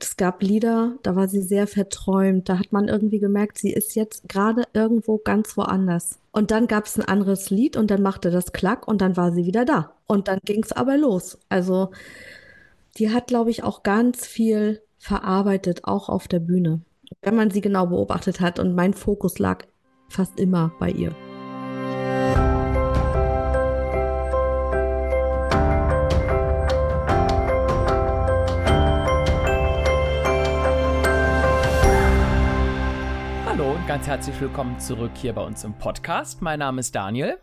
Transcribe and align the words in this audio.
es 0.00 0.16
gab 0.16 0.42
Lieder, 0.42 0.96
da 1.02 1.16
war 1.16 1.28
sie 1.28 1.42
sehr 1.42 1.66
verträumt. 1.66 2.48
Da 2.48 2.58
hat 2.58 2.72
man 2.72 2.88
irgendwie 2.88 3.18
gemerkt, 3.18 3.58
sie 3.58 3.72
ist 3.72 3.94
jetzt 3.94 4.28
gerade 4.28 4.64
irgendwo 4.72 5.18
ganz 5.18 5.56
woanders. 5.56 6.18
Und 6.30 6.50
dann 6.50 6.66
gab 6.66 6.86
es 6.86 6.98
ein 6.98 7.04
anderes 7.04 7.50
Lied 7.50 7.76
und 7.76 7.90
dann 7.90 8.02
machte 8.02 8.30
das 8.30 8.52
Klack 8.52 8.88
und 8.88 9.00
dann 9.00 9.16
war 9.16 9.32
sie 9.32 9.44
wieder 9.44 9.64
da. 9.64 9.92
Und 10.06 10.28
dann 10.28 10.38
ging 10.44 10.62
es 10.62 10.72
aber 10.72 10.96
los. 10.96 11.38
Also 11.48 11.90
die 12.98 13.10
hat, 13.10 13.26
glaube 13.26 13.50
ich, 13.50 13.64
auch 13.64 13.82
ganz 13.82 14.26
viel 14.26 14.82
verarbeitet, 14.98 15.84
auch 15.84 16.08
auf 16.08 16.28
der 16.28 16.40
Bühne. 16.40 16.80
Wenn 17.20 17.36
man 17.36 17.50
sie 17.50 17.60
genau 17.60 17.86
beobachtet 17.86 18.40
hat. 18.40 18.58
Und 18.58 18.74
mein 18.74 18.94
Fokus 18.94 19.38
lag 19.38 19.64
fast 20.08 20.38
immer 20.38 20.72
bei 20.78 20.90
ihr. 20.90 21.14
Ganz 33.92 34.06
herzlich 34.06 34.40
willkommen 34.40 34.80
zurück 34.80 35.10
hier 35.16 35.34
bei 35.34 35.42
uns 35.42 35.64
im 35.64 35.74
Podcast. 35.74 36.40
Mein 36.40 36.60
Name 36.60 36.80
ist 36.80 36.94
Daniel. 36.94 37.36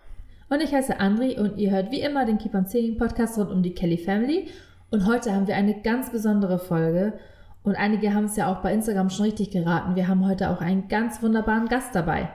Und 0.49 0.63
ich 0.63 0.73
heiße 0.73 0.99
Andri 0.99 1.38
und 1.38 1.59
ihr 1.59 1.70
hört 1.70 1.91
wie 1.91 2.02
immer 2.02 2.26
den 2.26 2.40
Keep 2.40 2.55
on 2.55 2.66
Singing 2.66 2.98
Podcast 2.98 3.38
rund 3.38 3.52
um 3.52 3.62
die 3.62 3.76
Kelly 3.76 3.99
Family. 3.99 4.49
Und 4.90 5.05
heute 5.05 5.31
haben 5.31 5.45
wir 5.45 5.55
eine 5.55 5.80
ganz 5.84 6.12
besondere 6.12 6.57
Folge. 6.57 7.20
Und 7.62 7.76
einige 7.76 8.16
haben 8.16 8.23
es 8.23 8.35
ja 8.35 8.52
auch 8.52 8.63
bei 8.63 8.73
Instagram 8.73 9.12
schon 9.12 9.26
richtig 9.26 9.52
geraten. 9.52 9.95
Wir 9.95 10.07
haben 10.07 10.26
heute 10.26 10.49
auch 10.49 10.59
einen 10.59 10.88
ganz 10.88 11.21
wunderbaren 11.21 11.67
Gast 11.67 11.93
dabei. 11.93 12.34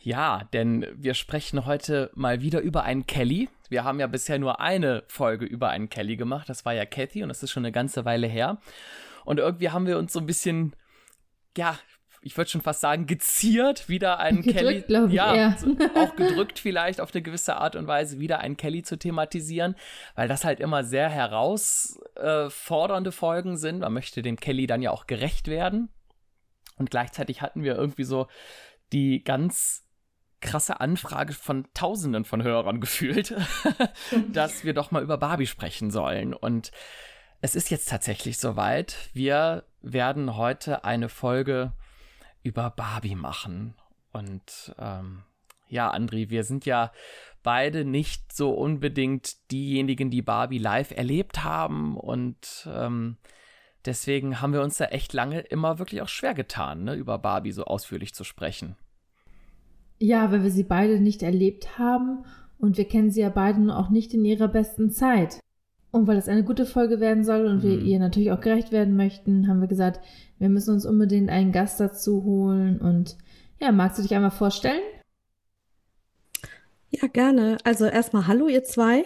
Ja, 0.00 0.42
denn 0.52 0.84
wir 0.96 1.14
sprechen 1.14 1.64
heute 1.64 2.10
mal 2.16 2.42
wieder 2.42 2.58
über 2.58 2.82
einen 2.82 3.06
Kelly. 3.06 3.48
Wir 3.68 3.84
haben 3.84 4.00
ja 4.00 4.08
bisher 4.08 4.40
nur 4.40 4.58
eine 4.58 5.04
Folge 5.06 5.44
über 5.44 5.68
einen 5.68 5.88
Kelly 5.88 6.16
gemacht. 6.16 6.48
Das 6.48 6.64
war 6.64 6.74
ja 6.74 6.84
Kathy 6.84 7.22
und 7.22 7.28
das 7.28 7.44
ist 7.44 7.52
schon 7.52 7.64
eine 7.64 7.70
ganze 7.70 8.04
Weile 8.04 8.26
her. 8.26 8.58
Und 9.24 9.38
irgendwie 9.38 9.70
haben 9.70 9.86
wir 9.86 9.96
uns 9.96 10.12
so 10.12 10.18
ein 10.18 10.26
bisschen, 10.26 10.74
ja, 11.56 11.78
ich 12.20 12.36
würde 12.36 12.50
schon 12.50 12.60
fast 12.60 12.80
sagen, 12.80 13.06
geziert, 13.06 13.88
wieder 13.88 14.18
einen 14.18 14.42
gedrückt, 14.42 14.88
Kelly, 14.88 15.14
ja, 15.14 15.56
so, 15.56 15.76
auch 15.94 16.16
gedrückt 16.16 16.58
vielleicht 16.58 17.00
auf 17.00 17.14
eine 17.14 17.22
gewisse 17.22 17.56
Art 17.56 17.76
und 17.76 17.86
Weise, 17.86 18.18
wieder 18.18 18.40
einen 18.40 18.56
Kelly 18.56 18.82
zu 18.82 18.98
thematisieren, 18.98 19.76
weil 20.14 20.28
das 20.28 20.44
halt 20.44 20.60
immer 20.60 20.84
sehr 20.84 21.08
herausfordernde 21.08 23.12
Folgen 23.12 23.56
sind. 23.56 23.80
Man 23.80 23.92
möchte 23.92 24.22
dem 24.22 24.36
Kelly 24.36 24.66
dann 24.66 24.82
ja 24.82 24.90
auch 24.90 25.06
gerecht 25.06 25.48
werden. 25.48 25.90
Und 26.76 26.90
gleichzeitig 26.90 27.42
hatten 27.42 27.62
wir 27.62 27.76
irgendwie 27.76 28.04
so 28.04 28.28
die 28.92 29.22
ganz 29.22 29.84
krasse 30.40 30.80
Anfrage 30.80 31.32
von 31.32 31.66
Tausenden 31.74 32.24
von 32.24 32.42
Hörern 32.42 32.80
gefühlt, 32.80 33.34
dass 34.32 34.64
wir 34.64 34.74
doch 34.74 34.90
mal 34.90 35.02
über 35.02 35.18
Barbie 35.18 35.46
sprechen 35.46 35.90
sollen. 35.90 36.34
Und 36.34 36.70
es 37.40 37.54
ist 37.54 37.70
jetzt 37.70 37.88
tatsächlich 37.88 38.38
soweit. 38.38 38.96
Wir 39.12 39.64
werden 39.80 40.36
heute 40.36 40.84
eine 40.84 41.08
Folge 41.08 41.72
über 42.42 42.70
Barbie 42.70 43.14
machen. 43.14 43.74
Und 44.12 44.74
ähm, 44.78 45.22
ja, 45.68 45.90
Andri, 45.90 46.30
wir 46.30 46.44
sind 46.44 46.66
ja 46.66 46.92
beide 47.42 47.84
nicht 47.84 48.32
so 48.32 48.50
unbedingt 48.50 49.50
diejenigen, 49.50 50.10
die 50.10 50.22
Barbie 50.22 50.58
live 50.58 50.90
erlebt 50.90 51.44
haben. 51.44 51.96
Und 51.96 52.68
ähm, 52.72 53.16
deswegen 53.84 54.40
haben 54.40 54.52
wir 54.52 54.62
uns 54.62 54.78
da 54.78 54.86
echt 54.86 55.12
lange 55.12 55.40
immer 55.40 55.78
wirklich 55.78 56.02
auch 56.02 56.08
schwer 56.08 56.34
getan, 56.34 56.84
ne, 56.84 56.94
über 56.94 57.18
Barbie 57.18 57.52
so 57.52 57.64
ausführlich 57.64 58.14
zu 58.14 58.24
sprechen. 58.24 58.76
Ja, 59.98 60.30
weil 60.30 60.42
wir 60.42 60.50
sie 60.50 60.64
beide 60.64 61.00
nicht 61.00 61.22
erlebt 61.22 61.78
haben 61.78 62.24
und 62.58 62.76
wir 62.76 62.86
kennen 62.86 63.10
sie 63.10 63.20
ja 63.20 63.30
beide 63.30 63.76
auch 63.76 63.90
nicht 63.90 64.14
in 64.14 64.24
ihrer 64.24 64.48
besten 64.48 64.90
Zeit. 64.90 65.40
Und 65.90 66.06
weil 66.06 66.18
es 66.18 66.28
eine 66.28 66.44
gute 66.44 66.66
Folge 66.66 67.00
werden 67.00 67.24
soll 67.24 67.46
und 67.46 67.58
mhm. 67.58 67.62
wir 67.62 67.78
ihr 67.80 67.98
natürlich 67.98 68.30
auch 68.30 68.40
gerecht 68.40 68.72
werden 68.72 68.94
möchten, 68.94 69.48
haben 69.48 69.60
wir 69.60 69.68
gesagt, 69.68 70.00
wir 70.38 70.48
müssen 70.48 70.74
uns 70.74 70.86
unbedingt 70.86 71.30
einen 71.30 71.52
Gast 71.52 71.80
dazu 71.80 72.24
holen. 72.24 72.80
Und 72.80 73.16
ja, 73.60 73.72
magst 73.72 73.98
du 73.98 74.02
dich 74.02 74.14
einmal 74.14 74.30
vorstellen? 74.30 74.82
Ja, 76.90 77.06
gerne. 77.08 77.58
Also 77.64 77.84
erstmal 77.84 78.26
hallo 78.26 78.48
ihr 78.48 78.64
zwei. 78.64 79.04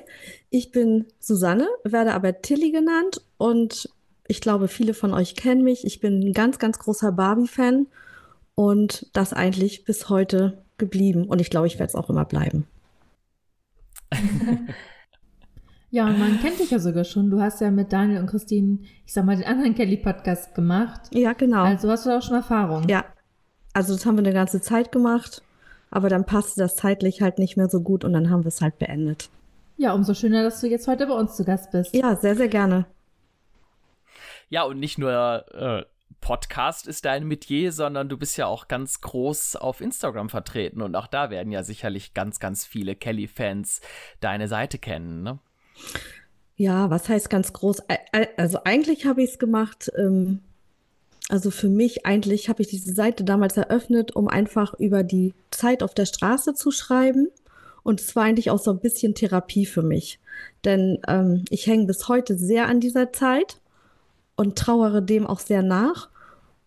Ich 0.50 0.70
bin 0.70 1.06
Susanne, 1.18 1.66
werde 1.84 2.14
aber 2.14 2.40
Tilly 2.40 2.70
genannt 2.70 3.22
und 3.38 3.88
ich 4.28 4.40
glaube, 4.40 4.68
viele 4.68 4.94
von 4.94 5.12
euch 5.12 5.34
kennen 5.34 5.64
mich. 5.64 5.84
Ich 5.84 6.00
bin 6.00 6.20
ein 6.20 6.32
ganz, 6.32 6.58
ganz 6.58 6.78
großer 6.78 7.12
Barbie-Fan 7.12 7.88
und 8.54 9.10
das 9.12 9.32
eigentlich 9.32 9.84
bis 9.84 10.08
heute 10.08 10.62
geblieben. 10.78 11.26
Und 11.26 11.40
ich 11.40 11.50
glaube, 11.50 11.66
ich 11.66 11.78
werde 11.78 11.90
es 11.90 11.94
auch 11.94 12.08
immer 12.08 12.24
bleiben. 12.24 12.66
Ja, 15.92 16.06
und 16.06 16.18
man 16.18 16.40
kennt 16.40 16.58
dich 16.58 16.70
ja 16.70 16.78
sogar 16.78 17.04
schon. 17.04 17.30
Du 17.30 17.42
hast 17.42 17.60
ja 17.60 17.70
mit 17.70 17.92
Daniel 17.92 18.20
und 18.20 18.26
Christine, 18.26 18.78
ich 19.04 19.12
sag 19.12 19.26
mal, 19.26 19.36
den 19.36 19.44
anderen 19.44 19.74
Kelly-Podcast 19.74 20.54
gemacht. 20.54 21.02
Ja, 21.12 21.34
genau. 21.34 21.64
Also 21.64 21.90
hast 21.90 22.06
du 22.06 22.16
auch 22.16 22.22
schon 22.22 22.36
Erfahrung. 22.36 22.88
Ja. 22.88 23.04
Also 23.74 23.92
das 23.92 24.06
haben 24.06 24.16
wir 24.16 24.24
eine 24.24 24.32
ganze 24.32 24.62
Zeit 24.62 24.90
gemacht, 24.90 25.42
aber 25.90 26.08
dann 26.08 26.24
passte 26.24 26.62
das 26.62 26.76
zeitlich 26.76 27.20
halt 27.20 27.38
nicht 27.38 27.58
mehr 27.58 27.68
so 27.68 27.82
gut 27.82 28.04
und 28.04 28.14
dann 28.14 28.30
haben 28.30 28.42
wir 28.44 28.48
es 28.48 28.62
halt 28.62 28.78
beendet. 28.78 29.28
Ja, 29.76 29.92
umso 29.92 30.14
schöner, 30.14 30.42
dass 30.42 30.62
du 30.62 30.66
jetzt 30.66 30.88
heute 30.88 31.06
bei 31.06 31.12
uns 31.12 31.36
zu 31.36 31.44
Gast 31.44 31.70
bist. 31.72 31.94
Ja, 31.94 32.16
sehr, 32.16 32.36
sehr 32.36 32.48
gerne. 32.48 32.86
Ja, 34.48 34.62
und 34.62 34.80
nicht 34.80 34.96
nur 34.96 35.44
äh, 35.52 35.84
Podcast 36.22 36.88
ist 36.88 37.04
dein 37.04 37.26
Metier, 37.26 37.70
sondern 37.70 38.08
du 38.08 38.16
bist 38.16 38.38
ja 38.38 38.46
auch 38.46 38.66
ganz 38.66 39.02
groß 39.02 39.56
auf 39.56 39.82
Instagram 39.82 40.30
vertreten 40.30 40.80
und 40.80 40.96
auch 40.96 41.06
da 41.06 41.28
werden 41.28 41.52
ja 41.52 41.62
sicherlich 41.62 42.14
ganz, 42.14 42.40
ganz 42.40 42.64
viele 42.64 42.96
Kelly-Fans 42.96 43.82
deine 44.20 44.48
Seite 44.48 44.78
kennen, 44.78 45.22
ne? 45.22 45.38
Ja, 46.56 46.90
was 46.90 47.08
heißt 47.08 47.30
ganz 47.30 47.52
groß? 47.52 47.82
Also 48.36 48.58
eigentlich 48.64 49.06
habe 49.06 49.22
ich 49.22 49.30
es 49.30 49.38
gemacht, 49.38 49.90
ähm, 49.96 50.40
also 51.28 51.50
für 51.50 51.68
mich 51.68 52.04
eigentlich 52.06 52.48
habe 52.48 52.62
ich 52.62 52.68
diese 52.68 52.92
Seite 52.92 53.24
damals 53.24 53.56
eröffnet, 53.56 54.14
um 54.14 54.28
einfach 54.28 54.74
über 54.78 55.02
die 55.02 55.34
Zeit 55.50 55.82
auf 55.82 55.94
der 55.94 56.06
Straße 56.06 56.54
zu 56.54 56.70
schreiben. 56.70 57.28
Und 57.82 58.00
es 58.00 58.14
war 58.14 58.24
eigentlich 58.24 58.50
auch 58.50 58.60
so 58.60 58.70
ein 58.70 58.80
bisschen 58.80 59.14
Therapie 59.14 59.66
für 59.66 59.82
mich. 59.82 60.20
Denn 60.64 61.00
ähm, 61.08 61.44
ich 61.50 61.66
hänge 61.66 61.86
bis 61.86 62.08
heute 62.08 62.36
sehr 62.38 62.68
an 62.68 62.80
dieser 62.80 63.12
Zeit 63.12 63.60
und 64.36 64.56
trauere 64.56 65.00
dem 65.00 65.26
auch 65.26 65.40
sehr 65.40 65.62
nach. 65.62 66.10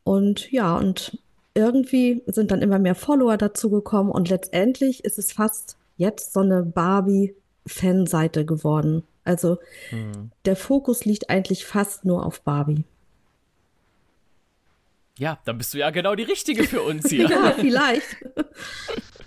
Und 0.04 0.52
ja, 0.52 0.76
und 0.78 1.18
irgendwie 1.54 2.22
sind 2.28 2.52
dann 2.52 2.62
immer 2.62 2.80
mehr 2.80 2.96
Follower 2.96 3.38
dazugekommen 3.38 4.12
und 4.12 4.30
letztendlich 4.30 5.06
ist 5.06 5.18
es 5.18 5.32
fast 5.32 5.78
jetzt 5.96 6.34
so 6.34 6.42
eine 6.42 6.64
Barbie 6.64 7.34
Fanseite 7.66 8.46
geworden. 8.46 9.04
Also 9.24 9.58
hm. 9.90 10.32
der 10.46 10.56
Fokus 10.56 11.06
liegt 11.06 11.30
eigentlich 11.30 11.66
fast 11.66 12.06
nur 12.06 12.26
auf 12.26 12.42
Barbie. 12.42 12.84
Ja, 15.18 15.40
dann 15.46 15.58
bist 15.58 15.74
du 15.74 15.78
ja 15.78 15.90
genau 15.92 16.16
die 16.16 16.24
Richtige 16.24 16.64
für 16.66 16.82
uns 16.82 17.10
hier. 17.10 17.30
ja, 17.30 17.52
vielleicht. 17.52 18.18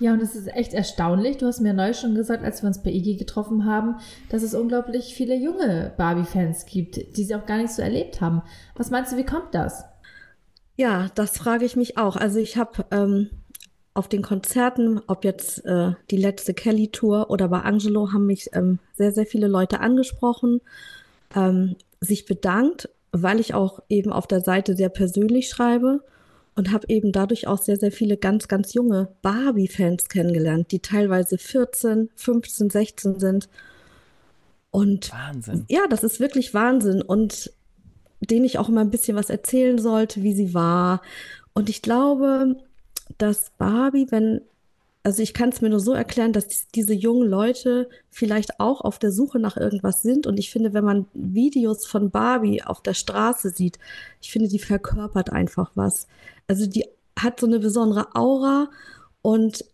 Ja, 0.00 0.12
und 0.12 0.22
es 0.22 0.36
ist 0.36 0.46
echt 0.54 0.74
erstaunlich. 0.74 1.38
Du 1.38 1.46
hast 1.46 1.60
mir 1.60 1.74
neu 1.74 1.92
schon 1.92 2.14
gesagt, 2.14 2.44
als 2.44 2.62
wir 2.62 2.68
uns 2.68 2.82
bei 2.82 2.90
IG 2.90 3.16
getroffen 3.16 3.64
haben, 3.64 3.96
dass 4.28 4.42
es 4.42 4.54
unglaublich 4.54 5.14
viele 5.14 5.34
junge 5.34 5.92
Barbie-Fans 5.96 6.66
gibt, 6.66 7.16
die 7.16 7.24
sie 7.24 7.34
auch 7.34 7.46
gar 7.46 7.58
nicht 7.58 7.72
so 7.72 7.82
erlebt 7.82 8.20
haben. 8.20 8.42
Was 8.76 8.90
meinst 8.90 9.12
du, 9.12 9.16
wie 9.16 9.26
kommt 9.26 9.54
das? 9.54 9.84
Ja, 10.76 11.08
das 11.16 11.36
frage 11.36 11.64
ich 11.64 11.74
mich 11.74 11.98
auch. 11.98 12.14
Also 12.14 12.38
ich 12.38 12.56
habe 12.56 12.86
ähm, 12.92 13.30
auf 13.98 14.08
den 14.08 14.22
Konzerten, 14.22 15.00
ob 15.08 15.24
jetzt 15.24 15.64
äh, 15.66 15.90
die 16.12 16.16
letzte 16.16 16.54
Kelly-Tour 16.54 17.30
oder 17.30 17.48
bei 17.48 17.62
Angelo, 17.62 18.12
haben 18.12 18.26
mich 18.26 18.48
ähm, 18.52 18.78
sehr, 18.96 19.10
sehr 19.10 19.26
viele 19.26 19.48
Leute 19.48 19.80
angesprochen, 19.80 20.60
ähm, 21.34 21.74
sich 22.00 22.24
bedankt, 22.24 22.88
weil 23.10 23.40
ich 23.40 23.54
auch 23.54 23.80
eben 23.88 24.12
auf 24.12 24.28
der 24.28 24.40
Seite 24.40 24.76
sehr 24.76 24.88
persönlich 24.88 25.48
schreibe 25.48 26.04
und 26.54 26.70
habe 26.72 26.86
eben 26.88 27.10
dadurch 27.10 27.48
auch 27.48 27.58
sehr, 27.58 27.76
sehr 27.76 27.90
viele 27.90 28.16
ganz, 28.16 28.46
ganz 28.46 28.72
junge 28.72 29.08
Barbie-Fans 29.22 30.08
kennengelernt, 30.08 30.70
die 30.70 30.78
teilweise 30.78 31.36
14, 31.36 32.08
15, 32.14 32.70
16 32.70 33.18
sind. 33.18 33.48
Und 34.70 35.10
Wahnsinn. 35.12 35.64
ja, 35.68 35.88
das 35.90 36.04
ist 36.04 36.20
wirklich 36.20 36.54
Wahnsinn. 36.54 37.02
Und 37.02 37.52
denen 38.20 38.44
ich 38.44 38.60
auch 38.60 38.68
immer 38.68 38.82
ein 38.82 38.90
bisschen 38.90 39.16
was 39.16 39.28
erzählen 39.28 39.78
sollte, 39.78 40.22
wie 40.22 40.34
sie 40.34 40.54
war. 40.54 41.02
Und 41.52 41.68
ich 41.68 41.82
glaube, 41.82 42.56
dass 43.16 43.50
Barbie, 43.56 44.06
wenn, 44.10 44.42
also 45.02 45.22
ich 45.22 45.32
kann 45.34 45.48
es 45.48 45.60
mir 45.60 45.70
nur 45.70 45.80
so 45.80 45.92
erklären, 45.92 46.32
dass 46.32 46.68
diese 46.68 46.92
jungen 46.92 47.28
Leute 47.28 47.88
vielleicht 48.10 48.60
auch 48.60 48.80
auf 48.82 48.98
der 48.98 49.12
Suche 49.12 49.38
nach 49.38 49.56
irgendwas 49.56 50.02
sind. 50.02 50.26
Und 50.26 50.38
ich 50.38 50.50
finde, 50.50 50.74
wenn 50.74 50.84
man 50.84 51.06
Videos 51.14 51.86
von 51.86 52.10
Barbie 52.10 52.62
auf 52.62 52.82
der 52.82 52.94
Straße 52.94 53.50
sieht, 53.50 53.78
ich 54.20 54.30
finde, 54.30 54.48
die 54.48 54.58
verkörpert 54.58 55.30
einfach 55.30 55.70
was. 55.74 56.06
Also 56.46 56.66
die 56.66 56.84
hat 57.18 57.40
so 57.40 57.46
eine 57.46 57.58
besondere 57.58 58.14
Aura 58.14 58.68
und 59.22 59.64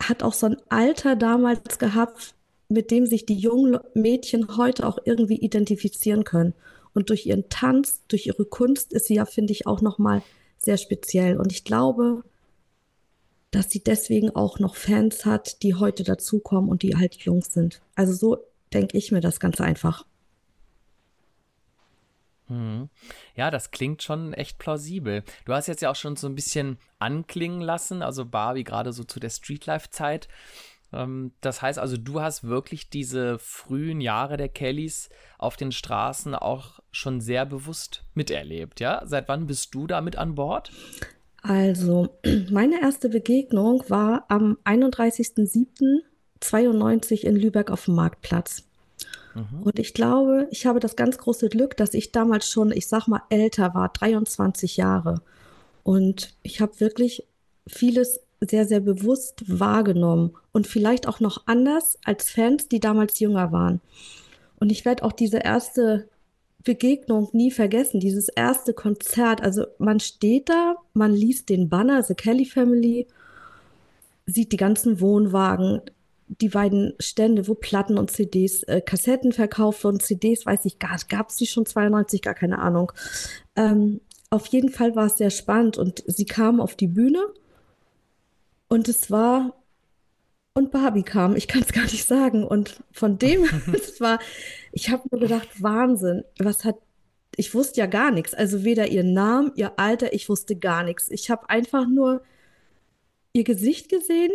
hat 0.00 0.22
auch 0.22 0.32
so 0.32 0.46
ein 0.46 0.56
Alter 0.68 1.16
damals 1.16 1.78
gehabt, 1.78 2.34
mit 2.68 2.90
dem 2.90 3.06
sich 3.06 3.26
die 3.26 3.38
jungen 3.38 3.78
Mädchen 3.94 4.56
heute 4.56 4.86
auch 4.86 4.98
irgendwie 5.04 5.36
identifizieren 5.36 6.24
können. 6.24 6.54
Und 6.94 7.10
durch 7.10 7.26
ihren 7.26 7.48
Tanz, 7.48 8.02
durch 8.08 8.26
ihre 8.26 8.44
Kunst 8.44 8.92
ist 8.92 9.06
sie 9.06 9.16
ja, 9.16 9.24
finde 9.24 9.52
ich, 9.52 9.66
auch 9.66 9.80
nochmal 9.80 10.22
sehr 10.58 10.76
speziell. 10.76 11.38
Und 11.38 11.52
ich 11.52 11.64
glaube, 11.64 12.24
dass 13.56 13.70
sie 13.70 13.82
deswegen 13.82 14.36
auch 14.36 14.58
noch 14.58 14.76
Fans 14.76 15.24
hat, 15.24 15.62
die 15.62 15.74
heute 15.74 16.04
dazukommen 16.04 16.68
und 16.68 16.82
die 16.82 16.96
halt 16.96 17.16
Jungs 17.16 17.54
sind. 17.54 17.80
Also 17.94 18.12
so 18.12 18.44
denke 18.74 18.98
ich 18.98 19.12
mir 19.12 19.20
das 19.20 19.40
ganz 19.40 19.62
einfach. 19.62 20.04
Hm. 22.48 22.90
Ja, 23.34 23.50
das 23.50 23.70
klingt 23.70 24.02
schon 24.02 24.34
echt 24.34 24.58
plausibel. 24.58 25.24
Du 25.46 25.54
hast 25.54 25.68
jetzt 25.68 25.80
ja 25.80 25.90
auch 25.90 25.96
schon 25.96 26.16
so 26.16 26.26
ein 26.26 26.34
bisschen 26.34 26.78
anklingen 26.98 27.62
lassen, 27.62 28.02
also 28.02 28.26
Barbie 28.26 28.62
gerade 28.62 28.92
so 28.92 29.04
zu 29.04 29.20
der 29.20 29.30
Streetlife-Zeit. 29.30 30.28
Ähm, 30.92 31.32
das 31.40 31.62
heißt 31.62 31.78
also, 31.78 31.96
du 31.96 32.20
hast 32.20 32.44
wirklich 32.44 32.90
diese 32.90 33.38
frühen 33.38 34.02
Jahre 34.02 34.36
der 34.36 34.50
Kellys 34.50 35.08
auf 35.38 35.56
den 35.56 35.72
Straßen 35.72 36.34
auch 36.34 36.80
schon 36.92 37.22
sehr 37.22 37.46
bewusst 37.46 38.04
miterlebt, 38.12 38.80
ja? 38.80 39.00
Seit 39.06 39.28
wann 39.28 39.46
bist 39.46 39.74
du 39.74 39.86
damit 39.86 40.16
an 40.16 40.34
Bord? 40.34 40.70
Also, 41.46 42.08
meine 42.50 42.80
erste 42.80 43.08
Begegnung 43.08 43.84
war 43.88 44.24
am 44.28 44.58
31.07.92 44.64 47.24
in 47.24 47.36
Lübeck 47.36 47.70
auf 47.70 47.84
dem 47.84 47.94
Marktplatz. 47.94 48.64
Mhm. 49.34 49.62
Und 49.62 49.78
ich 49.78 49.94
glaube, 49.94 50.48
ich 50.50 50.66
habe 50.66 50.80
das 50.80 50.96
ganz 50.96 51.18
große 51.18 51.48
Glück, 51.48 51.76
dass 51.76 51.94
ich 51.94 52.10
damals 52.12 52.50
schon, 52.50 52.72
ich 52.72 52.88
sag 52.88 53.06
mal, 53.06 53.22
älter 53.30 53.74
war, 53.74 53.90
23 53.90 54.76
Jahre. 54.76 55.22
Und 55.82 56.34
ich 56.42 56.60
habe 56.60 56.80
wirklich 56.80 57.26
vieles 57.68 58.20
sehr, 58.40 58.66
sehr 58.66 58.80
bewusst 58.80 59.44
wahrgenommen 59.46 60.34
und 60.52 60.66
vielleicht 60.66 61.06
auch 61.06 61.20
noch 61.20 61.44
anders 61.46 61.98
als 62.04 62.30
Fans, 62.30 62.68
die 62.68 62.80
damals 62.80 63.18
jünger 63.18 63.50
waren. 63.52 63.80
Und 64.58 64.72
ich 64.72 64.84
werde 64.84 65.04
auch 65.04 65.12
diese 65.12 65.38
erste 65.38 66.08
Begegnung 66.66 67.28
nie 67.32 67.52
vergessen, 67.52 68.00
dieses 68.00 68.28
erste 68.28 68.74
Konzert. 68.74 69.40
Also 69.40 69.66
man 69.78 70.00
steht 70.00 70.48
da, 70.48 70.74
man 70.94 71.14
liest 71.14 71.48
den 71.48 71.68
Banner, 71.68 72.02
The 72.02 72.14
Kelly 72.14 72.44
Family, 72.44 73.06
sieht 74.26 74.50
die 74.50 74.56
ganzen 74.56 75.00
Wohnwagen, 75.00 75.80
die 76.26 76.48
beiden 76.48 76.94
Stände, 76.98 77.46
wo 77.46 77.54
Platten 77.54 77.96
und 77.96 78.10
CDs, 78.10 78.64
äh, 78.64 78.80
Kassetten 78.80 79.32
verkauft 79.32 79.84
wurden, 79.84 80.00
CDs, 80.00 80.44
weiß 80.44 80.64
ich 80.64 80.80
gar 80.80 80.94
nicht, 80.94 81.08
gab 81.08 81.30
es 81.30 81.36
die 81.36 81.46
schon 81.46 81.66
92, 81.66 82.20
gar 82.20 82.34
keine 82.34 82.58
Ahnung. 82.58 82.90
Ähm, 83.54 84.00
auf 84.28 84.46
jeden 84.48 84.70
Fall 84.70 84.96
war 84.96 85.06
es 85.06 85.18
sehr 85.18 85.30
spannend 85.30 85.78
und 85.78 86.02
sie 86.08 86.26
kam 86.26 86.60
auf 86.60 86.74
die 86.74 86.88
Bühne 86.88 87.24
und 88.66 88.88
es 88.88 89.08
war, 89.08 89.54
und 90.56 90.70
Barbie 90.70 91.02
kam, 91.02 91.36
ich 91.36 91.48
kann 91.48 91.60
es 91.60 91.72
gar 91.72 91.84
nicht 91.84 92.06
sagen. 92.06 92.42
Und 92.42 92.82
von 92.90 93.18
dem, 93.18 93.44
es 93.74 94.00
war, 94.00 94.18
ich 94.72 94.90
habe 94.90 95.02
nur 95.10 95.20
gedacht, 95.20 95.62
Wahnsinn, 95.62 96.24
was 96.38 96.64
hat, 96.64 96.76
ich 97.36 97.54
wusste 97.54 97.80
ja 97.80 97.86
gar 97.86 98.10
nichts. 98.10 98.32
Also 98.32 98.64
weder 98.64 98.88
ihr 98.88 99.04
Namen, 99.04 99.52
ihr 99.56 99.78
Alter, 99.78 100.14
ich 100.14 100.30
wusste 100.30 100.56
gar 100.56 100.82
nichts. 100.82 101.10
Ich 101.10 101.30
habe 101.30 101.50
einfach 101.50 101.86
nur 101.86 102.22
ihr 103.34 103.44
Gesicht 103.44 103.90
gesehen, 103.90 104.32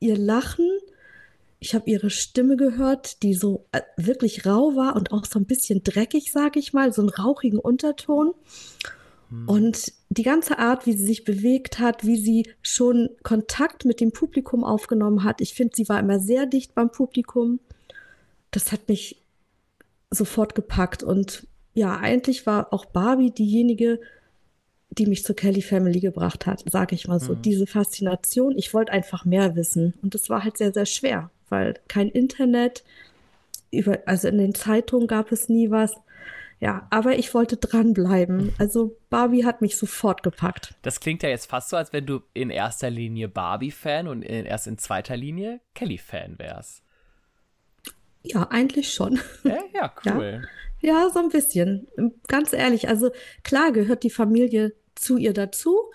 ihr 0.00 0.16
Lachen. 0.16 0.70
Ich 1.58 1.74
habe 1.74 1.88
ihre 1.88 2.08
Stimme 2.08 2.56
gehört, 2.56 3.22
die 3.22 3.34
so 3.34 3.66
äh, 3.72 3.82
wirklich 3.98 4.46
rau 4.46 4.74
war 4.74 4.96
und 4.96 5.12
auch 5.12 5.26
so 5.26 5.38
ein 5.38 5.44
bisschen 5.44 5.84
dreckig, 5.84 6.32
sage 6.32 6.58
ich 6.58 6.72
mal, 6.72 6.94
so 6.94 7.02
einen 7.02 7.10
rauchigen 7.10 7.58
Unterton. 7.58 8.32
Hm. 9.32 9.48
Und 9.48 9.92
die 10.10 10.22
ganze 10.22 10.58
Art, 10.58 10.86
wie 10.86 10.92
sie 10.92 11.06
sich 11.06 11.24
bewegt 11.24 11.78
hat, 11.78 12.04
wie 12.04 12.16
sie 12.16 12.48
schon 12.60 13.08
Kontakt 13.22 13.84
mit 13.84 14.00
dem 14.00 14.12
Publikum 14.12 14.62
aufgenommen 14.62 15.24
hat, 15.24 15.40
ich 15.40 15.54
finde, 15.54 15.74
sie 15.74 15.88
war 15.88 15.98
immer 15.98 16.20
sehr 16.20 16.46
dicht 16.46 16.74
beim 16.74 16.90
Publikum. 16.90 17.58
Das 18.50 18.70
hat 18.70 18.88
mich 18.88 19.22
sofort 20.10 20.54
gepackt. 20.54 21.02
Und 21.02 21.46
ja, 21.74 21.96
eigentlich 21.96 22.46
war 22.46 22.72
auch 22.72 22.84
Barbie 22.84 23.30
diejenige, 23.30 24.00
die 24.90 25.06
mich 25.06 25.24
zur 25.24 25.34
Kelly 25.34 25.62
Family 25.62 26.00
gebracht 26.00 26.44
hat, 26.44 26.62
sage 26.70 26.94
ich 26.94 27.08
mal 27.08 27.18
so. 27.18 27.32
Mhm. 27.34 27.42
Diese 27.42 27.66
Faszination, 27.66 28.58
ich 28.58 28.74
wollte 28.74 28.92
einfach 28.92 29.24
mehr 29.24 29.56
wissen. 29.56 29.94
Und 30.02 30.14
das 30.14 30.28
war 30.28 30.44
halt 30.44 30.58
sehr, 30.58 30.74
sehr 30.74 30.84
schwer, 30.84 31.30
weil 31.48 31.74
kein 31.88 32.10
Internet, 32.10 32.84
über, 33.70 34.00
also 34.04 34.28
in 34.28 34.36
den 34.36 34.54
Zeitungen 34.54 35.06
gab 35.06 35.32
es 35.32 35.48
nie 35.48 35.70
was. 35.70 35.94
Ja, 36.62 36.86
aber 36.90 37.18
ich 37.18 37.34
wollte 37.34 37.56
dranbleiben. 37.56 38.52
Also 38.58 38.96
Barbie 39.10 39.44
hat 39.44 39.62
mich 39.62 39.76
sofort 39.76 40.22
gepackt. 40.22 40.76
Das 40.82 41.00
klingt 41.00 41.24
ja 41.24 41.28
jetzt 41.28 41.50
fast 41.50 41.70
so, 41.70 41.76
als 41.76 41.92
wenn 41.92 42.06
du 42.06 42.20
in 42.34 42.50
erster 42.50 42.88
Linie 42.88 43.28
Barbie-Fan 43.28 44.06
und 44.06 44.22
in, 44.22 44.46
erst 44.46 44.68
in 44.68 44.78
zweiter 44.78 45.16
Linie 45.16 45.60
Kelly-Fan 45.74 46.38
wärst. 46.38 46.84
Ja, 48.22 48.46
eigentlich 48.50 48.94
schon. 48.94 49.18
Ja, 49.42 49.58
ja 49.74 49.92
cool. 50.14 50.48
Ja. 50.80 51.02
ja, 51.02 51.10
so 51.10 51.18
ein 51.18 51.30
bisschen. 51.30 51.88
Ganz 52.28 52.52
ehrlich, 52.52 52.88
also 52.88 53.10
klar 53.42 53.72
gehört 53.72 54.04
die 54.04 54.10
Familie 54.10 54.72
zu 54.94 55.16
ihr 55.16 55.32
dazu, 55.32 55.90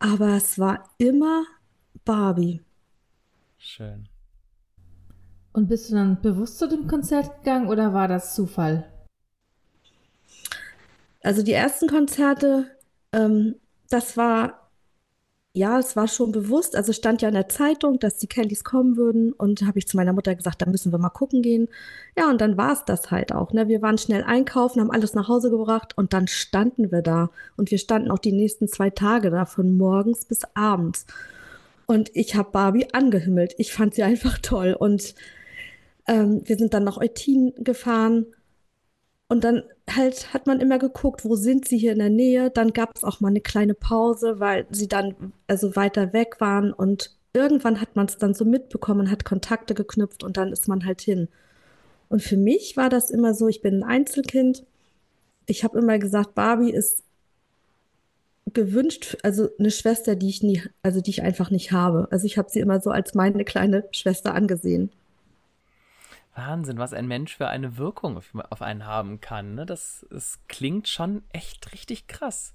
aber 0.00 0.36
es 0.36 0.58
war 0.58 0.90
immer 0.98 1.44
Barbie. 2.04 2.60
Schön. 3.56 4.08
Und 5.52 5.68
bist 5.68 5.90
du 5.90 5.94
dann 5.94 6.20
bewusst 6.20 6.58
zu 6.58 6.68
dem 6.68 6.88
Konzert 6.88 7.44
gegangen 7.44 7.68
oder 7.68 7.92
war 7.92 8.08
das 8.08 8.34
Zufall? 8.34 8.88
Also 11.22 11.42
die 11.42 11.52
ersten 11.52 11.88
Konzerte, 11.88 12.66
ähm, 13.12 13.56
das 13.90 14.16
war, 14.16 14.70
ja, 15.52 15.78
es 15.78 15.96
war 15.96 16.08
schon 16.08 16.32
bewusst. 16.32 16.74
Also 16.74 16.92
stand 16.92 17.22
ja 17.22 17.28
in 17.28 17.34
der 17.34 17.48
Zeitung, 17.48 17.98
dass 17.98 18.18
die 18.18 18.26
Kellys 18.26 18.64
kommen 18.64 18.96
würden. 18.96 19.32
Und 19.32 19.62
habe 19.62 19.78
ich 19.78 19.86
zu 19.86 19.96
meiner 19.96 20.12
Mutter 20.12 20.34
gesagt, 20.34 20.62
da 20.62 20.66
müssen 20.66 20.92
wir 20.92 20.98
mal 20.98 21.10
gucken 21.10 21.42
gehen. 21.42 21.68
Ja, 22.16 22.28
und 22.30 22.40
dann 22.40 22.56
war 22.56 22.72
es 22.72 22.84
das 22.84 23.10
halt 23.10 23.32
auch. 23.32 23.52
Ne? 23.52 23.68
Wir 23.68 23.82
waren 23.82 23.98
schnell 23.98 24.24
einkaufen, 24.24 24.80
haben 24.80 24.90
alles 24.90 25.14
nach 25.14 25.28
Hause 25.28 25.50
gebracht 25.50 25.96
und 25.96 26.12
dann 26.12 26.26
standen 26.26 26.90
wir 26.90 27.02
da. 27.02 27.30
Und 27.56 27.70
wir 27.70 27.78
standen 27.78 28.10
auch 28.10 28.18
die 28.18 28.32
nächsten 28.32 28.66
zwei 28.68 28.90
Tage 28.90 29.30
da, 29.30 29.44
von 29.44 29.76
morgens 29.76 30.24
bis 30.24 30.40
abends. 30.54 31.06
Und 31.86 32.10
ich 32.14 32.34
habe 32.34 32.50
Barbie 32.50 32.88
angehimmelt. 32.92 33.54
Ich 33.58 33.72
fand 33.72 33.94
sie 33.94 34.02
einfach 34.02 34.38
toll. 34.38 34.74
Und 34.78 35.14
ähm, 36.08 36.40
wir 36.44 36.56
sind 36.56 36.74
dann 36.74 36.84
nach 36.84 36.96
Eutin 36.96 37.52
gefahren 37.58 38.26
und 39.32 39.44
dann 39.44 39.62
halt 39.88 40.34
hat 40.34 40.46
man 40.46 40.60
immer 40.60 40.78
geguckt, 40.78 41.24
wo 41.24 41.36
sind 41.36 41.66
sie 41.66 41.78
hier 41.78 41.92
in 41.92 42.00
der 42.00 42.10
Nähe. 42.10 42.50
Dann 42.50 42.74
gab 42.74 42.94
es 42.94 43.02
auch 43.02 43.20
mal 43.20 43.28
eine 43.28 43.40
kleine 43.40 43.72
Pause, 43.72 44.40
weil 44.40 44.66
sie 44.70 44.88
dann 44.88 45.32
also 45.46 45.74
weiter 45.74 46.12
weg 46.12 46.36
waren. 46.38 46.70
Und 46.70 47.16
irgendwann 47.32 47.80
hat 47.80 47.96
man 47.96 48.04
es 48.04 48.18
dann 48.18 48.34
so 48.34 48.44
mitbekommen, 48.44 49.10
hat 49.10 49.24
Kontakte 49.24 49.72
geknüpft 49.72 50.22
und 50.22 50.36
dann 50.36 50.52
ist 50.52 50.68
man 50.68 50.84
halt 50.84 51.00
hin. 51.00 51.28
Und 52.10 52.20
für 52.20 52.36
mich 52.36 52.76
war 52.76 52.90
das 52.90 53.10
immer 53.10 53.32
so, 53.32 53.48
ich 53.48 53.62
bin 53.62 53.76
ein 53.76 53.84
Einzelkind. 53.84 54.66
Ich 55.46 55.64
habe 55.64 55.78
immer 55.78 55.98
gesagt, 55.98 56.34
Barbie 56.34 56.70
ist 56.70 57.02
gewünscht, 58.52 59.16
also 59.22 59.48
eine 59.58 59.70
Schwester, 59.70 60.14
die 60.14 60.28
ich 60.28 60.42
nie, 60.42 60.62
also 60.82 61.00
die 61.00 61.08
ich 61.10 61.22
einfach 61.22 61.50
nicht 61.50 61.72
habe. 61.72 62.06
Also 62.10 62.26
ich 62.26 62.36
habe 62.36 62.50
sie 62.50 62.60
immer 62.60 62.82
so 62.82 62.90
als 62.90 63.14
meine 63.14 63.46
kleine 63.46 63.84
Schwester 63.92 64.34
angesehen. 64.34 64.90
Wahnsinn, 66.34 66.78
was 66.78 66.92
ein 66.92 67.06
Mensch 67.06 67.36
für 67.36 67.48
eine 67.48 67.76
Wirkung 67.76 68.16
auf, 68.16 68.30
auf 68.50 68.62
einen 68.62 68.86
haben 68.86 69.20
kann. 69.20 69.54
Ne? 69.54 69.66
Das, 69.66 70.06
das 70.10 70.40
klingt 70.48 70.88
schon 70.88 71.22
echt 71.32 71.72
richtig 71.72 72.06
krass. 72.06 72.54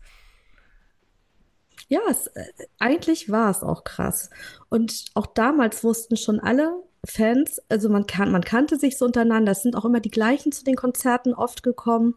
Ja, 1.88 2.00
es, 2.10 2.27
äh, 2.27 2.46
eigentlich 2.79 3.31
war 3.31 3.50
es 3.50 3.63
auch 3.63 3.84
krass. 3.84 4.29
Und 4.69 5.05
auch 5.13 5.27
damals 5.27 5.84
wussten 5.84 6.17
schon 6.17 6.39
alle 6.39 6.84
Fans, 7.05 7.62
also 7.69 7.89
man, 7.89 8.07
kan 8.07 8.31
man 8.31 8.43
kannte 8.43 8.77
sich 8.77 8.98
so 8.98 9.05
untereinander, 9.05 9.51
es 9.51 9.62
sind 9.62 9.75
auch 9.75 9.86
immer 9.86 10.00
die 10.00 10.12
gleichen 10.12 10.51
zu 10.51 10.63
den 10.63 10.75
Konzerten 10.75 11.34
oft 11.34 11.63
gekommen. 11.63 12.15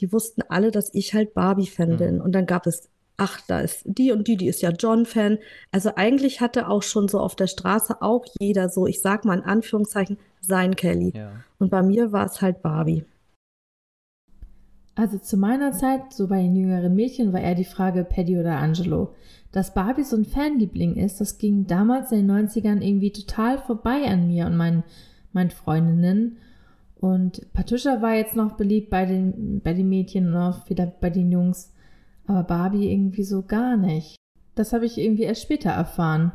Die 0.00 0.12
wussten 0.12 0.42
alle, 0.48 0.70
dass 0.70 0.92
ich 0.92 1.14
halt 1.14 1.34
Barbie-Fan 1.34 1.92
mhm. 1.92 1.96
bin. 1.96 2.20
Und 2.20 2.32
dann 2.32 2.46
gab 2.46 2.66
es 2.66 2.89
ach, 3.20 3.38
da 3.46 3.60
ist 3.60 3.82
die 3.84 4.12
und 4.12 4.26
die, 4.26 4.36
die 4.36 4.48
ist 4.48 4.62
ja 4.62 4.70
John-Fan. 4.70 5.38
Also 5.70 5.92
eigentlich 5.94 6.40
hatte 6.40 6.68
auch 6.68 6.82
schon 6.82 7.06
so 7.06 7.20
auf 7.20 7.36
der 7.36 7.48
Straße 7.48 8.00
auch 8.00 8.24
jeder 8.40 8.70
so, 8.70 8.86
ich 8.86 9.02
sag 9.02 9.26
mal 9.26 9.38
in 9.38 9.44
Anführungszeichen, 9.44 10.16
sein 10.40 10.74
Kelly. 10.74 11.12
Ja. 11.14 11.32
Und 11.58 11.70
bei 11.70 11.82
mir 11.82 12.12
war 12.12 12.24
es 12.24 12.40
halt 12.40 12.62
Barbie. 12.62 13.04
Also 14.94 15.18
zu 15.18 15.36
meiner 15.36 15.72
Zeit, 15.72 16.12
so 16.12 16.28
bei 16.28 16.42
den 16.42 16.56
jüngeren 16.56 16.94
Mädchen, 16.94 17.34
war 17.34 17.40
eher 17.40 17.54
die 17.54 17.64
Frage 17.64 18.04
Paddy 18.04 18.38
oder 18.38 18.56
Angelo. 18.56 19.14
Dass 19.52 19.74
Barbie 19.74 20.04
so 20.04 20.16
ein 20.16 20.24
Fanliebling 20.24 20.96
ist, 20.96 21.20
das 21.20 21.36
ging 21.36 21.66
damals 21.66 22.12
in 22.12 22.26
den 22.26 22.48
90ern 22.48 22.80
irgendwie 22.80 23.12
total 23.12 23.58
vorbei 23.58 24.04
an 24.06 24.28
mir 24.28 24.46
und 24.46 24.56
meinen, 24.56 24.82
meinen 25.32 25.50
Freundinnen. 25.50 26.38
Und 26.96 27.52
Patricia 27.52 28.00
war 28.00 28.14
jetzt 28.14 28.36
noch 28.36 28.52
beliebt 28.52 28.88
bei 28.88 29.04
den, 29.04 29.60
bei 29.60 29.74
den 29.74 29.90
Mädchen 29.90 30.28
und 30.28 30.36
auch 30.36 30.70
wieder 30.70 30.86
bei 30.86 31.10
den 31.10 31.30
Jungs. 31.30 31.72
Aber 32.30 32.44
Barbie 32.44 32.92
irgendwie 32.92 33.24
so 33.24 33.42
gar 33.42 33.76
nicht. 33.76 34.14
Das 34.54 34.72
habe 34.72 34.86
ich 34.86 34.98
irgendwie 34.98 35.24
erst 35.24 35.42
später 35.42 35.70
erfahren. 35.70 36.30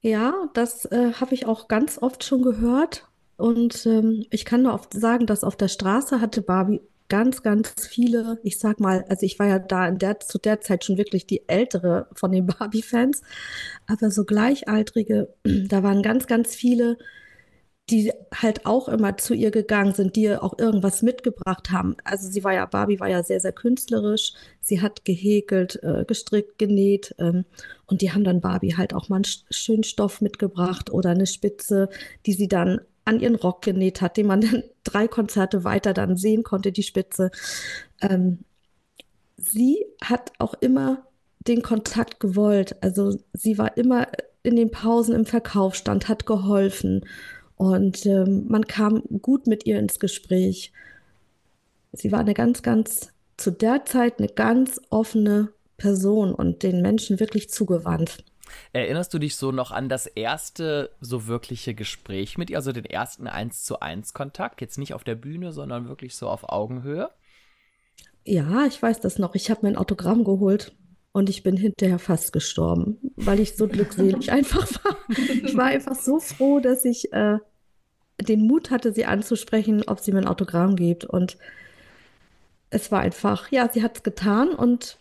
Ja, 0.00 0.48
das 0.54 0.86
äh, 0.86 1.12
habe 1.20 1.34
ich 1.34 1.44
auch 1.44 1.68
ganz 1.68 1.98
oft 2.00 2.24
schon 2.24 2.40
gehört. 2.40 3.06
Und 3.36 3.84
ähm, 3.84 4.24
ich 4.30 4.46
kann 4.46 4.62
nur 4.62 4.72
oft 4.72 4.94
sagen, 4.94 5.26
dass 5.26 5.44
auf 5.44 5.54
der 5.54 5.68
Straße 5.68 6.18
hatte 6.18 6.40
Barbie 6.40 6.80
ganz, 7.10 7.42
ganz 7.42 7.74
viele, 7.86 8.40
ich 8.42 8.58
sag 8.58 8.80
mal, 8.80 9.04
also 9.10 9.26
ich 9.26 9.38
war 9.38 9.48
ja 9.48 9.58
da 9.58 9.86
in 9.86 9.98
der, 9.98 10.18
zu 10.20 10.38
der 10.38 10.62
Zeit 10.62 10.86
schon 10.86 10.96
wirklich 10.96 11.26
die 11.26 11.46
ältere 11.46 12.08
von 12.14 12.32
den 12.32 12.46
Barbie-Fans, 12.58 13.20
aber 13.86 14.10
so 14.10 14.24
Gleichaltrige, 14.24 15.34
da 15.44 15.82
waren 15.82 16.00
ganz, 16.00 16.26
ganz 16.26 16.54
viele, 16.54 16.96
die 17.90 18.12
halt 18.34 18.66
auch 18.66 18.88
immer 18.88 19.16
zu 19.16 19.32
ihr 19.32 19.52
gegangen 19.52 19.94
sind, 19.94 20.16
die 20.16 20.22
ihr 20.22 20.42
auch 20.42 20.58
irgendwas 20.58 21.02
mitgebracht 21.02 21.70
haben. 21.70 21.96
Also 22.02 22.28
sie 22.28 22.42
war 22.42 22.52
ja, 22.52 22.66
Barbie 22.66 22.98
war 22.98 23.08
ja 23.08 23.22
sehr, 23.22 23.38
sehr 23.38 23.52
künstlerisch. 23.52 24.32
Sie 24.60 24.80
hat 24.80 25.04
gehäkelt, 25.04 25.80
äh, 25.84 26.04
gestrickt, 26.04 26.58
genäht. 26.58 27.14
Ähm, 27.18 27.44
und 27.86 28.02
die 28.02 28.10
haben 28.12 28.24
dann 28.24 28.40
Barbie 28.40 28.74
halt 28.76 28.92
auch 28.92 29.08
mal 29.08 29.16
einen 29.16 29.26
schönen 29.50 29.84
Stoff 29.84 30.20
mitgebracht 30.20 30.90
oder 30.90 31.10
eine 31.10 31.26
Spitze, 31.26 31.88
die 32.26 32.32
sie 32.32 32.48
dann 32.48 32.80
an 33.04 33.20
ihren 33.20 33.36
Rock 33.36 33.62
genäht 33.62 34.00
hat, 34.00 34.16
den 34.16 34.26
man 34.26 34.40
dann 34.42 34.64
drei 34.82 35.06
Konzerte 35.06 35.62
weiter 35.62 35.94
dann 35.94 36.16
sehen 36.16 36.42
konnte, 36.42 36.72
die 36.72 36.82
Spitze. 36.82 37.30
Ähm, 38.00 38.40
sie 39.36 39.86
hat 40.02 40.32
auch 40.38 40.54
immer 40.54 41.06
den 41.46 41.62
Kontakt 41.62 42.18
gewollt. 42.18 42.82
Also 42.82 43.16
sie 43.32 43.58
war 43.58 43.76
immer 43.76 44.08
in 44.42 44.56
den 44.56 44.72
Pausen 44.72 45.14
im 45.14 45.24
Verkaufsstand, 45.24 46.08
hat 46.08 46.26
geholfen 46.26 47.04
und 47.56 48.04
ähm, 48.06 48.46
man 48.48 48.66
kam 48.66 49.02
gut 49.22 49.46
mit 49.46 49.66
ihr 49.66 49.78
ins 49.78 49.98
Gespräch. 49.98 50.72
Sie 51.92 52.12
war 52.12 52.20
eine 52.20 52.34
ganz, 52.34 52.62
ganz, 52.62 53.12
zu 53.36 53.50
der 53.50 53.84
Zeit 53.84 54.18
eine 54.18 54.28
ganz 54.28 54.80
offene 54.90 55.52
Person 55.78 56.34
und 56.34 56.62
den 56.62 56.82
Menschen 56.82 57.20
wirklich 57.20 57.50
zugewandt. 57.50 58.24
Erinnerst 58.72 59.12
du 59.12 59.18
dich 59.18 59.36
so 59.36 59.52
noch 59.52 59.70
an 59.70 59.88
das 59.88 60.06
erste 60.06 60.90
so 61.00 61.26
wirkliche 61.26 61.74
Gespräch 61.74 62.38
mit 62.38 62.50
ihr, 62.50 62.56
also 62.56 62.72
den 62.72 62.84
ersten 62.84 63.26
1 63.26 63.64
zu 63.64 63.80
1 63.80 64.12
Kontakt? 64.12 64.60
Jetzt 64.60 64.78
nicht 64.78 64.94
auf 64.94 65.04
der 65.04 65.16
Bühne, 65.16 65.52
sondern 65.52 65.88
wirklich 65.88 66.14
so 66.14 66.28
auf 66.28 66.48
Augenhöhe? 66.48 67.10
Ja, 68.24 68.66
ich 68.66 68.80
weiß 68.80 69.00
das 69.00 69.18
noch. 69.18 69.34
Ich 69.34 69.50
habe 69.50 69.60
mein 69.62 69.76
Autogramm 69.76 70.24
geholt 70.24 70.72
und 71.16 71.30
ich 71.30 71.42
bin 71.42 71.56
hinterher 71.56 71.98
fast 71.98 72.34
gestorben, 72.34 72.98
weil 73.16 73.40
ich 73.40 73.56
so 73.56 73.68
glückselig 73.68 74.30
einfach 74.32 74.68
war. 74.84 74.98
Ich 75.08 75.56
war 75.56 75.64
einfach 75.64 75.94
so 75.94 76.20
froh, 76.20 76.60
dass 76.60 76.84
ich 76.84 77.10
äh, 77.14 77.38
den 78.20 78.46
Mut 78.46 78.70
hatte, 78.70 78.92
sie 78.92 79.06
anzusprechen, 79.06 79.82
ob 79.86 80.00
sie 80.00 80.12
mir 80.12 80.18
ein 80.18 80.26
Autogramm 80.26 80.76
gibt. 80.76 81.06
Und 81.06 81.38
es 82.68 82.92
war 82.92 83.00
einfach, 83.00 83.50
ja, 83.50 83.66
sie 83.72 83.82
hat 83.82 83.96
es 83.96 84.02
getan 84.02 84.50
und 84.50 84.98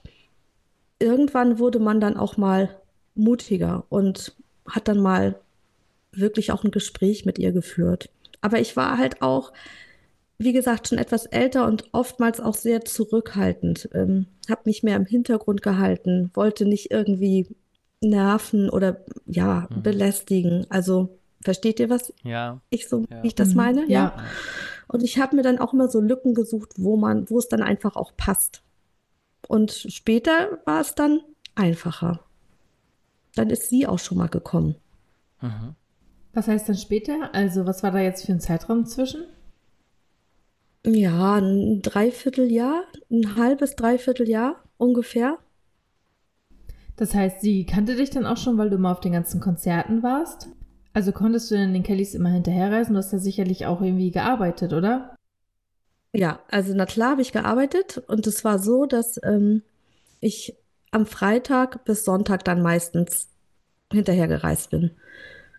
irgendwann 1.00 1.60
wurde 1.60 1.80
man 1.80 2.00
dann 2.00 2.16
auch 2.16 2.38
mal 2.38 2.80
mutiger 3.16 3.84
und 3.90 4.38
hat 4.70 4.88
dann 4.88 5.02
mal 5.02 5.36
wirklich 6.14 6.54
auch 6.54 6.64
ein 6.64 6.72
Gespräch 6.72 7.26
mit 7.26 7.40
ihr 7.40 7.52
geführt. 7.52 8.10
Aber 8.40 8.62
ich 8.62 8.78
war 8.78 8.98
halt 8.98 9.22
auch, 9.22 9.52
wie 10.38 10.54
gesagt, 10.54 10.88
schon 10.88 10.98
etwas 10.98 11.26
älter 11.26 11.66
und 11.68 11.86
oftmals 11.92 12.40
auch 12.40 12.56
sehr 12.56 12.84
zurückhaltend. 12.84 13.90
Ähm, 13.94 14.28
habe 14.50 14.62
mich 14.66 14.84
mehr 14.84 14.96
im 14.96 15.06
Hintergrund 15.06 15.62
gehalten, 15.62 16.32
wollte 16.34 16.66
nicht 16.66 16.92
irgendwie 16.92 17.48
nerven 18.02 18.70
oder 18.70 19.04
ja, 19.26 19.68
mhm. 19.70 19.84
belästigen. 19.84 20.66
Also 20.70 21.18
versteht 21.42 21.80
ihr, 21.80 21.90
was 21.90 22.14
ja. 22.24 22.60
ich 22.70 22.88
so, 22.88 23.06
ja. 23.10 23.24
wie 23.24 23.28
ich 23.28 23.36
das 23.36 23.50
mhm. 23.50 23.56
meine? 23.56 23.82
Ja. 23.84 23.88
ja. 23.88 24.24
Und 24.88 25.04
ich 25.04 25.20
habe 25.20 25.36
mir 25.36 25.42
dann 25.42 25.60
auch 25.60 25.74
immer 25.74 25.88
so 25.88 26.00
Lücken 26.00 26.34
gesucht, 26.34 26.74
wo 26.78 26.98
man, 26.98 27.30
wo 27.30 27.40
es 27.40 27.48
dann 27.48 27.64
einfach 27.64 27.96
auch 27.96 28.12
passt. 28.18 28.62
Und 29.48 29.72
später 29.72 30.60
war 30.66 30.82
es 30.82 30.96
dann 30.96 31.22
einfacher 31.56 32.26
dann 33.36 33.50
ist 33.50 33.70
sie 33.70 33.86
auch 33.86 34.00
schon 34.00 34.18
mal 34.18 34.30
gekommen. 34.30 34.76
Mhm. 35.42 35.76
Was 36.34 36.48
heißt 36.48 36.68
dann 36.68 36.78
später? 36.78 37.34
Also, 37.34 37.66
was 37.66 37.84
war 37.84 37.92
da 37.92 38.00
jetzt 38.00 38.26
für 38.26 38.32
ein 38.32 38.40
Zeitraum 38.40 38.86
zwischen? 38.86 39.26
Ja, 40.86 41.36
ein 41.36 41.82
Dreivierteljahr, 41.82 42.84
ein 43.10 43.36
halbes 43.36 43.76
Dreivierteljahr 43.76 44.64
ungefähr. 44.78 45.40
Das 46.96 47.16
heißt, 47.16 47.42
sie 47.42 47.66
kannte 47.66 47.96
dich 47.96 48.12
dann 48.12 48.28
auch 48.28 48.38
schon, 48.38 48.58
weil 48.60 48.70
du 48.70 48.76
immer 48.76 48.92
auf 48.92 49.00
den 49.00 49.14
ganzen 49.14 49.42
Konzerten 49.42 50.04
warst? 50.04 50.48
Also 50.94 51.12
konntest 51.12 51.50
du 51.50 51.56
denn 51.56 51.74
den 51.74 51.84
Kellys 51.84 52.14
immer 52.14 52.30
hinterherreisen? 52.30 52.94
Du 52.94 53.00
hast 53.00 53.12
ja 53.12 53.18
sicherlich 53.18 53.66
auch 53.66 53.82
irgendwie 53.82 54.12
gearbeitet, 54.12 54.74
oder? 54.74 55.16
Ja, 56.14 56.40
also 56.50 56.74
na 56.76 56.86
klar 56.86 57.12
habe 57.12 57.22
ich 57.22 57.34
gearbeitet 57.34 57.98
und 58.08 58.28
es 58.28 58.46
war 58.46 58.60
so, 58.60 58.86
dass 58.86 59.20
ähm, 59.24 59.64
ich 60.22 60.56
am 60.92 61.08
Freitag 61.08 61.84
bis 61.84 62.06
Sonntag 62.06 62.46
dann 62.46 62.62
meistens 62.62 63.28
hinterhergereist 63.92 64.70
bin. 64.70 64.92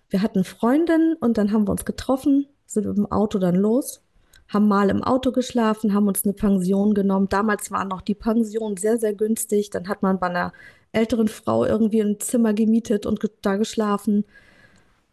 Wir 0.09 0.23
hatten 0.23 0.45
Freundinnen 0.45 1.17
und 1.17 1.37
dann 1.37 1.53
haben 1.53 1.67
wir 1.67 1.73
uns 1.73 1.85
getroffen, 1.85 2.47
sind 2.65 2.87
mit 2.87 2.97
dem 2.97 3.11
Auto 3.11 3.39
dann 3.39 3.57
los, 3.57 4.06
haben 4.49 4.69
mal 4.69 4.91
im 4.91 5.03
Auto 5.03 5.33
geschlafen, 5.33 5.95
haben 5.95 6.09
uns 6.09 6.25
eine 6.25 6.33
Pension 6.33 6.95
genommen. 6.95 7.29
Damals 7.29 7.71
waren 7.71 7.89
noch 7.89 8.01
die 8.01 8.15
Pensionen 8.15 8.77
sehr, 8.77 8.99
sehr 8.99 9.15
günstig. 9.15 9.71
Dann 9.71 9.89
hat 9.89 10.03
man 10.03 10.19
bei 10.19 10.29
einer 10.29 10.53
älteren 10.93 11.29
Frau 11.29 11.65
irgendwie 11.65 12.01
ein 12.01 12.21
Zimmer 12.21 12.55
gemietet 12.55 13.07
und 13.07 13.21
da 13.43 13.57
geschlafen. 13.57 14.25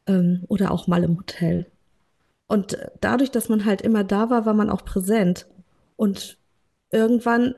Ähm, 0.05 0.43
oder 0.47 0.71
auch 0.71 0.87
mal 0.87 1.03
im 1.03 1.17
Hotel. 1.17 1.65
Und 2.47 2.77
dadurch, 3.01 3.31
dass 3.31 3.49
man 3.49 3.65
halt 3.65 3.81
immer 3.81 4.03
da 4.03 4.29
war, 4.29 4.45
war 4.45 4.53
man 4.53 4.69
auch 4.69 4.85
präsent. 4.85 5.47
Und 5.95 6.37
irgendwann 6.91 7.55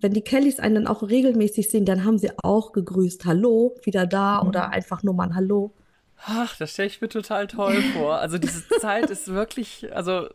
wenn 0.00 0.12
die 0.12 0.22
Kellys 0.22 0.60
einen 0.60 0.76
dann 0.76 0.86
auch 0.86 1.02
regelmäßig 1.02 1.70
sehen, 1.70 1.84
dann 1.84 2.04
haben 2.04 2.18
sie 2.18 2.30
auch 2.38 2.72
gegrüßt, 2.72 3.24
Hallo, 3.24 3.74
wieder 3.82 4.06
da 4.06 4.40
mhm. 4.40 4.48
oder 4.48 4.70
einfach 4.70 5.02
nur 5.02 5.14
mal 5.14 5.24
ein 5.24 5.34
Hallo. 5.34 5.74
Ach, 6.24 6.56
das 6.56 6.72
stelle 6.72 6.88
ich 6.88 7.00
mir 7.00 7.08
total 7.08 7.46
toll 7.46 7.80
vor. 7.94 8.16
Also 8.16 8.38
diese 8.38 8.66
Zeit 8.80 9.10
ist 9.10 9.28
wirklich, 9.28 9.92
also 9.94 10.28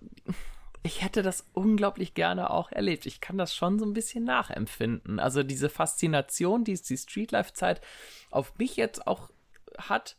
ich 0.84 1.02
hätte 1.02 1.24
das 1.24 1.48
unglaublich 1.54 2.14
gerne 2.14 2.50
auch 2.50 2.72
erlebt. 2.72 3.06
Ich 3.06 3.22
kann 3.22 3.38
das 3.38 3.56
schon 3.56 3.80
so 3.80 3.86
ein 3.86 3.94
bisschen 3.94 4.24
nachempfinden. 4.24 5.20
Also 5.20 5.42
diese 5.44 5.70
Faszination, 5.70 6.64
die 6.64 6.74
die 6.74 6.98
Streetlife-Zeit 6.98 7.82
auf 8.30 8.58
mich 8.58 8.76
jetzt 8.76 9.08
auch 9.08 9.30
hat, 9.78 10.18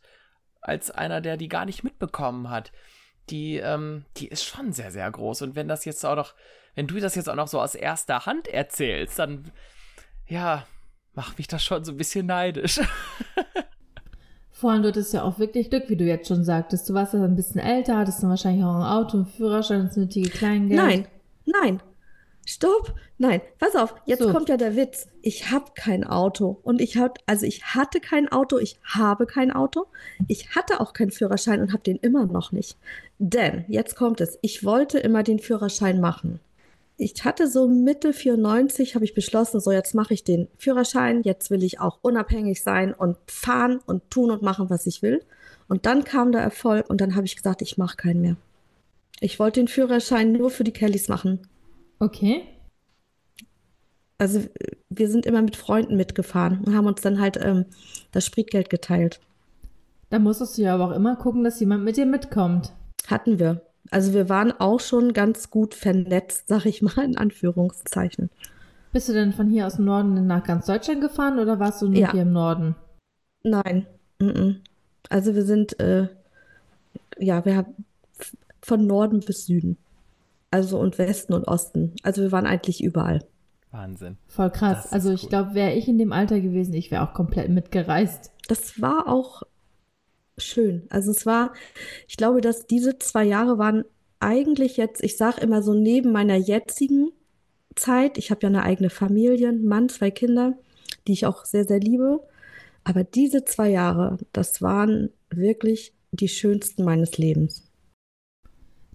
als 0.61 0.89
einer, 0.89 1.21
der 1.21 1.37
die 1.37 1.47
gar 1.47 1.65
nicht 1.65 1.83
mitbekommen 1.83 2.49
hat, 2.49 2.71
die, 3.29 3.57
ähm, 3.57 4.05
die 4.17 4.27
ist 4.27 4.43
schon 4.43 4.73
sehr, 4.73 4.91
sehr 4.91 5.09
groß. 5.09 5.43
Und 5.43 5.55
wenn 5.55 5.67
das 5.67 5.85
jetzt 5.85 6.03
auch 6.05 6.15
noch 6.15 6.33
wenn 6.75 6.87
du 6.87 6.99
das 6.99 7.15
jetzt 7.15 7.29
auch 7.29 7.35
noch 7.35 7.47
so 7.47 7.59
aus 7.59 7.73
erster 7.73 8.25
Hand 8.25 8.47
erzählst, 8.47 9.17
dann, 9.17 9.51
ja, 10.27 10.67
macht 11.13 11.37
mich 11.37 11.47
das 11.47 11.63
schon 11.63 11.83
so 11.85 11.93
ein 11.93 11.97
bisschen 11.97 12.25
neidisch. 12.25 12.81
Vor 14.57 14.71
allem, 14.71 14.83
du 14.83 14.87
hattest 14.87 15.13
ja 15.13 15.23
auch 15.23 15.37
wirklich 15.37 15.69
Glück, 15.69 15.89
wie 15.89 15.97
du 15.97 16.05
jetzt 16.05 16.29
schon 16.29 16.45
sagtest. 16.45 16.89
Du 16.89 16.93
warst 16.93 17.13
ja 17.13 17.21
ein 17.21 17.35
bisschen 17.35 17.59
älter, 17.59 17.97
hattest 17.97 18.23
dann 18.23 18.29
wahrscheinlich 18.29 18.63
auch 18.63 18.75
ein 18.75 18.83
Auto, 18.83 19.17
einen 19.17 19.25
Führerschein, 19.25 19.87
das 19.87 19.97
nötige 19.97 20.29
Kleingeld. 20.29 20.81
Nein, 20.81 21.07
nein. 21.45 21.81
Stopp, 22.45 22.95
nein, 23.17 23.41
pass 23.59 23.75
auf, 23.75 23.93
jetzt 24.05 24.23
so. 24.23 24.31
kommt 24.31 24.47
ja 24.47 24.55
der 24.55 24.77
Witz. 24.77 25.07
Ich 25.21 25.51
habe 25.51 25.65
kein 25.75 26.05
Auto 26.05 26.57
und 26.63 26.79
ich 26.79 26.95
hatte, 26.95 27.19
also 27.25 27.45
ich 27.45 27.65
hatte 27.75 27.99
kein 27.99 28.31
Auto, 28.31 28.57
ich 28.57 28.79
habe 28.83 29.25
kein 29.25 29.51
Auto, 29.51 29.87
ich 30.29 30.55
hatte 30.55 30.79
auch 30.79 30.93
keinen 30.93 31.11
Führerschein 31.11 31.59
und 31.59 31.73
habe 31.73 31.83
den 31.83 31.97
immer 31.97 32.25
noch 32.25 32.53
nicht. 32.53 32.77
Denn 33.19 33.65
jetzt 33.67 33.97
kommt 33.97 34.21
es, 34.21 34.39
ich 34.41 34.63
wollte 34.63 34.99
immer 34.99 35.23
den 35.23 35.39
Führerschein 35.39 35.99
machen 35.99 36.39
ich 36.97 37.25
hatte 37.25 37.47
so 37.49 37.67
Mitte 37.67 38.13
94, 38.13 38.95
habe 38.95 39.05
ich 39.05 39.13
beschlossen, 39.13 39.59
so 39.59 39.71
jetzt 39.71 39.95
mache 39.95 40.13
ich 40.13 40.23
den 40.23 40.47
Führerschein, 40.57 41.23
jetzt 41.23 41.49
will 41.49 41.63
ich 41.63 41.79
auch 41.79 41.99
unabhängig 42.01 42.61
sein 42.61 42.93
und 42.93 43.17
fahren 43.27 43.79
und 43.85 44.09
tun 44.09 44.31
und 44.31 44.41
machen, 44.41 44.69
was 44.69 44.87
ich 44.87 45.01
will. 45.01 45.23
Und 45.67 45.85
dann 45.85 46.03
kam 46.03 46.31
der 46.31 46.41
Erfolg 46.41 46.89
und 46.89 47.01
dann 47.01 47.15
habe 47.15 47.25
ich 47.25 47.35
gesagt, 47.35 47.61
ich 47.61 47.77
mache 47.77 47.97
keinen 47.97 48.21
mehr. 48.21 48.37
Ich 49.19 49.39
wollte 49.39 49.59
den 49.59 49.67
Führerschein 49.67 50.31
nur 50.31 50.51
für 50.51 50.63
die 50.63 50.73
Kellys 50.73 51.07
machen. 51.07 51.47
Okay. 51.99 52.43
Also 54.17 54.41
wir 54.89 55.09
sind 55.09 55.25
immer 55.25 55.41
mit 55.41 55.55
Freunden 55.55 55.97
mitgefahren 55.97 56.63
und 56.65 56.75
haben 56.75 56.87
uns 56.87 57.01
dann 57.01 57.19
halt 57.19 57.37
ähm, 57.41 57.65
das 58.11 58.25
Spritgeld 58.25 58.69
geteilt. 58.69 59.19
Da 60.09 60.19
musstest 60.19 60.57
du 60.57 60.61
ja 60.61 60.75
aber 60.75 60.85
auch 60.87 60.95
immer 60.95 61.15
gucken, 61.15 61.43
dass 61.43 61.59
jemand 61.59 61.83
mit 61.83 61.97
dir 61.97 62.05
mitkommt. 62.05 62.71
Hatten 63.07 63.39
wir. 63.39 63.61
Also 63.91 64.13
wir 64.13 64.29
waren 64.29 64.51
auch 64.51 64.79
schon 64.79 65.13
ganz 65.13 65.49
gut 65.49 65.73
vernetzt, 65.73 66.47
sag 66.47 66.65
ich 66.65 66.81
mal 66.81 67.03
in 67.03 67.17
Anführungszeichen. 67.17 68.29
Bist 68.91 69.09
du 69.09 69.13
denn 69.13 69.33
von 69.33 69.49
hier 69.49 69.67
aus 69.67 69.75
dem 69.75 69.85
Norden 69.85 70.25
nach 70.25 70.43
ganz 70.43 70.65
Deutschland 70.65 71.01
gefahren 71.01 71.39
oder 71.39 71.59
warst 71.59 71.81
du 71.81 71.87
nur 71.89 71.99
ja. 71.99 72.11
hier 72.11 72.21
im 72.21 72.31
Norden? 72.31 72.75
Nein. 73.43 73.85
Also 75.09 75.35
wir 75.35 75.43
sind, 75.43 75.79
äh, 75.79 76.07
ja, 77.19 77.43
wir 77.45 77.57
haben 77.57 77.85
von 78.61 78.87
Norden 78.87 79.19
bis 79.19 79.45
Süden. 79.45 79.77
Also 80.49 80.79
und 80.79 80.97
Westen 80.97 81.33
und 81.33 81.47
Osten. 81.47 81.93
Also 82.03 82.21
wir 82.21 82.31
waren 82.31 82.45
eigentlich 82.45 82.83
überall. 82.83 83.19
Wahnsinn. 83.71 84.17
Voll 84.27 84.49
krass. 84.49 84.93
Also 84.93 85.11
ich 85.11 85.23
cool. 85.23 85.29
glaube, 85.29 85.53
wäre 85.53 85.73
ich 85.73 85.87
in 85.87 85.97
dem 85.97 86.13
Alter 86.13 86.39
gewesen, 86.39 86.73
ich 86.73 86.91
wäre 86.91 87.03
auch 87.03 87.13
komplett 87.13 87.49
mitgereist. 87.49 88.31
Das 88.47 88.81
war 88.81 89.07
auch 89.07 89.43
schön. 90.37 90.87
Also 90.89 91.11
es 91.11 91.25
war, 91.25 91.53
ich 92.07 92.17
glaube, 92.17 92.41
dass 92.41 92.67
diese 92.67 92.99
zwei 92.99 93.23
Jahre 93.23 93.57
waren 93.57 93.85
eigentlich 94.19 94.77
jetzt, 94.77 95.03
ich 95.03 95.17
sage 95.17 95.41
immer 95.41 95.61
so 95.61 95.73
neben 95.73 96.11
meiner 96.11 96.35
jetzigen 96.35 97.11
Zeit, 97.75 98.17
ich 98.17 98.31
habe 98.31 98.41
ja 98.43 98.49
eine 98.49 98.63
eigene 98.63 98.89
Familie, 98.89 99.49
einen 99.49 99.65
Mann, 99.65 99.89
zwei 99.89 100.11
Kinder, 100.11 100.53
die 101.07 101.13
ich 101.13 101.25
auch 101.25 101.45
sehr, 101.45 101.65
sehr 101.65 101.79
liebe. 101.79 102.21
Aber 102.83 103.03
diese 103.03 103.45
zwei 103.45 103.69
Jahre, 103.69 104.17
das 104.31 104.61
waren 104.61 105.09
wirklich 105.29 105.93
die 106.11 106.29
schönsten 106.29 106.83
meines 106.83 107.17
Lebens. 107.17 107.63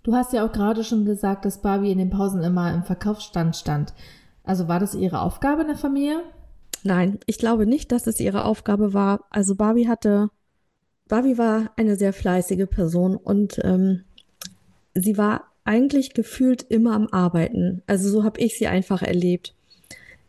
Du 0.02 0.14
hast 0.14 0.32
ja 0.32 0.47
auch 0.47 0.52
gerade 0.52 0.82
schon 0.82 1.04
gesagt, 1.04 1.44
dass 1.44 1.61
Barbie 1.61 1.90
in 1.90 1.99
den 1.99 2.11
Pausen 2.11 2.42
immer 2.42 2.73
im 2.73 2.85
Verkaufsstand 2.85 3.56
stand. 3.56 3.92
Also 4.44 4.68
war 4.68 4.80
das 4.80 4.94
ihre 4.94 5.20
Aufgabe 5.20 5.62
in 5.62 5.68
der 5.68 5.76
Familie? 5.76 6.23
Nein, 6.82 7.18
ich 7.26 7.37
glaube 7.37 7.66
nicht, 7.66 7.92
dass 7.92 8.06
es 8.06 8.20
ihre 8.20 8.44
Aufgabe 8.44 8.94
war. 8.94 9.26
Also 9.28 9.54
Barbie 9.54 9.88
hatte 9.88 10.30
Barbie 11.11 11.38
war 11.38 11.73
eine 11.76 11.97
sehr 11.97 12.12
fleißige 12.12 12.69
Person 12.71 13.17
und 13.17 13.61
ähm, 13.64 14.05
sie 14.95 15.19
war 15.19 15.50
eigentlich 15.64 16.14
gefühlt 16.14 16.62
immer 16.62 16.95
am 16.95 17.09
Arbeiten. 17.09 17.83
Also 17.88 18.09
so 18.09 18.23
habe 18.23 18.40
ich 18.40 18.57
sie 18.57 18.69
einfach 18.69 19.02
erlebt. 19.02 19.55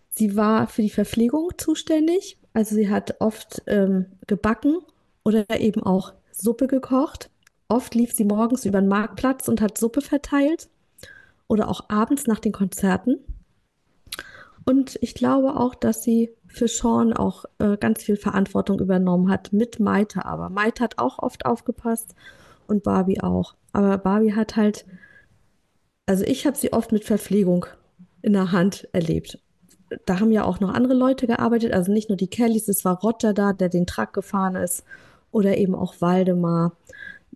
Sie 0.10 0.36
war 0.36 0.68
für 0.68 0.82
die 0.82 0.90
Verpflegung 0.90 1.52
zuständig. 1.58 2.38
Also 2.54 2.74
sie 2.74 2.90
hat 2.90 3.22
oft 3.22 3.62
ähm, 3.68 4.08
gebacken 4.26 4.80
oder 5.24 5.46
eben 5.60 5.84
auch 5.84 6.14
Suppe 6.32 6.66
gekocht. 6.66 7.30
oft 7.68 7.94
lief 7.94 8.14
sie 8.14 8.26
morgens 8.26 8.66
über 8.66 8.82
den 8.82 8.90
Marktplatz 8.90 9.48
und 9.48 9.62
hat 9.62 9.78
Suppe 9.78 10.02
verteilt 10.02 10.68
oder 11.48 11.70
auch 11.70 11.90
abends 11.90 12.26
nach 12.26 12.40
den 12.40 12.54
Konzerten. 12.54 13.20
Und 14.66 14.98
ich 15.02 15.14
glaube 15.14 15.58
auch, 15.58 15.76
dass 15.76 16.04
sie 16.04 16.32
für 16.54 16.68
Sean 16.68 17.14
auch 17.14 17.46
äh, 17.60 17.78
ganz 17.78 18.04
viel 18.04 18.18
Verantwortung 18.18 18.80
übernommen 18.80 19.30
hat, 19.30 19.54
mit 19.54 19.80
Maite 19.80 20.26
aber. 20.26 20.50
Maite 20.50 20.84
hat 20.84 20.98
auch 20.98 21.20
oft 21.20 21.46
aufgepasst 21.46 22.16
und 22.68 22.84
Barbie 22.84 23.22
auch. 23.22 23.56
Aber 23.74 23.98
Barbie 23.98 24.34
hat 24.34 24.56
halt, 24.56 24.86
also 26.06 26.24
ich 26.26 26.46
habe 26.46 26.58
sie 26.58 26.74
oft 26.74 26.92
mit 26.92 27.04
Verpflegung 27.04 27.66
in 28.22 28.34
der 28.34 28.52
Hand 28.52 28.88
erlebt. 28.92 29.40
Da 30.06 30.20
haben 30.20 30.32
ja 30.32 30.44
auch 30.44 30.60
noch 30.60 30.74
andere 30.74 30.94
Leute 30.94 31.28
gearbeitet, 31.28 31.74
also 31.74 31.92
nicht 31.92 32.10
nur 32.10 32.18
die 32.18 32.30
Kellys, 32.30 32.68
es 32.68 32.86
war 32.86 33.00
Roger 33.02 33.34
da, 33.34 33.54
der 33.54 33.70
den 33.70 33.88
Truck 33.88 34.14
gefahren 34.14 34.56
ist, 34.56 34.84
oder 35.32 35.58
eben 35.58 35.76
auch 35.76 35.96
Waldemar. 36.00 36.74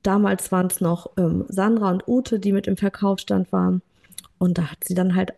Damals 0.04 0.52
waren 0.52 0.68
es 0.68 0.82
noch 0.82 1.12
ähm, 1.18 1.46
Sandra 1.48 1.90
und 1.92 2.08
Ute, 2.08 2.40
die 2.40 2.52
mit 2.52 2.68
im 2.68 2.78
Verkaufsstand 2.78 3.52
waren. 3.52 3.82
Und 4.38 4.58
da 4.58 4.72
hat 4.72 4.84
sie 4.84 4.94
dann 4.94 5.16
halt 5.16 5.34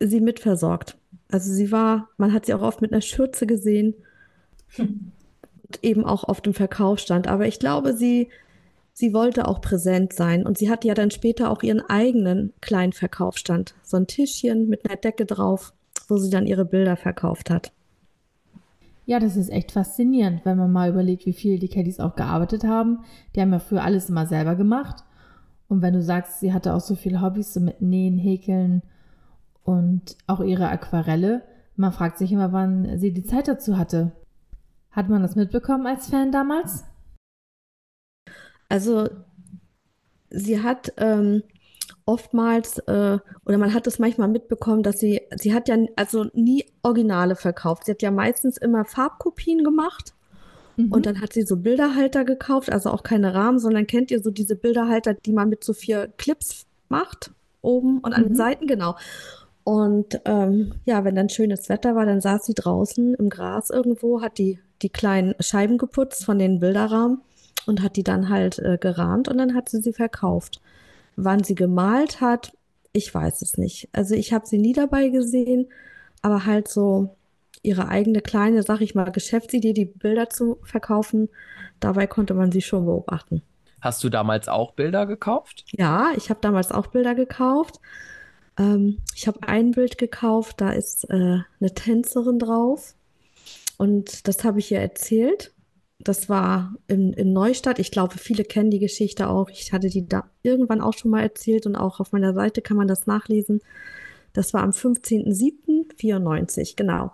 sie 0.00 0.20
mitversorgt. 0.20 0.96
Also 1.30 1.52
sie 1.52 1.70
war, 1.70 2.08
man 2.16 2.32
hat 2.32 2.46
sie 2.46 2.54
auch 2.54 2.62
oft 2.62 2.80
mit 2.80 2.92
einer 2.92 3.02
Schürze 3.02 3.46
gesehen. 3.46 3.94
Hm. 4.76 5.12
Und 5.66 5.84
eben 5.84 6.04
auch 6.04 6.24
auf 6.24 6.40
dem 6.40 6.54
Verkaufsstand. 6.54 7.26
Aber 7.28 7.46
ich 7.46 7.58
glaube, 7.58 7.92
sie, 7.94 8.28
sie 8.94 9.12
wollte 9.12 9.46
auch 9.46 9.60
präsent 9.60 10.14
sein. 10.14 10.46
Und 10.46 10.56
sie 10.56 10.70
hatte 10.70 10.88
ja 10.88 10.94
dann 10.94 11.10
später 11.10 11.50
auch 11.50 11.62
ihren 11.62 11.82
eigenen 11.82 12.54
kleinen 12.60 12.92
Verkaufsstand. 12.92 13.74
So 13.82 13.98
ein 13.98 14.06
Tischchen 14.06 14.68
mit 14.68 14.88
einer 14.88 14.96
Decke 14.96 15.26
drauf, 15.26 15.74
wo 16.08 16.16
sie 16.16 16.30
dann 16.30 16.46
ihre 16.46 16.64
Bilder 16.64 16.96
verkauft 16.96 17.50
hat. 17.50 17.72
Ja, 19.04 19.18
das 19.18 19.36
ist 19.36 19.50
echt 19.50 19.72
faszinierend, 19.72 20.44
wenn 20.44 20.58
man 20.58 20.70
mal 20.70 20.90
überlegt, 20.90 21.24
wie 21.24 21.32
viel 21.32 21.58
die 21.58 21.68
Kellys 21.68 21.98
auch 21.98 22.14
gearbeitet 22.14 22.64
haben. 22.64 23.00
Die 23.34 23.40
haben 23.40 23.52
ja 23.52 23.58
früher 23.58 23.82
alles 23.82 24.10
immer 24.10 24.26
selber 24.26 24.54
gemacht. 24.54 25.04
Und 25.68 25.82
wenn 25.82 25.94
du 25.94 26.02
sagst, 26.02 26.40
sie 26.40 26.52
hatte 26.52 26.74
auch 26.74 26.80
so 26.80 26.94
viele 26.94 27.20
Hobbys, 27.22 27.54
so 27.54 27.60
mit 27.60 27.80
Nähen, 27.80 28.18
Häkeln 28.18 28.82
und 29.68 30.16
auch 30.26 30.40
ihre 30.40 30.70
Aquarelle, 30.70 31.42
man 31.76 31.92
fragt 31.92 32.16
sich 32.16 32.32
immer, 32.32 32.54
wann 32.54 32.98
sie 32.98 33.12
die 33.12 33.22
Zeit 33.22 33.48
dazu 33.48 33.76
hatte. 33.76 34.12
Hat 34.90 35.10
man 35.10 35.20
das 35.20 35.36
mitbekommen 35.36 35.86
als 35.86 36.08
Fan 36.08 36.32
damals? 36.32 36.84
Also, 38.70 39.10
sie 40.30 40.62
hat 40.62 40.94
ähm, 40.96 41.42
oftmals, 42.06 42.78
äh, 42.78 43.18
oder 43.44 43.58
man 43.58 43.74
hat 43.74 43.86
es 43.86 43.98
manchmal 43.98 44.28
mitbekommen, 44.28 44.82
dass 44.82 45.00
sie, 45.00 45.20
sie 45.36 45.52
hat 45.52 45.68
ja 45.68 45.76
also 45.96 46.24
nie 46.32 46.64
Originale 46.80 47.36
verkauft. 47.36 47.84
Sie 47.84 47.92
hat 47.92 48.00
ja 48.00 48.10
meistens 48.10 48.56
immer 48.56 48.86
Farbkopien 48.86 49.64
gemacht. 49.64 50.14
Mhm. 50.78 50.92
Und 50.92 51.04
dann 51.04 51.20
hat 51.20 51.34
sie 51.34 51.42
so 51.42 51.58
Bilderhalter 51.58 52.24
gekauft, 52.24 52.72
also 52.72 52.88
auch 52.88 53.02
keine 53.02 53.34
Rahmen, 53.34 53.58
sondern 53.58 53.86
kennt 53.86 54.10
ihr 54.10 54.22
so 54.22 54.30
diese 54.30 54.56
Bilderhalter, 54.56 55.12
die 55.12 55.32
man 55.34 55.50
mit 55.50 55.62
so 55.62 55.74
vier 55.74 56.08
Clips 56.16 56.64
macht, 56.88 57.32
oben 57.60 57.98
und 57.98 58.14
an 58.14 58.22
mhm. 58.22 58.28
den 58.28 58.34
Seiten, 58.34 58.66
genau. 58.66 58.96
Und 59.68 60.22
ähm, 60.24 60.72
ja, 60.86 61.04
wenn 61.04 61.14
dann 61.14 61.28
schönes 61.28 61.68
Wetter 61.68 61.94
war, 61.94 62.06
dann 62.06 62.22
saß 62.22 62.46
sie 62.46 62.54
draußen 62.54 63.12
im 63.12 63.28
Gras 63.28 63.68
irgendwo, 63.68 64.22
hat 64.22 64.38
die, 64.38 64.58
die 64.80 64.88
kleinen 64.88 65.34
Scheiben 65.40 65.76
geputzt 65.76 66.24
von 66.24 66.38
den 66.38 66.58
Bilderrahmen 66.58 67.20
und 67.66 67.82
hat 67.82 67.96
die 67.96 68.02
dann 68.02 68.30
halt 68.30 68.58
äh, 68.60 68.78
gerahmt 68.80 69.28
und 69.28 69.36
dann 69.36 69.54
hat 69.54 69.68
sie 69.68 69.82
sie 69.82 69.92
verkauft. 69.92 70.62
Wann 71.16 71.44
sie 71.44 71.54
gemalt 71.54 72.22
hat, 72.22 72.56
ich 72.94 73.14
weiß 73.14 73.42
es 73.42 73.58
nicht. 73.58 73.90
Also 73.92 74.14
ich 74.14 74.32
habe 74.32 74.46
sie 74.46 74.56
nie 74.56 74.72
dabei 74.72 75.10
gesehen, 75.10 75.66
aber 76.22 76.46
halt 76.46 76.68
so 76.68 77.14
ihre 77.60 77.88
eigene 77.88 78.22
kleine, 78.22 78.62
sag 78.62 78.80
ich 78.80 78.94
mal, 78.94 79.12
Geschäftsidee, 79.12 79.74
die 79.74 79.84
Bilder 79.84 80.30
zu 80.30 80.60
verkaufen, 80.62 81.28
dabei 81.78 82.06
konnte 82.06 82.32
man 82.32 82.52
sie 82.52 82.62
schon 82.62 82.86
beobachten. 82.86 83.42
Hast 83.82 84.02
du 84.02 84.08
damals 84.08 84.48
auch 84.48 84.72
Bilder 84.72 85.04
gekauft? 85.04 85.66
Ja, 85.72 86.12
ich 86.16 86.30
habe 86.30 86.40
damals 86.40 86.72
auch 86.72 86.86
Bilder 86.86 87.14
gekauft. 87.14 87.80
Ähm, 88.58 88.98
ich 89.14 89.26
habe 89.26 89.46
ein 89.46 89.70
Bild 89.70 89.98
gekauft, 89.98 90.60
da 90.60 90.70
ist 90.70 91.08
äh, 91.10 91.38
eine 91.60 91.74
Tänzerin 91.74 92.38
drauf. 92.38 92.94
Und 93.76 94.26
das 94.26 94.44
habe 94.44 94.58
ich 94.58 94.72
ihr 94.72 94.80
erzählt. 94.80 95.52
Das 96.00 96.28
war 96.28 96.74
in, 96.86 97.12
in 97.12 97.32
Neustadt. 97.32 97.78
Ich 97.78 97.90
glaube, 97.90 98.18
viele 98.18 98.44
kennen 98.44 98.70
die 98.70 98.78
Geschichte 98.78 99.28
auch. 99.28 99.50
Ich 99.50 99.72
hatte 99.72 99.88
die 99.88 100.06
da 100.06 100.30
irgendwann 100.42 100.80
auch 100.80 100.94
schon 100.94 101.10
mal 101.10 101.22
erzählt 101.22 101.66
und 101.66 101.76
auch 101.76 102.00
auf 102.00 102.12
meiner 102.12 102.34
Seite 102.34 102.62
kann 102.62 102.76
man 102.76 102.88
das 102.88 103.06
nachlesen. 103.06 103.60
Das 104.32 104.54
war 104.54 104.62
am 104.62 104.70
15.07.94, 104.70 106.76
genau. 106.76 107.12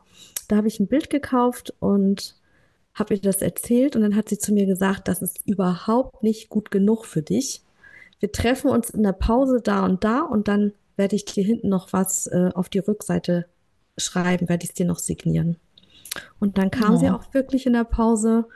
Da 0.49 0.57
habe 0.57 0.69
ich 0.69 0.81
ein 0.81 0.89
Bild 0.89 1.11
gekauft 1.11 1.75
und 1.81 2.37
habe 2.95 3.15
ihr 3.15 3.21
das 3.21 3.43
erzählt 3.43 3.97
und 3.97 4.03
dann 4.03 4.17
hat 4.17 4.29
sie 4.29 4.39
zu 4.39 4.53
mir 4.53 4.67
gesagt, 4.67 5.09
das 5.09 5.23
ist 5.23 5.41
überhaupt 5.47 6.23
nicht 6.23 6.49
gut 6.49 6.71
genug 6.71 7.07
für 7.07 7.23
dich. 7.23 7.63
Wir 8.21 8.33
treffen 8.33 8.71
uns 8.71 8.91
in 8.91 9.03
der 9.03 9.13
Pause 9.13 9.61
da 9.63 9.85
und 9.85 10.05
da 10.05 10.21
und 10.21 10.49
dann 10.49 10.73
werde 10.97 11.17
ich 11.17 11.25
dir 11.25 11.45
hinten 11.45 11.69
noch 11.69 11.93
was 11.93 12.27
äh, 12.27 12.51
auf 12.55 12.69
die 12.69 12.79
Rückseite 12.79 13.47
schreiben, 13.97 14.49
werde 14.49 14.65
ich 14.65 14.71
es 14.71 14.75
dir 14.75 14.87
noch 14.87 14.99
signieren. 14.99 15.57
Und 16.39 16.59
dann 16.59 16.71
kam 16.71 16.95
oh. 16.95 16.99
sie 16.99 17.11
auch 17.11 17.35
wirklich 17.35 17.67
in 17.67 17.73
der 17.73 17.85
Pause 17.85 18.47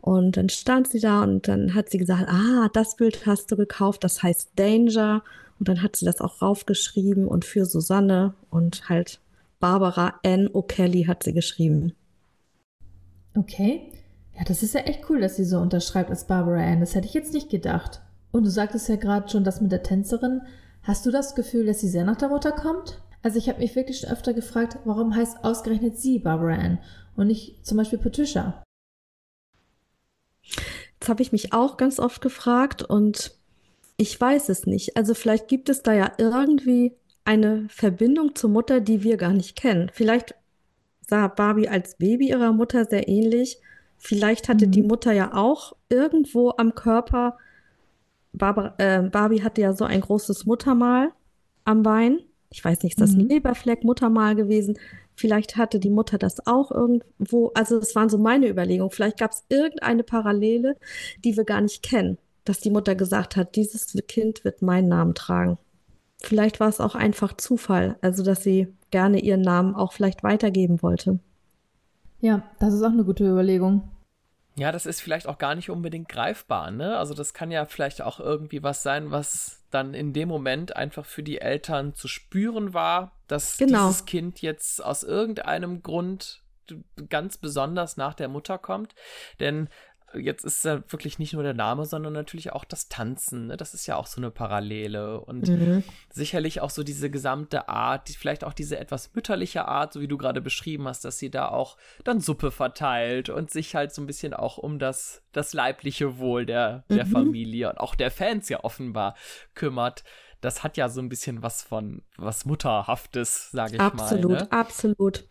und 0.00 0.36
dann 0.36 0.48
stand 0.48 0.88
sie 0.88 1.00
da 1.00 1.22
und 1.22 1.46
dann 1.46 1.74
hat 1.74 1.90
sie 1.90 1.98
gesagt, 1.98 2.28
ah, 2.28 2.68
das 2.72 2.96
Bild 2.96 3.24
hast 3.26 3.50
du 3.52 3.56
gekauft, 3.56 4.02
das 4.04 4.22
heißt 4.22 4.50
Danger. 4.56 5.22
Und 5.58 5.68
dann 5.68 5.80
hat 5.80 5.94
sie 5.94 6.04
das 6.04 6.20
auch 6.20 6.42
raufgeschrieben 6.42 7.28
und 7.28 7.44
für 7.44 7.66
Susanne 7.66 8.34
und 8.50 8.88
halt 8.88 9.20
Barbara 9.60 10.14
N. 10.24 10.48
O'Kelly 10.48 11.06
hat 11.06 11.22
sie 11.22 11.32
geschrieben. 11.32 11.92
Okay. 13.36 13.92
Ja, 14.36 14.42
das 14.44 14.64
ist 14.64 14.74
ja 14.74 14.80
echt 14.80 15.08
cool, 15.08 15.20
dass 15.20 15.36
sie 15.36 15.44
so 15.44 15.58
unterschreibt 15.58 16.10
als 16.10 16.26
Barbara 16.26 16.64
Ann. 16.64 16.80
Das 16.80 16.96
hätte 16.96 17.06
ich 17.06 17.14
jetzt 17.14 17.32
nicht 17.32 17.48
gedacht. 17.48 18.00
Und 18.32 18.44
du 18.44 18.50
sagtest 18.50 18.88
ja 18.88 18.96
gerade 18.96 19.28
schon 19.28 19.44
das 19.44 19.60
mit 19.60 19.70
der 19.70 19.84
Tänzerin. 19.84 20.40
Hast 20.82 21.06
du 21.06 21.10
das 21.10 21.34
Gefühl, 21.34 21.66
dass 21.66 21.80
sie 21.80 21.88
sehr 21.88 22.04
nach 22.04 22.16
der 22.16 22.28
Mutter 22.28 22.52
kommt? 22.52 23.00
Also 23.22 23.38
ich 23.38 23.48
habe 23.48 23.60
mich 23.60 23.76
wirklich 23.76 24.00
schon 24.00 24.10
öfter 24.10 24.34
gefragt, 24.34 24.78
warum 24.84 25.14
heißt 25.14 25.44
ausgerechnet 25.44 25.96
sie 25.96 26.18
Barbara 26.18 26.54
Ann 26.54 26.78
und 27.16 27.28
nicht 27.28 27.64
zum 27.64 27.76
Beispiel 27.76 28.00
Patricia? 28.00 28.62
Das 30.98 31.08
habe 31.08 31.22
ich 31.22 31.32
mich 31.32 31.52
auch 31.52 31.76
ganz 31.76 32.00
oft 32.00 32.20
gefragt 32.20 32.82
und 32.82 33.36
ich 33.96 34.20
weiß 34.20 34.48
es 34.48 34.66
nicht. 34.66 34.96
Also 34.96 35.14
vielleicht 35.14 35.46
gibt 35.46 35.68
es 35.68 35.82
da 35.82 35.92
ja 35.92 36.12
irgendwie 36.18 36.96
eine 37.24 37.66
Verbindung 37.68 38.34
zur 38.34 38.50
Mutter, 38.50 38.80
die 38.80 39.04
wir 39.04 39.16
gar 39.16 39.32
nicht 39.32 39.56
kennen. 39.56 39.90
Vielleicht 39.92 40.34
sah 41.06 41.28
Barbie 41.28 41.68
als 41.68 41.96
Baby 41.96 42.30
ihrer 42.30 42.52
Mutter 42.52 42.86
sehr 42.86 43.08
ähnlich. 43.08 43.58
Vielleicht 43.98 44.48
hatte 44.48 44.66
mhm. 44.66 44.72
die 44.72 44.82
Mutter 44.82 45.12
ja 45.12 45.34
auch 45.34 45.76
irgendwo 45.88 46.50
am 46.56 46.74
Körper. 46.74 47.38
Barbara, 48.32 48.74
äh, 48.78 49.02
Barbie 49.02 49.42
hatte 49.42 49.60
ja 49.60 49.72
so 49.72 49.84
ein 49.84 50.00
großes 50.00 50.46
Muttermal 50.46 51.12
am 51.64 51.82
Bein. 51.82 52.20
Ich 52.50 52.64
weiß 52.64 52.82
nicht, 52.82 52.92
ist 52.92 53.00
das 53.00 53.12
mhm. 53.12 53.20
ein 53.20 53.28
Leberfleck, 53.28 53.84
Muttermal 53.84 54.34
gewesen? 54.34 54.78
Vielleicht 55.14 55.56
hatte 55.56 55.78
die 55.78 55.90
Mutter 55.90 56.18
das 56.18 56.46
auch 56.46 56.70
irgendwo. 56.70 57.50
Also, 57.54 57.78
das 57.78 57.94
waren 57.94 58.08
so 58.08 58.18
meine 58.18 58.48
Überlegungen. 58.48 58.90
Vielleicht 58.90 59.18
gab 59.18 59.32
es 59.32 59.44
irgendeine 59.48 60.02
Parallele, 60.02 60.76
die 61.24 61.36
wir 61.36 61.44
gar 61.44 61.60
nicht 61.60 61.82
kennen, 61.82 62.18
dass 62.44 62.60
die 62.60 62.70
Mutter 62.70 62.94
gesagt 62.94 63.36
hat, 63.36 63.56
dieses 63.56 63.94
Kind 64.08 64.44
wird 64.44 64.62
meinen 64.62 64.88
Namen 64.88 65.14
tragen. 65.14 65.58
Vielleicht 66.22 66.60
war 66.60 66.68
es 66.68 66.80
auch 66.80 66.94
einfach 66.94 67.36
Zufall, 67.36 67.96
also 68.00 68.22
dass 68.22 68.42
sie 68.42 68.68
gerne 68.90 69.20
ihren 69.20 69.42
Namen 69.42 69.74
auch 69.74 69.92
vielleicht 69.92 70.22
weitergeben 70.22 70.80
wollte. 70.82 71.18
Ja, 72.20 72.42
das 72.60 72.72
ist 72.72 72.82
auch 72.82 72.92
eine 72.92 73.04
gute 73.04 73.28
Überlegung. 73.28 73.82
Ja, 74.54 74.70
das 74.70 74.84
ist 74.84 75.00
vielleicht 75.00 75.26
auch 75.26 75.38
gar 75.38 75.54
nicht 75.54 75.70
unbedingt 75.70 76.08
greifbar, 76.08 76.70
ne? 76.70 76.98
Also 76.98 77.14
das 77.14 77.32
kann 77.32 77.50
ja 77.50 77.64
vielleicht 77.64 78.02
auch 78.02 78.20
irgendwie 78.20 78.62
was 78.62 78.82
sein, 78.82 79.10
was 79.10 79.64
dann 79.70 79.94
in 79.94 80.12
dem 80.12 80.28
Moment 80.28 80.76
einfach 80.76 81.06
für 81.06 81.22
die 81.22 81.40
Eltern 81.40 81.94
zu 81.94 82.06
spüren 82.06 82.74
war, 82.74 83.12
dass 83.28 83.56
genau. 83.56 83.88
dieses 83.88 84.04
Kind 84.04 84.42
jetzt 84.42 84.84
aus 84.84 85.04
irgendeinem 85.04 85.82
Grund 85.82 86.42
ganz 87.08 87.38
besonders 87.38 87.96
nach 87.96 88.14
der 88.14 88.28
Mutter 88.28 88.58
kommt. 88.58 88.94
Denn 89.40 89.68
jetzt 90.14 90.44
ist 90.44 90.64
ja 90.64 90.82
wirklich 90.90 91.18
nicht 91.18 91.32
nur 91.32 91.42
der 91.42 91.54
Name, 91.54 91.84
sondern 91.86 92.12
natürlich 92.12 92.52
auch 92.52 92.64
das 92.64 92.88
Tanzen. 92.88 93.48
Ne? 93.48 93.56
Das 93.56 93.74
ist 93.74 93.86
ja 93.86 93.96
auch 93.96 94.06
so 94.06 94.20
eine 94.20 94.30
Parallele. 94.30 95.20
Und 95.20 95.48
mhm. 95.48 95.84
sicherlich 96.10 96.60
auch 96.60 96.70
so 96.70 96.82
diese 96.82 97.10
gesamte 97.10 97.68
Art, 97.68 98.08
die, 98.08 98.14
vielleicht 98.14 98.44
auch 98.44 98.52
diese 98.52 98.78
etwas 98.78 99.14
mütterliche 99.14 99.66
Art, 99.66 99.92
so 99.92 100.00
wie 100.00 100.08
du 100.08 100.18
gerade 100.18 100.40
beschrieben 100.40 100.88
hast, 100.88 101.04
dass 101.04 101.18
sie 101.18 101.30
da 101.30 101.48
auch 101.48 101.76
dann 102.04 102.20
Suppe 102.20 102.50
verteilt 102.50 103.28
und 103.28 103.50
sich 103.50 103.74
halt 103.74 103.92
so 103.92 104.02
ein 104.02 104.06
bisschen 104.06 104.34
auch 104.34 104.58
um 104.58 104.78
das, 104.78 105.22
das 105.32 105.52
leibliche 105.52 106.18
Wohl 106.18 106.46
der, 106.46 106.84
der 106.88 107.06
mhm. 107.06 107.10
Familie 107.10 107.70
und 107.70 107.78
auch 107.78 107.94
der 107.94 108.10
Fans 108.10 108.48
ja 108.48 108.64
offenbar 108.64 109.16
kümmert. 109.54 110.04
Das 110.40 110.64
hat 110.64 110.76
ja 110.76 110.88
so 110.88 111.00
ein 111.00 111.08
bisschen 111.08 111.42
was 111.42 111.62
von 111.62 112.02
was 112.16 112.44
Mutterhaftes, 112.44 113.50
sage 113.52 113.74
ich 113.74 113.80
absolut, 113.80 114.30
mal. 114.30 114.38
Absolut, 114.38 114.50
ne? 114.50 114.52
absolut. 114.52 115.28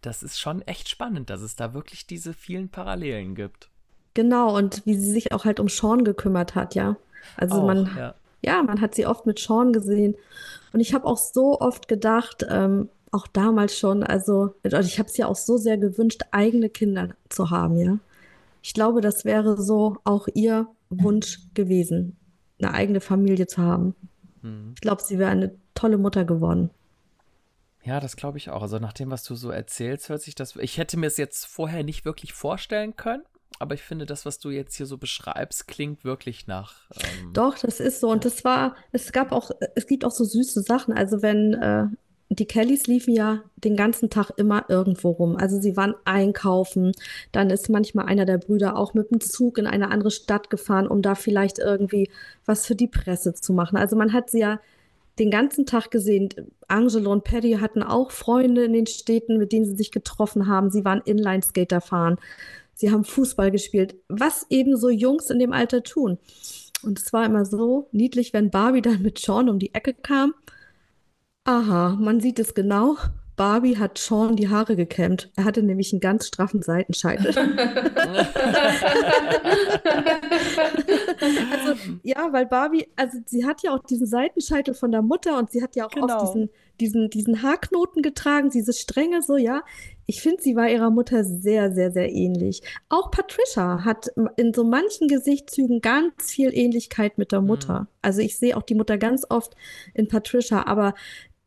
Das 0.00 0.22
ist 0.22 0.38
schon 0.38 0.62
echt 0.62 0.88
spannend, 0.88 1.30
dass 1.30 1.40
es 1.40 1.56
da 1.56 1.74
wirklich 1.74 2.06
diese 2.06 2.32
vielen 2.32 2.70
Parallelen 2.70 3.34
gibt. 3.34 3.70
Genau, 4.18 4.56
und 4.56 4.84
wie 4.84 4.96
sie 4.96 5.12
sich 5.12 5.30
auch 5.30 5.44
halt 5.44 5.60
um 5.60 5.68
Sean 5.68 6.02
gekümmert 6.02 6.56
hat, 6.56 6.74
ja. 6.74 6.96
Also 7.36 7.54
auch, 7.54 7.66
man, 7.68 7.88
ja. 7.96 8.14
ja. 8.42 8.64
man 8.64 8.80
hat 8.80 8.96
sie 8.96 9.06
oft 9.06 9.26
mit 9.26 9.38
Sean 9.38 9.72
gesehen. 9.72 10.16
Und 10.72 10.80
ich 10.80 10.92
habe 10.92 11.06
auch 11.06 11.18
so 11.18 11.60
oft 11.60 11.86
gedacht, 11.86 12.44
ähm, 12.50 12.88
auch 13.12 13.28
damals 13.28 13.78
schon, 13.78 14.02
also 14.02 14.56
ich 14.64 14.98
habe 14.98 15.08
es 15.08 15.16
ja 15.16 15.28
auch 15.28 15.36
so 15.36 15.56
sehr 15.56 15.78
gewünscht, 15.78 16.22
eigene 16.32 16.68
Kinder 16.68 17.10
zu 17.28 17.50
haben, 17.50 17.78
ja. 17.78 17.98
Ich 18.60 18.74
glaube, 18.74 19.02
das 19.02 19.24
wäre 19.24 19.56
so 19.56 19.98
auch 20.02 20.26
ihr 20.34 20.66
Wunsch 20.90 21.38
gewesen, 21.54 22.16
eine 22.60 22.74
eigene 22.74 23.00
Familie 23.00 23.46
zu 23.46 23.62
haben. 23.62 23.94
Mhm. 24.42 24.72
Ich 24.74 24.80
glaube, 24.80 25.00
sie 25.00 25.20
wäre 25.20 25.30
eine 25.30 25.54
tolle 25.74 25.96
Mutter 25.96 26.24
geworden. 26.24 26.70
Ja, 27.84 28.00
das 28.00 28.16
glaube 28.16 28.38
ich 28.38 28.50
auch. 28.50 28.62
Also 28.62 28.80
nach 28.80 28.94
dem, 28.94 29.12
was 29.12 29.22
du 29.22 29.36
so 29.36 29.50
erzählst, 29.50 30.08
hört 30.08 30.22
sich 30.22 30.34
das. 30.34 30.56
Ich 30.56 30.76
hätte 30.76 30.96
mir 30.96 31.06
es 31.06 31.18
jetzt 31.18 31.46
vorher 31.46 31.84
nicht 31.84 32.04
wirklich 32.04 32.32
vorstellen 32.32 32.96
können, 32.96 33.22
aber 33.58 33.74
ich 33.74 33.82
finde, 33.82 34.06
das, 34.06 34.24
was 34.24 34.38
du 34.38 34.50
jetzt 34.50 34.76
hier 34.76 34.86
so 34.86 34.98
beschreibst, 34.98 35.66
klingt 35.66 36.04
wirklich 36.04 36.46
nach. 36.46 36.74
Ähm, 36.94 37.32
Doch, 37.32 37.58
das 37.58 37.80
ist 37.80 38.00
so. 38.00 38.10
Und 38.10 38.24
das 38.24 38.44
war, 38.44 38.76
es 38.92 39.12
gab 39.12 39.32
auch, 39.32 39.50
es 39.74 39.86
gibt 39.86 40.04
auch 40.04 40.12
so 40.12 40.24
süße 40.24 40.62
Sachen. 40.62 40.94
Also 40.94 41.22
wenn 41.22 41.54
äh, 41.54 41.86
die 42.30 42.46
Kellys 42.46 42.86
liefen 42.86 43.14
ja 43.14 43.42
den 43.56 43.74
ganzen 43.76 44.10
Tag 44.10 44.30
immer 44.36 44.66
irgendwo 44.68 45.10
rum. 45.10 45.36
Also 45.36 45.60
sie 45.60 45.76
waren 45.76 45.94
einkaufen. 46.04 46.92
Dann 47.32 47.50
ist 47.50 47.68
manchmal 47.68 48.06
einer 48.06 48.26
der 48.26 48.38
Brüder 48.38 48.76
auch 48.76 48.94
mit 48.94 49.10
dem 49.10 49.20
Zug 49.20 49.58
in 49.58 49.66
eine 49.66 49.90
andere 49.90 50.10
Stadt 50.10 50.50
gefahren, 50.50 50.86
um 50.86 51.02
da 51.02 51.14
vielleicht 51.14 51.58
irgendwie 51.58 52.10
was 52.44 52.66
für 52.66 52.74
die 52.74 52.86
Presse 52.88 53.34
zu 53.34 53.52
machen. 53.52 53.76
Also 53.76 53.96
man 53.96 54.12
hat 54.12 54.30
sie 54.30 54.40
ja 54.40 54.60
den 55.18 55.30
ganzen 55.30 55.66
Tag 55.66 55.90
gesehen. 55.90 56.28
Angelo 56.68 57.10
und 57.10 57.24
Paddy 57.24 57.54
hatten 57.54 57.82
auch 57.82 58.10
Freunde 58.12 58.64
in 58.64 58.72
den 58.72 58.86
Städten, 58.86 59.38
mit 59.38 59.50
denen 59.50 59.64
sie 59.64 59.76
sich 59.76 59.90
getroffen 59.90 60.46
haben. 60.46 60.70
Sie 60.70 60.84
waren 60.84 61.02
Inline-Skater 61.04 61.80
fahren. 61.80 62.18
Sie 62.78 62.90
haben 62.90 63.04
Fußball 63.04 63.50
gespielt, 63.50 63.96
was 64.08 64.46
eben 64.50 64.76
so 64.76 64.88
Jungs 64.88 65.30
in 65.30 65.38
dem 65.38 65.52
Alter 65.52 65.82
tun. 65.82 66.18
Und 66.82 67.00
es 67.00 67.12
war 67.12 67.26
immer 67.26 67.44
so 67.44 67.88
niedlich, 67.90 68.32
wenn 68.32 68.50
Barbie 68.50 68.82
dann 68.82 69.02
mit 69.02 69.18
Sean 69.18 69.48
um 69.48 69.58
die 69.58 69.74
Ecke 69.74 69.94
kam 69.94 70.32
Aha, 71.48 71.96
man 71.98 72.20
sieht 72.20 72.38
es 72.38 72.52
genau. 72.52 72.98
Barbie 73.38 73.78
hat 73.78 73.96
Sean 73.98 74.36
die 74.36 74.48
Haare 74.48 74.76
gekämmt. 74.76 75.30
Er 75.36 75.44
hatte 75.44 75.62
nämlich 75.62 75.92
einen 75.92 76.00
ganz 76.00 76.26
straffen 76.26 76.60
Seitenscheitel. 76.60 77.28
also, 81.52 81.74
ja, 82.02 82.32
weil 82.32 82.46
Barbie, 82.46 82.88
also 82.96 83.18
sie 83.26 83.46
hat 83.46 83.62
ja 83.62 83.74
auch 83.74 83.84
diesen 83.84 84.06
Seitenscheitel 84.06 84.74
von 84.74 84.90
der 84.90 85.02
Mutter 85.02 85.38
und 85.38 85.50
sie 85.50 85.62
hat 85.62 85.76
ja 85.76 85.86
auch 85.86 85.90
genau. 85.90 86.16
oft 86.16 86.34
diesen, 86.34 86.50
diesen, 86.80 87.10
diesen 87.10 87.42
Haarknoten 87.42 88.02
getragen, 88.02 88.50
diese 88.50 88.72
Stränge 88.72 89.22
so, 89.22 89.36
ja. 89.36 89.62
Ich 90.06 90.22
finde, 90.22 90.42
sie 90.42 90.56
war 90.56 90.70
ihrer 90.70 90.90
Mutter 90.90 91.22
sehr, 91.22 91.70
sehr, 91.70 91.92
sehr 91.92 92.10
ähnlich. 92.10 92.62
Auch 92.88 93.10
Patricia 93.10 93.84
hat 93.84 94.08
in 94.36 94.54
so 94.54 94.64
manchen 94.64 95.06
Gesichtszügen 95.06 95.82
ganz 95.82 96.30
viel 96.32 96.50
Ähnlichkeit 96.52 97.18
mit 97.18 97.30
der 97.30 97.42
Mutter. 97.42 97.80
Mhm. 97.80 97.86
Also 98.00 98.22
ich 98.22 98.38
sehe 98.38 98.56
auch 98.56 98.62
die 98.62 98.74
Mutter 98.74 98.96
ganz 98.96 99.26
oft 99.28 99.54
in 99.92 100.08
Patricia, 100.08 100.66
aber 100.66 100.94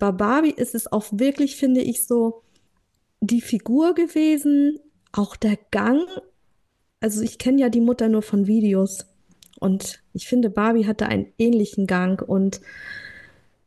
bei 0.02 0.12
Barbie 0.12 0.50
ist 0.50 0.74
es 0.74 0.92
auch 0.92 1.06
wirklich, 1.12 1.58
finde 1.58 1.82
ich, 1.82 2.08
so 2.08 2.42
die 3.20 3.40
Figur 3.40 3.94
gewesen, 3.94 4.80
auch 5.12 5.36
der 5.36 5.60
Gang. 5.70 6.08
Also 7.00 7.22
ich 7.22 7.38
kenne 7.38 7.62
ja 7.62 7.70
die 7.70 7.82
Mutter 7.82 8.10
nur 8.10 8.24
von 8.24 8.48
Videos 8.48 9.06
und 9.60 10.02
ich 10.14 10.28
finde, 10.28 10.50
Barbie 10.50 10.88
hatte 10.88 11.06
einen 11.06 11.32
ähnlichen 11.38 11.86
Gang 11.86 12.20
und 12.20 12.62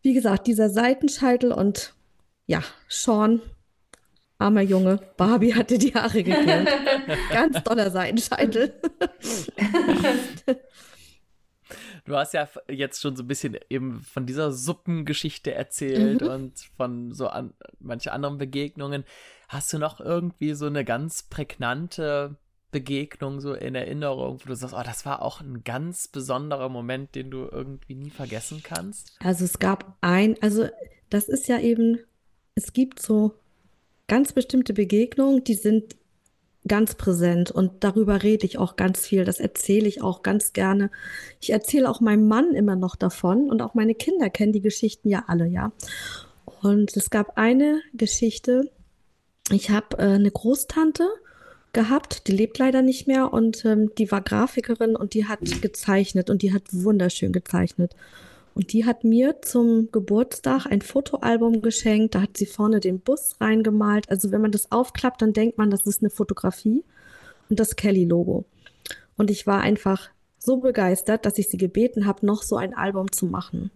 wie 0.03 0.13
gesagt, 0.13 0.49
dieser 0.49 0.71
Seitenscheitel 0.71 1.53
und 1.53 1.95
ja, 2.49 2.65
Sean, 2.89 3.41
armer 4.37 4.63
Junge, 4.63 4.99
Barbie 5.17 5.55
hatte 5.55 5.79
die 5.79 5.95
Haare 5.95 6.25
gekämmt. 6.25 6.69
Ganz 7.31 7.63
toller 7.63 7.93
Seitenscheitel. 7.93 8.75
Du 12.05 12.17
hast 12.17 12.35
ja 12.35 12.49
jetzt 12.69 13.01
schon 13.01 13.17
so 13.17 13.23
ein 13.23 13.29
bisschen 13.29 13.57
eben 13.71 14.03
von 14.03 14.27
dieser 14.27 14.53
Suppengeschichte 14.53 15.55
erzählt 15.55 16.21
mhm. 16.21 16.29
und 16.29 16.59
von 16.77 17.13
so 17.13 17.29
an 17.29 17.55
manche 17.81 18.13
anderen 18.13 18.37
Begegnungen. 18.37 19.05
Hast 19.49 19.73
du 19.73 19.79
noch 19.79 20.01
irgendwie 20.01 20.55
so 20.55 20.67
eine 20.67 20.85
ganz 20.85 21.23
prägnante 21.23 22.37
Begegnung 22.75 23.41
so 23.41 23.55
in 23.55 23.75
Erinnerung, 23.75 24.41
wo 24.43 24.49
du 24.49 24.57
sagst, 24.57 24.75
oh, 24.75 24.83
das 24.85 25.07
war 25.07 25.23
auch 25.23 25.41
ein 25.41 25.63
ganz 25.63 26.09
besonderer 26.09 26.69
Moment, 26.69 27.15
den 27.15 27.31
du 27.31 27.49
irgendwie 27.51 27.95
nie 27.95 28.11
vergessen 28.11 28.63
kannst? 28.63 29.17
Also 29.21 29.45
es 29.45 29.59
gab 29.59 29.97
ein, 30.01 30.37
also 30.43 30.69
das 31.09 31.29
ist 31.29 31.47
ja 31.47 31.61
eben, 31.61 32.01
es 32.57 32.73
gibt 32.73 33.01
so 33.01 33.35
ganz 34.09 34.33
bestimmte 34.33 34.75
Begegnungen, 34.75 35.45
die 35.45 35.55
sind 35.55 35.97
ganz 36.67 36.95
präsent 36.95 37.51
und 37.51 37.85
darüber 37.85 38.23
rede 38.23 38.47
ich 38.47 38.59
auch 38.59 38.77
ganz 38.77 39.07
viel. 39.07 39.25
Das 39.25 39.39
erzähle 39.39 39.87
ich 39.87 40.03
auch 40.03 40.23
ganz 40.23 40.53
gerne. 40.53 40.91
Ich 41.41 41.51
erzähle 41.51 41.91
auch 41.91 42.01
meinem 42.01 42.27
Mann 42.27 42.55
immer 42.55 42.77
noch 42.77 42.97
davon 42.97 43.51
und 43.51 43.61
auch 43.61 43.75
meine 43.75 43.95
Kinder 43.95 44.31
kennen 44.31 44.53
die 44.53 44.63
Geschichten 44.63 45.09
ja 45.09 45.25
alle, 45.27 45.47
ja. 45.47 45.73
Und 46.63 46.97
es 46.97 47.11
gab 47.11 47.37
eine 47.37 47.81
Geschichte. 47.93 48.71
Ich 49.51 49.69
habe 49.71 49.99
äh, 49.99 50.15
eine 50.15 50.31
Großtante 50.31 51.07
gehabt, 51.75 52.29
die 52.29 52.33
lebt 52.33 52.59
leider 52.59 52.81
nicht 52.81 53.07
mehr 53.07 53.33
und 53.33 53.65
ähm, 53.67 53.91
die 53.99 54.11
war 54.11 54.23
Grafikerin 54.23 54.97
und 54.97 55.13
die 55.13 55.27
hat 55.27 55.41
gezeichnet 55.61 56.31
und 56.31 56.41
die 56.41 56.55
hat 56.55 56.63
wunderschön 56.73 57.33
gezeichnet. 57.33 57.95
Und 58.55 58.73
die 58.73 58.85
hat 58.85 59.03
mir 59.03 59.43
zum 59.43 59.91
Geburtstag 59.91 60.67
ein 60.67 60.81
Fotoalbum 60.81 61.61
geschenkt. 61.61 62.15
Da 62.15 62.23
hat 62.23 62.37
sie 62.37 62.47
vorne 62.47 62.81
den 62.81 63.01
Bus 63.01 63.37
reingemalt. 63.41 64.09
Also 64.09 64.31
wenn 64.31 64.41
man 64.41 64.53
das 64.53 64.71
aufklappt, 64.71 65.23
dann 65.23 65.33
denkt 65.33 65.59
man, 65.59 65.71
das 65.71 65.83
ist 65.83 66.03
eine 66.03 66.11
Fotografie 66.11 66.85
und 67.49 67.59
das 67.59 67.77
Kelly-Logo. 67.77 68.45
Und 69.17 69.31
ich 69.31 69.47
war 69.47 69.61
einfach 69.61 70.11
so 70.39 70.59
begeistert, 70.59 71.27
dass 71.27 71.39
ich 71.39 71.49
sie 71.49 71.57
gebeten 71.57 72.07
habe, 72.07 72.25
noch 72.25 72.43
so 72.43 72.57
ein 72.57 72.75
Album 72.75 73.11
zu 73.11 73.27
machen. 73.27 73.71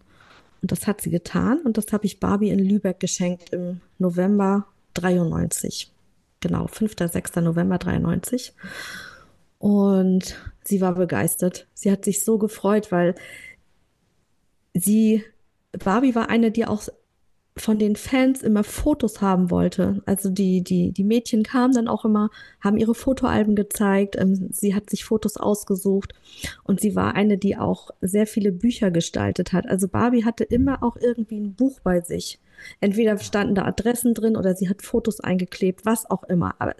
Und 0.62 0.72
das 0.72 0.86
hat 0.86 1.00
sie 1.00 1.10
getan 1.10 1.60
und 1.64 1.76
das 1.76 1.92
habe 1.92 2.06
ich 2.06 2.20
Barbie 2.20 2.50
in 2.50 2.58
Lübeck 2.58 3.00
geschenkt 3.00 3.52
im 3.52 3.80
November 3.98 4.66
93. 4.94 5.92
Genau, 6.40 6.66
5. 6.66 6.94
6. 6.98 7.36
November 7.36 7.78
93. 7.78 8.54
Und 9.58 10.36
sie 10.64 10.80
war 10.80 10.94
begeistert. 10.94 11.66
Sie 11.74 11.90
hat 11.90 12.04
sich 12.04 12.24
so 12.24 12.38
gefreut, 12.38 12.92
weil 12.92 13.14
sie, 14.74 15.24
Barbie 15.72 16.14
war 16.14 16.28
eine, 16.28 16.50
die 16.50 16.66
auch 16.66 16.88
von 17.58 17.78
den 17.78 17.96
Fans 17.96 18.42
immer 18.42 18.64
Fotos 18.64 19.20
haben 19.20 19.50
wollte. 19.50 20.02
Also 20.06 20.30
die, 20.30 20.62
die, 20.62 20.92
die 20.92 21.04
Mädchen 21.04 21.42
kamen 21.42 21.74
dann 21.74 21.88
auch 21.88 22.04
immer, 22.04 22.30
haben 22.60 22.76
ihre 22.76 22.94
Fotoalben 22.94 23.56
gezeigt. 23.56 24.16
Ähm, 24.16 24.48
sie 24.52 24.74
hat 24.74 24.88
sich 24.90 25.04
Fotos 25.04 25.36
ausgesucht 25.36 26.14
und 26.64 26.80
sie 26.80 26.94
war 26.94 27.14
eine, 27.14 27.38
die 27.38 27.56
auch 27.56 27.90
sehr 28.00 28.26
viele 28.26 28.52
Bücher 28.52 28.90
gestaltet 28.90 29.52
hat. 29.52 29.66
Also 29.66 29.88
Barbie 29.88 30.24
hatte 30.24 30.44
immer 30.44 30.82
auch 30.82 30.96
irgendwie 30.96 31.40
ein 31.40 31.54
Buch 31.54 31.80
bei 31.80 32.00
sich. 32.00 32.38
Entweder 32.80 33.18
standen 33.18 33.54
da 33.54 33.64
Adressen 33.64 34.14
drin 34.14 34.36
oder 34.36 34.54
sie 34.54 34.68
hat 34.68 34.82
Fotos 34.82 35.20
eingeklebt, 35.20 35.84
was 35.84 36.10
auch 36.10 36.24
immer. 36.24 36.54
Aber 36.58 36.74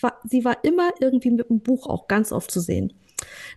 war, 0.00 0.18
sie 0.24 0.44
war 0.44 0.62
immer 0.64 0.90
irgendwie 1.00 1.30
mit 1.30 1.48
dem 1.48 1.60
Buch 1.60 1.86
auch 1.86 2.06
ganz 2.06 2.32
oft 2.32 2.50
zu 2.50 2.60
sehen. 2.60 2.92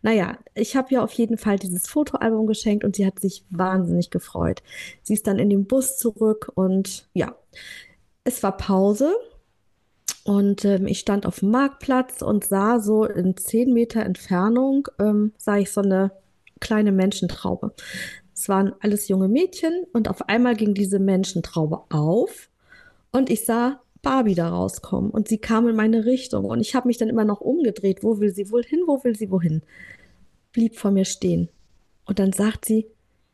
Naja, 0.01 0.37
ich 0.53 0.75
habe 0.75 0.93
ihr 0.93 1.03
auf 1.03 1.13
jeden 1.13 1.37
Fall 1.37 1.57
dieses 1.57 1.87
Fotoalbum 1.87 2.47
geschenkt 2.47 2.83
und 2.83 2.95
sie 2.95 3.05
hat 3.05 3.19
sich 3.19 3.45
wahnsinnig 3.49 4.09
gefreut. 4.09 4.61
Sie 5.01 5.13
ist 5.13 5.27
dann 5.27 5.39
in 5.39 5.49
den 5.49 5.65
Bus 5.65 5.97
zurück 5.97 6.51
und 6.55 7.07
ja, 7.13 7.35
es 8.23 8.43
war 8.43 8.57
Pause 8.57 9.15
und 10.23 10.63
ähm, 10.65 10.87
ich 10.87 10.99
stand 10.99 11.25
auf 11.25 11.39
dem 11.39 11.51
Marktplatz 11.51 12.21
und 12.21 12.45
sah 12.45 12.79
so 12.79 13.05
in 13.05 13.35
zehn 13.37 13.73
Meter 13.73 14.03
Entfernung, 14.03 14.87
ähm, 14.99 15.33
sah 15.37 15.57
ich 15.57 15.71
so 15.71 15.81
eine 15.81 16.11
kleine 16.59 16.91
Menschentraube. 16.91 17.73
Es 18.33 18.49
waren 18.49 18.73
alles 18.79 19.09
junge 19.09 19.27
Mädchen 19.27 19.85
und 19.93 20.09
auf 20.09 20.27
einmal 20.29 20.55
ging 20.55 20.73
diese 20.73 20.99
Menschentraube 20.99 21.83
auf 21.89 22.49
und 23.11 23.29
ich 23.29 23.45
sah 23.45 23.82
Barbie 24.03 24.35
da 24.35 24.49
rauskommen. 24.49 25.09
Und 25.09 25.27
sie 25.27 25.39
kam 25.39 25.67
in 25.67 25.75
meine 25.75 26.05
Richtung. 26.05 26.45
Und 26.45 26.59
ich 26.59 26.75
habe 26.75 26.87
mich 26.87 26.97
dann 26.97 27.09
immer 27.09 27.25
noch 27.25 27.41
umgedreht. 27.41 28.03
Wo 28.03 28.19
will 28.19 28.31
sie 28.31 28.51
wohl 28.51 28.63
hin? 28.63 28.83
Wo 28.85 29.03
will 29.03 29.15
sie 29.15 29.31
wohin? 29.31 29.63
Blieb 30.51 30.75
vor 30.75 30.91
mir 30.91 31.05
stehen. 31.05 31.49
Und 32.05 32.19
dann 32.19 32.31
sagt 32.33 32.65
sie, 32.65 32.85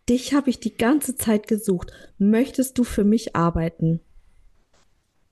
dich 0.08 0.34
habe 0.34 0.50
ich 0.50 0.62
die 0.62 0.78
ganze 0.78 1.16
Zeit 1.16 1.48
gesucht. 1.48 1.92
Möchtest 2.18 2.78
du 2.78 2.86
für 2.86 3.04
mich 3.04 3.36
arbeiten? 3.36 4.00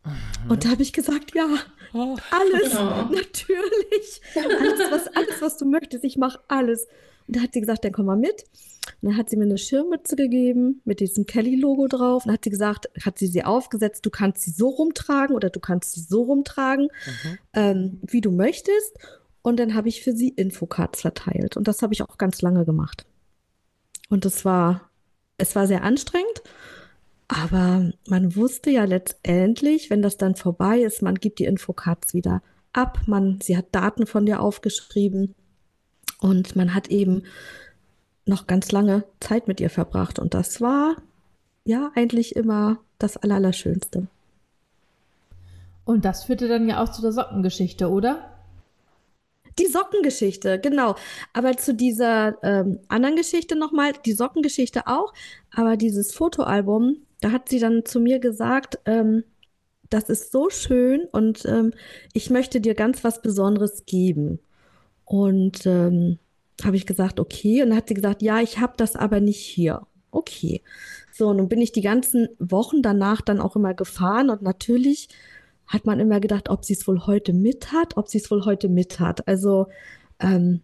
Mhm. 0.04 0.50
Und 0.50 0.66
da 0.66 0.72
habe 0.72 0.82
ich 0.82 0.92
gesagt, 0.92 1.34
ja, 1.36 1.48
alles, 1.94 2.76
oh. 2.76 3.14
natürlich. 3.14 4.22
Alles 4.36 4.92
was, 4.92 5.08
alles, 5.16 5.42
was 5.42 5.58
du 5.58 5.66
möchtest, 5.66 6.04
ich 6.04 6.18
mache 6.18 6.40
alles. 6.48 6.88
Da 7.28 7.42
hat 7.42 7.54
sie 7.54 7.62
gesagt, 7.62 7.84
dann 7.84 7.92
komm 7.92 8.06
mal 8.06 8.18
mit. 8.18 8.46
Und 9.02 9.10
dann 9.10 9.18
hat 9.18 9.30
sie 9.30 9.38
mir 9.38 9.44
eine 9.44 9.58
Schirmmütze 9.58 10.16
gegeben 10.16 10.82
mit 10.86 11.00
diesem 11.00 11.26
Kelly-Logo 11.26 11.88
drauf. 11.88 12.24
Und 12.24 12.28
dann 12.28 12.34
hat 12.36 12.44
sie 12.44 12.50
gesagt, 12.50 12.90
hat 13.04 13.20
sie 13.20 13.28
sie 13.28 13.44
aufgesetzt, 13.44 14.06
du 14.06 14.10
kannst 14.10 14.44
sie 14.44 14.52
so 14.52 14.70
rumtragen 14.70 15.36
oder 15.36 15.50
du 15.50 15.60
kannst 15.60 15.94
sie 15.94 16.02
so 16.02 16.24
rumtragen, 16.24 16.86
mhm. 16.86 17.38
ähm, 17.54 18.00
wie 18.04 18.22
du 18.22 18.32
möchtest. 18.32 18.98
Und 19.42 19.60
dann 19.60 19.76
habe 19.76 19.90
ich 19.90 20.02
für 20.04 20.14
sie 20.14 20.30
Infocards 20.30 21.02
verteilt. 21.02 21.58
Und 21.58 21.68
das 21.68 21.82
habe 21.82 21.94
ich 21.94 22.02
auch 22.02 22.18
ganz 22.18 22.42
lange 22.42 22.66
gemacht. 22.66 23.06
Und 24.10 24.26
es 24.26 24.46
war, 24.46 24.90
es 25.38 25.56
war 25.56 25.68
sehr 25.68 25.84
anstrengend. 25.84 26.44
Aber 27.28 27.92
man 28.08 28.36
wusste 28.36 28.70
ja 28.70 28.86
letztendlich, 28.86 29.90
wenn 29.90 30.02
das 30.02 30.18
dann 30.18 30.36
vorbei 30.36 30.80
ist, 30.80 31.02
man 31.02 31.16
gibt 31.16 31.40
die 31.40 31.46
Infocards 31.46 32.14
wieder 32.14 32.42
ab. 32.72 33.02
Man, 33.06 33.40
sie 33.42 33.58
hat 33.58 33.68
Daten 33.74 34.06
von 34.06 34.26
dir 34.26 34.42
aufgeschrieben. 34.42 35.36
Und 36.20 36.56
man 36.56 36.74
hat 36.74 36.90
eben 36.90 37.24
noch 38.26 38.48
ganz 38.48 38.72
lange 38.72 39.04
Zeit 39.20 39.48
mit 39.48 39.60
ihr 39.60 39.70
verbracht. 39.70 40.20
Und 40.20 40.34
das 40.34 40.62
war 40.62 40.96
ja 41.64 41.92
eigentlich 41.96 42.36
immer 42.36 42.80
das 43.00 43.18
Allerschönste. 43.18 44.08
Und 45.86 46.04
das 46.04 46.26
führte 46.26 46.48
dann 46.48 46.68
ja 46.68 46.84
auch 46.84 46.92
zu 46.92 47.02
der 47.02 47.14
Sockengeschichte, 47.14 47.90
oder? 47.90 48.34
Die 49.58 49.68
Sockengeschichte, 49.68 50.60
genau. 50.60 50.96
Aber 51.34 51.56
zu 51.58 51.74
dieser 51.74 52.38
ähm, 52.44 52.80
anderen 52.90 53.16
Geschichte 53.16 53.56
nochmal, 53.56 53.94
die 54.06 54.14
Sockengeschichte 54.14 54.86
auch, 54.86 55.14
aber 55.52 55.78
dieses 55.78 56.14
Fotoalbum, 56.14 56.98
da 57.22 57.32
hat 57.32 57.50
sie 57.50 57.60
dann 57.60 57.86
zu 57.86 58.00
mir 58.00 58.20
gesagt, 58.20 58.80
ähm, 58.86 59.24
das 59.90 60.10
ist 60.10 60.32
so 60.32 60.50
schön 60.50 61.06
und 61.12 61.46
ähm, 61.46 61.74
ich 62.14 62.30
möchte 62.30 62.60
dir 62.60 62.76
ganz 62.76 63.04
was 63.04 63.22
Besonderes 63.22 63.86
geben. 63.86 64.40
Und 65.08 65.66
ähm, 65.66 66.20
habe 66.64 66.76
ich 66.76 66.86
gesagt, 66.86 67.20
okay. 67.20 67.64
Und 67.64 67.70
dann 67.70 67.78
hat 67.78 67.88
sie 67.88 67.94
gesagt, 67.94 68.22
ja, 68.22 68.42
ich 68.42 68.60
habe 68.60 68.74
das 68.78 68.96
aber 68.96 69.22
nicht 69.22 69.40
hier. 69.40 69.88
Okay. 70.12 70.62
So, 71.14 71.30
und 71.30 71.38
nun 71.38 71.50
bin 71.50 71.62
ich 71.62 71.72
die 71.72 71.82
ganzen 71.82 72.28
Wochen 72.40 72.82
danach 72.82 73.22
dann 73.22 73.40
auch 73.40 73.56
immer 73.56 73.74
gefahren 73.74 74.30
und 74.30 74.42
natürlich 74.42 75.10
hat 75.66 75.86
man 75.86 76.00
immer 76.00 76.20
gedacht, 76.20 76.50
ob 76.50 76.64
sie 76.64 76.74
es 76.74 76.88
wohl 76.88 77.06
heute 77.08 77.34
mit 77.34 77.72
hat, 77.72 77.98
ob 77.98 78.08
sie 78.08 78.20
es 78.20 78.30
wohl 78.30 78.46
heute 78.46 78.70
mit 78.70 79.00
hat. 79.00 79.28
Also, 79.28 79.68
ähm, 80.20 80.62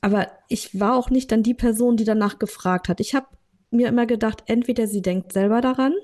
aber 0.00 0.28
ich 0.48 0.78
war 0.78 0.96
auch 0.96 1.10
nicht 1.10 1.32
dann 1.32 1.42
die 1.42 1.54
Person, 1.54 1.96
die 1.96 2.04
danach 2.04 2.38
gefragt 2.38 2.88
hat. 2.88 3.00
Ich 3.00 3.14
habe 3.14 3.26
mir 3.70 3.88
immer 3.88 4.06
gedacht, 4.06 4.44
entweder 4.46 4.86
sie 4.86 5.02
denkt 5.02 5.32
selber 5.32 5.60
daran 5.60 5.94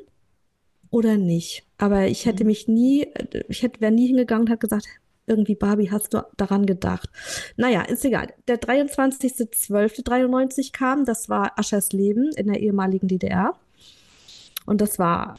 oder 0.90 1.16
nicht. 1.16 1.64
Aber 1.78 2.06
ich 2.06 2.26
hätte 2.26 2.44
mhm. 2.44 2.48
mich 2.48 2.68
nie, 2.68 3.06
ich 3.48 3.62
hätte, 3.62 3.80
wäre 3.80 3.92
nie 3.92 4.06
hingegangen 4.06 4.46
und 4.46 4.50
hat 4.50 4.60
gesagt, 4.60 4.86
irgendwie, 5.26 5.54
Barbie, 5.54 5.90
hast 5.90 6.14
du 6.14 6.24
daran 6.36 6.66
gedacht? 6.66 7.08
Naja, 7.56 7.82
ist 7.82 8.04
egal. 8.04 8.34
Der 8.48 8.60
23.12.93 8.60 10.72
kam, 10.72 11.04
das 11.04 11.28
war 11.28 11.58
Aschers 11.58 11.92
Leben 11.92 12.30
in 12.36 12.46
der 12.46 12.60
ehemaligen 12.60 13.08
DDR. 13.08 13.54
Und 14.66 14.80
das 14.80 14.98
war 14.98 15.36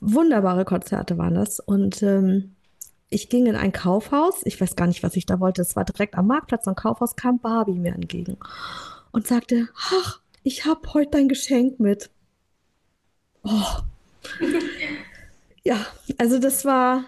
wunderbare 0.00 0.64
Konzerte 0.64 1.18
waren 1.18 1.34
das. 1.34 1.60
Und 1.60 2.02
ähm, 2.02 2.54
ich 3.10 3.28
ging 3.28 3.46
in 3.46 3.56
ein 3.56 3.72
Kaufhaus. 3.72 4.40
Ich 4.44 4.60
weiß 4.60 4.76
gar 4.76 4.86
nicht, 4.86 5.02
was 5.02 5.16
ich 5.16 5.26
da 5.26 5.40
wollte. 5.40 5.62
Es 5.62 5.76
war 5.76 5.84
direkt 5.84 6.16
am 6.16 6.26
Marktplatz. 6.26 6.68
Ein 6.68 6.74
Kaufhaus 6.74 7.16
kam 7.16 7.38
Barbie 7.38 7.78
mir 7.78 7.94
entgegen 7.94 8.36
und 9.12 9.26
sagte: 9.26 9.68
Ach, 9.90 10.20
ich 10.42 10.66
habe 10.66 10.92
heute 10.92 11.12
dein 11.12 11.28
Geschenk 11.28 11.80
mit. 11.80 12.10
Oh. 13.42 13.78
ja, 15.62 15.86
also 16.18 16.38
das 16.38 16.64
war 16.64 17.04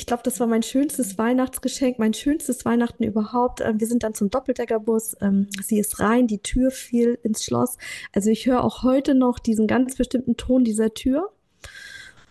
ich 0.00 0.06
glaube, 0.06 0.22
das 0.22 0.40
war 0.40 0.46
mein 0.46 0.62
schönstes 0.62 1.18
Weihnachtsgeschenk, 1.18 1.98
mein 1.98 2.14
schönstes 2.14 2.64
Weihnachten 2.64 3.04
überhaupt. 3.04 3.60
Ähm, 3.60 3.80
wir 3.80 3.86
sind 3.86 4.02
dann 4.02 4.14
zum 4.14 4.30
Doppeldeckerbus. 4.30 5.18
Ähm, 5.20 5.48
sie 5.62 5.78
ist 5.78 6.00
rein, 6.00 6.26
die 6.26 6.38
Tür 6.38 6.70
fiel 6.70 7.18
ins 7.22 7.44
Schloss. 7.44 7.76
Also 8.10 8.30
ich 8.30 8.46
höre 8.46 8.64
auch 8.64 8.82
heute 8.82 9.14
noch 9.14 9.38
diesen 9.38 9.66
ganz 9.66 9.96
bestimmten 9.96 10.38
Ton 10.38 10.64
dieser 10.64 10.94
Tür. 10.94 11.30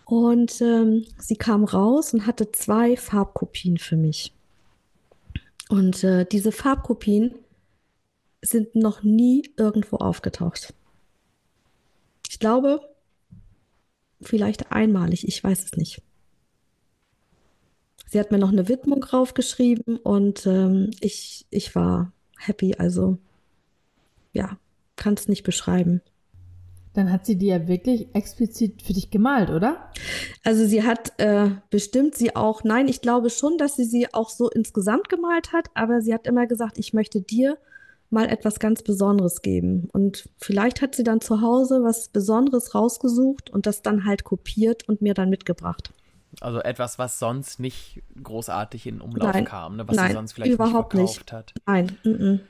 Und 0.04 0.60
ähm, 0.60 1.06
sie 1.16 1.36
kam 1.36 1.62
raus 1.62 2.12
und 2.12 2.26
hatte 2.26 2.50
zwei 2.50 2.96
Farbkopien 2.96 3.78
für 3.78 3.96
mich. 3.96 4.34
Und 5.68 6.02
äh, 6.02 6.26
diese 6.26 6.50
Farbkopien 6.50 7.36
sind 8.42 8.74
noch 8.74 9.04
nie 9.04 9.48
irgendwo 9.56 9.98
aufgetaucht. 9.98 10.74
Ich 12.28 12.40
glaube, 12.40 12.80
vielleicht 14.20 14.72
einmalig, 14.72 15.28
ich 15.28 15.44
weiß 15.44 15.66
es 15.66 15.72
nicht. 15.76 16.02
Sie 18.10 18.18
hat 18.18 18.32
mir 18.32 18.38
noch 18.38 18.50
eine 18.50 18.68
Widmung 18.68 19.02
draufgeschrieben 19.02 19.96
und 19.96 20.44
ähm, 20.44 20.90
ich, 21.00 21.46
ich 21.50 21.76
war 21.76 22.12
happy. 22.38 22.74
Also 22.76 23.18
ja, 24.32 24.58
kann 24.96 25.14
es 25.14 25.28
nicht 25.28 25.44
beschreiben. 25.44 26.02
Dann 26.92 27.12
hat 27.12 27.24
sie 27.24 27.36
die 27.36 27.46
ja 27.46 27.68
wirklich 27.68 28.08
explizit 28.12 28.82
für 28.82 28.94
dich 28.94 29.10
gemalt, 29.10 29.50
oder? 29.50 29.92
Also 30.42 30.66
sie 30.66 30.82
hat 30.82 31.20
äh, 31.20 31.50
bestimmt 31.70 32.16
sie 32.16 32.34
auch, 32.34 32.64
nein, 32.64 32.88
ich 32.88 33.00
glaube 33.00 33.30
schon, 33.30 33.58
dass 33.58 33.76
sie 33.76 33.84
sie 33.84 34.12
auch 34.12 34.28
so 34.28 34.50
insgesamt 34.50 35.08
gemalt 35.08 35.52
hat, 35.52 35.68
aber 35.74 36.00
sie 36.00 36.12
hat 36.12 36.26
immer 36.26 36.48
gesagt, 36.48 36.78
ich 36.78 36.92
möchte 36.92 37.20
dir 37.20 37.58
mal 38.10 38.28
etwas 38.28 38.58
ganz 38.58 38.82
Besonderes 38.82 39.40
geben. 39.40 39.88
Und 39.92 40.28
vielleicht 40.36 40.82
hat 40.82 40.96
sie 40.96 41.04
dann 41.04 41.20
zu 41.20 41.42
Hause 41.42 41.84
was 41.84 42.08
Besonderes 42.08 42.74
rausgesucht 42.74 43.50
und 43.50 43.66
das 43.66 43.82
dann 43.82 44.04
halt 44.04 44.24
kopiert 44.24 44.88
und 44.88 45.00
mir 45.00 45.14
dann 45.14 45.30
mitgebracht. 45.30 45.92
Also 46.40 46.60
etwas, 46.60 46.98
was 46.98 47.18
sonst 47.18 47.58
nicht 47.58 48.02
großartig 48.22 48.86
in 48.86 49.00
Umlauf 49.00 49.32
nein, 49.32 49.44
kam, 49.44 49.76
ne? 49.76 49.88
was 49.88 49.96
nein, 49.96 50.08
sie 50.08 50.14
sonst 50.14 50.32
vielleicht 50.32 50.52
überhaupt 50.52 50.94
nicht 50.94 51.24
verkauft 51.24 51.54
nicht. 51.54 51.56
hat. 51.56 51.66
Nein, 51.66 51.98
mm 52.04 52.08
-mm, 52.08 52.40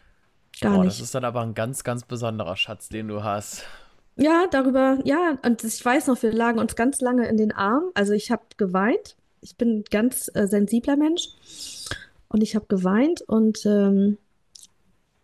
gar 0.61 0.75
Boah, 0.75 0.85
nicht. 0.85 0.99
Das 0.99 1.01
ist 1.01 1.14
dann 1.14 1.25
aber 1.25 1.40
ein 1.40 1.55
ganz, 1.55 1.83
ganz 1.83 2.05
besonderer 2.05 2.57
Schatz, 2.57 2.88
den 2.88 3.09
du 3.09 3.25
hast. 3.25 3.64
Ja, 4.16 4.47
darüber, 4.51 4.99
ja, 5.05 5.38
und 5.43 5.64
ich 5.64 5.83
weiß 5.83 6.09
noch, 6.09 6.23
wir 6.23 6.33
lagen 6.33 6.59
uns 6.59 6.77
ganz 6.77 7.01
lange 7.01 7.27
in 7.27 7.38
den 7.38 7.53
Armen. 7.53 7.90
Also 7.95 8.12
ich 8.12 8.31
habe 8.31 8.43
geweint. 8.59 9.16
Ich 9.40 9.57
bin 9.57 9.79
ein 9.79 9.85
ganz 9.90 10.31
äh, 10.35 10.47
sensibler 10.47 10.97
Mensch. 10.97 11.29
Und 12.29 12.43
ich 12.43 12.55
habe 12.55 12.66
geweint 12.66 13.23
und 13.23 13.64
ähm, 13.64 14.19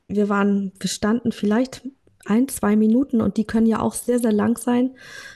wir 0.08 0.28
waren, 0.28 0.72
wir 0.80 0.88
standen 0.88 1.30
vielleicht 1.30 1.82
ein, 2.26 2.48
zwei 2.48 2.76
Minuten 2.76 3.20
und 3.20 3.36
die 3.36 3.44
können 3.44 3.66
ja 3.66 3.80
auch 3.80 3.94
sehr, 3.94 4.18
sehr 4.18 4.32
lang 4.32 4.58
sein, 4.58 4.94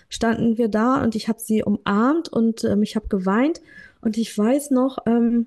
standen 0.09 0.59
wir 0.59 0.68
da 0.68 1.03
und 1.03 1.14
ich 1.14 1.29
habe 1.29 1.40
sie 1.40 1.62
umarmt 1.62 2.29
und 2.29 2.64
ähm, 2.64 2.83
ich 2.83 2.96
habe 2.96 3.09
geweint 3.09 3.61
und 4.00 4.16
ich 4.16 4.37
weiß 4.37 4.70
noch, 4.70 4.98
ähm, 5.07 5.46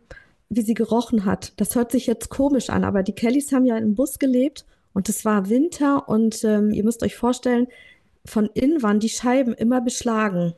wie 0.49 0.62
sie 0.62 0.73
gerochen 0.73 1.25
hat. 1.25 1.53
Das 1.58 1.75
hört 1.75 1.91
sich 1.91 2.08
jetzt 2.08 2.29
komisch 2.29 2.69
an, 2.69 2.84
aber 2.84 3.03
die 3.03 3.13
Kellys 3.13 3.51
haben 3.51 3.65
ja 3.65 3.77
im 3.77 3.95
Bus 3.95 4.19
gelebt 4.19 4.65
und 4.93 5.10
es 5.10 5.25
war 5.25 5.49
Winter 5.49 6.08
und 6.08 6.43
ähm, 6.43 6.71
ihr 6.71 6.84
müsst 6.84 7.03
euch 7.03 7.15
vorstellen, 7.15 7.67
von 8.25 8.49
innen 8.53 8.82
waren 8.82 8.99
die 8.99 9.10
Scheiben 9.10 9.53
immer 9.53 9.82
beschlagen. 9.82 10.53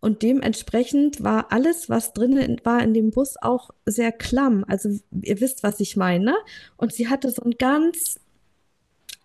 Und 0.00 0.22
dementsprechend 0.22 1.22
war 1.22 1.52
alles, 1.52 1.88
was 1.88 2.12
drin 2.12 2.60
war 2.64 2.82
in 2.82 2.94
dem 2.94 3.10
Bus, 3.10 3.36
auch 3.40 3.70
sehr 3.84 4.12
klamm. 4.12 4.64
Also 4.68 4.90
ihr 5.22 5.40
wisst, 5.40 5.62
was 5.62 5.80
ich 5.80 5.96
meine. 5.96 6.34
Und 6.76 6.92
sie 6.92 7.08
hatte 7.08 7.30
so 7.30 7.42
einen 7.42 7.56
ganz 7.58 8.20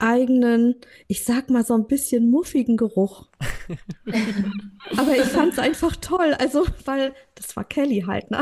eigenen, 0.01 0.75
ich 1.07 1.23
sag 1.23 1.49
mal 1.49 1.65
so 1.65 1.73
ein 1.73 1.87
bisschen 1.87 2.29
muffigen 2.29 2.77
Geruch. 2.77 3.27
Aber 4.97 5.15
ich 5.15 5.23
fand 5.23 5.53
es 5.53 5.59
einfach 5.59 5.95
toll. 5.95 6.35
Also, 6.39 6.65
weil 6.85 7.13
das 7.35 7.55
war 7.55 7.63
Kelly 7.63 8.03
halt, 8.07 8.31
ne? 8.31 8.41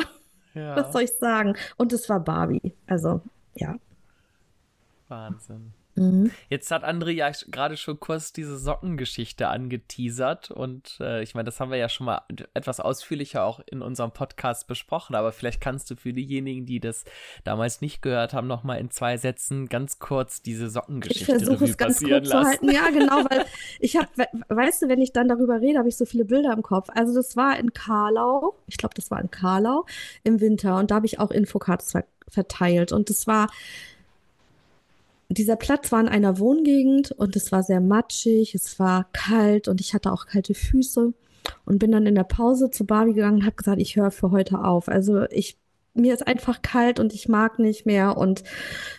Ja. 0.53 0.75
Was 0.75 0.93
soll 0.93 1.03
ich 1.03 1.13
sagen? 1.13 1.55
Und 1.77 1.93
es 1.93 2.09
war 2.09 2.19
Barbie. 2.19 2.73
Also, 2.87 3.21
ja. 3.55 3.75
Wahnsinn. 5.07 5.73
Mhm. 5.99 6.31
Jetzt 6.49 6.71
hat 6.71 6.83
André 6.83 7.11
ja 7.11 7.31
gerade 7.51 7.77
schon 7.77 7.99
kurz 7.99 8.31
diese 8.31 8.57
Sockengeschichte 8.57 9.49
angeteasert 9.49 10.49
und 10.51 10.97
äh, 11.01 11.21
ich 11.21 11.35
meine, 11.35 11.45
das 11.45 11.59
haben 11.59 11.71
wir 11.71 11.77
ja 11.77 11.89
schon 11.89 12.05
mal 12.05 12.21
etwas 12.53 12.79
ausführlicher 12.79 13.43
auch 13.43 13.59
in 13.65 13.81
unserem 13.81 14.11
Podcast 14.11 14.67
besprochen, 14.67 15.15
aber 15.15 15.31
vielleicht 15.31 15.61
kannst 15.61 15.91
du 15.91 15.95
für 15.95 16.13
diejenigen, 16.13 16.65
die 16.65 16.79
das 16.79 17.03
damals 17.43 17.81
nicht 17.81 18.01
gehört 18.01 18.33
haben, 18.33 18.47
noch 18.47 18.63
mal 18.63 18.75
in 18.75 18.91
zwei 18.91 19.17
Sätzen 19.17 19.67
ganz 19.67 19.99
kurz 19.99 20.41
diese 20.41 20.69
Sockengeschichte 20.69 21.31
ich 21.33 21.43
versuche 21.43 21.65
es 21.65 21.77
ganz 21.77 21.99
kurz 21.99 22.27
lassen. 22.27 22.29
zu 22.29 22.49
halten. 22.49 22.71
Ja, 22.71 22.89
genau, 22.89 23.23
weil 23.29 23.45
ich 23.79 23.97
habe, 23.97 24.07
weißt 24.47 24.83
du, 24.83 24.87
wenn 24.87 25.01
ich 25.01 25.11
dann 25.11 25.27
darüber 25.27 25.59
rede, 25.59 25.79
habe 25.79 25.89
ich 25.89 25.97
so 25.97 26.05
viele 26.05 26.25
Bilder 26.25 26.53
im 26.53 26.61
Kopf. 26.61 26.89
Also 26.93 27.13
das 27.13 27.35
war 27.35 27.59
in 27.59 27.73
Karlau, 27.73 28.55
ich 28.67 28.77
glaube, 28.77 28.95
das 28.95 29.11
war 29.11 29.19
in 29.21 29.29
Karlau 29.31 29.85
im 30.23 30.39
Winter 30.39 30.77
und 30.77 30.91
da 30.91 30.95
habe 30.95 31.05
ich 31.05 31.19
auch 31.19 31.31
Infocards 31.31 31.93
verteilt 32.29 32.91
und 32.91 33.09
das 33.09 33.27
war 33.27 33.47
dieser 35.29 35.55
Platz 35.55 35.91
war 35.91 36.01
in 36.01 36.07
einer 36.07 36.39
Wohngegend 36.39 37.11
und 37.11 37.35
es 37.35 37.51
war 37.51 37.63
sehr 37.63 37.81
matschig, 37.81 38.55
es 38.55 38.79
war 38.79 39.09
kalt 39.13 39.67
und 39.67 39.79
ich 39.79 39.93
hatte 39.93 40.11
auch 40.11 40.25
kalte 40.25 40.53
Füße 40.55 41.13
und 41.65 41.79
bin 41.79 41.91
dann 41.91 42.07
in 42.07 42.15
der 42.15 42.23
Pause 42.23 42.71
zu 42.71 42.85
Barbie 42.85 43.13
gegangen 43.13 43.37
und 43.37 43.45
habe 43.45 43.55
gesagt, 43.55 43.79
ich 43.79 43.95
höre 43.95 44.11
für 44.11 44.31
heute 44.31 44.63
auf. 44.63 44.87
Also 44.87 45.23
ich 45.29 45.57
mir 45.93 46.13
ist 46.13 46.25
einfach 46.27 46.61
kalt 46.61 46.99
und 46.99 47.13
ich 47.13 47.27
mag 47.27 47.59
nicht 47.59 47.85
mehr 47.85 48.17
und 48.17 48.43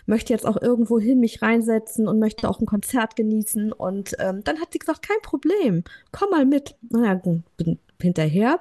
möchte 0.06 0.32
jetzt 0.32 0.46
auch 0.46 0.60
irgendwo 0.60 0.98
hin 0.98 1.20
mich 1.20 1.42
reinsetzen 1.42 2.06
und 2.08 2.18
möchte 2.18 2.48
auch 2.48 2.60
ein 2.60 2.66
Konzert 2.66 3.16
genießen. 3.16 3.72
Und 3.72 4.16
ähm, 4.18 4.42
dann 4.44 4.60
hat 4.60 4.72
sie 4.72 4.78
gesagt, 4.78 5.02
kein 5.06 5.20
Problem, 5.22 5.84
komm 6.12 6.30
mal 6.30 6.44
mit. 6.44 6.76
Naja, 6.90 7.14
bin 7.14 7.78
hinterher. 8.00 8.60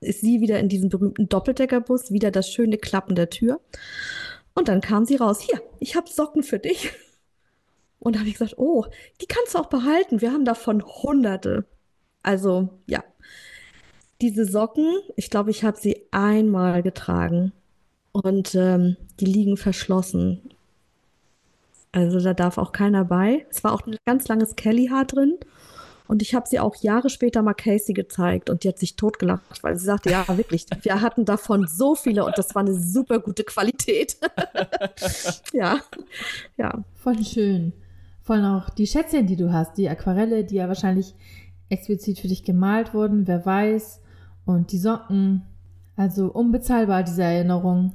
Ist 0.00 0.20
sie 0.20 0.40
wieder 0.40 0.58
in 0.58 0.68
diesem 0.68 0.90
berühmten 0.90 1.28
Doppeldeckerbus, 1.28 2.12
wieder 2.12 2.30
das 2.30 2.50
schöne 2.50 2.76
Klappen 2.76 3.14
der 3.14 3.30
Tür. 3.30 3.60
Und 4.54 4.68
dann 4.68 4.80
kam 4.80 5.04
sie 5.04 5.16
raus, 5.16 5.40
hier, 5.40 5.60
ich 5.80 5.96
habe 5.96 6.08
Socken 6.08 6.42
für 6.42 6.58
dich. 6.58 6.92
Und 7.98 8.14
da 8.14 8.20
habe 8.20 8.28
ich 8.28 8.38
gesagt, 8.38 8.58
oh, 8.58 8.84
die 9.20 9.26
kannst 9.26 9.54
du 9.54 9.58
auch 9.58 9.66
behalten. 9.66 10.20
Wir 10.20 10.32
haben 10.32 10.44
davon 10.44 10.84
hunderte. 10.84 11.64
Also 12.22 12.68
ja, 12.86 13.02
diese 14.20 14.44
Socken, 14.44 15.00
ich 15.16 15.30
glaube, 15.30 15.50
ich 15.50 15.64
habe 15.64 15.78
sie 15.78 16.06
einmal 16.10 16.82
getragen. 16.82 17.52
Und 18.12 18.54
ähm, 18.54 18.96
die 19.18 19.24
liegen 19.24 19.56
verschlossen. 19.56 20.50
Also 21.90 22.20
da 22.20 22.34
darf 22.34 22.58
auch 22.58 22.72
keiner 22.72 23.04
bei. 23.04 23.46
Es 23.50 23.64
war 23.64 23.72
auch 23.72 23.86
ein 23.86 23.96
ganz 24.04 24.28
langes 24.28 24.54
Kelly-Haar 24.54 25.06
drin. 25.06 25.38
Und 26.14 26.22
ich 26.22 26.32
habe 26.32 26.46
sie 26.46 26.60
auch 26.60 26.76
Jahre 26.76 27.10
später 27.10 27.42
mal 27.42 27.54
Casey 27.54 27.92
gezeigt 27.92 28.48
und 28.48 28.62
die 28.62 28.68
hat 28.68 28.78
sich 28.78 28.94
totgelacht, 28.94 29.64
weil 29.64 29.76
sie 29.76 29.84
sagte, 29.84 30.12
ja, 30.12 30.24
wirklich, 30.38 30.64
wir 30.82 31.00
hatten 31.00 31.24
davon 31.24 31.66
so 31.66 31.96
viele 31.96 32.24
und 32.24 32.38
das 32.38 32.54
war 32.54 32.62
eine 32.62 32.78
super 32.78 33.18
gute 33.18 33.42
Qualität. 33.42 34.16
ja, 35.52 35.80
ja. 36.56 36.84
Voll 36.94 37.24
schön. 37.24 37.72
Vor 38.22 38.36
allem 38.36 38.44
auch 38.44 38.70
die 38.70 38.86
Schätzchen, 38.86 39.26
die 39.26 39.34
du 39.34 39.52
hast, 39.52 39.76
die 39.76 39.88
Aquarelle, 39.88 40.44
die 40.44 40.54
ja 40.54 40.68
wahrscheinlich 40.68 41.16
explizit 41.68 42.20
für 42.20 42.28
dich 42.28 42.44
gemalt 42.44 42.94
wurden, 42.94 43.26
wer 43.26 43.44
weiß. 43.44 44.00
Und 44.44 44.70
die 44.70 44.78
Socken. 44.78 45.42
Also 45.96 46.26
unbezahlbar, 46.26 47.02
diese 47.02 47.24
Erinnerungen. 47.24 47.94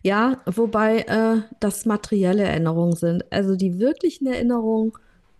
Ja, 0.00 0.40
wobei 0.46 1.00
äh, 1.00 1.42
das 1.60 1.84
materielle 1.84 2.44
Erinnerungen 2.44 2.96
sind. 2.96 3.30
Also 3.30 3.54
die 3.54 3.78
wirklichen 3.78 4.26
Erinnerungen, 4.26 4.92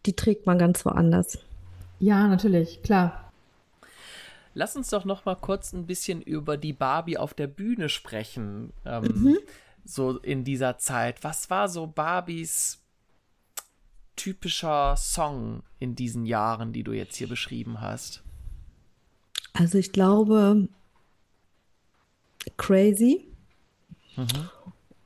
die 0.07 0.14
trägt 0.14 0.47
man 0.47 0.59
ganz 0.59 0.85
woanders. 0.85 1.38
Ja, 1.99 2.29
natürlich, 2.29 2.83
klar. 2.83 3.33
Lass 4.55 4.77
uns 4.77 4.88
doch 4.88 5.05
noch 5.05 5.25
mal 5.25 5.37
kurz 5.37 5.73
ein 5.73 5.87
bisschen 5.87 6.23
über 6.23 6.57
die 6.57 6.73
Barbie 6.73 7.19
auf 7.19 7.35
der 7.35 7.47
Bühne 7.47 7.88
sprechen. 7.88 8.73
Ähm, 8.87 9.05
mhm. 9.05 9.38
So 9.85 10.19
in 10.19 10.45
dieser 10.45 10.79
Zeit. 10.79 11.23
Was 11.23 11.51
war 11.51 11.69
so 11.69 11.87
Barbies 11.87 12.79
typischer 14.16 14.97
Song 14.97 15.62
in 15.79 15.95
diesen 15.95 16.25
Jahren, 16.25 16.73
die 16.73 16.83
du 16.83 16.92
jetzt 16.92 17.16
hier 17.16 17.29
beschrieben 17.29 17.81
hast? 17.81 18.23
Also 19.53 19.79
ich 19.79 19.92
glaube 19.92 20.69
Crazy 22.57 23.27
mhm. 24.16 24.49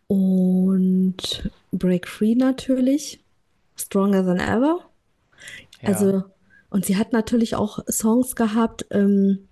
und 0.08 1.50
Break 1.72 2.08
Free 2.08 2.34
natürlich, 2.34 3.20
Stronger 3.76 4.24
Than 4.24 4.38
Ever. 4.38 4.89
Also 5.82 6.24
und 6.70 6.86
sie 6.86 6.96
hat 6.96 7.12
natürlich 7.12 7.56
auch 7.56 7.80
Songs 7.88 8.36
gehabt, 8.36 8.86
ähm, 8.90 9.48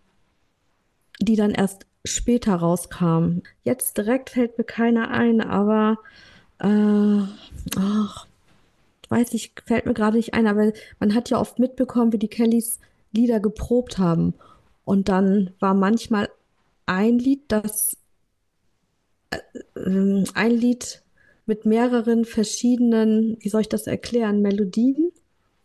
die 1.20 1.36
dann 1.36 1.50
erst 1.50 1.84
später 2.04 2.54
rauskamen. 2.54 3.42
Jetzt 3.64 3.98
direkt 3.98 4.30
fällt 4.30 4.56
mir 4.56 4.64
keiner 4.64 5.10
ein, 5.10 5.40
aber 5.40 5.98
äh, 6.60 7.22
ach, 7.76 8.26
weiß 9.08 9.34
ich, 9.34 9.52
fällt 9.66 9.86
mir 9.86 9.94
gerade 9.94 10.16
nicht 10.16 10.32
ein, 10.34 10.46
aber 10.46 10.72
man 11.00 11.14
hat 11.14 11.28
ja 11.28 11.40
oft 11.40 11.58
mitbekommen, 11.58 12.12
wie 12.12 12.18
die 12.18 12.28
Kellys 12.28 12.78
Lieder 13.10 13.40
geprobt 13.40 13.98
haben. 13.98 14.34
Und 14.84 15.08
dann 15.08 15.50
war 15.58 15.74
manchmal 15.74 16.28
ein 16.86 17.18
Lied, 17.18 17.42
das 17.48 17.96
äh, 19.30 19.38
äh, 19.74 20.24
ein 20.34 20.50
Lied 20.52 21.02
mit 21.46 21.66
mehreren 21.66 22.24
verschiedenen, 22.24 23.38
wie 23.40 23.48
soll 23.48 23.62
ich 23.62 23.68
das 23.68 23.86
erklären, 23.86 24.40
Melodien, 24.40 25.10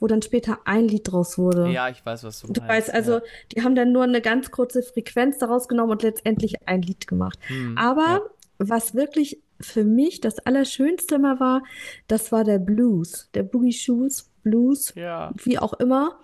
wo 0.04 0.08
dann 0.08 0.22
später 0.22 0.60
ein 0.66 0.90
Lied 0.90 1.10
draus 1.10 1.38
wurde. 1.38 1.70
Ja, 1.70 1.88
ich 1.88 2.06
weiß, 2.06 2.26
was 2.26 2.42
du, 2.42 2.52
du 2.52 2.60
meinst. 2.60 2.90
Weißt, 2.90 2.94
also 2.94 3.14
ja. 3.14 3.22
die 3.54 3.64
haben 3.64 3.74
dann 3.74 3.94
nur 3.94 4.04
eine 4.04 4.20
ganz 4.20 4.52
kurze 4.52 4.84
Frequenz 4.84 5.38
daraus 5.38 5.70
genommen 5.70 5.94
und 5.94 6.04
letztendlich 6.04 6.68
ein 6.68 6.82
Lied 6.82 7.08
gemacht. 7.08 7.40
Hm, 7.48 7.78
Aber 7.78 8.02
ja. 8.02 8.22
was 8.58 8.96
wirklich 8.96 9.40
für 9.62 9.86
mich 9.86 10.20
das 10.20 10.40
Allerschönste 10.40 11.16
immer 11.16 11.40
war, 11.40 11.64
das 12.10 12.34
war 12.34 12.44
der 12.44 12.60
Blues, 12.60 13.30
der 13.34 13.44
Boogie 13.44 13.72
Shoes 13.72 14.30
Blues, 14.44 14.92
ja. 14.96 15.32
wie 15.42 15.58
auch 15.58 15.72
immer. 15.72 16.20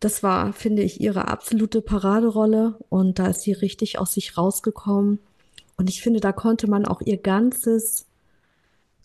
Das 0.00 0.22
war, 0.22 0.54
finde 0.54 0.80
ich, 0.80 0.98
ihre 0.98 1.28
absolute 1.28 1.82
Paraderolle 1.82 2.78
und 2.88 3.18
da 3.18 3.26
ist 3.26 3.42
sie 3.42 3.52
richtig 3.52 3.98
aus 3.98 4.14
sich 4.14 4.38
rausgekommen. 4.38 5.18
Und 5.76 5.90
ich 5.90 6.00
finde, 6.00 6.20
da 6.20 6.32
konnte 6.32 6.70
man 6.70 6.86
auch 6.86 7.02
ihr 7.02 7.18
ganzes 7.18 8.06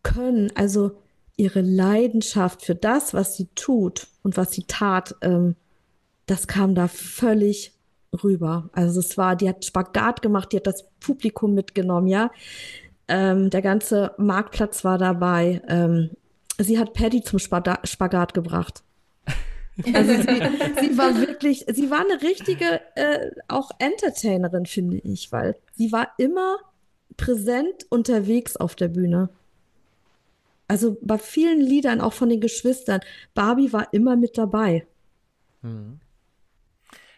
Können, 0.03 0.53
also 0.55 0.91
ihre 1.39 1.61
Leidenschaft 1.61 2.63
für 2.63 2.75
das, 2.75 3.13
was 3.13 3.37
sie 3.37 3.47
tut 3.55 4.07
und 4.23 4.35
was 4.35 4.51
sie 4.51 4.63
tat, 4.63 5.15
ähm, 5.21 5.55
das 6.25 6.47
kam 6.47 6.75
da 6.75 6.87
völlig 6.87 7.73
rüber. 8.23 8.69
Also 8.73 8.99
es 8.99 9.17
war, 9.17 9.35
die 9.35 9.47
hat 9.47 9.63
Spagat 9.63 10.21
gemacht, 10.21 10.51
die 10.51 10.57
hat 10.57 10.67
das 10.67 10.85
Publikum 10.99 11.53
mitgenommen, 11.53 12.07
ja. 12.07 12.29
Ähm, 13.07 13.49
der 13.49 13.61
ganze 13.61 14.11
Marktplatz 14.17 14.83
war 14.83 14.97
dabei. 14.97 15.61
Ähm, 15.67 16.11
sie 16.57 16.77
hat 16.77 16.93
Paddy 16.93 17.23
zum 17.23 17.39
Spagat, 17.39 18.33
gebracht. 18.33 18.83
Also 19.93 20.11
sie, 20.11 20.41
sie, 20.81 20.97
war 20.97 21.15
wirklich, 21.21 21.65
sie 21.71 21.89
war 21.89 22.01
eine 22.01 22.21
richtige 22.21 22.81
äh, 22.95 23.31
auch 23.47 23.71
Entertainerin, 23.79 24.65
finde 24.65 24.97
ich, 24.97 25.31
weil 25.31 25.55
sie 25.73 25.93
war 25.93 26.09
immer 26.17 26.57
präsent 27.15 27.85
unterwegs 27.89 28.57
auf 28.57 28.75
der 28.75 28.89
Bühne. 28.89 29.29
Also 30.69 30.97
bei 31.01 31.17
vielen 31.17 31.59
Liedern, 31.59 31.99
auch 31.99 32.13
von 32.13 32.29
den 32.29 32.39
Geschwistern, 32.39 33.01
Barbie 33.33 33.73
war 33.73 33.91
immer 33.91 34.15
mit 34.15 34.37
dabei. 34.37 34.85
Hm. 35.61 35.99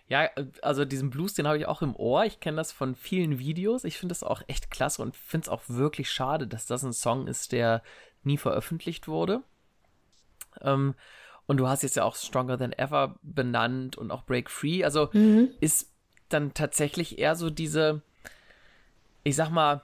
Ja, 0.07 0.29
also 0.61 0.85
diesen 0.85 1.09
Blues, 1.09 1.33
den 1.33 1.47
habe 1.47 1.57
ich 1.57 1.65
auch 1.65 1.81
im 1.81 1.93
Ohr. 1.95 2.23
Ich 2.23 2.39
kenne 2.39 2.57
das 2.57 2.71
von 2.71 2.95
vielen 2.95 3.39
Videos. 3.39 3.83
Ich 3.83 3.97
finde 3.97 4.13
das 4.13 4.23
auch 4.23 4.41
echt 4.47 4.71
klasse 4.71 5.01
und 5.01 5.17
finde 5.17 5.45
es 5.45 5.49
auch 5.49 5.63
wirklich 5.67 6.09
schade, 6.09 6.47
dass 6.47 6.65
das 6.65 6.83
ein 6.83 6.93
Song 6.93 7.27
ist, 7.27 7.51
der 7.51 7.83
nie 8.23 8.37
veröffentlicht 8.37 9.09
wurde. 9.09 9.41
Ähm, 10.61 10.95
und 11.45 11.57
du 11.57 11.67
hast 11.67 11.83
jetzt 11.83 11.97
ja 11.97 12.05
auch 12.05 12.15
Stronger 12.15 12.57
Than 12.57 12.71
Ever 12.71 13.15
benannt 13.21 13.97
und 13.97 14.11
auch 14.11 14.23
Break 14.23 14.49
Free. 14.49 14.85
Also 14.85 15.09
mhm. 15.11 15.49
ist 15.59 15.91
dann 16.29 16.53
tatsächlich 16.53 17.19
eher 17.19 17.35
so 17.35 17.49
diese, 17.49 18.01
ich 19.23 19.35
sag 19.35 19.49
mal, 19.49 19.81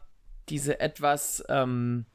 diese 0.47 0.80
etwas, 0.80 1.43
ähm, 1.49 2.06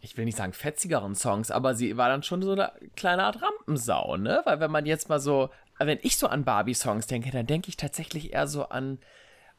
ich 0.00 0.16
will 0.16 0.24
nicht 0.24 0.38
sagen 0.38 0.52
fetzigeren 0.52 1.14
Songs, 1.14 1.50
aber 1.50 1.74
sie 1.74 1.96
war 1.96 2.08
dann 2.08 2.22
schon 2.22 2.42
so 2.42 2.52
eine 2.52 2.72
kleine 2.96 3.24
Art 3.24 3.42
Rampensau, 3.42 4.16
ne? 4.16 4.42
Weil 4.44 4.60
wenn 4.60 4.70
man 4.70 4.86
jetzt 4.86 5.08
mal 5.08 5.20
so, 5.20 5.50
wenn 5.78 5.98
ich 6.02 6.16
so 6.16 6.26
an 6.26 6.44
Barbie-Songs 6.44 7.06
denke, 7.06 7.30
dann 7.30 7.46
denke 7.46 7.68
ich 7.68 7.76
tatsächlich 7.76 8.32
eher 8.32 8.46
so 8.46 8.64
an 8.68 8.98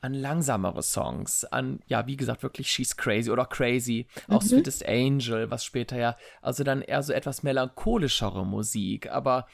an 0.01 0.15
langsamere 0.15 0.81
Songs, 0.81 1.45
an, 1.45 1.79
ja, 1.85 2.07
wie 2.07 2.17
gesagt, 2.17 2.41
wirklich 2.41 2.71
She's 2.71 2.97
Crazy 2.97 3.29
oder 3.29 3.45
Crazy, 3.45 4.07
auch 4.27 4.41
mhm. 4.41 4.47
Sweetest 4.47 4.85
Angel, 4.87 5.51
was 5.51 5.63
später 5.63 5.95
ja, 5.95 6.17
also 6.41 6.63
dann 6.63 6.81
eher 6.81 7.03
so 7.03 7.13
etwas 7.13 7.43
melancholischere 7.43 8.43
Musik, 8.43 9.11
aber 9.11 9.47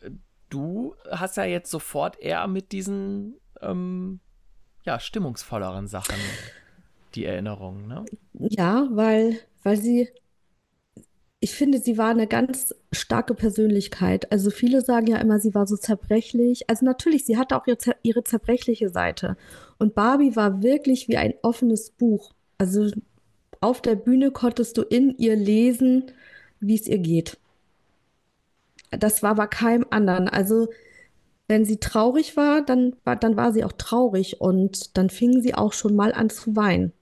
äh, 0.00 0.10
du 0.48 0.96
hast 1.10 1.36
ja 1.36 1.44
jetzt 1.44 1.70
sofort 1.70 2.18
eher 2.18 2.46
mit 2.46 2.72
diesen, 2.72 3.38
ähm, 3.60 4.20
ja, 4.84 4.98
stimmungsvolleren 4.98 5.86
Sachen 5.86 6.16
die 7.14 7.26
Erinnerungen, 7.26 7.86
ne? 7.86 8.06
Ja, 8.32 8.88
weil, 8.90 9.38
weil 9.64 9.76
sie 9.76 10.08
ich 11.44 11.54
finde, 11.54 11.78
sie 11.78 11.98
war 11.98 12.08
eine 12.08 12.26
ganz 12.26 12.74
starke 12.90 13.34
Persönlichkeit. 13.34 14.32
Also 14.32 14.48
viele 14.48 14.80
sagen 14.80 15.08
ja 15.08 15.18
immer, 15.18 15.38
sie 15.40 15.54
war 15.54 15.66
so 15.66 15.76
zerbrechlich. 15.76 16.70
Also 16.70 16.86
natürlich, 16.86 17.26
sie 17.26 17.36
hatte 17.36 17.54
auch 17.54 17.66
ihre, 18.02 18.24
zerbrechliche 18.24 18.88
Seite. 18.88 19.36
Und 19.78 19.94
Barbie 19.94 20.36
war 20.36 20.62
wirklich 20.62 21.06
wie 21.08 21.18
ein 21.18 21.34
offenes 21.42 21.90
Buch. 21.90 22.32
Also 22.56 22.90
auf 23.60 23.82
der 23.82 23.94
Bühne 23.94 24.30
konntest 24.30 24.78
du 24.78 24.82
in 24.84 25.18
ihr 25.18 25.36
lesen, 25.36 26.12
wie 26.60 26.76
es 26.76 26.86
ihr 26.86 26.96
geht. 26.96 27.36
Das 28.90 29.22
war 29.22 29.34
bei 29.34 29.46
keinem 29.46 29.84
anderen. 29.90 30.30
Also 30.30 30.68
wenn 31.46 31.66
sie 31.66 31.76
traurig 31.76 32.38
war, 32.38 32.62
dann 32.64 32.96
war, 33.04 33.16
dann 33.16 33.36
war 33.36 33.52
sie 33.52 33.64
auch 33.64 33.72
traurig 33.72 34.40
und 34.40 34.96
dann 34.96 35.10
fing 35.10 35.42
sie 35.42 35.54
auch 35.54 35.74
schon 35.74 35.94
mal 35.94 36.14
an 36.14 36.30
zu 36.30 36.56
weinen. 36.56 36.94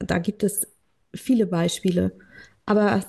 Da 0.00 0.18
gibt 0.18 0.42
es 0.42 0.66
viele 1.16 1.46
Beispiele. 1.46 2.12
Aber 2.64 3.00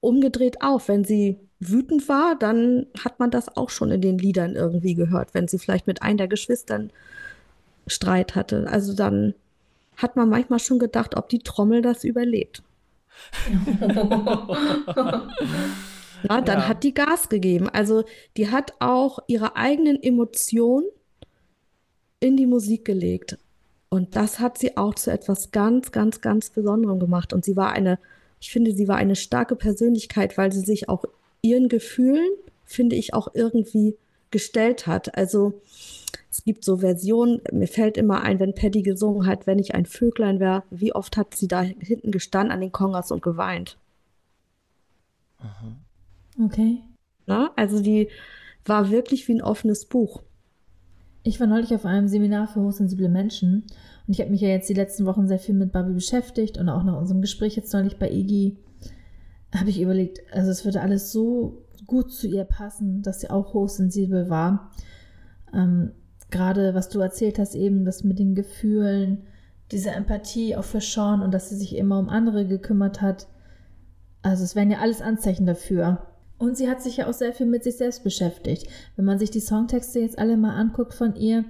umgedreht 0.00 0.62
auf. 0.62 0.88
Wenn 0.88 1.04
sie 1.04 1.38
wütend 1.60 2.08
war, 2.08 2.36
dann 2.36 2.86
hat 3.02 3.18
man 3.18 3.30
das 3.30 3.56
auch 3.56 3.70
schon 3.70 3.90
in 3.90 4.00
den 4.00 4.18
Liedern 4.18 4.54
irgendwie 4.54 4.94
gehört, 4.94 5.34
wenn 5.34 5.48
sie 5.48 5.58
vielleicht 5.58 5.86
mit 5.86 6.02
einem 6.02 6.18
der 6.18 6.28
Geschwistern 6.28 6.92
Streit 7.86 8.34
hatte. 8.34 8.66
Also 8.68 8.94
dann 8.94 9.34
hat 9.96 10.16
man 10.16 10.28
manchmal 10.28 10.60
schon 10.60 10.78
gedacht, 10.78 11.16
ob 11.16 11.28
die 11.28 11.40
Trommel 11.40 11.82
das 11.82 12.04
überlebt. 12.04 12.62
ja, 16.28 16.40
dann 16.40 16.58
ja. 16.58 16.68
hat 16.68 16.84
die 16.84 16.94
Gas 16.94 17.28
gegeben. 17.28 17.68
Also 17.68 18.04
die 18.36 18.50
hat 18.50 18.74
auch 18.78 19.18
ihre 19.26 19.56
eigenen 19.56 20.00
Emotionen 20.00 20.86
in 22.20 22.36
die 22.36 22.46
Musik 22.46 22.84
gelegt. 22.84 23.38
Und 23.90 24.16
das 24.16 24.38
hat 24.38 24.58
sie 24.58 24.76
auch 24.76 24.94
zu 24.94 25.10
etwas 25.10 25.50
ganz, 25.50 25.92
ganz, 25.92 26.20
ganz 26.20 26.50
Besonderem 26.50 27.00
gemacht. 27.00 27.32
Und 27.32 27.44
sie 27.44 27.56
war 27.56 27.72
eine 27.72 27.98
ich 28.40 28.50
finde, 28.50 28.72
sie 28.72 28.88
war 28.88 28.96
eine 28.96 29.16
starke 29.16 29.56
Persönlichkeit, 29.56 30.38
weil 30.38 30.52
sie 30.52 30.60
sich 30.60 30.88
auch 30.88 31.04
ihren 31.42 31.68
Gefühlen, 31.68 32.30
finde 32.64 32.96
ich, 32.96 33.14
auch 33.14 33.28
irgendwie 33.34 33.96
gestellt 34.30 34.86
hat. 34.86 35.16
Also 35.16 35.60
es 36.30 36.44
gibt 36.44 36.64
so 36.64 36.78
Versionen, 36.78 37.40
mir 37.52 37.68
fällt 37.68 37.96
immer 37.96 38.22
ein, 38.22 38.38
wenn 38.38 38.54
Paddy 38.54 38.82
gesungen 38.82 39.26
hat, 39.26 39.46
wenn 39.46 39.58
ich 39.58 39.74
ein 39.74 39.86
Vöglein 39.86 40.40
wäre, 40.40 40.62
wie 40.70 40.94
oft 40.94 41.16
hat 41.16 41.34
sie 41.34 41.48
da 41.48 41.62
hinten 41.62 42.10
gestanden 42.10 42.52
an 42.52 42.60
den 42.60 42.72
Kongas 42.72 43.10
und 43.10 43.22
geweint. 43.22 43.76
Okay. 46.40 46.82
Na, 47.26 47.52
also 47.56 47.80
die 47.80 48.08
war 48.64 48.90
wirklich 48.90 49.26
wie 49.28 49.34
ein 49.34 49.42
offenes 49.42 49.86
Buch. 49.86 50.22
Ich 51.22 51.40
war 51.40 51.46
neulich 51.46 51.74
auf 51.74 51.84
einem 51.84 52.08
Seminar 52.08 52.48
für 52.48 52.60
hochsensible 52.60 53.08
Menschen 53.08 53.64
und 54.06 54.14
ich 54.14 54.20
habe 54.20 54.30
mich 54.30 54.40
ja 54.40 54.48
jetzt 54.48 54.68
die 54.68 54.74
letzten 54.74 55.04
Wochen 55.04 55.28
sehr 55.28 55.38
viel 55.38 55.54
mit 55.54 55.72
Barbie 55.72 55.92
beschäftigt 55.92 56.58
und 56.58 56.68
auch 56.68 56.84
nach 56.84 56.96
unserem 56.96 57.20
Gespräch 57.20 57.56
jetzt 57.56 57.72
neulich 57.72 57.98
bei 57.98 58.10
Iggy 58.10 58.56
habe 59.54 59.70
ich 59.70 59.80
überlegt, 59.80 60.20
also 60.32 60.50
es 60.50 60.64
würde 60.64 60.80
alles 60.80 61.10
so 61.12 61.64
gut 61.86 62.12
zu 62.12 62.26
ihr 62.26 62.44
passen, 62.44 63.02
dass 63.02 63.20
sie 63.20 63.30
auch 63.30 63.54
hochsensibel 63.54 64.28
war. 64.28 64.70
Ähm, 65.54 65.92
Gerade 66.30 66.74
was 66.74 66.90
du 66.90 67.00
erzählt 67.00 67.38
hast, 67.38 67.54
eben 67.54 67.86
das 67.86 68.04
mit 68.04 68.18
den 68.18 68.34
Gefühlen, 68.34 69.22
diese 69.72 69.90
Empathie 69.90 70.56
auch 70.56 70.64
für 70.64 70.82
Sean 70.82 71.22
und 71.22 71.32
dass 71.32 71.48
sie 71.48 71.56
sich 71.56 71.76
immer 71.76 71.98
um 71.98 72.10
andere 72.10 72.46
gekümmert 72.46 73.00
hat. 73.00 73.28
Also 74.20 74.44
es 74.44 74.54
wären 74.54 74.70
ja 74.70 74.80
alles 74.80 75.00
Anzeichen 75.00 75.46
dafür. 75.46 76.06
Und 76.38 76.56
sie 76.56 76.68
hat 76.68 76.82
sich 76.82 76.98
ja 76.98 77.08
auch 77.08 77.14
sehr 77.14 77.32
viel 77.32 77.46
mit 77.46 77.64
sich 77.64 77.76
selbst 77.76 78.04
beschäftigt. 78.04 78.68
Wenn 78.96 79.04
man 79.04 79.18
sich 79.18 79.30
die 79.30 79.40
Songtexte 79.40 79.98
jetzt 79.98 80.18
alle 80.18 80.36
mal 80.36 80.54
anguckt 80.54 80.94
von 80.94 81.16
ihr, 81.16 81.44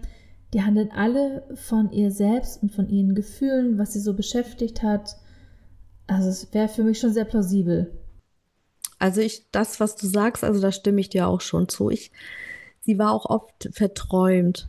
die 0.55 0.63
handeln 0.63 0.91
alle 0.93 1.43
von 1.55 1.93
ihr 1.93 2.11
selbst 2.11 2.63
und 2.63 2.73
von 2.73 2.89
ihren 2.89 3.15
Gefühlen, 3.15 3.79
was 3.79 3.93
sie 3.93 4.01
so 4.01 4.15
beschäftigt 4.15 4.83
hat. 4.83 5.17
Also 6.07 6.31
es 6.31 6.53
wäre 6.55 6.69
für 6.69 6.85
mich 6.85 6.99
schon 6.99 7.13
sehr 7.13 7.27
plausibel. 7.27 7.93
Also 8.99 9.21
ich, 9.21 9.45
das, 9.53 9.79
was 9.79 9.95
du 9.97 10.07
sagst, 10.07 10.43
also 10.43 10.61
da 10.61 10.73
stimme 10.73 11.01
ich 11.01 11.11
dir 11.11 11.29
auch 11.29 11.43
schon 11.43 11.69
zu. 11.69 11.91
Ich, 11.91 12.11
sie 12.81 12.99
war 12.99 13.13
auch 13.13 13.27
oft 13.27 13.69
verträumt. 13.73 14.69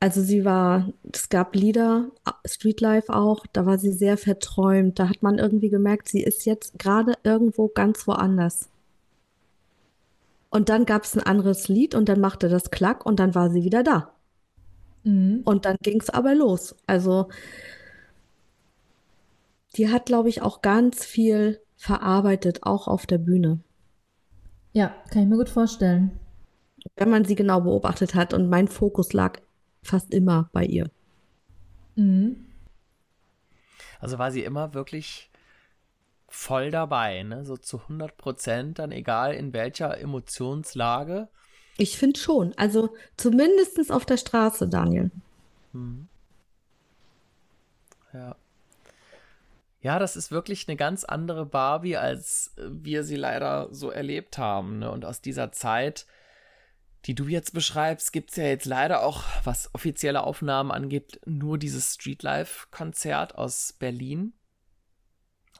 Also 0.00 0.20
sie 0.20 0.44
war, 0.44 0.92
es 1.12 1.28
gab 1.28 1.54
Lieder, 1.54 2.10
Streetlife 2.44 3.14
auch, 3.14 3.46
da 3.52 3.64
war 3.66 3.78
sie 3.78 3.92
sehr 3.92 4.18
verträumt. 4.18 4.98
Da 4.98 5.08
hat 5.08 5.22
man 5.22 5.38
irgendwie 5.38 5.70
gemerkt, 5.70 6.08
sie 6.08 6.24
ist 6.24 6.44
jetzt 6.44 6.80
gerade 6.80 7.14
irgendwo 7.22 7.68
ganz 7.68 8.08
woanders. 8.08 8.68
Und 10.52 10.68
dann 10.68 10.84
gab 10.84 11.04
es 11.04 11.14
ein 11.16 11.22
anderes 11.22 11.68
Lied 11.68 11.94
und 11.94 12.10
dann 12.10 12.20
machte 12.20 12.50
das 12.50 12.70
Klack 12.70 13.06
und 13.06 13.18
dann 13.18 13.34
war 13.34 13.48
sie 13.48 13.64
wieder 13.64 13.82
da. 13.82 14.12
Mhm. 15.02 15.40
Und 15.46 15.64
dann 15.64 15.78
ging 15.80 15.98
es 15.98 16.10
aber 16.10 16.34
los. 16.34 16.76
Also 16.86 17.30
die 19.76 19.90
hat, 19.90 20.04
glaube 20.04 20.28
ich, 20.28 20.42
auch 20.42 20.60
ganz 20.60 21.06
viel 21.06 21.62
verarbeitet, 21.78 22.64
auch 22.64 22.86
auf 22.86 23.06
der 23.06 23.16
Bühne. 23.16 23.60
Ja, 24.74 24.94
kann 25.10 25.22
ich 25.22 25.28
mir 25.28 25.38
gut 25.38 25.48
vorstellen. 25.48 26.20
Wenn 26.96 27.08
man 27.08 27.24
sie 27.24 27.34
genau 27.34 27.62
beobachtet 27.62 28.14
hat 28.14 28.34
und 28.34 28.50
mein 28.50 28.68
Fokus 28.68 29.14
lag 29.14 29.40
fast 29.82 30.12
immer 30.12 30.50
bei 30.52 30.66
ihr. 30.66 30.90
Mhm. 31.96 32.44
Also 34.00 34.18
war 34.18 34.30
sie 34.30 34.44
immer 34.44 34.74
wirklich 34.74 35.30
voll 36.32 36.70
dabei, 36.70 37.22
ne? 37.22 37.44
So 37.44 37.56
zu 37.56 37.78
100 37.78 38.16
Prozent, 38.16 38.78
dann 38.78 38.90
egal 38.90 39.34
in 39.34 39.52
welcher 39.52 39.98
Emotionslage. 39.98 41.28
Ich 41.76 41.98
finde 41.98 42.18
schon. 42.18 42.54
Also 42.56 42.94
zumindest 43.16 43.92
auf 43.92 44.06
der 44.06 44.16
Straße, 44.16 44.68
Daniel. 44.68 45.10
Hm. 45.72 46.08
Ja. 48.12 48.36
Ja, 49.82 49.98
das 49.98 50.16
ist 50.16 50.30
wirklich 50.30 50.68
eine 50.68 50.76
ganz 50.76 51.04
andere 51.04 51.44
Barbie, 51.44 51.96
als 51.96 52.52
wir 52.56 53.04
sie 53.04 53.16
leider 53.16 53.68
so 53.72 53.90
erlebt 53.90 54.38
haben. 54.38 54.78
Ne? 54.78 54.90
Und 54.90 55.04
aus 55.04 55.20
dieser 55.20 55.50
Zeit, 55.52 56.06
die 57.06 57.14
du 57.14 57.26
jetzt 57.26 57.52
beschreibst, 57.52 58.12
gibt 58.12 58.30
es 58.30 58.36
ja 58.36 58.44
jetzt 58.44 58.66
leider 58.66 59.02
auch, 59.02 59.24
was 59.44 59.74
offizielle 59.74 60.22
Aufnahmen 60.22 60.70
angeht, 60.70 61.20
nur 61.26 61.58
dieses 61.58 61.94
Streetlife-Konzert 61.94 63.34
aus 63.34 63.74
Berlin 63.78 64.34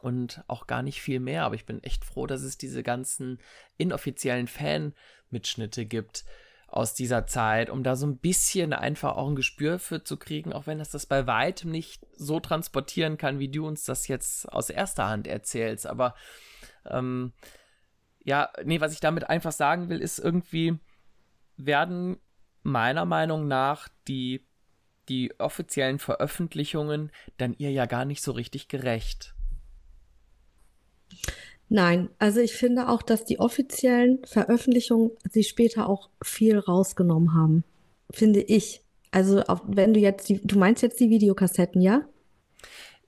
und 0.02 0.42
auch 0.48 0.66
gar 0.66 0.82
nicht 0.82 1.00
viel 1.00 1.20
mehr. 1.20 1.44
Aber 1.44 1.54
ich 1.54 1.64
bin 1.64 1.82
echt 1.82 2.04
froh, 2.04 2.26
dass 2.26 2.42
es 2.42 2.58
diese 2.58 2.82
ganzen 2.82 3.38
inoffiziellen 3.78 4.48
Fan-Mitschnitte 4.48 5.86
gibt 5.86 6.24
aus 6.66 6.94
dieser 6.94 7.26
Zeit, 7.26 7.70
um 7.70 7.82
da 7.82 7.96
so 7.96 8.06
ein 8.06 8.16
bisschen 8.16 8.72
einfach 8.72 9.16
auch 9.16 9.28
ein 9.28 9.36
Gespür 9.36 9.78
für 9.78 10.02
zu 10.02 10.16
kriegen, 10.16 10.52
auch 10.52 10.66
wenn 10.66 10.78
das 10.78 10.90
das 10.90 11.06
bei 11.06 11.26
weitem 11.26 11.70
nicht 11.70 12.06
so 12.16 12.40
transportieren 12.40 13.18
kann, 13.18 13.38
wie 13.38 13.50
du 13.50 13.66
uns 13.66 13.84
das 13.84 14.08
jetzt 14.08 14.50
aus 14.50 14.70
erster 14.70 15.08
Hand 15.08 15.26
erzählst. 15.26 15.86
Aber 15.86 16.14
ähm, 16.86 17.32
ja, 18.24 18.50
nee, 18.64 18.80
was 18.80 18.94
ich 18.94 19.00
damit 19.00 19.28
einfach 19.28 19.52
sagen 19.52 19.88
will, 19.88 20.00
ist 20.00 20.18
irgendwie 20.18 20.78
werden 21.56 22.18
meiner 22.62 23.04
Meinung 23.04 23.46
nach 23.46 23.88
die 24.08 24.46
die 25.08 25.38
offiziellen 25.40 25.98
Veröffentlichungen 25.98 27.10
dann 27.36 27.54
ihr 27.58 27.72
ja 27.72 27.86
gar 27.86 28.04
nicht 28.04 28.22
so 28.22 28.32
richtig 28.32 28.68
gerecht. 28.68 29.34
Nein, 31.68 32.10
also 32.18 32.40
ich 32.40 32.52
finde 32.52 32.88
auch, 32.88 33.00
dass 33.00 33.24
die 33.24 33.40
offiziellen 33.40 34.22
Veröffentlichungen 34.26 35.12
sie 35.30 35.42
später 35.42 35.88
auch 35.88 36.10
viel 36.22 36.58
rausgenommen 36.58 37.34
haben. 37.34 37.64
Finde 38.10 38.40
ich. 38.40 38.82
Also 39.10 39.42
auch 39.44 39.62
wenn 39.66 39.94
du 39.94 40.00
jetzt 40.00 40.28
die, 40.28 40.40
du 40.42 40.58
meinst 40.58 40.82
jetzt 40.82 41.00
die 41.00 41.08
Videokassetten, 41.08 41.80
ja? 41.80 42.06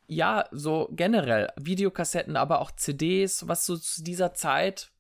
Ja, 0.06 0.46
so 0.50 0.88
generell 0.92 1.50
Videokassetten, 1.60 2.36
aber 2.36 2.60
auch 2.60 2.70
CDs, 2.70 3.48
was 3.48 3.66
so 3.66 3.76
zu 3.76 4.02
dieser 4.02 4.34
Zeit 4.34 4.90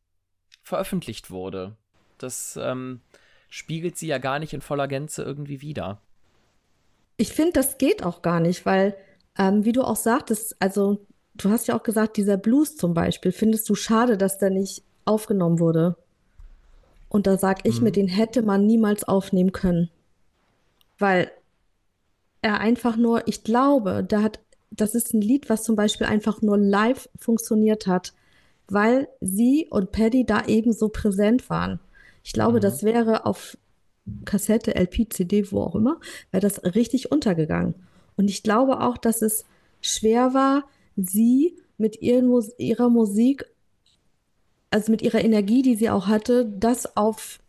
veröffentlicht 0.62 1.30
wurde. 1.30 1.76
Das 2.18 2.58
ähm, 2.60 3.00
spiegelt 3.48 3.96
sie 3.96 4.08
ja 4.08 4.18
gar 4.18 4.38
nicht 4.38 4.52
in 4.52 4.60
voller 4.60 4.88
Gänze 4.88 5.22
irgendwie 5.22 5.62
wider. 5.62 6.00
Ich 7.16 7.32
finde, 7.32 7.52
das 7.52 7.78
geht 7.78 8.02
auch 8.02 8.22
gar 8.22 8.40
nicht, 8.40 8.66
weil, 8.66 8.96
ähm, 9.38 9.64
wie 9.64 9.72
du 9.72 9.82
auch 9.82 9.96
sagtest, 9.96 10.56
also 10.60 11.06
du 11.34 11.50
hast 11.50 11.68
ja 11.68 11.76
auch 11.76 11.82
gesagt, 11.82 12.16
dieser 12.16 12.36
Blues 12.36 12.76
zum 12.76 12.94
Beispiel, 12.94 13.32
findest 13.32 13.68
du 13.68 13.74
schade, 13.74 14.16
dass 14.16 14.38
der 14.38 14.50
nicht 14.50 14.82
aufgenommen 15.04 15.58
wurde? 15.58 15.96
Und 17.08 17.26
da 17.26 17.38
sag 17.38 17.66
ich 17.66 17.78
mhm. 17.78 17.84
mir, 17.84 17.92
den 17.92 18.08
hätte 18.08 18.42
man 18.42 18.66
niemals 18.66 19.04
aufnehmen 19.04 19.52
können. 19.52 19.90
Weil 20.98 21.30
er 22.42 22.60
einfach 22.60 22.96
nur, 22.96 23.26
ich 23.28 23.44
glaube, 23.44 24.04
da 24.06 24.22
hat, 24.22 24.40
das 24.70 24.94
ist 24.94 25.14
ein 25.14 25.20
Lied, 25.20 25.48
was 25.48 25.62
zum 25.64 25.76
Beispiel 25.76 26.06
einfach 26.06 26.42
nur 26.42 26.58
live 26.58 27.08
funktioniert 27.18 27.86
hat, 27.86 28.14
weil 28.68 29.08
sie 29.20 29.68
und 29.70 29.92
Paddy 29.92 30.24
da 30.24 30.46
eben 30.46 30.72
so 30.72 30.88
präsent 30.88 31.50
waren. 31.50 31.80
Ich 32.22 32.32
glaube, 32.32 32.58
mhm. 32.58 32.62
das 32.62 32.82
wäre 32.82 33.26
auf 33.26 33.56
Kassette, 34.24 34.74
LP, 34.74 35.12
CD, 35.12 35.50
wo 35.50 35.62
auch 35.62 35.74
immer, 35.74 36.00
wäre 36.30 36.40
das 36.40 36.62
richtig 36.74 37.10
untergegangen. 37.10 37.74
Und 38.16 38.28
ich 38.28 38.42
glaube 38.42 38.80
auch, 38.80 38.98
dass 38.98 39.22
es 39.22 39.44
schwer 39.80 40.34
war, 40.34 40.64
sie 40.96 41.56
mit 41.76 42.00
ihren, 42.02 42.30
ihrer 42.58 42.88
Musik, 42.88 43.44
also 44.70 44.90
mit 44.90 45.02
ihrer 45.02 45.22
Energie, 45.24 45.62
die 45.62 45.76
sie 45.76 45.90
auch 45.90 46.06
hatte, 46.06 46.46
das 46.46 46.96
auf, 46.96 47.40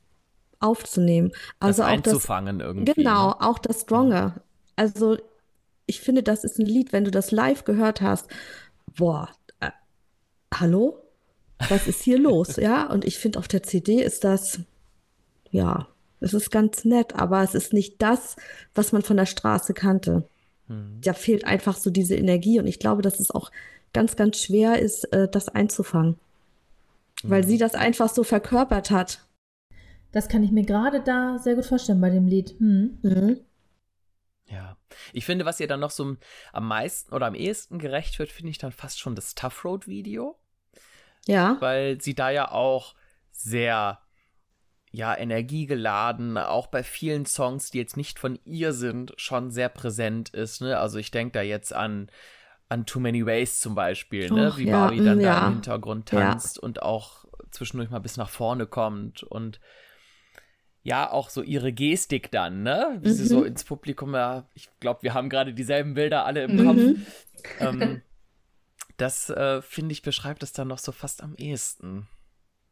aufzunehmen. 0.59 1.31
Also 1.59 1.81
das 1.81 1.87
auch 1.87 1.91
einzufangen 1.91 2.59
das, 2.59 2.67
irgendwie. 2.67 2.93
Genau, 2.93 3.29
ne? 3.29 3.41
auch 3.41 3.59
das 3.59 3.81
Stronger. 3.81 4.41
Also 4.75 5.17
ich 5.85 6.01
finde, 6.01 6.23
das 6.23 6.43
ist 6.43 6.59
ein 6.59 6.65
Lied, 6.65 6.93
wenn 6.93 7.03
du 7.03 7.11
das 7.11 7.31
live 7.31 7.63
gehört 7.63 8.01
hast, 8.01 8.27
boah, 8.95 9.29
äh, 9.59 9.71
hallo? 10.53 11.01
Was 11.69 11.87
ist 11.87 12.01
hier 12.01 12.19
los? 12.19 12.57
Ja, 12.57 12.89
und 12.89 13.05
ich 13.05 13.17
finde, 13.17 13.39
auf 13.39 13.47
der 13.47 13.63
CD 13.63 14.01
ist 14.01 14.23
das, 14.23 14.59
ja, 15.51 15.87
es 16.19 16.33
ist 16.33 16.49
ganz 16.49 16.85
nett, 16.85 17.15
aber 17.15 17.43
es 17.43 17.53
ist 17.53 17.73
nicht 17.73 18.01
das, 18.01 18.35
was 18.73 18.91
man 18.91 19.01
von 19.01 19.17
der 19.17 19.25
Straße 19.25 19.73
kannte. 19.73 20.27
Mhm. 20.67 20.99
Da 21.01 21.13
fehlt 21.13 21.45
einfach 21.45 21.75
so 21.75 21.89
diese 21.89 22.15
Energie 22.15 22.59
und 22.59 22.67
ich 22.67 22.79
glaube, 22.79 23.01
dass 23.01 23.19
es 23.19 23.31
auch 23.31 23.51
ganz, 23.93 24.15
ganz 24.15 24.39
schwer 24.39 24.79
ist, 24.79 25.05
äh, 25.13 25.27
das 25.27 25.49
einzufangen. 25.49 26.17
Mhm. 27.23 27.29
Weil 27.29 27.43
sie 27.45 27.57
das 27.57 27.75
einfach 27.75 28.09
so 28.09 28.23
verkörpert 28.23 28.91
hat. 28.91 29.25
Das 30.11 30.29
kann 30.29 30.43
ich 30.43 30.51
mir 30.51 30.63
gerade 30.63 31.01
da 31.01 31.37
sehr 31.39 31.55
gut 31.55 31.65
vorstellen 31.65 31.99
bei 31.99 32.09
dem 32.09 32.27
Lied. 32.27 32.55
Hm. 32.59 32.99
Mhm. 33.01 33.39
Ja, 34.47 34.77
ich 35.11 35.25
finde, 35.25 35.43
was 35.43 35.59
ihr 35.59 35.67
dann 35.67 35.79
noch 35.79 35.91
so 35.91 36.15
am 36.53 36.67
meisten 36.67 37.13
oder 37.13 37.25
am 37.25 37.35
ehesten 37.35 37.79
gerecht 37.79 38.17
wird, 38.19 38.31
finde 38.31 38.51
ich 38.51 38.57
dann 38.57 38.71
fast 38.71 38.99
schon 38.99 39.15
das 39.15 39.35
Tough 39.35 39.65
Road 39.65 39.87
Video. 39.87 40.37
Ja. 41.25 41.57
Weil 41.59 41.99
sie 41.99 42.13
da 42.13 42.29
ja 42.29 42.51
auch 42.51 42.95
sehr 43.31 43.99
ja, 44.95 45.15
energiegeladen, 45.17 46.37
auch 46.37 46.67
bei 46.67 46.81
vielen 46.81 47.25
Songs, 47.25 47.69
die 47.69 47.79
jetzt 47.79 47.97
nicht 47.97 48.17
von 48.17 48.39
ihr 48.45 48.71
sind, 48.71 49.13
schon 49.17 49.51
sehr 49.51 49.67
präsent 49.67 50.29
ist. 50.29 50.61
Ne? 50.61 50.79
Also 50.79 50.99
ich 50.99 51.11
denke 51.11 51.33
da 51.33 51.41
jetzt 51.41 51.73
an, 51.73 52.09
an 52.69 52.85
Too 52.85 53.01
Many 53.01 53.25
Ways 53.25 53.59
zum 53.59 53.75
Beispiel, 53.75 54.31
ne? 54.31 54.53
wie 54.55 54.67
ja, 54.67 54.79
Barbie 54.79 55.03
dann 55.03 55.19
ja. 55.19 55.41
da 55.41 55.47
im 55.47 55.53
Hintergrund 55.53 56.09
tanzt 56.09 56.57
ja. 56.57 56.63
und 56.63 56.81
auch 56.81 57.25
zwischendurch 57.51 57.89
mal 57.89 57.99
bis 57.99 58.15
nach 58.15 58.29
vorne 58.29 58.67
kommt 58.67 59.21
und 59.23 59.59
ja, 60.81 61.11
auch 61.11 61.29
so 61.29 61.41
ihre 61.41 61.73
Gestik 61.73 62.31
dann, 62.31 62.61
ne? 62.61 62.99
Wie 63.01 63.09
mhm. 63.09 63.13
sie 63.13 63.25
so 63.25 63.39
mhm. 63.39 63.47
ins 63.47 63.63
Publikum, 63.63 64.13
ja, 64.13 64.47
ich 64.53 64.69
glaube, 64.79 65.01
wir 65.01 65.15
haben 65.15 65.29
gerade 65.29 65.53
dieselben 65.53 65.95
Bilder 65.95 66.25
alle 66.25 66.43
im 66.43 66.63
Kopf. 66.63 66.77
Mhm. 66.77 67.05
Ähm, 67.59 68.01
das, 68.97 69.31
äh, 69.31 69.63
finde 69.63 69.93
ich, 69.93 70.03
beschreibt 70.03 70.43
es 70.43 70.53
dann 70.53 70.67
noch 70.67 70.77
so 70.77 70.91
fast 70.91 71.23
am 71.23 71.33
ehesten. 71.35 72.07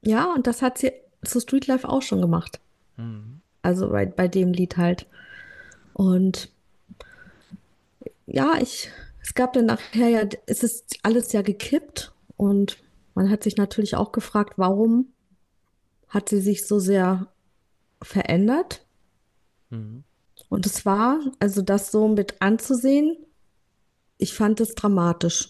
Ja, 0.02 0.32
und 0.32 0.46
das 0.46 0.62
hat 0.62 0.78
sie 0.78 0.92
zu 1.24 1.40
Streetlife 1.40 1.88
auch 1.88 2.02
schon 2.02 2.22
gemacht. 2.22 2.60
Mhm. 2.98 3.42
Also 3.62 3.90
bei, 3.90 4.06
bei 4.06 4.28
dem 4.28 4.54
Lied 4.54 4.78
halt. 4.78 5.08
Und 5.94 6.50
ja, 8.26 8.56
ich, 8.62 8.90
es 9.22 9.34
gab 9.34 9.54
dann 9.54 9.68
nachher 9.68 10.10
ja, 10.10 10.28
es 10.46 10.64
ist 10.64 10.98
alles 11.04 11.32
ja 11.32 11.42
gekippt 11.42 12.14
und 12.38 12.78
man 13.16 13.30
hat 13.30 13.44
sich 13.44 13.58
natürlich 13.58 13.96
auch 13.96 14.12
gefragt, 14.12 14.54
warum 14.58 15.08
hat 16.10 16.30
sie 16.30 16.42
sich 16.42 16.66
so 16.68 16.80
sehr 16.80 17.28
verändert? 18.02 18.86
Mhm. 19.70 20.04
Und 20.50 20.66
es 20.66 20.86
war, 20.86 21.20
also 21.40 21.62
das 21.62 21.92
so 21.92 22.08
mit 22.08 22.42
anzusehen, 22.42 23.18
ich 24.18 24.34
fand 24.34 24.62
es 24.62 24.76
dramatisch. 24.76 25.50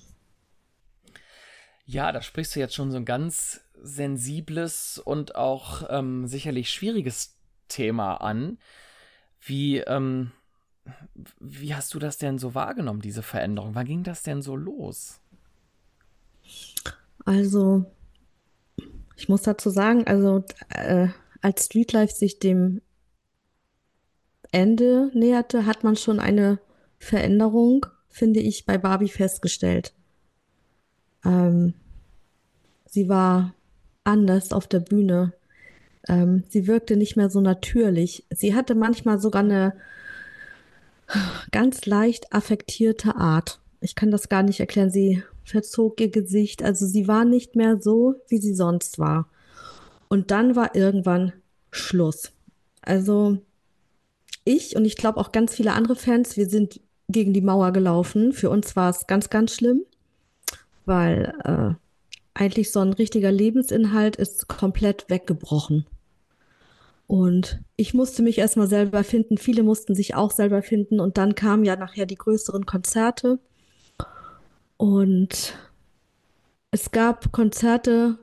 Ja, 1.85 2.11
da 2.11 2.21
sprichst 2.21 2.55
du 2.55 2.59
jetzt 2.59 2.75
schon 2.75 2.91
so 2.91 2.97
ein 2.97 3.05
ganz 3.05 3.61
sensibles 3.83 4.97
und 4.97 5.35
auch 5.35 5.83
ähm, 5.89 6.25
sicherlich 6.25 6.69
schwieriges 6.69 7.35
Thema 7.67 8.15
an. 8.15 8.57
Wie, 9.41 9.77
ähm, 9.79 10.31
wie 11.39 11.75
hast 11.75 11.93
du 11.93 11.99
das 11.99 12.17
denn 12.17 12.39
so 12.39 12.55
wahrgenommen, 12.55 13.01
diese 13.01 13.21
Veränderung? 13.21 13.75
Wann 13.75 13.85
ging 13.85 14.03
das 14.03 14.23
denn 14.23 14.41
so 14.41 14.55
los? 14.55 15.19
Also, 17.25 17.85
ich 19.15 19.29
muss 19.29 19.43
dazu 19.43 19.69
sagen, 19.69 20.07
also 20.07 20.43
äh, 20.69 21.09
als 21.41 21.65
Streetlife 21.65 22.13
sich 22.13 22.39
dem 22.39 22.81
Ende 24.51 25.11
näherte, 25.13 25.65
hat 25.65 25.83
man 25.83 25.95
schon 25.95 26.19
eine 26.19 26.59
Veränderung, 26.99 27.85
finde 28.07 28.39
ich, 28.39 28.65
bei 28.65 28.77
Barbie 28.77 29.09
festgestellt. 29.09 29.93
Ähm, 31.25 31.73
sie 32.85 33.09
war 33.09 33.53
anders 34.03 34.51
auf 34.51 34.67
der 34.67 34.79
Bühne. 34.79 35.33
Ähm, 36.07 36.43
sie 36.49 36.67
wirkte 36.67 36.97
nicht 36.97 37.15
mehr 37.15 37.29
so 37.29 37.41
natürlich. 37.41 38.25
Sie 38.29 38.55
hatte 38.55 38.75
manchmal 38.75 39.19
sogar 39.19 39.43
eine 39.43 39.73
ganz 41.51 41.85
leicht 41.85 42.33
affektierte 42.33 43.15
Art. 43.15 43.59
Ich 43.81 43.95
kann 43.95 44.11
das 44.11 44.29
gar 44.29 44.43
nicht 44.43 44.59
erklären. 44.59 44.89
Sie 44.89 45.23
verzog 45.43 45.99
ihr 45.99 46.09
Gesicht. 46.09 46.63
Also 46.63 46.85
sie 46.85 47.07
war 47.07 47.25
nicht 47.25 47.55
mehr 47.55 47.81
so, 47.81 48.15
wie 48.29 48.37
sie 48.37 48.53
sonst 48.53 48.99
war. 48.99 49.27
Und 50.07 50.31
dann 50.31 50.55
war 50.55 50.75
irgendwann 50.75 51.33
Schluss. 51.71 52.31
Also 52.81 53.39
ich 54.45 54.75
und 54.75 54.85
ich 54.85 54.95
glaube 54.95 55.19
auch 55.19 55.31
ganz 55.31 55.55
viele 55.55 55.73
andere 55.73 55.95
Fans, 55.95 56.37
wir 56.37 56.49
sind 56.49 56.81
gegen 57.09 57.33
die 57.33 57.41
Mauer 57.41 57.71
gelaufen. 57.71 58.33
Für 58.33 58.49
uns 58.49 58.75
war 58.75 58.89
es 58.89 59.07
ganz, 59.07 59.29
ganz 59.29 59.55
schlimm, 59.55 59.83
weil 60.85 61.33
äh, 61.43 61.73
eigentlich 62.33 62.71
so 62.71 62.79
ein 62.79 62.93
richtiger 62.93 63.31
Lebensinhalt 63.31 64.15
ist 64.15 64.47
komplett 64.47 65.09
weggebrochen. 65.09 65.85
Und 67.07 67.61
ich 67.75 67.93
musste 67.93 68.23
mich 68.23 68.37
erstmal 68.37 68.67
selber 68.67 69.03
finden, 69.03 69.37
viele 69.37 69.63
mussten 69.63 69.93
sich 69.93 70.15
auch 70.15 70.31
selber 70.31 70.61
finden 70.61 70.99
und 70.99 71.17
dann 71.17 71.35
kamen 71.35 71.65
ja 71.65 71.75
nachher 71.75 72.05
die 72.05 72.15
größeren 72.15 72.65
Konzerte. 72.65 73.39
Und 74.77 75.57
es 76.71 76.91
gab 76.91 77.31
Konzerte, 77.31 78.17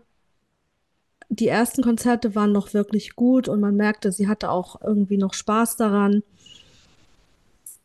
die 1.28 1.46
ersten 1.46 1.82
Konzerte 1.82 2.34
waren 2.34 2.50
noch 2.52 2.74
wirklich 2.74 3.14
gut 3.14 3.48
und 3.48 3.60
man 3.60 3.76
merkte, 3.76 4.10
sie 4.10 4.26
hatte 4.26 4.50
auch 4.50 4.80
irgendwie 4.82 5.18
noch 5.18 5.34
Spaß 5.34 5.76
daran. 5.76 6.24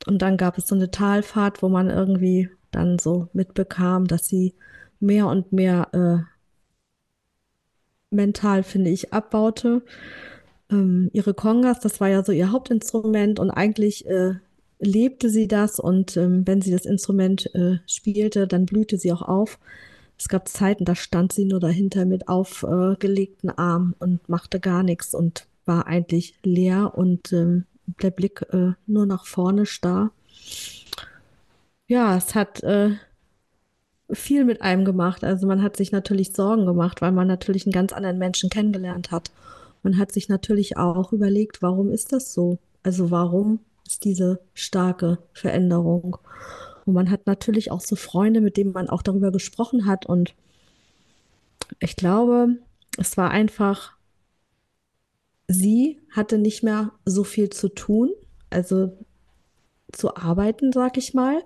Und 0.08 0.22
dann 0.22 0.38
gab 0.38 0.58
es 0.58 0.68
so 0.68 0.76
eine 0.76 0.90
Talfahrt, 0.90 1.62
wo 1.62 1.70
man 1.70 1.90
irgendwie 1.90 2.50
dann 2.72 2.98
so 2.98 3.28
mitbekam, 3.34 4.08
dass 4.08 4.28
sie 4.28 4.56
mehr 5.06 5.28
und 5.28 5.54
mehr 5.54 5.90
äh, 5.94 6.36
mental, 8.10 8.64
finde 8.64 8.90
ich, 8.90 9.14
abbaute. 9.14 9.84
Ähm, 10.70 11.10
ihre 11.14 11.34
Kongas, 11.34 11.80
das 11.80 12.02
war 12.02 12.10
ja 12.10 12.24
so 12.24 12.32
ihr 12.32 12.52
Hauptinstrument 12.52 13.40
und 13.40 13.52
eigentlich 13.52 14.08
äh, 14.08 14.36
lebte 14.80 15.30
sie 15.30 15.48
das 15.48 15.80
und 15.80 16.18
ähm, 16.18 16.46
wenn 16.46 16.62
sie 16.62 16.72
das 16.72 16.86
Instrument 16.86 17.54
äh, 17.56 17.78
spielte, 17.88 18.48
dann 18.48 18.66
blühte 18.66 18.98
sie 18.98 19.14
auch 19.14 19.22
auf. 19.22 19.60
Es 20.18 20.28
gab 20.28 20.48
Zeiten, 20.48 20.86
da 20.86 20.96
stand 20.96 21.34
sie 21.34 21.46
nur 21.46 21.60
dahinter 21.60 22.06
mit 22.06 22.28
aufgelegten 22.28 23.50
Armen 23.50 23.94
und 24.00 24.28
machte 24.30 24.60
gar 24.60 24.82
nichts 24.82 25.14
und 25.14 25.48
war 25.66 25.88
eigentlich 25.88 26.36
leer 26.44 26.94
und 26.96 27.34
ähm, 27.34 27.66
der 28.02 28.12
Blick 28.12 28.42
äh, 28.52 28.72
nur 28.88 29.06
nach 29.06 29.26
vorne 29.26 29.66
starr. 29.66 30.12
Ja, 31.88 32.18
es 32.18 32.34
hat 32.34 32.64
äh, 32.64 32.92
viel 34.12 34.46
mit 34.46 34.62
einem 34.62 34.86
gemacht. 34.86 35.24
Also 35.24 35.48
man 35.48 35.62
hat 35.64 35.78
sich 35.78 35.92
natürlich 35.92 36.34
Sorgen 36.34 36.66
gemacht, 36.66 37.02
weil 37.02 37.12
man 37.12 37.28
natürlich 37.28 37.66
einen 37.66 37.74
ganz 37.74 37.94
anderen 37.94 38.18
Menschen 38.18 38.50
kennengelernt 38.50 39.12
hat. 39.12 39.32
Man 39.84 39.98
hat 39.98 40.12
sich 40.12 40.30
natürlich 40.30 40.78
auch 40.78 41.14
überlegt, 41.14 41.62
warum 41.62 41.92
ist 41.92 42.12
das 42.12 42.34
so? 42.34 42.58
Also 42.84 43.12
warum 43.12 43.60
ist 43.88 44.04
diese 44.04 44.40
starke 44.54 45.20
Veränderung? 45.34 46.18
Und 46.86 46.94
man 46.94 47.10
hat 47.10 47.26
natürlich 47.26 47.72
auch 47.72 47.82
so 47.82 47.96
Freunde, 47.96 48.42
mit 48.42 48.58
denen 48.58 48.72
man 48.72 48.90
auch 48.90 49.02
darüber 49.02 49.32
gesprochen 49.32 49.86
hat. 49.86 50.06
Und 50.06 50.36
ich 51.80 51.96
glaube, 51.96 52.58
es 52.98 53.18
war 53.18 53.32
einfach, 53.32 53.94
sie 55.48 56.00
hatte 56.12 56.38
nicht 56.38 56.64
mehr 56.64 56.92
so 57.06 57.24
viel 57.24 57.50
zu 57.50 57.70
tun, 57.70 58.12
also 58.50 58.96
zu 59.92 60.16
arbeiten, 60.16 60.72
sag 60.72 60.98
ich 60.98 61.14
mal. 61.14 61.44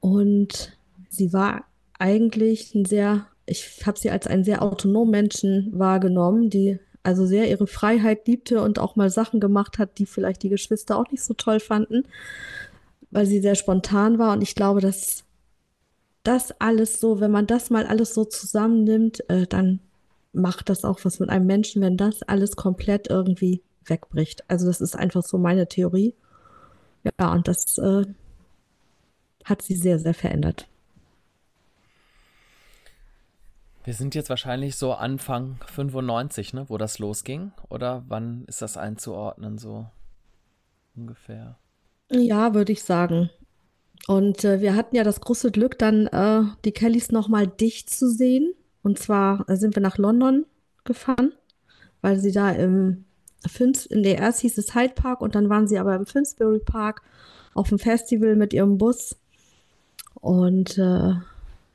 Und 0.00 0.76
sie 1.12 1.32
war 1.32 1.64
eigentlich 1.98 2.74
ein 2.74 2.84
sehr, 2.84 3.26
ich 3.46 3.86
habe 3.86 3.98
sie 3.98 4.10
als 4.10 4.26
einen 4.26 4.44
sehr 4.44 4.62
autonomen 4.62 5.10
Menschen 5.10 5.78
wahrgenommen, 5.78 6.50
die 6.50 6.80
also 7.02 7.26
sehr 7.26 7.48
ihre 7.48 7.66
Freiheit 7.66 8.26
liebte 8.26 8.62
und 8.62 8.78
auch 8.78 8.96
mal 8.96 9.10
Sachen 9.10 9.40
gemacht 9.40 9.78
hat, 9.78 9.98
die 9.98 10.06
vielleicht 10.06 10.42
die 10.42 10.48
Geschwister 10.48 10.96
auch 10.96 11.10
nicht 11.10 11.22
so 11.22 11.34
toll 11.34 11.60
fanden, 11.60 12.04
weil 13.10 13.26
sie 13.26 13.40
sehr 13.40 13.56
spontan 13.56 14.18
war. 14.18 14.32
Und 14.32 14.42
ich 14.42 14.54
glaube, 14.54 14.80
dass 14.80 15.24
das 16.22 16.52
alles 16.60 17.00
so, 17.00 17.20
wenn 17.20 17.30
man 17.30 17.46
das 17.46 17.70
mal 17.70 17.86
alles 17.86 18.14
so 18.14 18.24
zusammennimmt, 18.24 19.28
äh, 19.28 19.46
dann 19.46 19.80
macht 20.32 20.70
das 20.70 20.84
auch 20.84 21.00
was 21.04 21.18
mit 21.18 21.28
einem 21.28 21.46
Menschen, 21.46 21.82
wenn 21.82 21.96
das 21.96 22.22
alles 22.22 22.56
komplett 22.56 23.10
irgendwie 23.10 23.62
wegbricht. 23.84 24.48
Also 24.48 24.66
das 24.66 24.80
ist 24.80 24.96
einfach 24.96 25.22
so 25.22 25.36
meine 25.36 25.68
Theorie. 25.68 26.14
Ja, 27.18 27.32
und 27.32 27.48
das 27.48 27.76
äh, 27.78 28.06
hat 29.44 29.62
sie 29.62 29.74
sehr, 29.74 29.98
sehr 29.98 30.14
verändert. 30.14 30.68
Wir 33.84 33.94
sind 33.94 34.14
jetzt 34.14 34.30
wahrscheinlich 34.30 34.76
so 34.76 34.92
Anfang 34.92 35.56
95, 35.66 36.54
ne, 36.54 36.66
wo 36.68 36.78
das 36.78 37.00
losging. 37.00 37.52
Oder 37.68 38.04
wann 38.06 38.44
ist 38.46 38.62
das 38.62 38.76
einzuordnen, 38.76 39.58
so 39.58 39.86
ungefähr? 40.94 41.58
Ja, 42.10 42.54
würde 42.54 42.72
ich 42.72 42.84
sagen. 42.84 43.30
Und 44.06 44.44
äh, 44.44 44.60
wir 44.60 44.76
hatten 44.76 44.94
ja 44.94 45.02
das 45.02 45.20
große 45.20 45.50
Glück, 45.50 45.78
dann 45.78 46.06
äh, 46.08 46.42
die 46.64 46.72
Kellys 46.72 47.10
nochmal 47.10 47.48
dicht 47.48 47.90
zu 47.90 48.08
sehen. 48.08 48.54
Und 48.82 48.98
zwar 48.98 49.48
äh, 49.48 49.56
sind 49.56 49.74
wir 49.74 49.82
nach 49.82 49.98
London 49.98 50.46
gefahren, 50.84 51.32
weil 52.00 52.18
sie 52.18 52.32
da 52.32 52.50
im 52.50 53.04
Finch, 53.46 53.86
in 53.90 54.04
der 54.04 54.18
erst 54.18 54.40
hieß 54.40 54.58
es 54.58 54.74
Hyde 54.74 54.94
Park 54.94 55.20
und 55.20 55.34
dann 55.34 55.48
waren 55.48 55.66
sie 55.66 55.78
aber 55.78 55.96
im 55.96 56.06
Finsbury 56.06 56.60
Park 56.60 57.02
auf 57.54 57.68
dem 57.68 57.78
Festival 57.78 58.36
mit 58.36 58.52
ihrem 58.52 58.78
Bus. 58.78 59.16
Und 60.14 60.78
äh, 60.78 61.14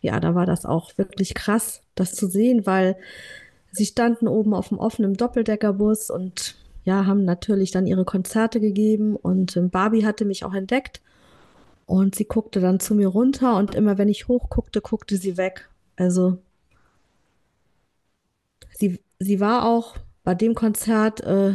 ja, 0.02 0.20
da 0.20 0.36
war 0.36 0.45
das 0.45 0.66
auch 0.66 0.98
wirklich 0.98 1.34
krass, 1.34 1.82
das 1.95 2.14
zu 2.14 2.28
sehen, 2.28 2.66
weil 2.66 2.98
sie 3.72 3.86
standen 3.86 4.28
oben 4.28 4.54
auf 4.54 4.70
dem 4.70 4.80
offenen 4.80 5.16
Doppeldeckerbus 5.16 6.10
und 6.10 6.56
ja, 6.84 7.06
haben 7.06 7.26
natürlich 7.26 7.72
dann 7.72 7.86
ihre 7.86 8.06
Konzerte 8.06 8.60
gegeben 8.60 9.16
und 9.16 9.58
ähm, 9.58 9.70
Barbie 9.70 10.06
hatte 10.06 10.24
mich 10.24 10.45
auch 10.45 10.54
entdeckt 10.54 11.02
und 11.86 12.16
sie 12.16 12.26
guckte 12.26 12.62
dann 12.62 12.80
zu 12.80 12.95
mir 12.95 13.08
runter 13.08 13.58
und 13.58 13.76
immer 13.76 13.98
wenn 13.98 14.10
ich 14.10 14.28
hochguckte, 14.28 14.82
guckte 14.82 15.18
sie 15.18 15.38
weg. 15.38 15.70
Also 15.98 16.38
sie, 18.78 19.00
sie 19.20 19.39
war 19.39 19.66
auch 19.66 19.95
bei 20.24 20.36
dem 20.36 20.54
Konzert, 20.54 21.22
äh, 21.22 21.54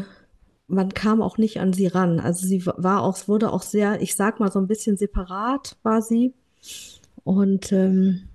man 0.66 0.95
kam 0.95 1.22
auch 1.22 1.38
nicht 1.38 1.61
an 1.61 1.72
sie 1.72 1.86
ran. 1.86 2.18
Also 2.20 2.47
sie 2.47 2.64
war 2.66 3.03
auch, 3.03 3.28
wurde 3.28 3.53
auch 3.53 3.62
sehr, 3.62 4.01
ich 4.01 4.16
sag 4.16 4.40
mal 4.40 4.51
so 4.51 4.59
ein 4.59 4.66
bisschen 4.66 4.97
separat 4.97 5.76
war 5.82 6.03
sie 6.03 6.34
und 7.24 7.72
ähm, 7.72 8.28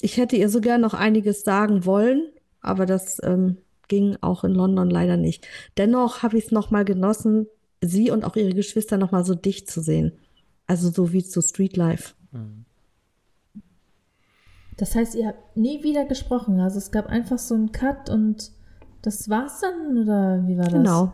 ich 0.00 0.16
hätte 0.16 0.36
ihr 0.36 0.48
so 0.48 0.60
gern 0.60 0.80
noch 0.80 0.94
einiges 0.94 1.42
sagen 1.42 1.84
wollen, 1.84 2.28
aber 2.60 2.86
das 2.86 3.20
ähm, 3.22 3.58
ging 3.88 4.16
auch 4.20 4.44
in 4.44 4.52
London 4.52 4.90
leider 4.90 5.16
nicht. 5.16 5.46
Dennoch 5.76 6.22
habe 6.22 6.38
ich 6.38 6.46
es 6.46 6.50
nochmal 6.52 6.84
genossen, 6.84 7.46
sie 7.80 8.10
und 8.10 8.24
auch 8.24 8.36
ihre 8.36 8.54
Geschwister 8.54 8.96
nochmal 8.96 9.24
so 9.24 9.34
dicht 9.34 9.70
zu 9.70 9.80
sehen. 9.80 10.12
Also 10.66 10.90
so 10.90 11.12
wie 11.12 11.24
zu 11.24 11.40
Street 11.40 11.76
Life. 11.76 12.14
Mhm. 12.32 12.64
Das 14.76 14.94
heißt, 14.94 15.16
ihr 15.16 15.28
habt 15.28 15.56
nie 15.56 15.82
wieder 15.82 16.04
gesprochen. 16.04 16.60
Also 16.60 16.78
es 16.78 16.92
gab 16.92 17.06
einfach 17.06 17.38
so 17.38 17.54
einen 17.54 17.72
Cut 17.72 18.10
und 18.10 18.52
das 19.02 19.28
war's 19.28 19.60
dann 19.60 19.98
oder 19.98 20.46
wie 20.46 20.56
war 20.56 20.66
das? 20.66 20.74
Genau. 20.74 21.12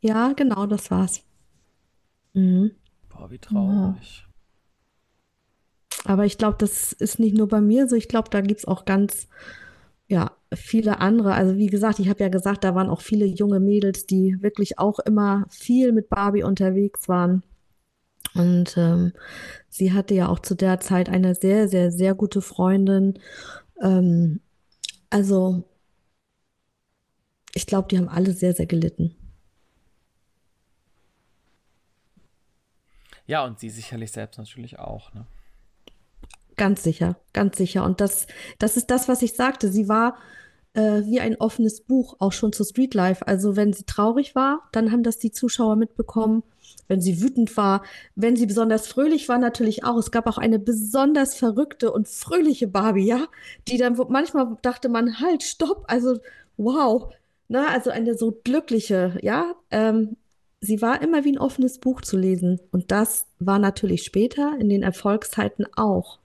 Ja, 0.00 0.32
genau, 0.32 0.66
das 0.66 0.90
war's. 0.90 1.22
Mhm. 2.32 2.72
Boah, 3.08 3.30
wie 3.30 3.38
traurig. 3.38 4.18
Ja. 4.20 4.25
Aber 6.06 6.24
ich 6.24 6.38
glaube, 6.38 6.56
das 6.58 6.92
ist 6.92 7.18
nicht 7.18 7.36
nur 7.36 7.48
bei 7.48 7.60
mir 7.60 7.88
so. 7.88 7.96
Ich 7.96 8.06
glaube, 8.06 8.30
da 8.30 8.40
gibt 8.40 8.60
es 8.60 8.64
auch 8.64 8.84
ganz, 8.84 9.26
ja, 10.06 10.30
viele 10.54 11.00
andere. 11.00 11.34
Also 11.34 11.56
wie 11.56 11.66
gesagt, 11.66 11.98
ich 11.98 12.08
habe 12.08 12.22
ja 12.22 12.28
gesagt, 12.28 12.62
da 12.62 12.76
waren 12.76 12.88
auch 12.88 13.00
viele 13.00 13.26
junge 13.26 13.58
Mädels, 13.58 14.06
die 14.06 14.40
wirklich 14.40 14.78
auch 14.78 15.00
immer 15.00 15.46
viel 15.50 15.90
mit 15.90 16.08
Barbie 16.08 16.44
unterwegs 16.44 17.08
waren. 17.08 17.42
Und 18.34 18.76
ähm, 18.76 19.14
sie 19.68 19.92
hatte 19.92 20.14
ja 20.14 20.28
auch 20.28 20.38
zu 20.38 20.54
der 20.54 20.78
Zeit 20.78 21.08
eine 21.08 21.34
sehr, 21.34 21.68
sehr, 21.68 21.90
sehr 21.90 22.14
gute 22.14 22.40
Freundin. 22.40 23.18
Ähm, 23.82 24.40
also 25.10 25.64
ich 27.52 27.66
glaube, 27.66 27.88
die 27.88 27.98
haben 27.98 28.08
alle 28.08 28.32
sehr, 28.32 28.54
sehr 28.54 28.66
gelitten. 28.66 29.16
Ja, 33.26 33.44
und 33.44 33.58
sie 33.58 33.70
sicherlich 33.70 34.12
selbst 34.12 34.38
natürlich 34.38 34.78
auch, 34.78 35.12
ne? 35.12 35.26
Ganz 36.56 36.82
sicher, 36.82 37.16
ganz 37.32 37.56
sicher. 37.56 37.84
Und 37.84 38.00
das, 38.00 38.26
das 38.58 38.76
ist 38.76 38.90
das, 38.90 39.08
was 39.08 39.22
ich 39.22 39.34
sagte. 39.34 39.70
Sie 39.70 39.88
war 39.88 40.16
äh, 40.76 41.02
wie 41.04 41.20
ein 41.20 41.36
offenes 41.36 41.80
Buch, 41.80 42.16
auch 42.18 42.32
schon 42.32 42.52
zu 42.52 42.64
Street 42.64 42.94
Life. 42.94 43.26
Also 43.26 43.56
wenn 43.56 43.72
sie 43.72 43.84
traurig 43.84 44.34
war, 44.34 44.68
dann 44.72 44.92
haben 44.92 45.02
das 45.02 45.18
die 45.18 45.32
Zuschauer 45.32 45.76
mitbekommen. 45.76 46.42
Wenn 46.88 47.00
sie 47.00 47.20
wütend 47.20 47.56
war, 47.56 47.82
wenn 48.14 48.36
sie 48.36 48.46
besonders 48.46 48.86
fröhlich 48.86 49.28
war, 49.28 49.38
natürlich 49.38 49.84
auch. 49.84 49.96
Es 49.98 50.10
gab 50.10 50.26
auch 50.26 50.38
eine 50.38 50.58
besonders 50.58 51.34
verrückte 51.34 51.92
und 51.92 52.08
fröhliche 52.08 52.68
Barbie, 52.68 53.06
ja, 53.06 53.26
die 53.68 53.76
dann 53.76 53.96
manchmal 54.08 54.56
dachte 54.62 54.88
man, 54.88 55.20
halt, 55.20 55.42
stopp, 55.42 55.84
also 55.88 56.18
wow, 56.56 57.12
ne, 57.48 57.68
also 57.68 57.90
eine 57.90 58.14
so 58.16 58.38
glückliche, 58.44 59.18
ja. 59.22 59.54
Ähm, 59.70 60.16
sie 60.60 60.82
war 60.82 61.02
immer 61.02 61.24
wie 61.24 61.32
ein 61.32 61.38
offenes 61.38 61.78
Buch 61.78 62.00
zu 62.02 62.16
lesen. 62.16 62.60
Und 62.72 62.90
das 62.90 63.26
war 63.38 63.58
natürlich 63.58 64.04
später 64.04 64.56
in 64.58 64.68
den 64.68 64.82
Erfolgszeiten 64.82 65.66
auch. 65.76 66.18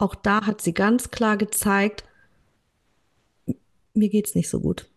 Auch 0.00 0.14
da 0.14 0.46
hat 0.46 0.62
sie 0.62 0.72
ganz 0.72 1.10
klar 1.10 1.36
gezeigt, 1.36 2.04
mir 3.92 4.08
geht's 4.08 4.34
nicht 4.34 4.48
so 4.48 4.60
gut. 4.60 4.88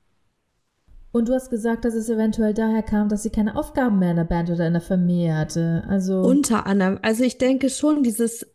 Und 1.11 1.27
du 1.27 1.33
hast 1.33 1.49
gesagt, 1.49 1.83
dass 1.83 1.93
es 1.93 2.09
eventuell 2.09 2.53
daher 2.53 2.83
kam, 2.83 3.09
dass 3.09 3.23
sie 3.23 3.29
keine 3.29 3.57
Aufgaben 3.57 3.99
mehr 3.99 4.11
in 4.11 4.15
der 4.15 4.23
Band 4.23 4.49
oder 4.49 4.65
in 4.65 4.73
der 4.73 4.81
Familie 4.81 5.35
hatte. 5.35 5.83
Also 5.89 6.21
unter 6.21 6.65
anderem. 6.65 6.99
Also 7.01 7.25
ich 7.25 7.37
denke 7.37 7.69
schon, 7.69 8.01
dieses 8.03 8.47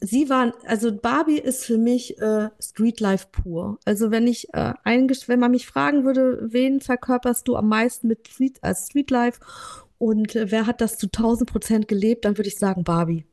sie 0.00 0.30
waren, 0.30 0.52
also 0.64 0.96
Barbie 0.96 1.38
ist 1.38 1.64
für 1.64 1.76
mich 1.76 2.18
äh, 2.20 2.50
Streetlife 2.60 3.26
pur. 3.32 3.78
Also 3.84 4.12
wenn 4.12 4.28
ich 4.28 4.54
äh, 4.54 4.74
wenn 4.84 5.40
man 5.40 5.50
mich 5.50 5.66
fragen 5.66 6.04
würde, 6.04 6.38
wen 6.52 6.80
verkörperst 6.80 7.48
du 7.48 7.56
am 7.56 7.68
meisten 7.68 8.06
mit 8.06 8.28
Street, 8.28 8.60
äh, 8.62 8.74
Streetlife 8.76 9.40
und 9.98 10.36
äh, 10.36 10.52
wer 10.52 10.66
hat 10.66 10.80
das 10.80 10.98
zu 10.98 11.06
1000 11.06 11.50
Prozent 11.50 11.88
gelebt, 11.88 12.24
dann 12.24 12.38
würde 12.38 12.48
ich 12.48 12.58
sagen 12.58 12.84
Barbie. 12.84 13.26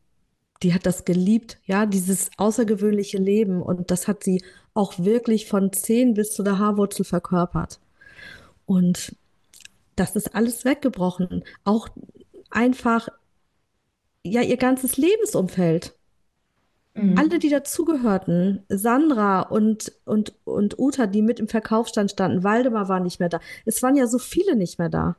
Die 0.64 0.74
hat 0.74 0.86
das 0.86 1.06
geliebt, 1.06 1.60
ja, 1.66 1.86
dieses 1.86 2.32
außergewöhnliche 2.38 3.18
Leben 3.18 3.62
und 3.62 3.92
das 3.92 4.08
hat 4.08 4.24
sie 4.24 4.44
auch 4.74 4.98
wirklich 4.98 5.48
von 5.48 5.72
10 5.72 6.14
bis 6.14 6.34
zu 6.34 6.44
der 6.44 6.60
Haarwurzel 6.60 7.06
verkörpert. 7.06 7.80
Und 8.66 9.16
das 9.96 10.16
ist 10.16 10.36
alles 10.36 10.66
weggebrochen. 10.66 11.44
Auch 11.64 11.90
einfach, 12.50 13.10
ja, 14.24 14.42
ihr 14.42 14.58
ganzes 14.58 14.98
Lebensumfeld. 14.98 15.96
Mhm. 16.94 17.18
Alle, 17.18 17.40
die 17.40 17.50
dazugehörten, 17.50 18.64
Sandra 18.70 19.42
und, 19.42 19.92
und, 20.06 20.34
und 20.46 20.80
Uta, 20.80 21.08
die 21.08 21.22
mit 21.22 21.40
im 21.40 21.48
Verkaufsstand 21.48 22.12
standen, 22.12 22.44
Waldemar 22.44 22.90
war 22.90 23.00
nicht 23.00 23.20
mehr 23.20 23.30
da. 23.30 23.40
Es 23.66 23.84
waren 23.84 23.96
ja 23.96 24.08
so 24.08 24.18
viele 24.18 24.56
nicht 24.56 24.80
mehr 24.80 24.90
da. 24.90 25.16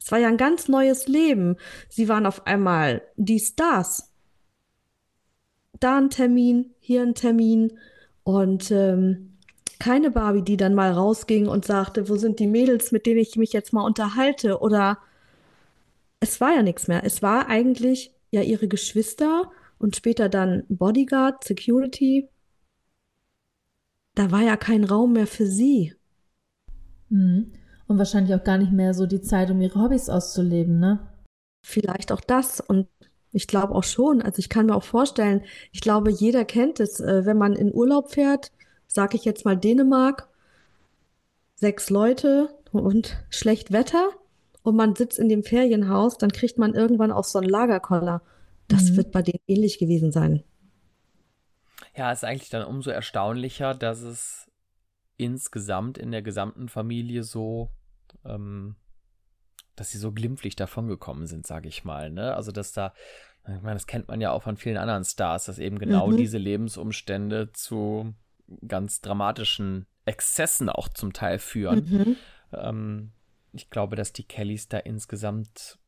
Es 0.00 0.12
war 0.12 0.18
ja 0.18 0.28
ein 0.28 0.36
ganz 0.36 0.68
neues 0.68 1.08
Leben. 1.08 1.56
Sie 1.88 2.08
waren 2.08 2.26
auf 2.26 2.46
einmal 2.46 3.02
die 3.16 3.40
Stars. 3.40 4.10
Da 5.80 5.98
ein 5.98 6.10
Termin, 6.10 6.70
hier 6.80 7.02
ein 7.02 7.14
Termin. 7.14 7.78
Und 8.24 8.70
ähm, 8.70 9.36
keine 9.78 10.10
Barbie, 10.10 10.42
die 10.42 10.56
dann 10.56 10.74
mal 10.74 10.92
rausging 10.92 11.46
und 11.46 11.64
sagte, 11.64 12.08
wo 12.08 12.16
sind 12.16 12.40
die 12.40 12.46
Mädels, 12.46 12.92
mit 12.92 13.06
denen 13.06 13.20
ich 13.20 13.36
mich 13.36 13.52
jetzt 13.52 13.72
mal 13.72 13.84
unterhalte? 13.84 14.60
Oder 14.60 14.98
es 16.20 16.40
war 16.40 16.54
ja 16.54 16.62
nichts 16.62 16.88
mehr. 16.88 17.04
Es 17.04 17.22
war 17.22 17.48
eigentlich 17.48 18.12
ja 18.30 18.42
ihre 18.42 18.68
Geschwister 18.68 19.50
und 19.78 19.96
später 19.96 20.28
dann 20.28 20.64
Bodyguard, 20.68 21.44
Security. 21.44 22.28
Da 24.14 24.30
war 24.32 24.42
ja 24.42 24.56
kein 24.56 24.84
Raum 24.84 25.12
mehr 25.12 25.28
für 25.28 25.46
sie. 25.46 25.94
Mhm. 27.08 27.52
Und 27.86 27.98
wahrscheinlich 27.98 28.34
auch 28.34 28.44
gar 28.44 28.58
nicht 28.58 28.72
mehr 28.72 28.92
so 28.92 29.06
die 29.06 29.22
Zeit, 29.22 29.50
um 29.50 29.60
ihre 29.60 29.80
Hobbys 29.80 30.10
auszuleben, 30.10 30.78
ne? 30.78 30.98
Vielleicht 31.64 32.12
auch 32.12 32.20
das. 32.20 32.60
Und 32.60 32.88
ich 33.32 33.46
glaube 33.46 33.74
auch 33.74 33.84
schon. 33.84 34.22
Also 34.22 34.38
ich 34.38 34.48
kann 34.48 34.66
mir 34.66 34.74
auch 34.74 34.84
vorstellen, 34.84 35.42
ich 35.72 35.80
glaube, 35.80 36.10
jeder 36.10 36.44
kennt 36.44 36.80
es, 36.80 37.00
äh, 37.00 37.24
wenn 37.26 37.38
man 37.38 37.54
in 37.54 37.72
Urlaub 37.72 38.10
fährt, 38.10 38.52
sage 38.86 39.16
ich 39.16 39.24
jetzt 39.24 39.44
mal 39.44 39.56
Dänemark, 39.56 40.28
sechs 41.54 41.90
Leute 41.90 42.48
und 42.72 43.18
schlecht 43.30 43.72
Wetter 43.72 44.10
und 44.62 44.76
man 44.76 44.94
sitzt 44.94 45.18
in 45.18 45.28
dem 45.28 45.42
Ferienhaus, 45.42 46.18
dann 46.18 46.32
kriegt 46.32 46.58
man 46.58 46.74
irgendwann 46.74 47.12
auch 47.12 47.24
so 47.24 47.38
einen 47.38 47.48
Lagerkoller. 47.48 48.22
Das 48.68 48.90
mhm. 48.90 48.96
wird 48.96 49.12
bei 49.12 49.22
denen 49.22 49.40
ähnlich 49.46 49.78
gewesen 49.78 50.12
sein. 50.12 50.42
Ja, 51.96 52.12
ist 52.12 52.24
eigentlich 52.24 52.50
dann 52.50 52.64
umso 52.64 52.90
erstaunlicher, 52.90 53.74
dass 53.74 54.02
es 54.02 54.46
insgesamt 55.16 55.98
in 55.98 56.12
der 56.12 56.22
gesamten 56.22 56.68
Familie 56.68 57.24
so, 57.24 57.70
ähm, 58.24 58.76
dass 59.78 59.90
sie 59.90 59.98
so 59.98 60.12
glimpflich 60.12 60.56
davongekommen 60.56 61.26
sind, 61.26 61.46
sage 61.46 61.68
ich 61.68 61.84
mal. 61.84 62.10
Ne? 62.10 62.34
Also, 62.34 62.52
dass 62.52 62.72
da, 62.72 62.92
ich 63.44 63.62
meine, 63.62 63.74
das 63.74 63.86
kennt 63.86 64.08
man 64.08 64.20
ja 64.20 64.32
auch 64.32 64.42
von 64.42 64.56
vielen 64.56 64.76
anderen 64.76 65.04
Stars, 65.04 65.44
dass 65.46 65.58
eben 65.58 65.78
genau 65.78 66.08
mhm. 66.08 66.16
diese 66.16 66.38
Lebensumstände 66.38 67.52
zu 67.52 68.14
ganz 68.66 69.00
dramatischen 69.00 69.86
Exzessen 70.04 70.68
auch 70.68 70.88
zum 70.88 71.12
Teil 71.12 71.38
führen. 71.38 71.86
Mhm. 71.88 72.16
Ähm, 72.52 73.10
ich 73.52 73.70
glaube, 73.70 73.96
dass 73.96 74.12
die 74.12 74.24
Kellys 74.24 74.68
da 74.68 74.78
insgesamt 74.78 75.78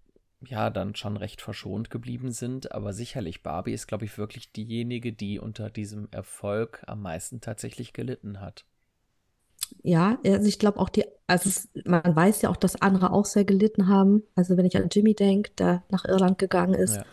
ja 0.44 0.70
dann 0.70 0.94
schon 0.94 1.16
recht 1.16 1.42
verschont 1.42 1.90
geblieben 1.90 2.32
sind, 2.32 2.72
aber 2.72 2.92
sicherlich 2.92 3.42
Barbie 3.42 3.72
ist, 3.72 3.86
glaube 3.86 4.06
ich, 4.06 4.16
wirklich 4.16 4.52
diejenige, 4.52 5.12
die 5.12 5.38
unter 5.38 5.70
diesem 5.70 6.08
Erfolg 6.10 6.82
am 6.86 7.02
meisten 7.02 7.40
tatsächlich 7.40 7.92
gelitten 7.92 8.40
hat. 8.40 8.64
Ja, 9.82 10.18
also 10.24 10.46
ich 10.46 10.58
glaube 10.58 10.78
auch 10.78 10.88
die, 10.88 11.04
also 11.26 11.48
es, 11.48 11.68
man 11.84 12.14
weiß 12.14 12.42
ja 12.42 12.50
auch, 12.50 12.56
dass 12.56 12.80
andere 12.80 13.12
auch 13.12 13.24
sehr 13.24 13.44
gelitten 13.44 13.88
haben. 13.88 14.22
Also 14.34 14.56
wenn 14.56 14.66
ich 14.66 14.76
an 14.76 14.88
Jimmy 14.90 15.14
denke, 15.14 15.50
der 15.58 15.82
nach 15.90 16.04
Irland 16.04 16.38
gegangen 16.38 16.74
ist, 16.74 16.96
ja. 16.96 17.04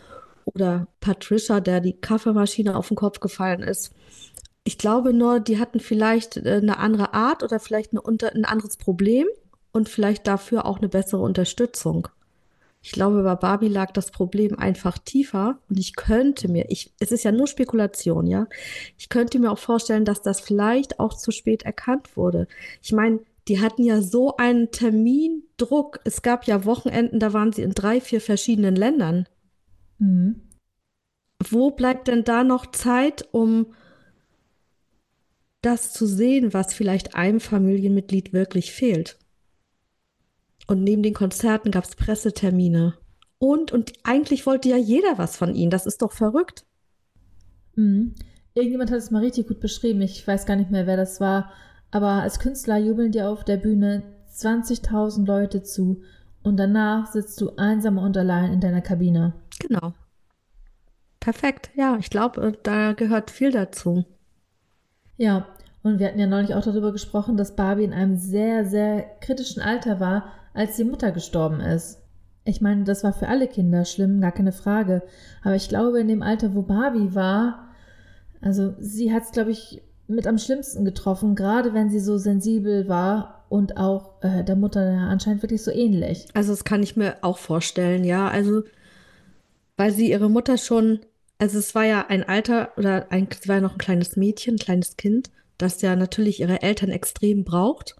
oder 0.44 0.88
Patricia, 1.00 1.60
der 1.60 1.80
die 1.80 1.94
Kaffeemaschine 1.94 2.76
auf 2.76 2.88
den 2.88 2.96
Kopf 2.96 3.20
gefallen 3.20 3.62
ist. 3.62 3.92
Ich 4.64 4.76
glaube 4.76 5.14
nur, 5.14 5.40
die 5.40 5.58
hatten 5.58 5.80
vielleicht 5.80 6.36
äh, 6.36 6.60
eine 6.62 6.78
andere 6.78 7.14
Art 7.14 7.42
oder 7.42 7.58
vielleicht 7.58 7.92
eine 7.92 8.02
unter, 8.02 8.34
ein 8.34 8.44
anderes 8.44 8.76
Problem 8.76 9.26
und 9.72 9.88
vielleicht 9.88 10.26
dafür 10.26 10.66
auch 10.66 10.78
eine 10.78 10.88
bessere 10.88 11.22
Unterstützung. 11.22 12.08
Ich 12.88 12.92
glaube, 12.92 13.22
bei 13.22 13.34
Barbie 13.34 13.68
lag 13.68 13.92
das 13.92 14.10
Problem 14.10 14.58
einfach 14.58 14.96
tiefer 14.96 15.58
und 15.68 15.78
ich 15.78 15.94
könnte 15.94 16.48
mir, 16.48 16.70
ich, 16.70 16.94
es 16.98 17.12
ist 17.12 17.22
ja 17.22 17.32
nur 17.32 17.46
Spekulation, 17.46 18.26
ja. 18.26 18.46
Ich 18.96 19.10
könnte 19.10 19.38
mir 19.38 19.52
auch 19.52 19.58
vorstellen, 19.58 20.06
dass 20.06 20.22
das 20.22 20.40
vielleicht 20.40 20.98
auch 20.98 21.12
zu 21.12 21.30
spät 21.30 21.64
erkannt 21.64 22.16
wurde. 22.16 22.48
Ich 22.80 22.92
meine, 22.92 23.20
die 23.46 23.60
hatten 23.60 23.84
ja 23.84 24.00
so 24.00 24.38
einen 24.38 24.70
Termindruck. 24.70 26.00
Es 26.04 26.22
gab 26.22 26.46
ja 26.46 26.64
Wochenenden, 26.64 27.20
da 27.20 27.34
waren 27.34 27.52
sie 27.52 27.60
in 27.60 27.74
drei, 27.74 28.00
vier 28.00 28.22
verschiedenen 28.22 28.74
Ländern. 28.74 29.28
Mhm. 29.98 30.40
Wo 31.46 31.72
bleibt 31.72 32.08
denn 32.08 32.24
da 32.24 32.42
noch 32.42 32.72
Zeit, 32.72 33.28
um 33.32 33.66
das 35.60 35.92
zu 35.92 36.06
sehen, 36.06 36.54
was 36.54 36.72
vielleicht 36.72 37.16
einem 37.16 37.40
Familienmitglied 37.40 38.32
wirklich 38.32 38.72
fehlt. 38.72 39.18
Und 40.68 40.84
neben 40.84 41.02
den 41.02 41.14
Konzerten 41.14 41.72
gab 41.72 41.84
es 41.84 41.96
Pressetermine. 41.96 42.94
Und, 43.38 43.72
und 43.72 43.92
eigentlich 44.04 44.46
wollte 44.46 44.68
ja 44.68 44.76
jeder 44.76 45.16
was 45.16 45.36
von 45.36 45.54
ihnen. 45.54 45.70
Das 45.70 45.86
ist 45.86 46.02
doch 46.02 46.12
verrückt. 46.12 46.64
Mhm. 47.74 48.14
Irgendjemand 48.54 48.90
hat 48.90 48.98
es 48.98 49.10
mal 49.10 49.22
richtig 49.24 49.48
gut 49.48 49.60
beschrieben. 49.60 50.02
Ich 50.02 50.26
weiß 50.26 50.44
gar 50.44 50.56
nicht 50.56 50.70
mehr, 50.70 50.86
wer 50.86 50.96
das 50.96 51.20
war. 51.20 51.52
Aber 51.90 52.08
als 52.08 52.38
Künstler 52.38 52.76
jubeln 52.76 53.12
dir 53.12 53.30
auf 53.30 53.44
der 53.44 53.56
Bühne 53.56 54.02
20.000 54.30 55.26
Leute 55.26 55.62
zu. 55.62 56.02
Und 56.42 56.58
danach 56.58 57.10
sitzt 57.10 57.40
du 57.40 57.56
einsam 57.56 57.96
und 57.96 58.16
allein 58.16 58.52
in 58.52 58.60
deiner 58.60 58.82
Kabine. 58.82 59.32
Genau. 59.58 59.94
Perfekt. 61.18 61.70
Ja, 61.76 61.96
ich 61.98 62.10
glaube, 62.10 62.58
da 62.62 62.92
gehört 62.92 63.30
viel 63.30 63.52
dazu. 63.52 64.04
Ja, 65.16 65.46
und 65.82 65.98
wir 65.98 66.08
hatten 66.08 66.18
ja 66.20 66.26
neulich 66.26 66.54
auch 66.54 66.62
darüber 66.62 66.92
gesprochen, 66.92 67.36
dass 67.36 67.56
Barbie 67.56 67.84
in 67.84 67.92
einem 67.92 68.16
sehr, 68.16 68.66
sehr 68.66 69.02
kritischen 69.20 69.62
Alter 69.62 70.00
war, 70.00 70.32
als 70.54 70.76
die 70.76 70.84
Mutter 70.84 71.12
gestorben 71.12 71.60
ist. 71.60 71.98
Ich 72.44 72.60
meine, 72.60 72.84
das 72.84 73.04
war 73.04 73.12
für 73.12 73.28
alle 73.28 73.46
Kinder 73.46 73.84
schlimm, 73.84 74.20
gar 74.20 74.32
keine 74.32 74.52
Frage. 74.52 75.02
Aber 75.42 75.54
ich 75.54 75.68
glaube, 75.68 76.00
in 76.00 76.08
dem 76.08 76.22
Alter, 76.22 76.54
wo 76.54 76.62
Barbie 76.62 77.14
war, 77.14 77.68
also 78.40 78.74
sie 78.78 79.12
hat 79.12 79.24
es, 79.24 79.32
glaube 79.32 79.50
ich, 79.50 79.82
mit 80.06 80.26
am 80.26 80.38
schlimmsten 80.38 80.84
getroffen, 80.84 81.34
gerade 81.34 81.74
wenn 81.74 81.90
sie 81.90 82.00
so 82.00 82.16
sensibel 82.16 82.88
war 82.88 83.44
und 83.50 83.76
auch 83.76 84.22
äh, 84.22 84.42
der 84.44 84.56
Mutter 84.56 84.80
anscheinend 84.80 85.42
wirklich 85.42 85.62
so 85.62 85.70
ähnlich. 85.70 86.26
Also 86.32 86.52
das 86.52 86.64
kann 86.64 86.82
ich 86.82 86.96
mir 86.96 87.16
auch 87.20 87.38
vorstellen, 87.38 88.04
ja. 88.04 88.28
Also 88.28 88.62
weil 89.76 89.92
sie 89.92 90.10
ihre 90.10 90.30
Mutter 90.30 90.56
schon 90.56 91.00
also 91.38 91.58
es 91.58 91.74
war 91.74 91.84
ja 91.84 92.06
ein 92.08 92.24
Alter 92.24 92.72
oder 92.76 93.10
ein, 93.10 93.28
sie 93.40 93.48
war 93.48 93.56
ja 93.56 93.62
noch 93.62 93.74
ein 93.74 93.78
kleines 93.78 94.16
Mädchen, 94.16 94.56
ein 94.56 94.58
kleines 94.58 94.96
Kind, 94.96 95.30
das 95.56 95.80
ja 95.82 95.94
natürlich 95.96 96.40
ihre 96.40 96.62
Eltern 96.62 96.90
extrem 96.90 97.44
braucht. 97.44 97.96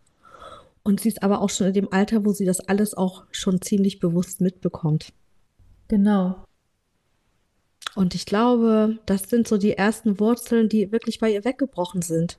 Und 0.88 1.00
sie 1.00 1.10
ist 1.10 1.22
aber 1.22 1.42
auch 1.42 1.50
schon 1.50 1.66
in 1.66 1.74
dem 1.74 1.92
Alter, 1.92 2.24
wo 2.24 2.32
sie 2.32 2.46
das 2.46 2.60
alles 2.60 2.94
auch 2.94 3.24
schon 3.30 3.60
ziemlich 3.60 3.98
bewusst 3.98 4.40
mitbekommt. 4.40 5.12
Genau. 5.86 6.42
Und 7.94 8.14
ich 8.14 8.24
glaube, 8.24 8.98
das 9.04 9.28
sind 9.28 9.46
so 9.46 9.58
die 9.58 9.74
ersten 9.74 10.18
Wurzeln, 10.18 10.70
die 10.70 10.90
wirklich 10.90 11.18
bei 11.18 11.30
ihr 11.30 11.44
weggebrochen 11.44 12.00
sind. 12.00 12.38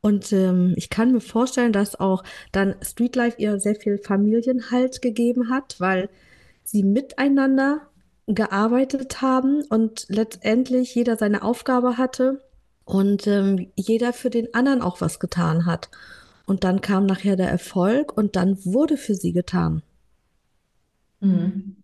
Und 0.00 0.32
ähm, 0.32 0.72
ich 0.78 0.88
kann 0.88 1.12
mir 1.12 1.20
vorstellen, 1.20 1.74
dass 1.74 2.00
auch 2.00 2.24
dann 2.50 2.76
Streetlife 2.80 3.38
ihr 3.38 3.60
sehr 3.60 3.76
viel 3.76 3.98
Familienhalt 3.98 5.02
gegeben 5.02 5.50
hat, 5.50 5.78
weil 5.78 6.08
sie 6.64 6.82
miteinander 6.82 7.82
gearbeitet 8.26 9.20
haben 9.20 9.62
und 9.68 10.06
letztendlich 10.08 10.94
jeder 10.94 11.18
seine 11.18 11.42
Aufgabe 11.42 11.98
hatte 11.98 12.42
und 12.86 13.26
ähm, 13.26 13.70
jeder 13.76 14.14
für 14.14 14.30
den 14.30 14.54
anderen 14.54 14.80
auch 14.80 15.02
was 15.02 15.20
getan 15.20 15.66
hat. 15.66 15.90
Und 16.46 16.64
dann 16.64 16.80
kam 16.80 17.06
nachher 17.06 17.36
der 17.36 17.50
Erfolg 17.50 18.16
und 18.16 18.36
dann 18.36 18.64
wurde 18.64 18.96
für 18.96 19.14
sie 19.14 19.32
getan. 19.32 19.82
Mhm. 21.20 21.76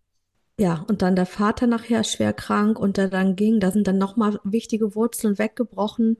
Ja, 0.58 0.84
und 0.88 1.02
dann 1.02 1.16
der 1.16 1.26
Vater 1.26 1.66
nachher 1.66 2.04
schwer 2.04 2.32
krank 2.32 2.78
und 2.78 2.96
der 2.96 3.08
dann 3.08 3.34
ging, 3.34 3.58
da 3.58 3.70
sind 3.70 3.88
dann 3.88 3.98
nochmal 3.98 4.38
wichtige 4.44 4.94
Wurzeln 4.94 5.38
weggebrochen. 5.38 6.18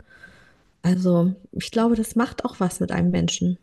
Also 0.82 1.34
ich 1.52 1.70
glaube, 1.70 1.94
das 1.94 2.16
macht 2.16 2.44
auch 2.44 2.58
was 2.58 2.80
mit 2.80 2.90
einem 2.90 3.10
Menschen. 3.10 3.58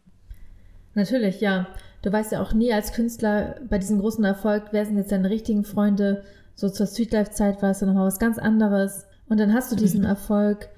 Natürlich, 0.93 1.41
ja. 1.41 1.67
du 2.01 2.11
weißt 2.11 2.31
ja 2.31 2.41
auch 2.41 2.53
nie 2.53 2.71
als 2.71 2.93
Künstler 2.93 3.55
bei 3.69 3.77
diesem 3.77 3.99
großen 3.99 4.23
Erfolg, 4.23 4.67
wer 4.71 4.85
sind 4.85 4.97
jetzt 4.97 5.11
deine 5.11 5.29
richtigen 5.29 5.65
Freunde. 5.65 6.23
So 6.55 6.69
zur 6.69 6.87
Streetlife-Zeit 6.87 7.61
war 7.61 7.71
es 7.71 7.79
dann 7.79 7.89
nochmal 7.89 8.07
was 8.07 8.19
ganz 8.19 8.37
anderes. 8.37 9.05
Und 9.27 9.39
dann 9.39 9.53
hast 9.53 9.71
du 9.71 9.75
diesen 9.75 10.01
mhm. 10.01 10.07
Erfolg. 10.07 10.69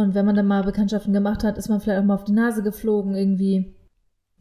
Und 0.00 0.14
wenn 0.14 0.26
man 0.26 0.34
dann 0.34 0.46
mal 0.46 0.64
Bekanntschaften 0.64 1.12
gemacht 1.12 1.44
hat, 1.44 1.58
ist 1.58 1.68
man 1.68 1.80
vielleicht 1.80 2.00
auch 2.00 2.04
mal 2.04 2.14
auf 2.14 2.24
die 2.24 2.32
Nase 2.32 2.62
geflogen 2.62 3.14
irgendwie. 3.14 3.74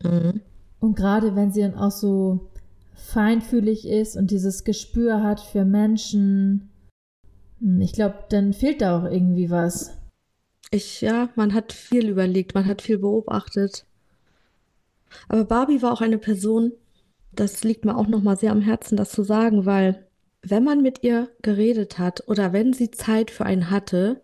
Mhm. 0.04 0.42
Und 0.80 0.96
gerade 0.96 1.36
wenn 1.36 1.52
sie 1.52 1.62
dann 1.62 1.76
auch 1.76 1.92
so 1.92 2.50
feinfühlig 2.94 3.88
ist 3.88 4.16
und 4.16 4.32
dieses 4.32 4.64
Gespür 4.64 5.24
hat 5.24 5.40
für 5.40 5.66
Menschen, 5.66 6.70
hm, 7.60 7.82
ich 7.82 7.94
glaube, 7.94 8.26
dann 8.30 8.54
fehlt 8.54 8.82
da 8.82 9.00
auch 9.00 9.10
irgendwie 9.10 9.50
was. 9.50 9.98
Ich, 10.72 11.02
ja, 11.02 11.30
man 11.36 11.54
hat 11.54 11.74
viel 11.74 12.08
überlegt, 12.08 12.54
man 12.54 12.66
hat 12.66 12.82
viel 12.82 13.00
beobachtet. 13.00 13.86
Aber 15.28 15.46
Barbie 15.46 15.82
war 15.82 15.92
auch 15.92 16.02
eine 16.02 16.20
Person, 16.20 16.72
das 17.32 17.64
liegt 17.64 17.86
mir 17.86 17.98
auch 17.98 18.08
nochmal 18.08 18.38
sehr 18.38 18.52
am 18.52 18.62
Herzen, 18.62 18.96
das 18.96 19.12
zu 19.12 19.24
sagen, 19.24 19.66
weil 19.66 20.08
wenn 20.42 20.64
man 20.64 20.82
mit 20.82 21.04
ihr 21.04 21.30
geredet 21.42 21.98
hat 21.98 22.28
oder 22.28 22.54
wenn 22.54 22.74
sie 22.74 22.92
Zeit 22.92 23.32
für 23.32 23.46
einen 23.46 23.72
hatte, 23.72 24.22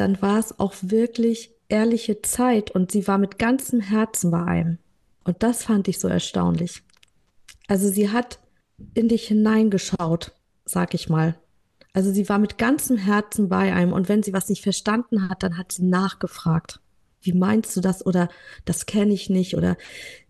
dann 0.00 0.20
war 0.22 0.38
es 0.38 0.58
auch 0.58 0.74
wirklich 0.80 1.54
ehrliche 1.68 2.22
Zeit 2.22 2.70
und 2.70 2.90
sie 2.90 3.06
war 3.06 3.18
mit 3.18 3.38
ganzem 3.38 3.80
Herzen 3.80 4.30
bei 4.30 4.42
einem. 4.44 4.78
Und 5.24 5.42
das 5.42 5.64
fand 5.64 5.88
ich 5.88 6.00
so 6.00 6.08
erstaunlich. 6.08 6.82
Also 7.68 7.88
sie 7.88 8.10
hat 8.10 8.40
in 8.94 9.08
dich 9.08 9.28
hineingeschaut, 9.28 10.32
sag 10.64 10.94
ich 10.94 11.08
mal. 11.08 11.38
Also 11.92 12.12
sie 12.12 12.28
war 12.28 12.38
mit 12.38 12.56
ganzem 12.56 12.96
Herzen 12.96 13.48
bei 13.48 13.72
einem 13.72 13.92
und 13.92 14.08
wenn 14.08 14.22
sie 14.22 14.32
was 14.32 14.48
nicht 14.48 14.62
verstanden 14.62 15.28
hat, 15.28 15.42
dann 15.42 15.58
hat 15.58 15.72
sie 15.72 15.84
nachgefragt. 15.84 16.80
Wie 17.20 17.34
meinst 17.34 17.76
du 17.76 17.80
das? 17.80 18.06
Oder 18.06 18.30
das 18.64 18.86
kenne 18.86 19.12
ich 19.12 19.28
nicht. 19.28 19.56
Oder 19.56 19.76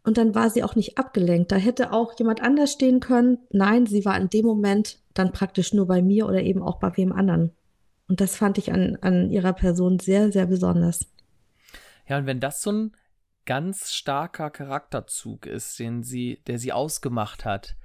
und 0.02 0.18
dann 0.18 0.34
war 0.34 0.50
sie 0.50 0.64
auch 0.64 0.74
nicht 0.74 0.98
abgelenkt. 0.98 1.52
Da 1.52 1.56
hätte 1.56 1.92
auch 1.92 2.18
jemand 2.18 2.42
anders 2.42 2.72
stehen 2.72 2.98
können. 2.98 3.38
Nein, 3.52 3.86
sie 3.86 4.04
war 4.04 4.18
in 4.18 4.28
dem 4.28 4.46
Moment 4.46 4.98
dann 5.14 5.32
praktisch 5.32 5.72
nur 5.72 5.86
bei 5.86 6.02
mir 6.02 6.26
oder 6.26 6.42
eben 6.42 6.62
auch 6.62 6.80
bei 6.80 6.96
wem 6.96 7.12
anderen. 7.12 7.52
Und 8.10 8.20
das 8.20 8.34
fand 8.34 8.58
ich 8.58 8.72
an, 8.72 8.98
an 9.02 9.30
ihrer 9.30 9.52
Person 9.52 10.00
sehr, 10.00 10.32
sehr 10.32 10.46
besonders. 10.46 11.06
Ja, 12.08 12.18
und 12.18 12.26
wenn 12.26 12.40
das 12.40 12.60
so 12.60 12.72
ein 12.72 12.96
ganz 13.46 13.92
starker 13.92 14.50
Charakterzug 14.50 15.46
ist, 15.46 15.78
den 15.78 16.02
sie, 16.02 16.42
der 16.48 16.58
sie 16.58 16.72
ausgemacht 16.72 17.44
hat, 17.44 17.76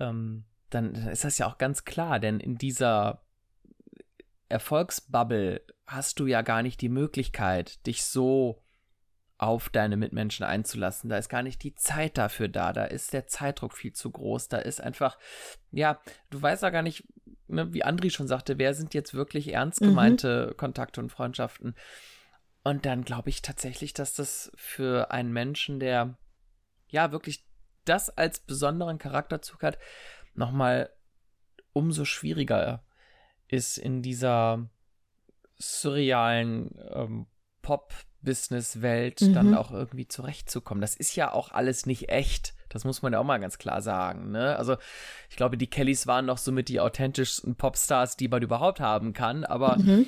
ähm, 0.00 0.42
dann, 0.70 0.94
dann 0.94 1.06
ist 1.06 1.22
das 1.22 1.38
ja 1.38 1.46
auch 1.46 1.56
ganz 1.56 1.84
klar, 1.84 2.18
denn 2.18 2.40
in 2.40 2.58
dieser 2.58 3.22
Erfolgsbubble 4.48 5.60
hast 5.86 6.18
du 6.18 6.26
ja 6.26 6.42
gar 6.42 6.64
nicht 6.64 6.80
die 6.80 6.88
Möglichkeit, 6.88 7.86
dich 7.86 8.02
so 8.02 8.60
auf 9.38 9.68
deine 9.68 9.96
Mitmenschen 9.96 10.44
einzulassen. 10.44 11.10
Da 11.10 11.18
ist 11.18 11.28
gar 11.28 11.44
nicht 11.44 11.62
die 11.62 11.76
Zeit 11.76 12.18
dafür 12.18 12.48
da. 12.48 12.72
Da 12.72 12.86
ist 12.86 13.12
der 13.12 13.28
Zeitdruck 13.28 13.72
viel 13.72 13.92
zu 13.92 14.10
groß. 14.10 14.48
Da 14.48 14.58
ist 14.58 14.80
einfach, 14.80 15.16
ja, 15.70 16.00
du 16.30 16.42
weißt 16.42 16.64
ja 16.64 16.70
gar 16.70 16.82
nicht, 16.82 17.04
ne, 17.48 17.72
wie 17.72 17.84
Andri 17.84 18.10
schon 18.10 18.28
sagte, 18.28 18.58
wer 18.58 18.74
sind 18.74 18.94
jetzt 18.94 19.14
wirklich 19.14 19.52
ernst 19.52 19.80
mhm. 19.80 19.86
gemeinte 19.86 20.48
mhm. 20.50 20.56
Kontakte 20.56 21.00
und 21.00 21.10
Freundschaften. 21.10 21.74
Und 22.62 22.86
dann 22.86 23.04
glaube 23.04 23.28
ich 23.28 23.42
tatsächlich, 23.42 23.92
dass 23.92 24.14
das 24.14 24.50
für 24.54 25.10
einen 25.10 25.32
Menschen, 25.32 25.80
der 25.80 26.16
ja 26.88 27.12
wirklich 27.12 27.44
das 27.84 28.08
als 28.10 28.40
besonderen 28.40 28.98
Charakterzug 28.98 29.62
hat, 29.62 29.78
nochmal 30.34 30.90
umso 31.72 32.04
schwieriger 32.04 32.82
ist 33.48 33.76
in 33.76 34.00
dieser 34.00 34.68
surrealen 35.58 36.70
ähm, 36.92 37.26
Pop-Business-Welt 37.64 39.22
mhm. 39.22 39.34
dann 39.34 39.54
auch 39.54 39.72
irgendwie 39.72 40.06
zurechtzukommen. 40.06 40.80
Das 40.80 40.94
ist 40.94 41.16
ja 41.16 41.32
auch 41.32 41.50
alles 41.50 41.86
nicht 41.86 42.10
echt. 42.10 42.54
Das 42.68 42.84
muss 42.84 43.02
man 43.02 43.12
ja 43.12 43.18
auch 43.18 43.24
mal 43.24 43.38
ganz 43.38 43.58
klar 43.58 43.82
sagen. 43.82 44.30
Ne? 44.30 44.56
Also 44.56 44.76
ich 45.30 45.36
glaube, 45.36 45.56
die 45.56 45.66
Kellys 45.66 46.06
waren 46.06 46.26
noch 46.26 46.38
so 46.38 46.52
mit 46.52 46.68
die 46.68 46.80
authentischsten 46.80 47.56
Popstars, 47.56 48.16
die 48.16 48.28
man 48.28 48.42
überhaupt 48.42 48.80
haben 48.80 49.12
kann. 49.12 49.44
Aber 49.44 49.78
mhm. 49.78 50.06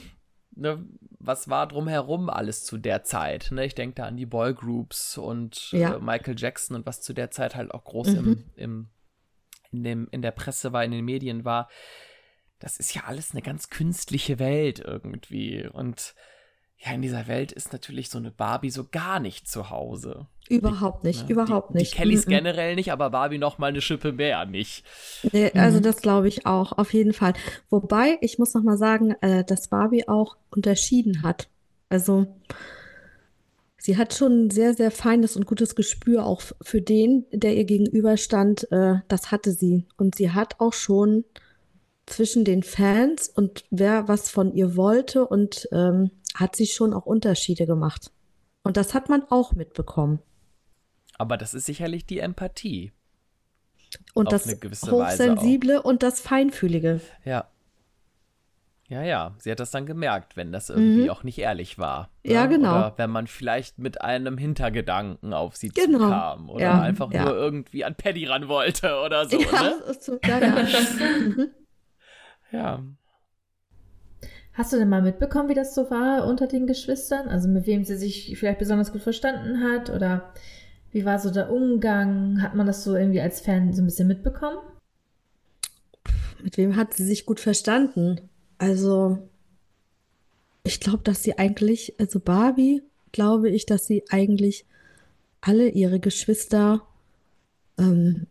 ne, 0.54 0.84
was 1.18 1.48
war 1.48 1.66
drumherum 1.66 2.28
alles 2.28 2.64
zu 2.64 2.76
der 2.76 3.02
Zeit? 3.02 3.48
Ne? 3.50 3.64
Ich 3.64 3.74
denke 3.74 3.96
da 3.96 4.04
an 4.04 4.16
die 4.16 4.26
Boygroups 4.26 5.16
und 5.18 5.72
ja. 5.72 5.94
äh, 5.94 5.98
Michael 6.00 6.36
Jackson 6.36 6.76
und 6.76 6.86
was 6.86 7.00
zu 7.00 7.12
der 7.12 7.30
Zeit 7.30 7.54
halt 7.56 7.72
auch 7.72 7.84
groß 7.84 8.08
mhm. 8.08 8.16
im, 8.16 8.44
im 8.56 8.88
in, 9.72 9.82
dem, 9.82 10.08
in 10.10 10.22
der 10.22 10.30
Presse 10.30 10.72
war, 10.72 10.84
in 10.84 10.92
den 10.92 11.04
Medien 11.04 11.44
war, 11.44 11.68
das 12.58 12.78
ist 12.78 12.94
ja 12.94 13.04
alles 13.04 13.32
eine 13.32 13.42
ganz 13.42 13.68
künstliche 13.68 14.38
Welt 14.38 14.78
irgendwie. 14.80 15.66
Und 15.66 16.14
ja, 16.78 16.92
in 16.92 17.02
dieser 17.02 17.26
Welt 17.26 17.52
ist 17.52 17.72
natürlich 17.72 18.10
so 18.10 18.18
eine 18.18 18.30
Barbie 18.30 18.70
so 18.70 18.84
gar 18.90 19.18
nicht 19.18 19.48
zu 19.48 19.70
Hause. 19.70 20.26
Überhaupt 20.48 21.04
nicht, 21.04 21.24
ne? 21.24 21.32
überhaupt 21.32 21.70
die, 21.70 21.78
nicht. 21.78 21.92
Die 21.92 21.96
Kellys 21.96 22.26
mm 22.26 22.28
-mm. 22.28 22.34
generell 22.34 22.74
nicht, 22.76 22.92
aber 22.92 23.10
Barbie 23.10 23.38
noch 23.38 23.58
mal 23.58 23.68
eine 23.68 23.80
Schippe 23.80 24.12
mehr 24.12 24.44
nicht. 24.46 24.84
Nee, 25.32 25.50
also 25.52 25.78
mhm. 25.78 25.82
das 25.82 26.02
glaube 26.02 26.28
ich 26.28 26.46
auch, 26.46 26.72
auf 26.72 26.92
jeden 26.92 27.12
Fall. 27.12 27.32
Wobei, 27.70 28.18
ich 28.20 28.38
muss 28.38 28.54
noch 28.54 28.62
mal 28.62 28.76
sagen, 28.76 29.12
äh, 29.22 29.44
dass 29.44 29.68
Barbie 29.68 30.06
auch 30.06 30.36
unterschieden 30.50 31.22
hat. 31.22 31.48
Also 31.88 32.26
sie 33.78 33.96
hat 33.96 34.14
schon 34.14 34.46
ein 34.46 34.50
sehr, 34.50 34.74
sehr 34.74 34.90
feines 34.90 35.36
und 35.36 35.46
gutes 35.46 35.74
Gespür 35.74 36.26
auch 36.26 36.42
für 36.62 36.82
den, 36.82 37.24
der 37.32 37.56
ihr 37.56 37.64
gegenüberstand. 37.64 38.70
Äh, 38.70 38.96
das 39.08 39.32
hatte 39.32 39.52
sie. 39.52 39.86
Und 39.96 40.14
sie 40.14 40.30
hat 40.30 40.60
auch 40.60 40.74
schon 40.74 41.24
zwischen 42.06 42.44
den 42.44 42.62
Fans 42.62 43.28
und 43.28 43.64
wer 43.70 44.06
was 44.06 44.30
von 44.30 44.54
ihr 44.54 44.76
wollte 44.76 45.26
und 45.26 45.68
ähm, 45.72 46.10
hat 46.36 46.56
sie 46.56 46.66
schon 46.66 46.92
auch 46.92 47.06
Unterschiede 47.06 47.66
gemacht. 47.66 48.12
Und 48.62 48.76
das 48.76 48.94
hat 48.94 49.08
man 49.08 49.24
auch 49.30 49.52
mitbekommen. 49.52 50.20
Aber 51.18 51.36
das 51.36 51.54
ist 51.54 51.66
sicherlich 51.66 52.06
die 52.06 52.18
Empathie. 52.18 52.92
Und 54.14 54.32
das 54.32 54.46
Hochsensible 54.90 55.80
und 55.82 56.02
das 56.02 56.20
Feinfühlige. 56.20 57.00
Ja. 57.24 57.48
Ja, 58.88 59.02
ja, 59.02 59.34
sie 59.38 59.50
hat 59.50 59.58
das 59.58 59.72
dann 59.72 59.84
gemerkt, 59.84 60.36
wenn 60.36 60.52
das 60.52 60.70
irgendwie 60.70 61.04
mhm. 61.04 61.10
auch 61.10 61.24
nicht 61.24 61.38
ehrlich 61.38 61.76
war. 61.76 62.08
Ne? 62.22 62.34
Ja, 62.34 62.46
genau. 62.46 62.70
Oder 62.70 62.94
wenn 62.98 63.10
man 63.10 63.26
vielleicht 63.26 63.78
mit 63.78 64.00
einem 64.00 64.38
Hintergedanken 64.38 65.32
auf 65.32 65.56
sie 65.56 65.70
genau. 65.70 65.98
zukam 65.98 66.50
oder 66.50 66.62
ja, 66.62 66.80
einfach 66.80 67.10
ja. 67.12 67.24
nur 67.24 67.34
irgendwie 67.34 67.84
an 67.84 67.96
Paddy 67.96 68.26
ran 68.26 68.46
wollte 68.46 69.00
oder 69.04 69.28
so. 69.28 69.40
Ja, 69.40 69.62
ne? 69.62 69.96
so, 69.98 70.18
ja, 70.24 70.38
ja. 70.38 70.54
Mhm. 71.20 71.50
ja. 72.52 72.82
Hast 74.56 74.72
du 74.72 74.78
denn 74.78 74.88
mal 74.88 75.02
mitbekommen, 75.02 75.50
wie 75.50 75.54
das 75.54 75.74
so 75.74 75.90
war 75.90 76.26
unter 76.26 76.46
den 76.46 76.66
Geschwistern? 76.66 77.28
Also 77.28 77.46
mit 77.46 77.66
wem 77.66 77.84
sie 77.84 77.96
sich 77.96 78.38
vielleicht 78.38 78.58
besonders 78.58 78.90
gut 78.90 79.02
verstanden 79.02 79.62
hat 79.62 79.90
oder 79.90 80.32
wie 80.92 81.04
war 81.04 81.18
so 81.18 81.30
der 81.30 81.52
Umgang? 81.52 82.40
Hat 82.40 82.54
man 82.54 82.66
das 82.66 82.82
so 82.82 82.96
irgendwie 82.96 83.20
als 83.20 83.42
Fan 83.42 83.74
so 83.74 83.82
ein 83.82 83.84
bisschen 83.84 84.08
mitbekommen? 84.08 84.56
Mit 86.42 86.56
wem 86.56 86.74
hat 86.74 86.94
sie 86.94 87.04
sich 87.04 87.26
gut 87.26 87.38
verstanden? 87.38 88.30
Also, 88.56 89.28
ich 90.64 90.80
glaube, 90.80 91.02
dass 91.02 91.22
sie 91.22 91.36
eigentlich, 91.38 91.94
also 92.00 92.18
Barbie, 92.18 92.82
glaube 93.12 93.50
ich, 93.50 93.66
dass 93.66 93.86
sie 93.86 94.04
eigentlich 94.08 94.64
alle 95.42 95.68
ihre 95.68 96.00
Geschwister 96.00 96.80
ähm, 97.76 98.26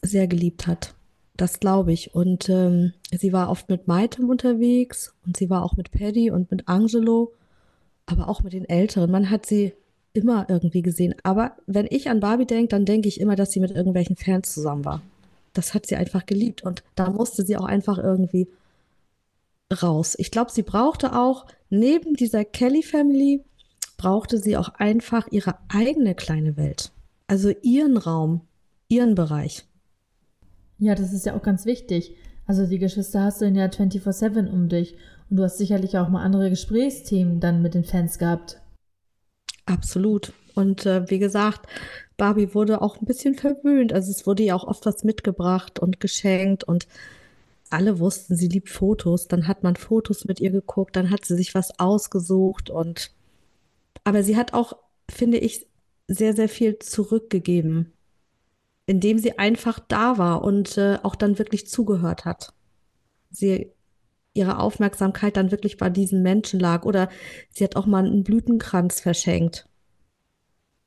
sehr 0.00 0.28
geliebt 0.28 0.68
hat. 0.68 0.94
Das 1.36 1.60
glaube 1.60 1.92
ich. 1.92 2.14
Und 2.14 2.48
ähm, 2.48 2.92
sie 3.12 3.32
war 3.32 3.50
oft 3.50 3.68
mit 3.68 3.86
Maitem 3.86 4.28
unterwegs 4.30 5.14
und 5.26 5.36
sie 5.36 5.50
war 5.50 5.62
auch 5.62 5.76
mit 5.76 5.90
Paddy 5.90 6.30
und 6.30 6.50
mit 6.50 6.68
Angelo, 6.68 7.32
aber 8.06 8.28
auch 8.28 8.42
mit 8.42 8.52
den 8.52 8.68
Älteren. 8.68 9.10
Man 9.10 9.30
hat 9.30 9.46
sie 9.46 9.72
immer 10.12 10.46
irgendwie 10.48 10.82
gesehen. 10.82 11.14
Aber 11.22 11.52
wenn 11.66 11.86
ich 11.90 12.08
an 12.08 12.20
Barbie 12.20 12.46
denke, 12.46 12.68
dann 12.68 12.86
denke 12.86 13.08
ich 13.08 13.20
immer, 13.20 13.36
dass 13.36 13.52
sie 13.52 13.60
mit 13.60 13.70
irgendwelchen 13.70 14.16
Fans 14.16 14.52
zusammen 14.52 14.84
war. 14.84 15.02
Das 15.52 15.74
hat 15.74 15.86
sie 15.86 15.96
einfach 15.96 16.26
geliebt 16.26 16.62
und 16.62 16.82
da 16.94 17.10
musste 17.10 17.44
sie 17.44 17.56
auch 17.56 17.64
einfach 17.64 17.98
irgendwie 17.98 18.48
raus. 19.82 20.14
Ich 20.18 20.30
glaube, 20.30 20.50
sie 20.50 20.62
brauchte 20.62 21.16
auch 21.16 21.46
neben 21.70 22.14
dieser 22.14 22.44
Kelly 22.44 22.82
Family 22.82 23.42
brauchte 23.96 24.38
sie 24.38 24.56
auch 24.56 24.68
einfach 24.74 25.26
ihre 25.30 25.58
eigene 25.68 26.14
kleine 26.14 26.56
Welt. 26.56 26.92
Also 27.26 27.50
ihren 27.62 27.96
Raum, 27.96 28.42
ihren 28.88 29.14
Bereich. 29.14 29.64
Ja, 30.78 30.94
das 30.94 31.12
ist 31.12 31.26
ja 31.26 31.36
auch 31.36 31.42
ganz 31.42 31.64
wichtig. 31.66 32.14
Also 32.46 32.66
die 32.66 32.78
Geschwister 32.78 33.22
hast 33.22 33.40
du 33.40 33.46
in 33.46 33.54
ja 33.54 33.66
24-7 33.66 34.48
um 34.48 34.68
dich. 34.68 34.94
Und 35.28 35.36
du 35.36 35.42
hast 35.42 35.58
sicherlich 35.58 35.98
auch 35.98 36.08
mal 36.08 36.22
andere 36.22 36.50
Gesprächsthemen 36.50 37.40
dann 37.40 37.62
mit 37.62 37.74
den 37.74 37.84
Fans 37.84 38.18
gehabt. 38.18 38.60
Absolut. 39.64 40.32
Und 40.54 40.86
äh, 40.86 41.10
wie 41.10 41.18
gesagt, 41.18 41.66
Barbie 42.16 42.54
wurde 42.54 42.80
auch 42.80 43.00
ein 43.00 43.06
bisschen 43.06 43.34
verwöhnt. 43.34 43.92
Also 43.92 44.10
es 44.10 44.26
wurde 44.26 44.44
ja 44.44 44.54
auch 44.54 44.64
oft 44.64 44.86
was 44.86 45.02
mitgebracht 45.04 45.78
und 45.78 46.00
geschenkt 46.00 46.64
und 46.64 46.86
alle 47.68 47.98
wussten, 47.98 48.36
sie 48.36 48.48
liebt 48.48 48.70
Fotos. 48.70 49.26
Dann 49.26 49.48
hat 49.48 49.64
man 49.64 49.74
Fotos 49.76 50.24
mit 50.24 50.40
ihr 50.40 50.50
geguckt, 50.50 50.94
dann 50.94 51.10
hat 51.10 51.24
sie 51.24 51.34
sich 51.34 51.54
was 51.54 51.78
ausgesucht 51.80 52.70
und 52.70 53.10
aber 54.04 54.22
sie 54.22 54.36
hat 54.36 54.54
auch, 54.54 54.76
finde 55.10 55.38
ich, 55.38 55.66
sehr, 56.06 56.34
sehr 56.34 56.48
viel 56.48 56.78
zurückgegeben, 56.78 57.92
indem 58.86 59.18
sie 59.18 59.38
einfach 59.38 59.80
da 59.80 60.16
war 60.16 60.42
und 60.42 60.78
äh, 60.78 60.98
auch 61.02 61.16
dann 61.16 61.38
wirklich 61.38 61.66
zugehört 61.66 62.24
hat. 62.24 62.54
Sie 63.30 63.72
ihre 64.32 64.58
Aufmerksamkeit 64.58 65.36
dann 65.36 65.50
wirklich 65.50 65.76
bei 65.76 65.90
diesen 65.90 66.22
Menschen 66.22 66.60
lag 66.60 66.84
oder 66.84 67.08
sie 67.50 67.64
hat 67.64 67.74
auch 67.74 67.86
mal 67.86 68.04
einen 68.04 68.22
Blütenkranz 68.22 69.00
verschenkt. 69.00 69.66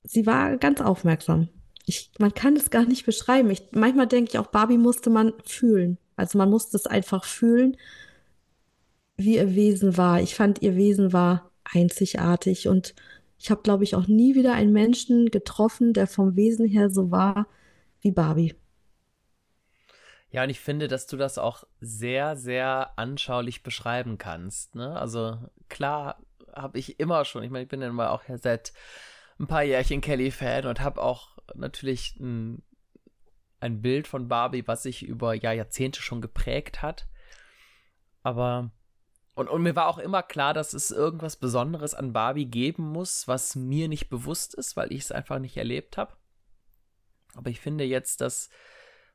Sie 0.04 0.26
war 0.26 0.58
ganz 0.58 0.82
aufmerksam. 0.82 1.50
ich, 1.86 2.12
man 2.20 2.34
kann 2.34 2.56
es 2.56 2.70
gar 2.70 2.86
nicht 2.86 3.06
beschreiben. 3.06 3.50
Ich, 3.50 3.64
manchmal 3.72 4.08
denke 4.08 4.32
ich 4.32 4.38
auch, 4.38 4.47
Barbie 4.47 4.78
musste 4.78 5.10
man 5.10 5.34
fühlen. 5.43 5.97
Also 6.16 6.38
man 6.38 6.50
musste 6.50 6.78
es 6.78 6.86
einfach 6.86 7.26
fühlen, 7.26 7.76
wie 9.18 9.36
ihr 9.36 9.56
Wesen 9.56 9.97
war. 9.97 10.22
Ich 10.22 10.36
fand, 10.36 10.62
ihr 10.62 10.76
Wesen 10.76 11.12
war 11.12 11.52
einzigartig 11.64 12.68
und 12.68 12.93
ich 13.39 13.50
habe, 13.52 13.62
glaube 13.64 13.84
ich, 13.84 13.95
auch 13.95 14.08
nie 14.08 14.36
wieder 14.36 14.54
einen 14.54 14.74
Menschen 14.74 15.32
getroffen, 15.32 15.93
der 15.93 16.08
vom 16.08 16.36
Wesen 16.36 16.68
her 16.68 16.89
so 16.89 17.10
war 17.10 17.47
wie 18.02 18.12
Barbie. 18.12 18.56
Ja, 20.32 20.43
und 20.43 20.50
ich 20.50 20.60
finde, 20.60 20.88
dass 20.88 21.08
du 21.08 21.18
das 21.18 21.38
auch 21.38 21.64
sehr, 21.80 22.36
sehr 22.36 22.97
anschaulich 22.97 23.64
beschreiben 23.64 24.18
kannst. 24.18 24.76
Ne? 24.76 24.95
Also 24.95 25.39
klar 25.70 26.22
habe 26.54 26.78
ich 26.78 27.00
immer 27.00 27.26
schon, 27.26 27.43
ich 27.43 27.50
meine, 27.50 27.64
ich 27.64 27.70
bin 27.70 27.82
ja 27.82 27.91
mal 27.91 28.10
auch 28.10 28.24
seit 28.36 28.74
ein 29.39 29.47
paar 29.47 29.64
Jährchen 29.64 30.02
Kelly-Fan 30.02 30.66
und 30.66 30.82
habe 30.82 31.02
auch 31.02 31.30
natürlich 31.56 32.16
ein, 32.20 32.62
ein 33.60 33.82
Bild 33.82 34.08
von 34.08 34.28
Barbie, 34.28 34.68
was 34.68 34.84
sich 34.84 35.04
über 35.04 35.34
ja, 35.34 35.52
Jahrzehnte 35.52 36.02
schon 36.02 36.22
geprägt 36.22 36.82
hat. 36.82 37.08
Aber 38.22 38.72
und, 39.39 39.47
und 39.47 39.64
mir 39.64 39.74
war 39.74 39.88
auch 39.88 40.00
immer 40.00 40.22
klar, 40.22 40.54
dass 40.54 40.74
es 40.74 40.91
irgendwas 40.91 41.38
Besonderes 41.38 41.93
an 41.93 42.12
Barbie 42.12 42.47
geben 42.47 42.84
muss, 42.84 43.26
was 43.26 43.56
mir 43.56 43.88
nicht 43.88 44.10
bewusst 44.10 44.54
ist, 44.54 44.76
weil 44.76 44.91
ich 44.91 45.04
es 45.04 45.12
einfach 45.14 45.39
nicht 45.39 45.56
erlebt 45.56 45.95
habe. 45.95 46.14
Aber 47.36 47.50
ich 47.50 47.60
finde 47.60 47.84
jetzt, 47.84 48.22
dass 48.22 48.50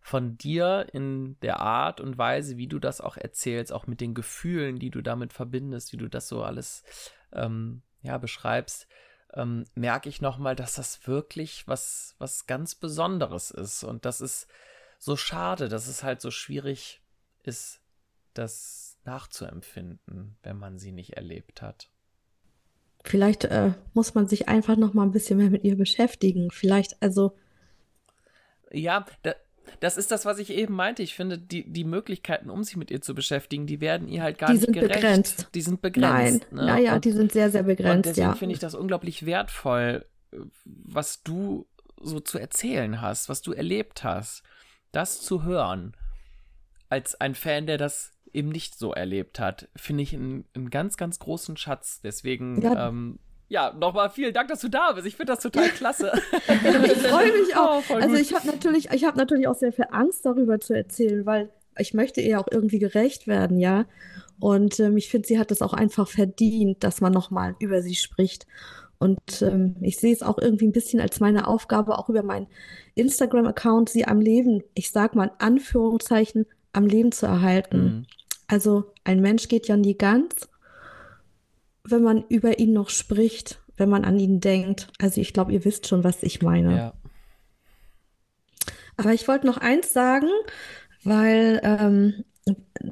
von 0.00 0.36
dir 0.36 0.86
in 0.92 1.38
der 1.40 1.60
Art 1.60 2.00
und 2.00 2.18
Weise, 2.18 2.56
wie 2.58 2.66
du 2.66 2.78
das 2.78 3.00
auch 3.00 3.16
erzählst, 3.16 3.72
auch 3.72 3.86
mit 3.86 4.00
den 4.00 4.14
Gefühlen, 4.14 4.78
die 4.78 4.90
du 4.90 5.00
damit 5.00 5.32
verbindest, 5.32 5.92
wie 5.92 5.96
du 5.96 6.08
das 6.08 6.28
so 6.28 6.42
alles 6.42 6.84
ähm, 7.32 7.82
ja, 8.02 8.18
beschreibst, 8.18 8.86
ähm, 9.32 9.64
merke 9.74 10.08
ich 10.08 10.20
nochmal, 10.20 10.56
dass 10.56 10.74
das 10.74 11.06
wirklich 11.06 11.66
was, 11.66 12.14
was 12.18 12.46
ganz 12.46 12.74
Besonderes 12.74 13.50
ist. 13.50 13.82
Und 13.82 14.04
das 14.04 14.20
ist 14.20 14.46
so 14.98 15.16
schade, 15.16 15.68
dass 15.68 15.88
es 15.88 16.02
halt 16.02 16.20
so 16.20 16.30
schwierig 16.30 17.00
ist, 17.42 17.80
das 18.34 18.98
nachzuempfinden, 19.04 20.36
wenn 20.42 20.58
man 20.58 20.78
sie 20.78 20.92
nicht 20.92 21.16
erlebt 21.16 21.62
hat. 21.62 21.88
Vielleicht 23.04 23.44
äh, 23.44 23.72
muss 23.92 24.14
man 24.14 24.28
sich 24.28 24.48
einfach 24.48 24.76
noch 24.76 24.94
mal 24.94 25.02
ein 25.02 25.12
bisschen 25.12 25.38
mehr 25.38 25.50
mit 25.50 25.64
ihr 25.64 25.76
beschäftigen. 25.76 26.50
Vielleicht, 26.50 27.00
also. 27.02 27.36
Ja, 28.70 29.04
da, 29.22 29.34
das 29.80 29.96
ist 29.96 30.10
das, 30.10 30.24
was 30.24 30.38
ich 30.38 30.50
eben 30.50 30.74
meinte. 30.74 31.02
Ich 31.02 31.14
finde, 31.14 31.38
die, 31.38 31.70
die 31.70 31.84
Möglichkeiten, 31.84 32.50
um 32.50 32.64
sich 32.64 32.76
mit 32.76 32.90
ihr 32.90 33.00
zu 33.00 33.14
beschäftigen, 33.14 33.66
die 33.66 33.80
werden 33.80 34.08
ihr 34.08 34.22
halt 34.22 34.38
gar 34.38 34.48
die 34.48 34.54
nicht 34.54 34.64
sind 34.64 34.72
gerecht. 34.72 34.94
Begrenzt. 34.94 35.48
Die 35.54 35.60
sind 35.62 35.82
begrenzt. 35.82 36.46
Nein, 36.50 36.66
ne? 36.66 36.66
naja, 36.66 36.98
die 36.98 37.12
sind 37.12 37.32
sehr, 37.32 37.50
sehr 37.50 37.62
begrenzt. 37.62 37.96
Und 37.96 38.06
deswegen 38.06 38.28
ja. 38.28 38.34
finde 38.34 38.54
ich 38.54 38.60
das 38.60 38.74
unglaublich 38.74 39.26
wertvoll, 39.26 40.06
was 40.64 41.22
du 41.22 41.66
so 42.00 42.20
zu 42.20 42.38
erzählen 42.38 43.00
hast, 43.00 43.28
was 43.28 43.42
du 43.42 43.52
erlebt 43.52 44.04
hast. 44.04 44.42
Das 44.92 45.22
zu 45.22 45.42
hören, 45.42 45.96
als 46.88 47.20
ein 47.20 47.34
Fan, 47.34 47.66
der 47.66 47.78
das 47.78 48.12
eben 48.32 48.48
nicht 48.48 48.78
so 48.78 48.92
erlebt 48.92 49.38
hat, 49.38 49.68
finde 49.76 50.02
ich 50.02 50.14
einen, 50.14 50.44
einen, 50.54 50.70
ganz, 50.70 50.96
ganz 50.96 51.18
großen 51.18 51.56
Schatz. 51.56 52.00
Deswegen 52.02 52.60
ja. 52.60 52.88
ähm, 52.88 53.18
ja, 53.54 53.72
nochmal 53.72 54.10
vielen 54.10 54.34
Dank, 54.34 54.48
dass 54.48 54.60
du 54.60 54.68
da 54.68 54.90
bist. 54.92 55.06
Ich 55.06 55.14
finde 55.14 55.32
das 55.32 55.42
total 55.42 55.68
klasse. 55.76 56.10
ich 56.48 56.92
freue 56.98 57.32
mich 57.32 57.56
auch. 57.56 57.82
Oh, 57.88 57.94
also 57.94 58.16
ich 58.16 58.34
habe 58.34 58.48
natürlich, 58.48 58.90
ich 58.90 59.04
habe 59.04 59.16
natürlich 59.16 59.46
auch 59.46 59.54
sehr 59.54 59.72
viel 59.72 59.86
Angst 59.92 60.26
darüber 60.26 60.58
zu 60.58 60.74
erzählen, 60.74 61.24
weil 61.24 61.50
ich 61.78 61.94
möchte 61.94 62.20
ihr 62.20 62.40
auch 62.40 62.48
irgendwie 62.50 62.80
gerecht 62.80 63.28
werden, 63.28 63.60
ja. 63.60 63.86
Und 64.40 64.80
ähm, 64.80 64.96
ich 64.96 65.08
finde, 65.08 65.28
sie 65.28 65.38
hat 65.38 65.52
es 65.52 65.62
auch 65.62 65.72
einfach 65.72 66.08
verdient, 66.08 66.82
dass 66.82 67.00
man 67.00 67.12
nochmal 67.12 67.54
über 67.60 67.80
sie 67.80 67.94
spricht. 67.94 68.48
Und 68.98 69.40
ähm, 69.42 69.76
ich 69.80 69.98
sehe 69.98 70.12
es 70.12 70.22
auch 70.22 70.38
irgendwie 70.38 70.66
ein 70.66 70.72
bisschen 70.72 71.00
als 71.00 71.20
meine 71.20 71.46
Aufgabe, 71.46 71.96
auch 71.96 72.08
über 72.08 72.24
meinen 72.24 72.48
Instagram-Account, 72.96 73.88
sie 73.88 74.04
am 74.04 74.20
Leben, 74.20 74.64
ich 74.74 74.90
sag 74.90 75.14
mal 75.14 75.26
in 75.26 75.38
Anführungszeichen, 75.38 76.46
am 76.72 76.86
Leben 76.86 77.12
zu 77.12 77.26
erhalten. 77.26 77.78
Mhm. 77.78 78.06
Also 78.48 78.92
ein 79.04 79.20
Mensch 79.20 79.46
geht 79.46 79.68
ja 79.68 79.76
nie 79.76 79.96
ganz 79.96 80.48
wenn 81.84 82.02
man 82.02 82.24
über 82.28 82.58
ihn 82.58 82.72
noch 82.72 82.90
spricht, 82.90 83.60
wenn 83.76 83.88
man 83.88 84.04
an 84.04 84.18
ihn 84.18 84.40
denkt. 84.40 84.88
Also 84.98 85.20
ich 85.20 85.32
glaube, 85.32 85.52
ihr 85.52 85.64
wisst 85.64 85.86
schon, 85.86 86.04
was 86.04 86.22
ich 86.22 86.42
meine. 86.42 86.76
Ja. 86.76 86.92
Aber 88.96 89.12
ich 89.12 89.26
wollte 89.26 89.46
noch 89.46 89.58
eins 89.58 89.92
sagen, 89.92 90.28
weil 91.02 91.60
ähm, 91.62 92.24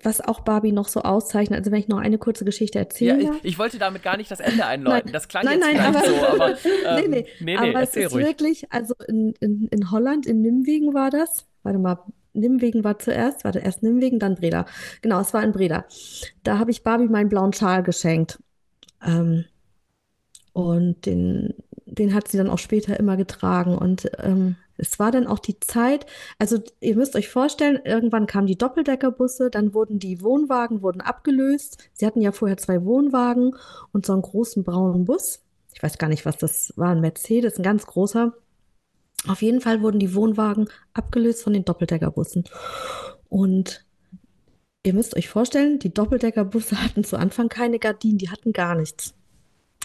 was 0.03 0.21
auch 0.21 0.41
Barbie 0.41 0.73
noch 0.73 0.89
so 0.89 1.03
auszeichnet, 1.03 1.59
also 1.59 1.71
wenn 1.71 1.79
ich 1.79 1.89
noch 1.89 1.99
eine 1.99 2.19
kurze 2.19 2.45
Geschichte 2.45 2.79
erzähle. 2.79 3.23
Ja, 3.23 3.33
ich, 3.43 3.53
ich 3.53 3.59
wollte 3.59 3.79
damit 3.79 4.03
gar 4.03 4.17
nicht 4.17 4.31
das 4.31 4.41
Ende 4.41 4.65
einläuten. 4.65 5.07
Nein, 5.07 5.13
das 5.13 5.29
klang 5.29 5.45
nein, 5.45 5.61
jetzt 5.61 5.75
nein, 5.75 5.95
aber, 5.95 6.07
so, 6.07 6.27
aber 6.27 6.51
ähm, 6.65 6.97
nee, 6.97 7.09
nee, 7.09 7.27
nee, 7.41 7.57
nee, 7.57 7.57
aber 7.57 7.83
es 7.83 7.95
ist 7.95 8.13
ruhig. 8.13 8.27
wirklich, 8.27 8.73
also 8.73 8.95
in, 9.07 9.35
in, 9.41 9.69
in 9.69 9.91
Holland, 9.91 10.27
in 10.27 10.41
Nimwegen 10.41 10.95
war 10.95 11.11
das. 11.11 11.47
Warte 11.63 11.79
mal, 11.79 11.99
Nimwegen 12.33 12.83
war 12.83 12.99
zuerst, 12.99 13.45
warte, 13.45 13.59
erst 13.59 13.83
Nimwegen, 13.83 14.19
dann 14.19 14.37
Breda. 14.37 14.67
Genau, 15.03 15.21
es 15.21 15.35
war 15.35 15.43
in 15.45 15.53
Breda. 15.53 15.85
Da 16.43 16.59
habe 16.59 16.71
ich 16.71 16.83
Barbie 16.83 17.09
meinen 17.09 17.29
blauen 17.29 17.53
Schal 17.53 17.83
geschenkt. 17.83 18.39
Ähm, 19.05 19.45
und 20.53 21.07
den, 21.07 21.55
den 21.87 22.15
hat 22.15 22.29
sie 22.29 22.37
dann 22.37 22.51
auch 22.51 22.59
später 22.59 22.99
immer 22.99 23.17
getragen. 23.17 23.77
Und 23.77 24.11
ähm, 24.19 24.57
es 24.77 24.99
war 24.99 25.11
dann 25.11 25.27
auch 25.27 25.39
die 25.39 25.61
Zeit, 25.61 26.07
also 26.39 26.59
ihr 26.81 26.97
müsst 26.97 27.15
euch 27.17 27.29
vorstellen, 27.29 27.81
irgendwann 27.85 28.27
kamen 28.27 28.47
die 28.47 28.59
Doppeldeckerbusse, 28.59 29.51
dann 29.51 29.75
wurden 29.75 29.99
die 29.99 30.21
Wohnwagen 30.23 30.83
wurden 30.83 31.01
abgelöst. 31.01 31.79
Sie 31.93 32.07
hatten 32.07 32.21
ja 32.21 32.33
vorher 32.33 32.57
zwei 32.57 32.85
Wohnwagen 32.85 33.55
und 33.93 34.07
so 34.07 34.13
einen 34.13 34.23
großen 34.23 34.65
braunen 34.65 35.05
Bus. 35.05 35.41
Ich 35.75 35.83
weiß 35.83 35.99
gar 35.99 36.09
nicht, 36.09 36.27
was 36.27 36.37
das 36.37 36.73
war, 36.77 36.91
ein 36.91 37.01
Mercedes, 37.01 37.59
ein 37.59 37.63
ganz 37.63 37.87
großer. 37.87 38.33
Auf 39.29 39.41
jeden 39.41 39.61
Fall 39.61 39.83
wurden 39.83 40.01
die 40.01 40.15
Wohnwagen 40.15 40.69
abgelöst 40.95 41.45
von 41.45 41.53
den 41.53 41.65
Doppeldeckerbussen. 41.65 42.45
Und 43.29 43.85
ihr 44.85 44.95
müsst 44.95 45.17
euch 45.17 45.29
vorstellen, 45.29 45.79
die 45.79 45.93
Doppeldeckerbusse 45.93 46.83
hatten 46.83 47.05
zu 47.05 47.19
Anfang 47.19 47.49
keine 47.49 47.79
Gardinen, 47.79 48.19
die 48.19 48.31
hatten 48.31 48.53
gar 48.53 48.75
nichts. 48.75 49.15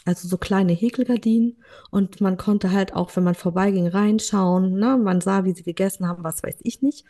Also 0.05 0.27
so 0.27 0.37
kleine 0.37 0.71
Häkelgardinen 0.71 1.57
und 1.91 2.21
man 2.21 2.37
konnte 2.37 2.71
halt 2.71 2.93
auch, 2.93 3.13
wenn 3.15 3.25
man 3.25 3.35
vorbeiging, 3.35 3.87
reinschauen. 3.87 4.79
Ne? 4.79 4.97
Man 4.97 5.19
sah, 5.19 5.43
wie 5.43 5.53
sie 5.53 5.63
gegessen 5.63 6.07
haben, 6.07 6.23
was 6.23 6.43
weiß 6.43 6.59
ich 6.63 6.81
nicht. 6.81 7.03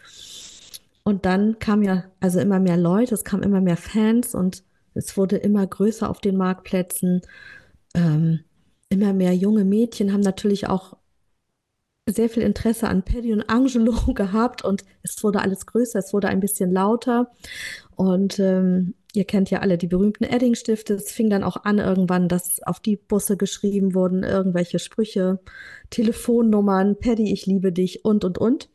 Und 1.04 1.26
dann 1.26 1.60
kam 1.60 1.84
ja 1.84 2.06
also 2.20 2.40
immer 2.40 2.60
mehr 2.60 2.76
Leute, 2.76 3.14
es 3.14 3.24
kamen 3.24 3.44
immer 3.44 3.62
mehr 3.62 3.78
Fans 3.78 4.34
und 4.34 4.64
es 4.96 5.16
wurde 5.16 5.38
immer 5.38 5.66
größer 5.66 6.10
auf 6.10 6.20
den 6.20 6.38
Marktplätzen. 6.38 7.22
Ähm, 7.94 8.40
immer 8.90 9.14
mehr 9.14 9.34
junge 9.34 9.64
Mädchen 9.64 10.12
haben 10.12 10.22
natürlich 10.22 10.68
auch 10.68 10.97
sehr 12.08 12.30
viel 12.30 12.44
Interesse 12.44 12.88
an 12.88 13.04
Paddy 13.04 13.34
und 13.34 13.50
Angelo 13.50 13.94
gehabt 14.14 14.64
und 14.64 14.84
es 15.04 15.24
wurde 15.24 15.42
alles 15.42 15.66
größer, 15.66 16.00
es 16.00 16.14
wurde 16.14 16.30
ein 16.30 16.40
bisschen 16.40 16.72
lauter. 16.72 17.32
Und 17.96 18.40
ähm, 18.40 18.94
ihr 19.14 19.26
kennt 19.26 19.50
ja 19.50 19.60
alle 19.60 19.78
die 19.78 19.88
berühmten 19.88 20.24
Edding-Stifte. 20.24 20.94
Es 20.94 21.12
fing 21.12 21.30
dann 21.30 21.44
auch 21.44 21.64
an 21.64 21.80
irgendwann, 21.80 22.30
dass 22.30 22.62
auf 22.64 22.80
die 22.80 22.96
Busse 22.96 23.38
geschrieben 23.38 23.94
wurden, 23.94 24.24
irgendwelche 24.24 24.80
Sprüche, 24.80 25.40
Telefonnummern, 25.90 26.98
Paddy, 27.00 27.32
ich 27.34 27.46
liebe 27.46 27.72
dich 27.72 28.06
und, 28.06 28.24
und, 28.24 28.38
und. 28.38 28.70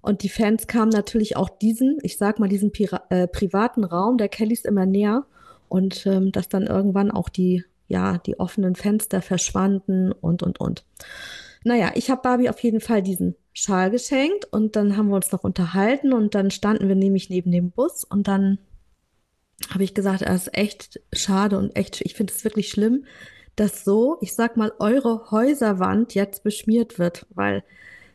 Und 0.00 0.22
die 0.22 0.28
Fans 0.28 0.66
kamen 0.66 0.90
natürlich 0.90 1.36
auch 1.36 1.48
diesen, 1.48 1.98
ich 2.02 2.16
sag 2.16 2.38
mal, 2.38 2.48
diesen 2.48 2.72
Pira 2.72 3.02
äh, 3.10 3.26
privaten 3.26 3.84
Raum 3.84 4.16
der 4.16 4.28
Kellys 4.28 4.64
immer 4.64 4.86
näher 4.86 5.26
und 5.68 6.06
ähm, 6.06 6.32
dass 6.32 6.48
dann 6.48 6.66
irgendwann 6.66 7.10
auch 7.10 7.28
die, 7.28 7.64
ja, 7.88 8.18
die 8.18 8.38
offenen 8.38 8.74
Fenster 8.74 9.20
verschwanden 9.20 10.12
und, 10.12 10.42
und, 10.42 10.60
und. 10.60 10.84
Naja, 11.68 11.92
ich 11.96 12.10
habe 12.10 12.22
Barbie 12.22 12.48
auf 12.48 12.60
jeden 12.60 12.80
Fall 12.80 13.02
diesen 13.02 13.36
Schal 13.52 13.90
geschenkt 13.90 14.46
und 14.50 14.74
dann 14.74 14.96
haben 14.96 15.08
wir 15.10 15.16
uns 15.16 15.30
noch 15.32 15.44
unterhalten 15.44 16.14
und 16.14 16.34
dann 16.34 16.50
standen 16.50 16.88
wir 16.88 16.94
nämlich 16.94 17.28
neben 17.28 17.52
dem 17.52 17.72
Bus 17.72 18.04
und 18.04 18.26
dann 18.26 18.56
habe 19.68 19.84
ich 19.84 19.92
gesagt, 19.92 20.22
es 20.22 20.46
ist 20.46 20.56
echt 20.56 20.98
schade 21.12 21.58
und 21.58 21.76
echt, 21.76 22.00
ich 22.00 22.14
finde 22.14 22.32
es 22.32 22.42
wirklich 22.42 22.70
schlimm, 22.70 23.04
dass 23.54 23.84
so, 23.84 24.16
ich 24.22 24.34
sag 24.34 24.56
mal, 24.56 24.72
eure 24.78 25.30
Häuserwand 25.30 26.14
jetzt 26.14 26.42
beschmiert 26.42 26.98
wird, 26.98 27.26
weil 27.34 27.62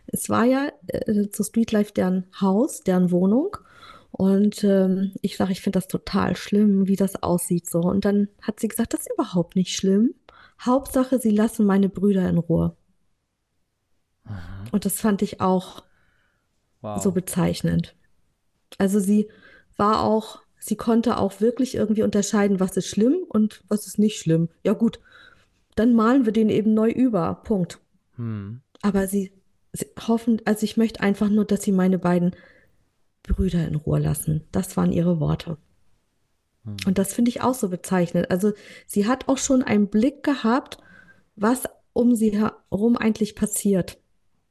es 0.07 0.29
war 0.29 0.45
ja 0.45 0.71
äh, 0.87 1.29
zu 1.29 1.43
Streetlife 1.43 1.93
deren 1.93 2.25
Haus, 2.41 2.81
deren 2.81 3.11
Wohnung. 3.11 3.55
Und 4.09 4.63
ähm, 4.63 5.11
ich 5.21 5.37
sage, 5.37 5.51
ich 5.51 5.61
finde 5.61 5.77
das 5.77 5.87
total 5.87 6.35
schlimm, 6.35 6.87
wie 6.87 6.95
das 6.95 7.21
aussieht 7.21 7.69
so. 7.69 7.81
Und 7.81 8.03
dann 8.03 8.29
hat 8.41 8.59
sie 8.59 8.67
gesagt, 8.67 8.95
das 8.95 9.01
ist 9.01 9.13
überhaupt 9.13 9.55
nicht 9.55 9.75
schlimm. 9.75 10.15
Hauptsache, 10.59 11.19
sie 11.19 11.29
lassen 11.29 11.67
meine 11.67 11.89
Brüder 11.89 12.27
in 12.27 12.39
Ruhe. 12.39 12.75
Mhm. 14.26 14.34
Und 14.71 14.86
das 14.86 14.99
fand 14.99 15.21
ich 15.21 15.41
auch 15.41 15.84
wow. 16.82 17.01
so 17.01 17.11
bezeichnend. 17.11 17.95
Also 18.78 18.99
sie 18.99 19.30
war 19.78 20.03
auch, 20.03 20.41
sie 20.59 20.76
konnte 20.76 21.17
auch 21.17 21.41
wirklich 21.41 21.76
irgendwie 21.76 22.03
unterscheiden, 22.03 22.59
was 22.59 22.78
ist 22.78 22.88
schlimm 22.88 23.17
und 23.28 23.63
was 23.67 23.88
ist 23.88 23.99
nicht 23.99 24.19
schlimm. 24.19 24.49
Ja 24.63 24.74
gut, 24.74 24.99
dann 25.76 25.93
malen 25.93 26.26
wir 26.26 26.34
den 26.34 26.49
eben 26.49 26.74
neu 26.74 26.89
über. 26.89 27.41
Punkt. 27.43 27.80
Mhm. 28.17 28.61
Aber 28.82 29.07
sie, 29.07 29.32
sie 29.71 29.88
hoffen, 30.07 30.41
also 30.45 30.63
ich 30.63 30.78
möchte 30.78 31.01
einfach 31.01 31.30
nur, 31.30 31.45
dass 31.45 31.63
sie 31.63 31.71
meine 31.71 31.99
beiden 31.99 32.36
Brüder 33.24 33.65
in 33.67 33.76
Ruhe 33.76 33.99
lassen. 33.99 34.45
Das 34.51 34.76
waren 34.78 34.91
ihre 34.91 35.19
Worte. 35.19 35.57
Mhm. 36.63 36.78
Und 36.86 36.97
das 36.97 37.13
finde 37.13 37.30
ich 37.30 37.41
auch 37.41 37.53
so 37.53 37.69
bezeichnend. 37.69 38.30
Also 38.30 38.53
sie 38.86 39.07
hat 39.07 39.28
auch 39.28 39.38
schon 39.38 39.63
einen 39.63 39.88
Blick 39.88 40.24
gehabt, 40.24 40.78
was 41.36 41.63
um 41.93 42.15
sie 42.15 42.38
herum 42.38 42.97
eigentlich 42.97 43.36
passiert. 43.36 43.99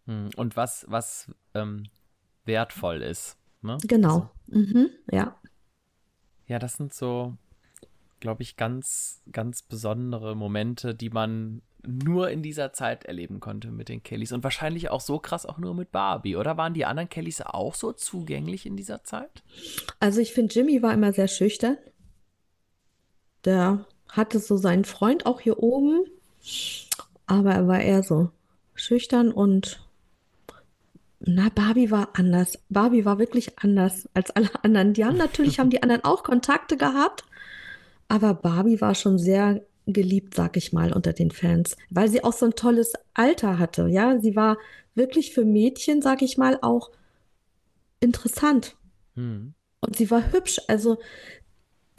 Hm, 0.07 0.31
und 0.37 0.57
was, 0.57 0.85
was 0.89 1.31
ähm, 1.55 1.85
wertvoll 2.45 3.03
ist. 3.03 3.37
Ne? 3.63 3.79
Genau. 3.87 4.31
Also, 4.49 4.61
mhm, 4.61 4.91
ja. 5.11 5.37
Ja, 6.47 6.59
das 6.59 6.75
sind 6.75 6.93
so, 6.93 7.37
glaube 8.21 8.43
ich, 8.43 8.57
ganz, 8.57 9.23
ganz 9.31 9.63
besondere 9.63 10.35
Momente, 10.35 10.95
die 10.95 11.11
man 11.11 11.63
nur 11.85 12.31
in 12.31 12.43
dieser 12.43 12.73
Zeit 12.73 13.05
erleben 13.05 13.41
konnte 13.41 13.71
mit 13.71 13.89
den 13.89 14.03
Kellys. 14.03 14.33
Und 14.33 14.45
wahrscheinlich 14.45 14.91
auch 14.91 15.01
so 15.01 15.19
krass 15.19 15.47
auch 15.47 15.59
nur 15.59 15.75
mit 15.75 15.91
Barbie, 15.91 16.37
oder? 16.37 16.57
Waren 16.57 16.75
die 16.75 16.85
anderen 16.85 17.09
Kellys 17.09 17.41
auch 17.41 17.75
so 17.75 17.93
zugänglich 17.93 18.67
in 18.67 18.77
dieser 18.77 19.03
Zeit? 19.03 19.43
Also 19.99 20.21
ich 20.21 20.33
finde, 20.33 20.55
Jimmy 20.55 20.83
war 20.83 20.93
immer 20.93 21.13
sehr 21.13 21.29
schüchtern. 21.29 21.77
Der 23.45 23.85
hatte 24.09 24.39
so 24.39 24.57
seinen 24.57 24.85
Freund 24.85 25.27
auch 25.27 25.41
hier 25.41 25.59
oben, 25.59 26.05
aber 27.27 27.53
er 27.53 27.67
war 27.67 27.81
eher 27.81 28.03
so 28.03 28.31
schüchtern 28.75 29.33
und 29.33 29.85
na, 31.25 31.49
Barbie 31.55 31.91
war 31.91 32.11
anders. 32.15 32.59
Barbie 32.69 33.05
war 33.05 33.19
wirklich 33.19 33.59
anders 33.59 34.09
als 34.15 34.31
alle 34.31 34.51
anderen. 34.63 34.93
Die 34.93 35.05
haben 35.05 35.17
natürlich, 35.17 35.59
haben 35.59 35.71
die 35.71 35.83
anderen 35.83 36.05
auch 36.05 36.25
Kontakte 36.25 36.77
gehabt, 36.77 37.25
aber 38.09 38.35
Barbie 38.35 38.81
war 38.81 38.95
schon 38.95 39.19
sehr 39.19 39.65
geliebt, 39.87 40.35
sag 40.35 40.57
ich 40.57 40.73
mal, 40.73 40.93
unter 40.93 41.13
den 41.13 41.31
Fans, 41.31 41.77
weil 41.91 42.09
sie 42.09 42.23
auch 42.23 42.33
so 42.33 42.47
ein 42.47 42.55
tolles 42.55 42.93
Alter 43.15 43.59
hatte. 43.59 43.89
Ja, 43.89 44.21
sie 44.21 44.37
war 44.37 44.59
wirklich 44.95 45.33
für 45.33 45.45
Mädchen, 45.45 46.03
sag 46.03 46.23
ich 46.23 46.39
mal, 46.39 46.59
auch 46.61 46.91
interessant. 48.01 48.77
Hm. 49.15 49.55
Und 49.81 49.97
sie 49.97 50.11
war 50.11 50.33
hübsch. 50.33 50.61
Also 50.69 50.99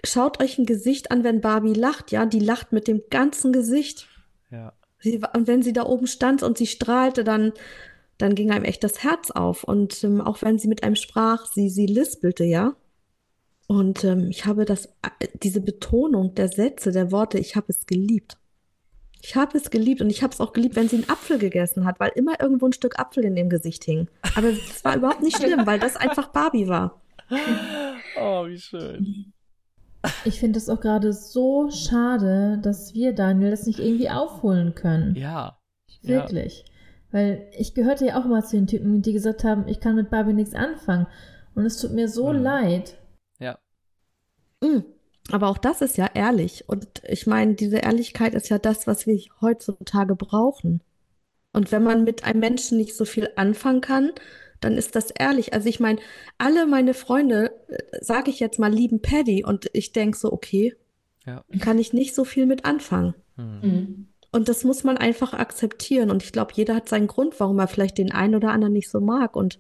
schaut 0.03 0.41
euch 0.41 0.57
ein 0.57 0.65
Gesicht 0.65 1.11
an, 1.11 1.24
wenn 1.24 1.41
Barbie 1.41 1.74
lacht. 1.74 2.11
Ja, 2.11 2.26
die 2.26 2.39
lacht 2.39 2.71
mit 2.71 2.88
dem 2.88 3.01
ganzen 3.09 3.51
Gesicht. 3.51 4.07
Ja. 4.51 4.74
Sie, 4.99 5.21
und 5.34 5.47
wenn 5.47 5.63
sie 5.63 5.74
da 5.74 5.84
oben 5.84 6.07
stand 6.07 6.43
und 6.43 6.57
sie 6.57 6.67
strahlte, 6.67 7.24
dann, 7.24 7.51
dann 8.18 8.36
ging 8.36 8.51
einem 8.51 8.66
echt 8.66 8.84
das 8.84 9.03
Herz 9.03 9.32
auf. 9.32 9.64
Und 9.64 10.03
ähm, 10.03 10.22
auch 10.22 10.41
wenn 10.41 10.59
sie 10.59 10.68
mit 10.68 10.84
einem 10.84 10.95
sprach, 10.95 11.45
sie, 11.45 11.70
sie 11.70 11.86
lispelte, 11.86 12.43
ja. 12.43 12.76
Und 13.68 14.03
ähm, 14.03 14.28
ich 14.30 14.45
habe 14.45 14.66
das, 14.66 14.88
äh, 15.01 15.28
diese 15.41 15.61
Betonung 15.61 16.36
der 16.36 16.49
Sätze, 16.49 16.91
der 16.91 17.11
Worte, 17.11 17.39
ich 17.39 17.55
habe 17.55 17.68
es 17.70 17.86
geliebt. 17.86 18.38
Ich 19.22 19.38
habe 19.38 19.57
es 19.57 19.72
geliebt 19.72 20.01
und 20.01 20.09
ich 20.09 20.22
habe 20.22 20.34
es 20.34 20.41
auch 20.41 20.51
geliebt, 20.51 20.76
wenn 20.76 20.89
sie 20.89 20.97
einen 20.97 21.09
Apfel 21.09 21.39
gegessen 21.39 21.86
hat, 21.86 21.99
weil 21.99 22.11
immer 22.16 22.41
irgendwo 22.41 22.66
ein 22.66 22.74
Stück 22.74 22.99
Apfel 22.99 23.24
in 23.24 23.36
dem 23.36 23.49
Gesicht 23.49 23.86
hing. 23.86 24.09
Aber 24.36 24.49
es 24.49 24.84
war 24.84 24.97
überhaupt 24.97 25.22
nicht 25.24 25.38
schlimm, 25.38 25.66
weil 25.66 25.80
das 25.80 25.95
einfach 25.95 26.28
Barbie 26.28 26.68
war. 26.68 27.01
Oh, 28.20 28.45
wie 28.47 28.59
schön. 28.59 29.34
Ich 30.26 30.39
finde 30.39 30.59
es 30.59 30.68
auch 30.68 30.82
gerade 30.82 31.14
so 31.14 31.70
schade, 31.72 32.59
dass 32.61 32.93
wir, 32.93 33.14
Daniel, 33.14 33.51
das 33.51 33.66
nicht 33.66 33.80
irgendwie 33.80 34.09
aufholen 34.09 34.76
können. 34.76 35.16
Ja. 35.16 35.57
Wirklich. 36.01 36.66
Ja. 36.68 36.72
Weil 37.14 37.47
ich 37.55 37.76
gehörte 37.76 38.07
ja 38.07 38.20
auch 38.20 38.26
mal 38.26 38.43
zu 38.43 38.57
den 38.57 38.66
Typen, 38.66 39.03
die 39.03 39.14
gesagt 39.14 39.43
haben, 39.43 39.68
ich 39.68 39.80
kann 39.80 39.95
mit 39.95 40.09
Barbie 40.09 40.34
nichts 40.34 40.55
anfangen. 40.55 41.05
Und 41.53 41.64
es 41.64 41.78
tut 41.78 41.91
mir 41.91 42.09
so 42.09 42.34
mhm. 42.34 42.39
leid. 42.39 42.97
Mhm. 44.61 44.84
Aber 45.32 45.47
auch 45.49 45.59
das 45.59 45.82
ist 45.82 45.95
ja 45.95 46.09
ehrlich. 46.16 46.68
Und 46.68 46.88
ich 47.07 47.28
meine, 47.28 47.53
diese 47.53 47.78
Ehrlichkeit 47.78 48.34
ist 48.34 48.49
ja 48.49 48.57
das, 48.57 48.88
was 48.88 49.05
wir 49.05 49.20
heutzutage 49.41 50.16
brauchen. 50.16 50.82
Und 51.53 51.72
wenn 51.72 51.84
man 51.84 52.03
mit 52.03 52.24
einem 52.24 52.39
Menschen 52.39 52.80
nicht 52.80 52.95
so 52.95 53.05
viel 53.05 53.30
anfangen 53.36 53.82
kann, 53.82 54.11
dann 54.59 54.74
ist 54.74 54.95
das 54.95 55.11
ehrlich. 55.11 55.53
Also 55.53 55.70
ich 55.70 55.80
meine, 55.80 55.99
alle 56.39 56.66
meine 56.66 56.95
Freunde, 56.95 57.51
äh, 57.68 57.78
sage 58.01 58.32
ich 58.32 58.39
jetzt 58.39 58.57
mal, 58.57 58.74
lieben 58.74 59.03
Paddy 59.03 59.45
und 59.45 59.70
ich 59.74 59.91
denke 59.91 60.18
so, 60.18 60.34
okay, 60.34 60.76
ja. 61.28 61.45
kann 61.59 61.78
ich 61.78 61.93
nicht 61.93 62.16
so 62.16 62.26
viel 62.26 62.47
mit 62.47 62.66
anfangen. 62.66 63.14
Mhm. 63.38 64.07
Und 64.34 64.49
das 64.49 64.63
muss 64.63 64.84
man 64.84 64.97
einfach 64.97 65.34
akzeptieren. 65.34 66.09
Und 66.09 66.23
ich 66.23 66.31
glaube, 66.31 66.53
jeder 66.55 66.75
hat 66.75 66.89
seinen 66.89 67.07
Grund, 67.07 67.39
warum 67.39 67.59
er 67.59 67.67
vielleicht 67.67 67.99
den 67.99 68.11
einen 68.11 68.34
oder 68.34 68.49
anderen 68.49 68.73
nicht 68.73 68.89
so 68.89 68.99
mag. 68.99 69.36
Und 69.36 69.59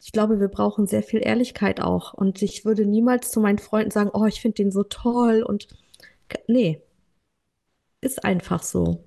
ich 0.00 0.12
glaube, 0.12 0.38
wir 0.38 0.48
brauchen 0.48 0.86
sehr 0.86 1.02
viel 1.02 1.20
Ehrlichkeit 1.20 1.82
auch. 1.82 2.14
Und 2.14 2.40
ich 2.40 2.64
würde 2.64 2.86
niemals 2.86 3.32
zu 3.32 3.40
meinen 3.40 3.58
Freunden 3.58 3.90
sagen, 3.90 4.10
oh, 4.12 4.24
ich 4.24 4.40
finde 4.40 4.54
den 4.54 4.70
so 4.70 4.84
toll. 4.84 5.42
Und 5.42 5.66
nee, 6.46 6.80
ist 8.00 8.24
einfach 8.24 8.62
so. 8.62 9.04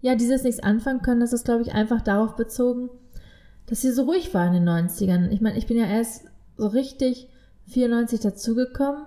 Ja, 0.00 0.14
dieses 0.14 0.44
nichts 0.44 0.62
anfangen 0.62 1.02
können, 1.02 1.20
das 1.20 1.32
ist, 1.32 1.44
glaube 1.44 1.62
ich, 1.62 1.72
einfach 1.72 2.00
darauf 2.00 2.36
bezogen, 2.36 2.90
dass 3.66 3.80
sie 3.80 3.90
so 3.90 4.04
ruhig 4.04 4.32
war 4.34 4.46
in 4.46 4.52
den 4.52 4.68
90ern. 4.68 5.30
Ich 5.30 5.40
meine, 5.40 5.58
ich 5.58 5.66
bin 5.66 5.78
ja 5.78 5.86
erst 5.86 6.26
so 6.56 6.68
richtig 6.68 7.28
94 7.66 8.20
dazugekommen. 8.20 9.04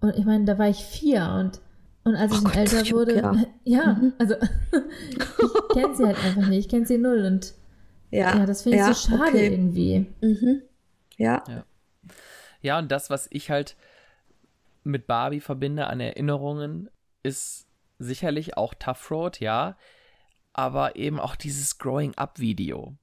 Und 0.00 0.16
ich 0.16 0.24
meine, 0.24 0.44
da 0.44 0.56
war 0.56 0.68
ich 0.68 0.84
vier 0.84 1.34
und, 1.40 1.60
und 2.06 2.14
als 2.14 2.32
ich 2.32 2.38
oh 2.38 2.44
Gott, 2.44 2.56
älter 2.56 2.90
wurde, 2.92 3.16
ja, 3.16 3.34
ja 3.64 3.94
mhm. 3.94 4.12
also 4.16 4.36
ich 5.10 5.74
kenne 5.74 5.96
sie 5.96 6.06
halt 6.06 6.24
einfach 6.24 6.46
nicht, 6.48 6.58
ich 6.60 6.68
kenne 6.68 6.86
sie 6.86 6.98
null 6.98 7.24
und 7.26 7.52
ja, 8.12 8.36
ja 8.38 8.46
das 8.46 8.62
finde 8.62 8.78
ich 8.78 8.84
ja, 8.84 8.94
so 8.94 9.08
schade 9.08 9.30
okay. 9.30 9.46
irgendwie. 9.48 10.06
Mhm. 10.20 10.62
Ja. 11.16 11.42
ja. 11.48 11.64
Ja, 12.62 12.78
und 12.78 12.92
das, 12.92 13.10
was 13.10 13.26
ich 13.30 13.50
halt 13.50 13.76
mit 14.84 15.08
Barbie 15.08 15.40
verbinde 15.40 15.88
an 15.88 15.98
Erinnerungen, 15.98 16.88
ist 17.24 17.66
sicherlich 17.98 18.56
auch 18.56 18.74
Tough 18.74 19.10
Road, 19.10 19.40
ja, 19.40 19.76
aber 20.52 20.94
eben 20.94 21.18
auch 21.18 21.34
dieses 21.34 21.76
Growing 21.76 22.14
Up 22.14 22.38
Video. 22.38 22.96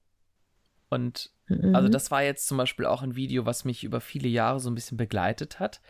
Und 0.90 1.30
mhm. 1.50 1.76
also 1.76 1.90
das 1.90 2.10
war 2.10 2.24
jetzt 2.24 2.48
zum 2.48 2.58
Beispiel 2.58 2.86
auch 2.86 3.02
ein 3.02 3.18
Video, 3.18 3.46
was 3.46 3.66
mich 3.66 3.84
über 3.84 4.00
viele 4.00 4.30
Jahre 4.30 4.62
so 4.62 4.72
ein 4.72 4.76
bisschen 4.76 4.96
begleitet 4.96 5.60
hat. 5.60 5.82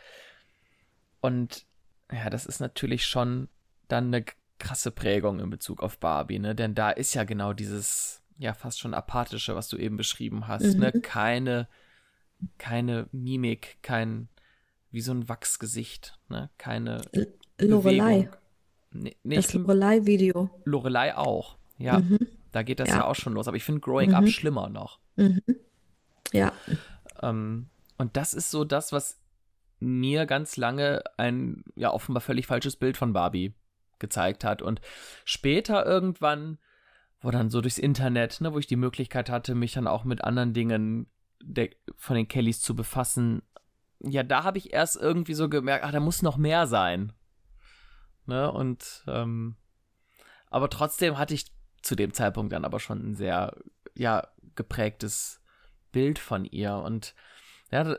Und 1.22 1.68
ja, 2.12 2.30
das 2.30 2.46
ist 2.46 2.60
natürlich 2.60 3.06
schon 3.06 3.48
dann 3.88 4.08
eine 4.08 4.26
krasse 4.60 4.92
Prägung 4.92 5.40
in 5.40 5.50
Bezug 5.50 5.82
auf 5.82 5.98
Barbie, 5.98 6.40
ne? 6.40 6.56
Denn 6.56 6.76
da 6.76 6.92
ist 6.92 7.14
ja 7.14 7.24
genau 7.24 7.54
dieses 7.54 8.22
ja 8.38 8.54
fast 8.54 8.80
schon 8.80 8.94
apathische, 8.94 9.56
was 9.56 9.68
du 9.68 9.78
eben 9.78 9.98
beschrieben 9.98 10.48
hast. 10.48 10.64
Ne? 10.64 10.74
Mhm. 10.74 10.80
Ne? 10.80 10.92
Keine, 11.02 11.68
keine 12.58 13.08
Mimik, 13.12 13.78
kein, 13.82 14.28
wie 14.92 15.02
so 15.02 15.12
ein 15.12 15.30
Wachsgesicht, 15.30 16.20
ne? 16.30 16.50
Keine 16.58 17.02
L 17.12 17.34
Lorelei. 17.60 18.30
Nee, 18.92 19.16
nee, 19.24 19.36
das 19.36 19.54
Lorelei-Video. 19.54 20.50
Lorelei 20.66 21.16
auch, 21.16 21.58
ja. 21.78 22.00
Mhm. 22.00 22.20
Da 22.52 22.62
geht 22.62 22.80
das 22.80 22.90
ja. 22.90 22.98
ja. 22.98 23.06
auch 23.06 23.16
schon 23.16 23.34
los. 23.34 23.48
Aber 23.48 23.58
ich 23.58 23.64
finde 23.64 23.82
Growing 23.82 24.10
mhm. 24.10 24.16
Up 24.16 24.28
schlimmer 24.28 24.70
noch. 24.70 25.00
Mhm. 25.16 25.42
Ja. 26.32 26.54
Ähm, 27.22 27.68
und 27.98 28.16
das 28.16 28.34
ist 28.34 28.52
so 28.52 28.64
das, 28.64 28.92
was 28.92 29.20
mir 29.84 30.26
ganz 30.26 30.58
lange 30.58 31.04
ein, 31.18 31.64
ja, 31.76 31.92
offenbar 31.92 32.22
völlig 32.22 32.48
falsches 32.48 32.76
Bild 32.76 32.98
von 32.98 33.14
Barbie 33.14 33.54
gezeigt 34.00 34.44
hat. 34.44 34.62
Und 34.62 34.82
später 35.26 35.86
irgendwann 35.86 36.58
wo 37.24 37.32
dann 37.32 37.50
so 37.50 37.62
durchs 37.62 37.78
Internet, 37.78 38.42
ne, 38.42 38.54
wo 38.54 38.60
ich 38.60 38.68
die 38.68 38.76
Möglichkeit 38.76 39.30
hatte, 39.30 39.56
mich 39.56 39.74
dann 39.74 39.88
auch 39.88 40.04
mit 40.04 40.24
anderen 40.24 40.54
Dingen 40.54 41.08
der, 41.42 41.70
von 41.96 42.18
den 42.18 42.28
Kellys 42.28 42.62
zu 42.62 42.76
befassen. 42.76 43.42
Ja, 44.00 44.24
da 44.24 44.44
habe 44.44 44.58
ich 44.58 44.74
erst 44.74 44.98
irgendwie 44.98 45.34
so 45.34 45.48
gemerkt, 45.48 45.86
ach, 45.86 45.92
da 45.92 46.02
muss 46.02 46.22
noch 46.22 46.36
mehr 46.36 46.68
sein. 46.68 47.14
Ne, 48.26 48.52
und, 48.52 49.04
ähm, 49.08 49.56
aber 50.50 50.70
trotzdem 50.70 51.18
hatte 51.18 51.34
ich 51.34 51.46
zu 51.82 51.96
dem 51.96 52.14
Zeitpunkt 52.14 52.52
dann 52.52 52.66
aber 52.66 52.80
schon 52.80 53.12
ein 53.12 53.16
sehr, 53.16 53.56
ja, 53.96 54.28
geprägtes 54.56 55.42
Bild 55.94 56.20
von 56.20 56.44
ihr. 56.44 56.76
Und 56.76 57.16
ja, 57.72 57.96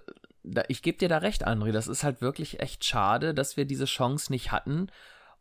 ich 0.69 0.83
gebe 0.83 0.99
dir 0.99 1.09
da 1.09 1.19
recht, 1.19 1.47
André, 1.47 1.73
das 1.73 1.89
ist 1.89 2.05
halt 2.05 2.21
wirklich 2.21 2.61
echt 2.61 2.85
schade, 2.85 3.35
dass 3.35 3.57
wir 3.57 3.65
diese 3.65 3.87
Chance 3.87 4.31
nicht 4.31 4.53
hatten 4.53 4.89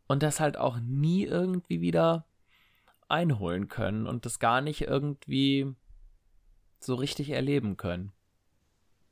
und 0.06 0.22
das 0.22 0.40
halt 0.40 0.56
auch 0.56 0.78
nie 0.80 1.24
irgendwie 1.24 1.80
wieder 1.80 2.26
einholen 3.08 3.68
können 3.68 4.06
und 4.06 4.24
das 4.26 4.38
gar 4.38 4.60
nicht 4.60 4.82
irgendwie 4.82 5.74
so 6.80 6.94
richtig 6.94 7.30
erleben 7.30 7.76
können. 7.76 8.12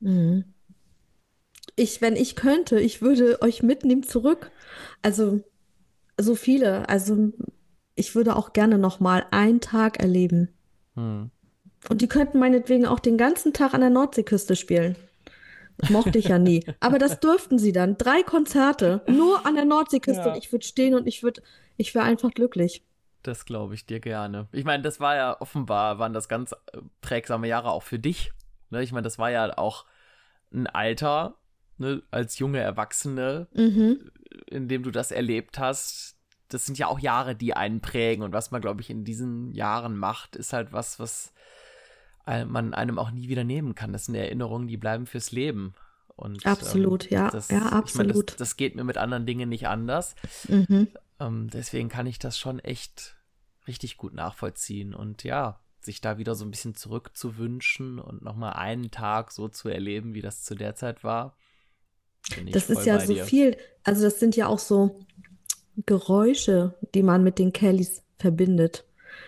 Mhm. 0.00 0.54
Ich, 1.76 2.00
wenn 2.00 2.16
ich 2.16 2.36
könnte, 2.36 2.80
ich 2.80 3.00
würde 3.00 3.40
euch 3.40 3.62
mitnehmen 3.62 4.02
zurück. 4.02 4.50
Also 5.00 5.42
so 6.18 6.34
viele. 6.34 6.88
Also 6.88 7.32
ich 7.94 8.14
würde 8.14 8.36
auch 8.36 8.52
gerne 8.52 8.78
noch 8.78 9.00
mal 9.00 9.26
einen 9.30 9.60
Tag 9.60 10.00
erleben. 10.00 10.48
Hm. 10.94 11.30
Und 11.88 12.02
die 12.02 12.08
könnten 12.08 12.38
meinetwegen 12.38 12.86
auch 12.86 13.00
den 13.00 13.16
ganzen 13.16 13.52
Tag 13.52 13.74
an 13.74 13.80
der 13.80 13.90
Nordseeküste 13.90 14.56
spielen. 14.56 14.96
Das 15.78 15.90
mochte 15.90 16.18
ich 16.18 16.26
ja 16.26 16.38
nie. 16.38 16.64
Aber 16.80 16.98
das 16.98 17.20
durften 17.20 17.58
sie 17.58 17.72
dann. 17.72 17.96
Drei 17.98 18.22
Konzerte, 18.22 19.02
nur 19.06 19.46
an 19.46 19.54
der 19.54 19.64
Nordseeküste. 19.64 20.22
Ja. 20.22 20.32
Und 20.32 20.38
ich 20.38 20.52
würde 20.52 20.64
stehen 20.64 20.94
und 20.94 21.06
ich 21.06 21.22
würde, 21.22 21.42
ich 21.76 21.94
wäre 21.94 22.04
einfach 22.04 22.30
glücklich. 22.32 22.84
Das 23.22 23.44
glaube 23.44 23.74
ich 23.74 23.86
dir 23.86 24.00
gerne. 24.00 24.48
Ich 24.52 24.64
meine, 24.64 24.82
das 24.82 24.98
war 24.98 25.14
ja 25.14 25.40
offenbar, 25.40 25.98
waren 25.98 26.12
das 26.12 26.28
ganz 26.28 26.52
äh, 26.52 26.78
prägsame 27.00 27.46
Jahre 27.46 27.70
auch 27.70 27.82
für 27.82 27.98
dich. 27.98 28.32
Ne? 28.70 28.82
Ich 28.82 28.92
meine, 28.92 29.04
das 29.04 29.18
war 29.18 29.30
ja 29.30 29.56
auch 29.58 29.86
ein 30.52 30.66
Alter, 30.66 31.36
ne, 31.78 32.02
als 32.10 32.38
junge 32.38 32.58
Erwachsene, 32.58 33.48
mhm. 33.54 34.10
in 34.46 34.68
dem 34.68 34.82
du 34.82 34.90
das 34.90 35.10
erlebt 35.10 35.58
hast. 35.58 36.16
Das 36.48 36.66
sind 36.66 36.78
ja 36.78 36.88
auch 36.88 36.98
Jahre, 36.98 37.34
die 37.34 37.54
einen 37.54 37.80
prägen. 37.80 38.22
Und 38.22 38.32
was 38.32 38.50
man, 38.50 38.60
glaube 38.60 38.82
ich, 38.82 38.90
in 38.90 39.04
diesen 39.04 39.52
Jahren 39.52 39.96
macht, 39.96 40.36
ist 40.36 40.52
halt 40.52 40.72
was, 40.72 40.98
was 40.98 41.32
man 42.26 42.74
einem 42.74 42.98
auch 42.98 43.10
nie 43.10 43.28
wieder 43.28 43.44
nehmen 43.44 43.74
kann. 43.74 43.92
Das 43.92 44.06
sind 44.06 44.14
Erinnerungen, 44.14 44.68
die 44.68 44.76
bleiben 44.76 45.06
fürs 45.06 45.32
Leben. 45.32 45.74
Und, 46.14 46.46
absolut, 46.46 47.10
ähm, 47.10 47.18
ja, 47.18 47.30
das, 47.30 47.48
ja, 47.48 47.66
absolut. 47.66 48.10
Ich 48.10 48.16
mein, 48.16 48.26
das, 48.26 48.36
das, 48.36 48.56
geht 48.56 48.76
mir 48.76 48.84
mit 48.84 48.98
anderen 48.98 49.26
Dingen 49.26 49.48
nicht 49.48 49.66
anders. 49.66 50.14
Mhm. 50.48 50.88
Ähm, 51.18 51.48
deswegen 51.52 51.88
kann 51.88 52.06
ich 52.06 52.18
das 52.18 52.38
schon 52.38 52.58
echt 52.58 53.16
richtig 53.66 53.96
gut 53.96 54.14
nachvollziehen. 54.14 54.94
Und 54.94 55.24
ja, 55.24 55.60
sich 55.80 56.00
da 56.00 56.18
wieder 56.18 56.34
so 56.34 56.44
ein 56.44 56.50
bisschen 56.50 56.74
zurückzuwünschen 56.74 57.98
und 57.98 58.22
nochmal 58.22 58.52
einen 58.54 58.90
Tag 58.90 59.32
so 59.32 59.48
zu 59.48 59.68
erleben, 59.68 60.14
wie 60.14 60.22
das 60.22 60.42
zu 60.42 60.54
der 60.54 60.74
Zeit 60.74 61.02
war. 61.02 61.36
Das 62.52 62.70
ist 62.70 62.86
ja 62.86 63.00
so 63.00 63.14
dir. 63.14 63.24
viel, 63.24 63.56
also 63.82 64.02
das 64.02 64.20
sind 64.20 64.36
ja 64.36 64.46
auch 64.46 64.60
so 64.60 65.00
Geräusche, 65.86 66.74
die 66.94 67.02
man 67.02 67.24
mit 67.24 67.38
den 67.38 67.52
Kellys 67.52 68.02
verbindet. 68.18 68.84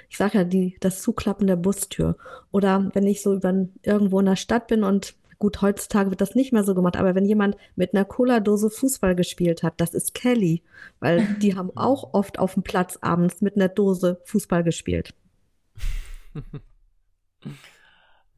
Ich 0.09 0.17
sage 0.17 0.39
ja, 0.39 0.45
die, 0.45 0.77
das 0.81 1.03
Zuklappen 1.03 1.47
der 1.47 1.57
Bustür. 1.57 2.17
Oder 2.51 2.91
wenn 2.95 3.07
ich 3.07 3.23
so 3.23 3.35
über, 3.35 3.55
irgendwo 3.83 4.21
in 4.21 4.27
der 4.27 4.37
Stadt 4.37 4.67
bin 4.67 4.85
und 4.85 5.15
gut, 5.39 5.61
heutzutage 5.63 6.11
wird 6.11 6.21
das 6.21 6.35
nicht 6.35 6.53
mehr 6.53 6.65
so 6.65 6.75
gemacht, 6.75 6.97
aber 6.97 7.15
wenn 7.15 7.27
jemand 7.27 7.57
mit 7.77 7.95
einer 7.95 8.05
Cola-Dose 8.05 8.71
Fußball 8.71 9.15
gespielt 9.15 9.63
hat, 9.63 9.75
das 9.79 9.93
ist 9.95 10.15
Kelly, 10.15 10.63
weil 11.01 11.23
die 11.41 11.55
haben 11.57 11.71
auch 11.77 12.15
oft 12.15 12.39
auf 12.39 12.55
dem 12.55 12.63
Platz 12.63 12.99
abends 13.01 13.41
mit 13.41 13.57
einer 13.57 13.69
Dose 13.69 14.21
Fußball 14.25 14.65
gespielt. 14.65 15.15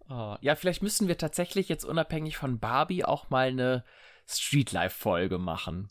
oh, 0.09 0.37
ja, 0.41 0.55
vielleicht 0.57 0.83
müssen 0.83 1.09
wir 1.09 1.17
tatsächlich 1.17 1.69
jetzt 1.69 1.85
unabhängig 1.85 2.37
von 2.37 2.59
Barbie 2.59 3.05
auch 3.05 3.31
mal 3.31 3.49
eine 3.49 3.85
Streetlife-Folge 4.29 5.39
machen. 5.39 5.89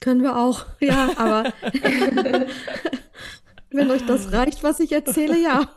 Können 0.00 0.22
wir 0.22 0.36
auch, 0.36 0.66
ja, 0.80 1.10
aber 1.16 1.52
wenn 3.74 3.90
euch 3.90 4.04
das 4.06 4.32
reicht, 4.32 4.62
was 4.62 4.80
ich 4.80 4.92
erzähle, 4.92 5.38
ja. 5.38 5.68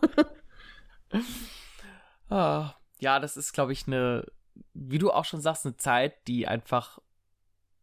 Oh, 2.30 2.66
ja, 3.00 3.20
das 3.20 3.38
ist, 3.38 3.54
glaube 3.54 3.74
ich, 3.74 3.88
eine, 3.88 4.26
wie 4.74 4.98
du 4.98 5.12
auch 5.12 5.26
schon 5.26 5.42
sagst, 5.42 5.66
eine 5.66 5.78
Zeit, 5.78 6.28
die 6.28 6.48
einfach 6.48 7.00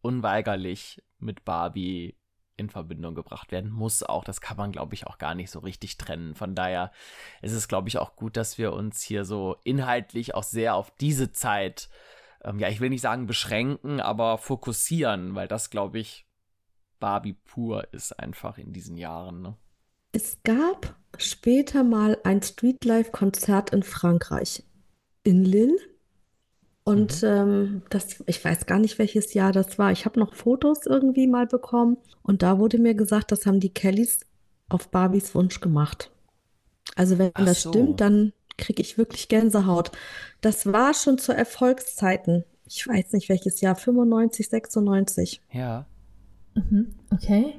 unweigerlich 0.00 1.02
mit 1.18 1.44
Barbie 1.44 2.16
in 2.56 2.68
Verbindung 2.68 3.14
gebracht 3.14 3.50
werden 3.50 3.70
muss. 3.70 4.02
Auch 4.02 4.24
das 4.24 4.40
kann 4.40 4.56
man, 4.56 4.72
glaube 4.72 4.94
ich, 4.94 5.06
auch 5.06 5.18
gar 5.18 5.34
nicht 5.34 5.50
so 5.50 5.60
richtig 5.60 5.96
trennen. 5.96 6.34
Von 6.34 6.54
daher 6.54 6.92
ist 7.40 7.52
es, 7.52 7.68
glaube 7.68 7.88
ich, 7.88 7.98
auch 7.98 8.16
gut, 8.16 8.36
dass 8.36 8.58
wir 8.58 8.72
uns 8.72 9.02
hier 9.02 9.24
so 9.24 9.56
inhaltlich 9.64 10.34
auch 10.34 10.42
sehr 10.42 10.74
auf 10.74 10.90
diese 10.96 11.32
Zeit 11.32 11.88
ähm, 12.44 12.58
ja, 12.58 12.68
ich 12.68 12.80
will 12.80 12.90
nicht 12.90 13.00
sagen 13.00 13.26
beschränken, 13.26 14.00
aber 14.00 14.38
fokussieren, 14.38 15.34
weil 15.34 15.48
das, 15.48 15.70
glaube 15.70 15.98
ich, 15.98 16.26
Barbie 16.98 17.34
pur 17.34 17.92
ist 17.92 18.18
einfach 18.18 18.58
in 18.58 18.72
diesen 18.72 18.96
Jahren. 18.96 19.42
Ne? 19.42 19.56
Es 20.12 20.38
gab 20.44 20.94
später 21.16 21.84
mal 21.84 22.18
ein 22.22 22.42
Streetlife-Konzert 22.42 23.70
in 23.70 23.82
Frankreich, 23.82 24.62
in 25.24 25.44
Lille. 25.44 25.76
Und 26.84 27.22
mhm. 27.22 27.28
ähm, 27.28 27.82
das, 27.90 28.22
ich 28.26 28.44
weiß 28.44 28.66
gar 28.66 28.78
nicht, 28.78 28.98
welches 28.98 29.34
Jahr 29.34 29.52
das 29.52 29.78
war. 29.78 29.92
Ich 29.92 30.04
habe 30.04 30.20
noch 30.20 30.34
Fotos 30.34 30.84
irgendwie 30.84 31.26
mal 31.26 31.46
bekommen. 31.46 31.96
Und 32.22 32.42
da 32.42 32.58
wurde 32.58 32.78
mir 32.78 32.94
gesagt, 32.94 33.32
das 33.32 33.46
haben 33.46 33.60
die 33.60 33.72
Kellys 33.72 34.20
auf 34.68 34.88
Barbies 34.88 35.34
Wunsch 35.34 35.60
gemacht. 35.60 36.10
Also 36.96 37.18
wenn 37.18 37.30
Ach 37.34 37.44
das 37.44 37.62
so. 37.62 37.70
stimmt, 37.70 38.00
dann 38.00 38.32
kriege 38.58 38.82
ich 38.82 38.98
wirklich 38.98 39.28
Gänsehaut. 39.28 39.92
Das 40.40 40.66
war 40.66 40.92
schon 40.92 41.18
zu 41.18 41.32
Erfolgszeiten. 41.32 42.44
Ich 42.66 42.86
weiß 42.86 43.12
nicht 43.12 43.28
welches 43.28 43.60
Jahr, 43.60 43.76
95, 43.76 44.48
96. 44.48 45.40
Ja. 45.52 45.86
Mhm, 46.54 46.94
okay. 47.10 47.54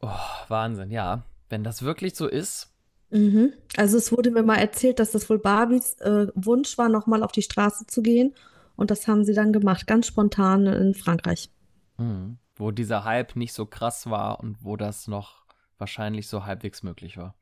Oh, 0.00 0.08
Wahnsinn, 0.48 0.90
ja. 0.90 1.24
Wenn 1.48 1.64
das 1.64 1.82
wirklich 1.82 2.14
so 2.14 2.26
ist. 2.26 2.72
Mhm. 3.10 3.52
Also 3.76 3.98
es 3.98 4.10
wurde 4.10 4.30
mir 4.30 4.42
mal 4.42 4.58
erzählt, 4.58 4.98
dass 4.98 5.12
das 5.12 5.30
wohl 5.30 5.38
Barbies 5.38 5.94
äh, 6.00 6.26
Wunsch 6.34 6.76
war, 6.76 6.88
nochmal 6.88 7.22
auf 7.22 7.32
die 7.32 7.42
Straße 7.42 7.86
zu 7.86 8.02
gehen. 8.02 8.34
Und 8.74 8.90
das 8.90 9.06
haben 9.06 9.24
sie 9.24 9.34
dann 9.34 9.52
gemacht, 9.52 9.86
ganz 9.86 10.06
spontan 10.06 10.66
in 10.66 10.94
Frankreich. 10.94 11.50
Mhm. 11.98 12.38
Wo 12.56 12.70
dieser 12.70 13.04
Hype 13.04 13.36
nicht 13.36 13.52
so 13.52 13.66
krass 13.66 14.08
war 14.10 14.40
und 14.40 14.64
wo 14.64 14.76
das 14.76 15.08
noch 15.08 15.46
wahrscheinlich 15.78 16.28
so 16.28 16.44
halbwegs 16.44 16.82
möglich 16.82 17.16
war. 17.16 17.34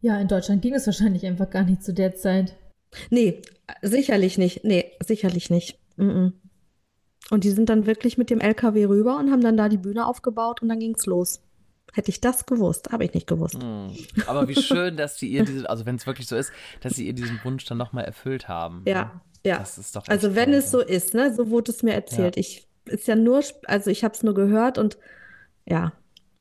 Ja, 0.00 0.20
in 0.20 0.28
Deutschland 0.28 0.62
ging 0.62 0.74
es 0.74 0.86
wahrscheinlich 0.86 1.26
einfach 1.26 1.50
gar 1.50 1.64
nicht 1.64 1.82
zu 1.82 1.92
der 1.92 2.14
Zeit. 2.14 2.56
Nee, 3.10 3.42
sicherlich 3.82 4.38
nicht. 4.38 4.64
Nee, 4.64 4.92
sicherlich 5.04 5.50
nicht. 5.50 5.78
Mm 5.96 6.02
-mm. 6.02 6.32
Und 7.30 7.44
die 7.44 7.50
sind 7.50 7.68
dann 7.68 7.86
wirklich 7.86 8.18
mit 8.18 8.30
dem 8.30 8.40
LKW 8.40 8.84
rüber 8.86 9.18
und 9.18 9.32
haben 9.32 9.40
dann 9.40 9.56
da 9.56 9.68
die 9.68 9.78
Bühne 9.78 10.06
aufgebaut 10.06 10.62
und 10.62 10.68
dann 10.68 10.78
ging 10.78 10.94
es 10.94 11.06
los. 11.06 11.40
Hätte 11.96 12.10
ich 12.10 12.20
das 12.20 12.46
gewusst, 12.46 12.92
habe 12.92 13.04
ich 13.04 13.14
nicht 13.14 13.26
gewusst. 13.26 13.58
Mm. 13.58 13.88
Aber 14.26 14.48
wie 14.48 14.54
schön, 14.54 14.96
dass 14.96 15.18
sie 15.18 15.28
ihr 15.28 15.44
diese, 15.44 15.68
also 15.68 15.86
wenn 15.86 15.96
es 15.96 16.06
wirklich 16.06 16.26
so 16.26 16.36
ist, 16.36 16.52
dass 16.80 16.94
sie 16.94 17.06
ihr 17.06 17.14
diesen 17.14 17.40
Wunsch 17.42 17.64
dann 17.64 17.78
nochmal 17.78 18.04
erfüllt 18.04 18.48
haben. 18.48 18.82
Ja, 18.86 19.20
ja. 19.44 19.58
Das 19.58 19.78
ist 19.78 19.96
doch 19.96 20.06
also 20.08 20.34
wenn 20.34 20.50
toll, 20.50 20.58
es 20.58 20.70
so 20.70 20.80
ist, 20.80 21.14
ne, 21.14 21.34
so 21.34 21.50
wurde 21.50 21.72
es 21.72 21.82
mir 21.82 21.94
erzählt. 21.94 22.36
Ja. 22.36 22.40
Ich 22.40 22.68
ist 22.84 23.08
ja 23.08 23.16
nur, 23.16 23.42
also 23.64 23.90
ich 23.90 24.04
habe 24.04 24.14
es 24.14 24.22
nur 24.22 24.34
gehört 24.34 24.78
und 24.78 24.98
ja, 25.64 25.92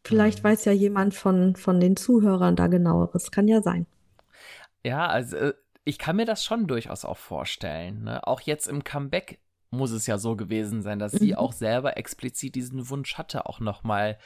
Vielleicht 0.06 0.44
mhm. 0.44 0.50
weiß 0.50 0.66
ja 0.66 0.72
jemand 0.72 1.16
von, 1.16 1.56
von 1.56 1.80
den 1.80 1.98
Zuhörern 1.98 2.56
da 2.56 2.68
genaueres. 2.68 3.32
Kann 3.32 3.48
ja 3.48 3.62
sein. 3.62 3.88
Ja, 4.84 5.08
also 5.08 5.36
äh, 5.36 5.54
ich 5.84 5.98
kann 5.98 6.16
mir 6.16 6.26
das 6.26 6.44
schon 6.44 6.68
durchaus 6.68 7.06
auch 7.06 7.18
vorstellen. 7.18 8.04
Ne? 8.04 8.26
Auch 8.28 8.42
jetzt 8.42 8.68
im 8.68 8.84
Comeback 8.84 9.40
muss 9.72 9.92
es 9.92 10.06
ja 10.06 10.18
so 10.18 10.36
gewesen 10.36 10.84
sein, 10.84 11.00
dass 11.00 11.14
mhm. 11.14 11.18
sie 11.18 11.36
auch 11.36 11.54
selber 11.54 11.98
explizit 11.98 12.56
diesen 12.56 12.88
Wunsch 12.90 13.18
hatte, 13.18 13.48
auch 13.48 13.60
nochmal 13.60 14.18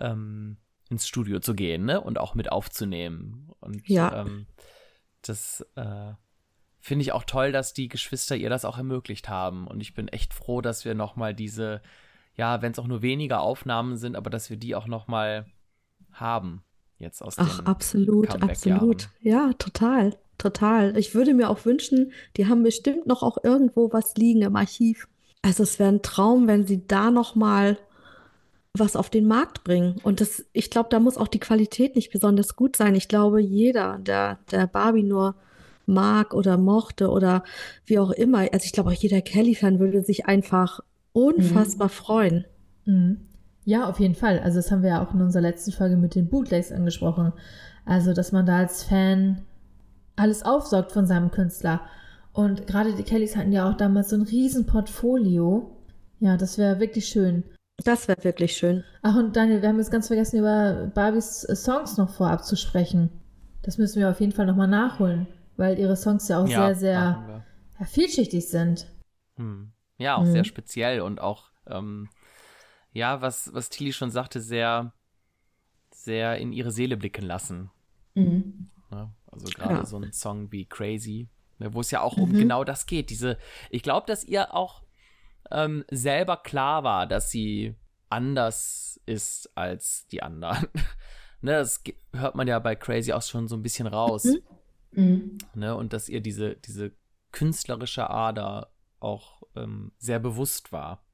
ähm, 0.00 0.56
ins 0.90 1.06
Studio 1.06 1.40
zu 1.40 1.54
gehen 1.54 1.84
ne? 1.84 2.00
und 2.00 2.18
auch 2.18 2.34
mit 2.34 2.52
aufzunehmen. 2.52 3.50
Und 3.60 3.88
ja. 3.88 4.22
ähm, 4.22 4.46
das 5.22 5.66
äh, 5.76 6.12
finde 6.80 7.02
ich 7.02 7.12
auch 7.12 7.24
toll, 7.24 7.52
dass 7.52 7.72
die 7.72 7.88
Geschwister 7.88 8.36
ihr 8.36 8.50
das 8.50 8.64
auch 8.64 8.76
ermöglicht 8.76 9.28
haben. 9.28 9.66
Und 9.66 9.80
ich 9.80 9.94
bin 9.94 10.08
echt 10.08 10.34
froh, 10.34 10.60
dass 10.60 10.84
wir 10.84 10.94
nochmal 10.94 11.34
diese 11.34 11.80
ja, 12.36 12.62
wenn 12.62 12.72
es 12.72 12.78
auch 12.78 12.86
nur 12.86 13.02
weniger 13.02 13.40
Aufnahmen 13.40 13.96
sind, 13.96 14.16
aber 14.16 14.30
dass 14.30 14.50
wir 14.50 14.56
die 14.56 14.74
auch 14.74 14.86
noch 14.86 15.06
mal 15.06 15.46
haben 16.12 16.62
jetzt 16.98 17.22
aus 17.22 17.38
Ach, 17.38 17.60
absolut, 17.64 18.30
absolut. 18.42 19.08
Ja, 19.20 19.52
total, 19.58 20.16
total. 20.38 20.96
Ich 20.96 21.14
würde 21.14 21.34
mir 21.34 21.50
auch 21.50 21.64
wünschen, 21.64 22.12
die 22.36 22.46
haben 22.46 22.62
bestimmt 22.62 23.06
noch 23.06 23.22
auch 23.22 23.38
irgendwo 23.42 23.92
was 23.92 24.14
liegen 24.16 24.42
im 24.42 24.56
Archiv. 24.56 25.08
Also 25.42 25.62
es 25.62 25.78
wäre 25.78 25.90
ein 25.90 26.02
Traum, 26.02 26.46
wenn 26.46 26.66
sie 26.66 26.86
da 26.86 27.10
noch 27.10 27.34
mal 27.34 27.78
was 28.76 28.96
auf 28.96 29.08
den 29.08 29.26
Markt 29.26 29.62
bringen. 29.62 29.96
Und 30.02 30.20
das, 30.20 30.44
ich 30.52 30.70
glaube, 30.70 30.88
da 30.90 30.98
muss 30.98 31.16
auch 31.16 31.28
die 31.28 31.38
Qualität 31.38 31.94
nicht 31.94 32.10
besonders 32.10 32.56
gut 32.56 32.76
sein. 32.76 32.94
Ich 32.94 33.08
glaube, 33.08 33.40
jeder, 33.40 33.98
der, 33.98 34.38
der 34.50 34.66
Barbie 34.66 35.04
nur 35.04 35.36
mag 35.86 36.34
oder 36.34 36.56
mochte 36.56 37.10
oder 37.10 37.44
wie 37.86 37.98
auch 37.98 38.10
immer, 38.10 38.38
also 38.52 38.64
ich 38.64 38.72
glaube 38.72 38.90
auch 38.90 38.94
jeder 38.94 39.20
Kelly-Fan 39.20 39.78
würde 39.78 40.02
sich 40.02 40.26
einfach 40.26 40.80
unfassbar 41.12 41.88
mhm. 41.88 41.92
freuen. 41.92 42.44
Mhm. 42.84 43.20
Ja, 43.64 43.88
auf 43.88 44.00
jeden 44.00 44.14
Fall. 44.14 44.40
Also 44.40 44.58
das 44.58 44.70
haben 44.70 44.82
wir 44.82 44.90
ja 44.90 45.02
auch 45.02 45.14
in 45.14 45.22
unserer 45.22 45.42
letzten 45.42 45.72
Folge 45.72 45.96
mit 45.96 46.14
den 46.14 46.28
Bootlegs 46.28 46.72
angesprochen. 46.72 47.32
Also, 47.86 48.12
dass 48.12 48.32
man 48.32 48.46
da 48.46 48.58
als 48.58 48.82
Fan 48.82 49.42
alles 50.16 50.42
aufsaugt 50.42 50.92
von 50.92 51.06
seinem 51.06 51.30
Künstler. 51.30 51.80
Und 52.32 52.66
gerade 52.66 52.94
die 52.94 53.04
Kellys 53.04 53.36
hatten 53.36 53.52
ja 53.52 53.70
auch 53.70 53.76
damals 53.76 54.10
so 54.10 54.16
ein 54.16 54.22
riesen 54.22 54.66
Portfolio. 54.66 55.76
Ja, 56.18 56.36
das 56.36 56.58
wäre 56.58 56.80
wirklich 56.80 57.06
schön. 57.06 57.44
Das 57.82 58.06
wäre 58.06 58.22
wirklich 58.22 58.56
schön. 58.56 58.84
Ach, 59.02 59.16
und 59.16 59.34
Daniel, 59.34 59.60
wir 59.60 59.68
haben 59.68 59.78
jetzt 59.78 59.90
ganz 59.90 60.06
vergessen, 60.06 60.38
über 60.38 60.90
Barbies 60.94 61.44
äh, 61.44 61.56
Songs 61.56 61.96
noch 61.96 62.10
vorab 62.10 62.44
zu 62.44 62.56
sprechen. 62.56 63.10
Das 63.62 63.78
müssen 63.78 63.98
wir 63.98 64.10
auf 64.10 64.20
jeden 64.20 64.32
Fall 64.32 64.46
nochmal 64.46 64.68
nachholen, 64.68 65.26
weil 65.56 65.78
ihre 65.78 65.96
Songs 65.96 66.28
ja 66.28 66.42
auch 66.42 66.46
ja, 66.46 66.66
sehr, 66.66 66.74
sehr 66.76 67.44
ja, 67.78 67.86
vielschichtig 67.86 68.48
sind. 68.48 68.86
Hm. 69.36 69.72
Ja, 69.98 70.16
auch 70.16 70.24
mhm. 70.24 70.32
sehr 70.32 70.44
speziell 70.44 71.00
und 71.00 71.20
auch, 71.20 71.50
ähm, 71.66 72.08
ja, 72.92 73.20
was, 73.20 73.52
was 73.52 73.70
Tilly 73.70 73.92
schon 73.92 74.10
sagte, 74.10 74.40
sehr, 74.40 74.92
sehr 75.90 76.36
in 76.38 76.52
ihre 76.52 76.70
Seele 76.70 76.96
blicken 76.96 77.24
lassen. 77.24 77.70
Mhm. 78.14 78.70
Ja, 78.90 79.12
also 79.30 79.46
gerade 79.46 79.74
ja. 79.74 79.86
so 79.86 79.98
ein 79.98 80.12
Song 80.12 80.52
wie 80.52 80.66
Crazy, 80.66 81.28
ne, 81.58 81.74
wo 81.74 81.80
es 81.80 81.90
ja 81.90 82.02
auch 82.02 82.16
mhm. 82.16 82.22
um 82.22 82.32
genau 82.32 82.64
das 82.64 82.86
geht. 82.86 83.10
Diese, 83.10 83.38
ich 83.70 83.82
glaube, 83.82 84.06
dass 84.06 84.24
ihr 84.24 84.54
auch 84.54 84.83
ähm, 85.50 85.84
selber 85.90 86.36
klar 86.38 86.84
war, 86.84 87.06
dass 87.06 87.30
sie 87.30 87.74
anders 88.08 89.00
ist 89.06 89.50
als 89.56 90.06
die 90.08 90.22
anderen. 90.22 90.68
ne, 91.40 91.52
das 91.52 91.82
hört 92.12 92.34
man 92.34 92.48
ja 92.48 92.58
bei 92.58 92.76
Crazy 92.76 93.12
auch 93.12 93.22
schon 93.22 93.48
so 93.48 93.56
ein 93.56 93.62
bisschen 93.62 93.86
raus. 93.86 94.24
Mhm. 94.24 94.40
mhm. 94.92 95.38
Ne, 95.54 95.76
und 95.76 95.92
dass 95.92 96.08
ihr 96.08 96.20
diese, 96.20 96.56
diese 96.56 96.92
künstlerische 97.32 98.10
Ader 98.10 98.70
auch 99.00 99.42
ähm, 99.56 99.92
sehr 99.98 100.18
bewusst 100.18 100.72
war. 100.72 101.04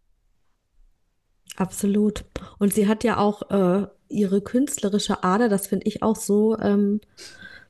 Absolut. 1.56 2.24
Und 2.58 2.72
sie 2.72 2.86
hat 2.86 3.04
ja 3.04 3.18
auch 3.18 3.50
äh, 3.50 3.86
ihre 4.08 4.40
künstlerische 4.40 5.24
Ader, 5.24 5.48
das 5.48 5.66
finde 5.66 5.86
ich 5.86 6.02
auch 6.02 6.16
so 6.16 6.58
ähm, 6.58 7.00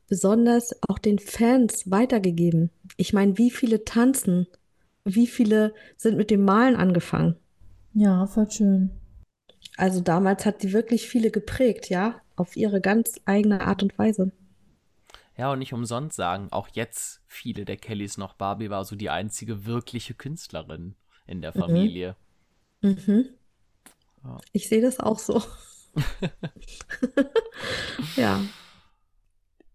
besonders, 0.09 0.73
auch 0.89 0.99
den 0.99 1.19
Fans 1.19 1.91
weitergegeben. 1.91 2.71
Ich 2.97 3.13
meine, 3.13 3.39
wie 3.39 3.51
viele 3.51 3.85
tanzen, 3.85 4.47
wie 5.05 5.27
viele 5.27 5.75
sind 5.97 6.17
mit 6.17 6.31
dem 6.31 6.45
Malen 6.45 6.77
angefangen? 6.77 7.37
Ja, 7.95 8.27
voll 8.27 8.51
schön. 8.51 8.91
Also 9.77 10.01
damals 10.01 10.45
hat 10.47 10.61
sie 10.61 10.73
wirklich 10.73 11.09
viele 11.09 11.31
geprägt, 11.31 11.89
ja, 11.89 12.21
auf 12.37 12.57
ihre 12.57 12.81
ganz 12.81 13.21
eigene 13.25 13.63
Art 13.63 13.83
und 13.83 13.99
Weise. 13.99 14.33
Ja, 15.37 15.53
und 15.53 15.61
nicht 15.61 15.73
umsonst 15.73 16.17
sagen, 16.17 16.49
auch 16.51 16.69
jetzt 16.73 17.23
viele 17.27 17.65
der 17.65 17.77
Kellys 17.77 18.19
noch, 18.19 18.35
Barbie 18.35 18.69
war 18.69 18.85
so 18.85 18.95
die 18.95 19.11
einzige 19.11 19.65
wirkliche 19.65 20.15
Künstlerin 20.15 20.97
in 21.27 21.41
der 21.41 21.53
mhm. 21.57 21.61
Familie. 21.61 22.17
Mhm. 22.83 22.99
Mhm. 23.07 23.29
Ich 24.53 24.69
sehe 24.69 24.83
das 24.83 25.01
auch 25.01 25.19
so. 25.19 25.43
ja. 28.17 28.41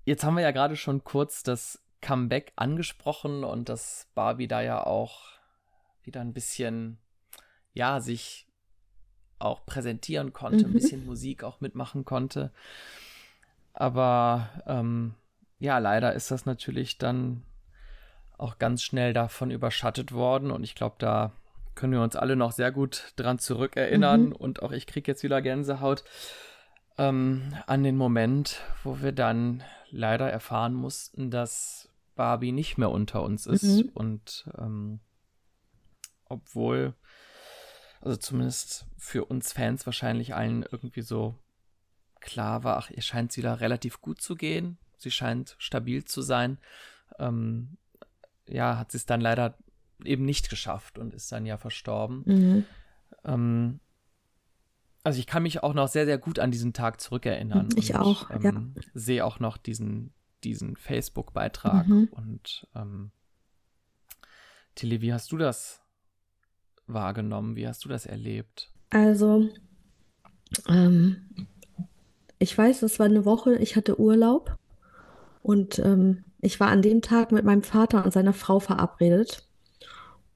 Jetzt 0.05 0.23
haben 0.23 0.35
wir 0.35 0.43
ja 0.43 0.51
gerade 0.51 0.75
schon 0.75 1.03
kurz 1.03 1.41
das 1.41 1.84
Comeback 2.05 2.53
angesprochen 2.55 3.43
und 3.43 3.67
dass 3.67 4.07
Barbie 4.13 4.47
da 4.47 4.61
ja 4.61 4.85
auch 4.85 5.23
wieder 6.03 6.21
ein 6.21 6.33
bisschen, 6.33 6.99
ja, 7.73 7.99
sich 7.99 8.45
auch 9.39 9.65
präsentieren 9.65 10.31
konnte, 10.31 10.59
mhm. 10.59 10.69
ein 10.69 10.73
bisschen 10.73 11.05
Musik 11.07 11.43
auch 11.43 11.61
mitmachen 11.61 12.05
konnte. 12.05 12.51
Aber 13.73 14.49
ähm, 14.67 15.15
ja, 15.57 15.79
leider 15.79 16.13
ist 16.13 16.29
das 16.29 16.45
natürlich 16.45 16.99
dann 16.99 17.41
auch 18.37 18.59
ganz 18.59 18.83
schnell 18.83 19.11
davon 19.11 19.49
überschattet 19.49 20.11
worden 20.11 20.51
und 20.51 20.63
ich 20.63 20.75
glaube, 20.75 20.97
da 20.99 21.31
können 21.73 21.93
wir 21.93 22.03
uns 22.03 22.15
alle 22.15 22.35
noch 22.35 22.51
sehr 22.51 22.71
gut 22.71 23.13
dran 23.15 23.39
zurückerinnern 23.39 24.27
mhm. 24.27 24.31
und 24.33 24.61
auch 24.61 24.71
ich 24.71 24.85
kriege 24.85 25.11
jetzt 25.11 25.23
wieder 25.23 25.41
Gänsehaut 25.41 26.03
ähm, 26.99 27.51
an 27.65 27.81
den 27.81 27.97
Moment, 27.97 28.61
wo 28.83 29.01
wir 29.01 29.11
dann 29.11 29.63
leider 29.89 30.29
erfahren 30.29 30.75
mussten, 30.75 31.31
dass 31.31 31.89
Barbie 32.15 32.51
nicht 32.51 32.77
mehr 32.77 32.91
unter 32.91 33.23
uns 33.23 33.45
ist 33.45 33.63
mhm. 33.63 33.89
und 33.93 34.49
ähm, 34.57 34.99
obwohl, 36.25 36.93
also 38.01 38.17
zumindest 38.17 38.85
für 38.97 39.25
uns 39.25 39.53
Fans 39.53 39.85
wahrscheinlich 39.85 40.33
allen 40.33 40.63
irgendwie 40.63 41.01
so 41.01 41.35
klar 42.19 42.63
war, 42.63 42.77
ach, 42.77 42.89
ihr 42.89 43.01
scheint 43.01 43.31
es 43.31 43.37
wieder 43.37 43.59
relativ 43.59 44.01
gut 44.01 44.21
zu 44.21 44.35
gehen, 44.35 44.77
sie 44.97 45.11
scheint 45.11 45.55
stabil 45.59 46.03
zu 46.05 46.21
sein, 46.21 46.57
ähm, 47.19 47.77
ja, 48.47 48.77
hat 48.77 48.91
sie 48.91 48.97
es 48.97 49.05
dann 49.05 49.21
leider 49.21 49.57
eben 50.03 50.25
nicht 50.25 50.49
geschafft 50.49 50.97
und 50.97 51.13
ist 51.13 51.31
dann 51.31 51.45
ja 51.45 51.57
verstorben. 51.57 52.23
Mhm. 52.25 52.65
Ähm, 53.23 53.79
also 55.03 55.19
ich 55.19 55.27
kann 55.27 55.43
mich 55.43 55.61
auch 55.61 55.73
noch 55.73 55.87
sehr, 55.87 56.05
sehr 56.05 56.17
gut 56.17 56.39
an 56.39 56.51
diesen 56.51 56.73
Tag 56.73 56.99
zurückerinnern. 56.99 57.69
Ich 57.75 57.93
und, 57.93 57.99
auch, 57.99 58.31
ähm, 58.31 58.73
ja. 58.75 58.81
Sehe 58.93 59.23
auch 59.23 59.39
noch 59.39 59.57
diesen, 59.57 60.13
diesen 60.45 60.75
Facebook-Beitrag. 60.75 61.87
Mhm. 61.87 62.09
Und 62.11 62.67
ähm, 62.75 63.11
Tilly, 64.75 65.01
wie 65.01 65.13
hast 65.13 65.31
du 65.31 65.37
das 65.37 65.81
wahrgenommen? 66.87 67.55
Wie 67.55 67.67
hast 67.67 67.83
du 67.85 67.89
das 67.89 68.05
erlebt? 68.05 68.71
Also, 68.91 69.49
ähm, 70.67 71.47
ich 72.39 72.57
weiß, 72.57 72.83
es 72.83 72.99
war 72.99 73.07
eine 73.07 73.25
Woche, 73.25 73.55
ich 73.55 73.75
hatte 73.75 73.99
Urlaub 73.99 74.57
und 75.41 75.79
ähm, 75.79 76.23
ich 76.41 76.59
war 76.59 76.67
an 76.67 76.81
dem 76.81 77.01
Tag 77.01 77.31
mit 77.31 77.43
meinem 77.43 77.63
Vater 77.63 78.05
und 78.05 78.13
seiner 78.13 78.33
Frau 78.33 78.59
verabredet. 78.59 79.47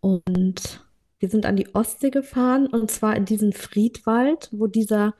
Und 0.02 0.86
wir 1.20 1.30
sind 1.30 1.46
an 1.46 1.56
die 1.56 1.76
Ostsee 1.76 2.10
gefahren 2.10 2.68
und 2.68 2.90
zwar 2.90 3.16
in 3.16 3.26
diesen 3.26 3.54
Friedwald, 3.54 4.50
wo 4.52 4.68
dieser 4.68 5.14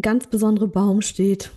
ganz 0.00 0.28
besondere 0.28 0.68
Baum 0.68 1.00
steht 1.00 1.50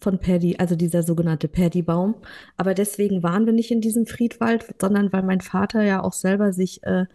von 0.00 0.18
Paddy, 0.18 0.56
also 0.58 0.76
dieser 0.76 1.02
sogenannte 1.02 1.48
Paddy-Baum. 1.48 2.14
Aber 2.56 2.74
deswegen 2.74 3.22
waren 3.22 3.46
wir 3.46 3.52
nicht 3.52 3.70
in 3.70 3.80
diesem 3.80 4.06
Friedwald, 4.06 4.66
sondern 4.80 5.12
weil 5.12 5.22
mein 5.22 5.40
Vater 5.40 5.82
ja 5.82 6.02
auch 6.02 6.12
selber 6.12 6.52
sich 6.52 6.82
äh, 6.84 7.06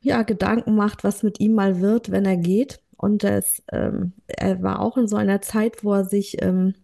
ja, 0.00 0.22
Gedanken 0.22 0.76
macht, 0.76 1.04
was 1.04 1.22
mit 1.22 1.40
ihm 1.40 1.54
mal 1.54 1.80
wird, 1.80 2.10
wenn 2.10 2.24
er 2.24 2.36
geht. 2.36 2.80
Und 2.96 3.24
es, 3.24 3.62
ähm, 3.72 4.12
er 4.26 4.62
war 4.62 4.80
auch 4.80 4.96
in 4.96 5.08
so 5.08 5.16
einer 5.16 5.40
Zeit, 5.42 5.84
wo 5.84 5.94
er 5.94 6.04
sich 6.04 6.42
ähm, 6.42 6.74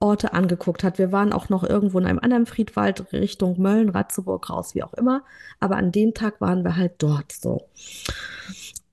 Orte 0.00 0.32
angeguckt 0.34 0.84
hat. 0.84 0.98
Wir 0.98 1.12
waren 1.12 1.32
auch 1.32 1.48
noch 1.48 1.64
irgendwo 1.64 1.98
in 1.98 2.06
einem 2.06 2.18
anderen 2.18 2.46
Friedwald 2.46 3.12
Richtung 3.12 3.60
Mölln, 3.60 3.88
Ratzeburg 3.88 4.50
raus, 4.50 4.74
wie 4.74 4.82
auch 4.82 4.94
immer. 4.94 5.24
Aber 5.60 5.76
an 5.76 5.92
dem 5.92 6.12
Tag 6.14 6.40
waren 6.40 6.64
wir 6.64 6.76
halt 6.76 6.94
dort 6.98 7.32
so. 7.32 7.68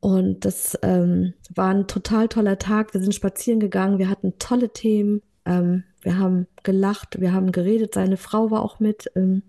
Und 0.01 0.43
das 0.45 0.77
ähm, 0.81 1.33
war 1.55 1.69
ein 1.69 1.87
total 1.87 2.27
toller 2.27 2.57
Tag. 2.59 2.93
Wir 2.93 3.01
sind 3.01 3.15
spazieren 3.15 3.59
gegangen, 3.59 3.97
wir 3.99 4.09
hatten 4.09 4.37
tolle 4.39 4.69
Themen, 4.69 5.21
ähm, 5.45 5.83
wir 6.01 6.17
haben 6.17 6.47
gelacht, 6.63 7.21
wir 7.21 7.33
haben 7.33 7.51
geredet. 7.51 7.93
Seine 7.93 8.17
Frau 8.17 8.51
war 8.51 8.63
auch 8.63 8.79
mit. 8.79 9.09
Ähm, 9.15 9.43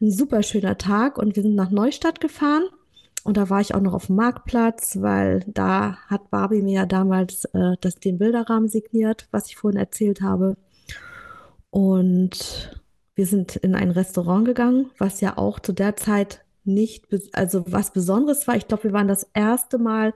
ein 0.00 0.10
super 0.10 0.42
schöner 0.42 0.78
Tag 0.78 1.18
und 1.18 1.36
wir 1.36 1.42
sind 1.42 1.54
nach 1.54 1.70
Neustadt 1.70 2.20
gefahren. 2.20 2.64
Und 3.22 3.36
da 3.36 3.50
war 3.50 3.60
ich 3.60 3.74
auch 3.74 3.80
noch 3.80 3.92
auf 3.92 4.06
dem 4.06 4.16
Marktplatz, 4.16 4.96
weil 5.02 5.44
da 5.46 5.98
hat 6.08 6.30
Barbie 6.30 6.62
mir 6.62 6.72
ja 6.72 6.86
damals 6.86 7.44
äh, 7.46 7.76
das, 7.82 7.96
den 7.96 8.16
Bilderrahmen 8.16 8.68
signiert, 8.68 9.28
was 9.30 9.48
ich 9.48 9.56
vorhin 9.56 9.78
erzählt 9.78 10.22
habe. 10.22 10.56
Und 11.68 12.80
wir 13.14 13.26
sind 13.26 13.56
in 13.56 13.74
ein 13.74 13.90
Restaurant 13.90 14.46
gegangen, 14.46 14.90
was 14.96 15.20
ja 15.20 15.36
auch 15.36 15.60
zu 15.60 15.72
der 15.74 15.96
Zeit 15.96 16.42
nicht, 16.74 17.06
also 17.32 17.64
was 17.66 17.92
Besonderes 17.92 18.46
war. 18.46 18.56
Ich 18.56 18.68
glaube, 18.68 18.84
wir 18.84 18.92
waren 18.92 19.08
das 19.08 19.28
erste 19.34 19.78
Mal 19.78 20.14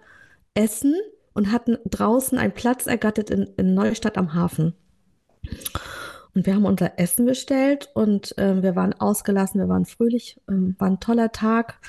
essen 0.54 0.94
und 1.34 1.52
hatten 1.52 1.78
draußen 1.84 2.38
einen 2.38 2.54
Platz 2.54 2.86
ergattert 2.86 3.30
in, 3.30 3.50
in 3.56 3.74
Neustadt 3.74 4.16
am 4.16 4.34
Hafen. 4.34 4.74
Und 6.34 6.46
wir 6.46 6.54
haben 6.54 6.64
unser 6.64 6.98
Essen 6.98 7.26
bestellt 7.26 7.90
und 7.94 8.36
äh, 8.38 8.62
wir 8.62 8.74
waren 8.74 8.92
ausgelassen, 8.92 9.60
wir 9.60 9.68
waren 9.68 9.84
fröhlich, 9.84 10.40
ähm, 10.48 10.74
war 10.78 10.88
ein 10.88 11.00
toller 11.00 11.30
Tag. 11.30 11.80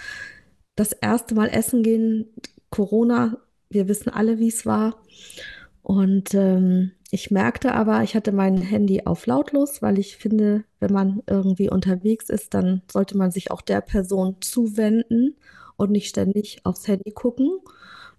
Das 0.76 0.92
erste 0.92 1.34
Mal 1.36 1.48
essen 1.48 1.82
gehen, 1.82 2.28
Corona, 2.70 3.38
wir 3.70 3.88
wissen 3.88 4.10
alle, 4.10 4.38
wie 4.38 4.50
es 4.50 4.66
war. 4.66 4.98
Und 5.82 6.34
ähm, 6.34 6.92
ich 7.16 7.32
merkte 7.32 7.74
aber, 7.74 8.04
ich 8.04 8.14
hatte 8.14 8.34
mein 8.34 8.58
Handy 8.58 9.04
auf 9.06 9.26
lautlos, 9.26 9.82
weil 9.82 10.00
ich 10.00 10.18
finde, 10.18 10.66
wenn 10.82 10.92
man 10.92 11.24
irgendwie 11.28 11.70
unterwegs 11.70 12.30
ist, 12.30 12.54
dann 12.54 12.82
sollte 12.92 13.18
man 13.18 13.32
sich 13.32 13.52
auch 13.52 13.62
der 13.62 13.80
Person 13.80 14.36
zuwenden 14.42 15.38
und 15.78 15.92
nicht 15.92 16.10
ständig 16.10 16.60
aufs 16.66 16.90
Handy 16.90 17.12
gucken. 17.12 17.52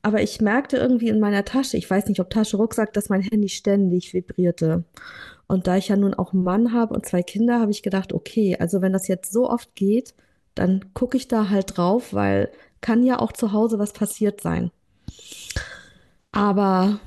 Aber 0.00 0.22
ich 0.22 0.40
merkte 0.40 0.78
irgendwie 0.78 1.10
in 1.10 1.20
meiner 1.20 1.44
Tasche, 1.44 1.76
ich 1.76 1.90
weiß 1.90 2.08
nicht, 2.08 2.20
ob 2.20 2.30
Tasche, 2.30 2.56
Rucksack, 2.56 2.94
dass 2.94 3.10
mein 3.10 3.20
Handy 3.20 3.50
ständig 3.50 4.14
vibrierte. 4.14 4.84
Und 5.46 5.66
da 5.66 5.76
ich 5.76 5.88
ja 5.88 5.96
nun 5.96 6.14
auch 6.14 6.32
einen 6.32 6.42
Mann 6.42 6.72
habe 6.72 6.94
und 6.94 7.04
zwei 7.04 7.22
Kinder, 7.22 7.60
habe 7.60 7.72
ich 7.72 7.82
gedacht, 7.82 8.14
okay, 8.14 8.56
also 8.58 8.80
wenn 8.80 8.94
das 8.94 9.08
jetzt 9.08 9.30
so 9.30 9.50
oft 9.50 9.74
geht, 9.74 10.14
dann 10.54 10.94
gucke 10.94 11.18
ich 11.18 11.28
da 11.28 11.50
halt 11.50 11.76
drauf, 11.76 12.14
weil 12.14 12.50
kann 12.80 13.04
ja 13.04 13.18
auch 13.18 13.32
zu 13.32 13.52
Hause 13.52 13.78
was 13.78 13.92
passiert 13.92 14.40
sein. 14.40 14.70
Aber 16.32 16.98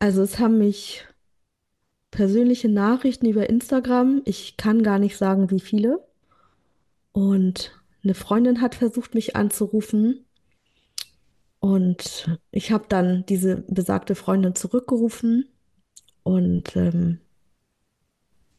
also 0.00 0.20
es 0.22 0.40
haben 0.40 0.58
mich 0.58 1.04
persönliche 2.12 2.68
Nachrichten 2.68 3.26
über 3.26 3.50
Instagram, 3.50 4.22
ich 4.24 4.56
kann 4.56 4.84
gar 4.84 5.00
nicht 5.00 5.16
sagen, 5.16 5.50
wie 5.50 5.58
viele. 5.58 6.06
Und 7.10 7.72
eine 8.04 8.14
Freundin 8.14 8.60
hat 8.60 8.76
versucht, 8.76 9.14
mich 9.14 9.34
anzurufen. 9.34 10.24
Und 11.58 12.38
ich 12.50 12.70
habe 12.70 12.84
dann 12.88 13.24
diese 13.26 13.64
besagte 13.66 14.14
Freundin 14.14 14.54
zurückgerufen. 14.54 15.48
Und 16.22 16.76
ähm, 16.76 17.18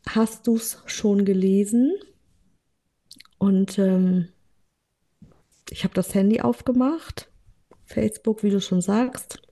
hast 0.07 0.47
du 0.47 0.55
es 0.55 0.81
schon 0.87 1.23
gelesen? 1.23 1.93
Und 3.37 3.77
ähm, 3.77 4.29
ich 5.69 5.83
habe 5.83 5.93
das 5.93 6.13
Handy 6.15 6.41
aufgemacht, 6.41 7.29
Facebook, 7.85 8.41
wie 8.41 8.49
du 8.49 8.59
schon 8.59 8.81
sagst. 8.81 9.42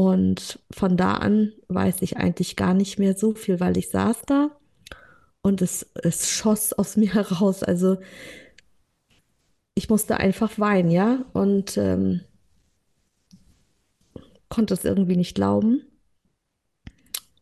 Und 0.00 0.58
von 0.70 0.96
da 0.96 1.16
an 1.16 1.52
weiß 1.68 2.00
ich 2.00 2.16
eigentlich 2.16 2.56
gar 2.56 2.72
nicht 2.72 2.98
mehr 2.98 3.14
so 3.14 3.34
viel, 3.34 3.60
weil 3.60 3.76
ich 3.76 3.90
saß 3.90 4.22
da 4.24 4.48
und 5.42 5.60
es, 5.60 5.90
es 5.92 6.30
schoss 6.30 6.72
aus 6.72 6.96
mir 6.96 7.12
heraus. 7.12 7.62
Also 7.62 7.98
ich 9.74 9.90
musste 9.90 10.16
einfach 10.16 10.58
weinen, 10.58 10.90
ja, 10.90 11.26
und 11.34 11.76
ähm, 11.76 12.22
konnte 14.48 14.72
es 14.72 14.86
irgendwie 14.86 15.16
nicht 15.16 15.34
glauben. 15.34 15.82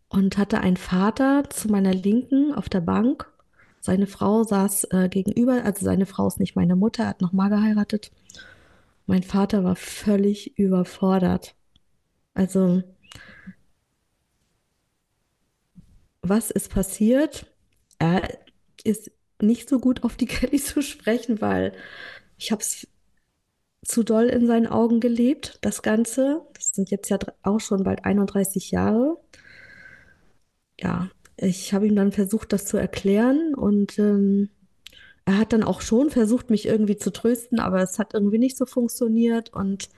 Und 0.09 0.37
hatte 0.37 0.59
einen 0.59 0.79
Vater 0.79 1.49
zu 1.51 1.69
meiner 1.69 1.95
Linken 1.95 2.53
auf 2.53 2.69
der 2.69 2.81
Bank. 2.81 3.31
Seine 3.79 4.09
Frau 4.09 4.43
saß 4.43 4.89
äh, 4.91 5.09
gegenüber, 5.09 5.65
also 5.65 5.85
seine 5.85 6.07
Frau 6.07 6.27
ist 6.27 6.41
nicht 6.41 6.57
meine 6.57 6.75
Mutter, 6.75 7.05
er 7.05 7.11
hat 7.11 7.21
nochmal 7.21 7.51
geheiratet. 7.51 8.11
Mein 9.07 9.23
Vater 9.23 9.63
war 9.63 9.77
völlig 9.77 10.59
überfordert. 10.59 11.55
Also, 12.39 12.85
was 16.23 16.53
ist 16.53 16.71
passiert? 16.71 17.47
Er 17.99 18.39
ist 18.85 19.11
nicht 19.43 19.69
so 19.69 19.81
gut 19.81 20.05
auf 20.05 20.17
die 20.17 20.27
Kelly 20.35 20.61
zu 20.61 20.81
sprechen, 20.81 21.41
weil 21.41 21.73
ich 22.37 22.53
habe 22.53 22.63
es 22.63 22.87
zu 23.85 24.05
doll 24.05 24.27
in 24.27 24.47
seinen 24.47 24.69
Augen 24.69 25.01
gelebt, 25.01 25.59
das 25.63 25.83
Ganze. 25.83 26.43
Das 26.55 26.71
sind 26.71 26.93
jetzt 26.93 27.09
ja 27.09 27.19
auch 27.43 27.59
schon 27.59 27.83
bald 27.83 28.05
31 28.05 28.71
Jahre. 28.71 29.19
Ja, 30.81 31.11
ich 31.37 31.75
habe 31.75 31.89
ihm 31.89 31.97
dann 31.97 32.13
versucht, 32.13 32.53
das 32.53 32.67
zu 32.67 32.77
erklären 32.77 33.57
und 33.57 33.99
ähm, 33.99 34.51
er 35.25 35.39
hat 35.39 35.53
dann 35.53 35.65
auch 35.65 35.81
schon 35.81 36.11
versucht, 36.11 36.51
mich 36.51 36.67
irgendwie 36.67 36.97
zu 36.97 37.11
trösten, 37.13 37.59
aber 37.59 37.83
es 37.83 37.99
hat 37.99 38.15
irgendwie 38.15 38.39
nicht 38.39 38.57
so 38.57 38.65
funktioniert 38.65 39.53
und 39.53 39.89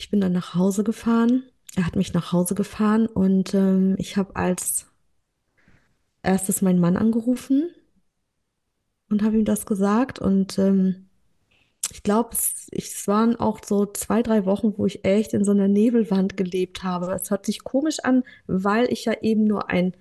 ich 0.00 0.10
bin 0.10 0.22
dann 0.22 0.32
nach 0.32 0.54
Hause 0.54 0.82
gefahren. 0.82 1.42
Er 1.76 1.84
hat 1.86 1.94
mich 1.94 2.14
nach 2.14 2.32
Hause 2.32 2.54
gefahren 2.54 3.06
und 3.06 3.52
ähm, 3.52 3.96
ich 3.98 4.16
habe 4.16 4.34
als 4.34 4.86
erstes 6.22 6.62
meinen 6.62 6.80
Mann 6.80 6.96
angerufen 6.96 7.68
und 9.10 9.22
habe 9.22 9.36
ihm 9.36 9.44
das 9.44 9.66
gesagt. 9.66 10.18
Und 10.18 10.58
ähm, 10.58 11.10
ich 11.92 12.02
glaube, 12.02 12.30
es, 12.32 12.68
es 12.72 13.06
waren 13.08 13.36
auch 13.36 13.60
so 13.62 13.84
zwei, 13.84 14.22
drei 14.22 14.46
Wochen, 14.46 14.72
wo 14.78 14.86
ich 14.86 15.04
echt 15.04 15.34
in 15.34 15.44
so 15.44 15.50
einer 15.50 15.68
Nebelwand 15.68 16.34
gelebt 16.34 16.82
habe. 16.82 17.12
Es 17.12 17.30
hört 17.30 17.44
sich 17.44 17.62
komisch 17.62 17.98
an, 18.02 18.22
weil 18.46 18.90
ich 18.90 19.04
ja 19.04 19.12
eben 19.20 19.44
nur 19.44 19.68
ein 19.68 19.92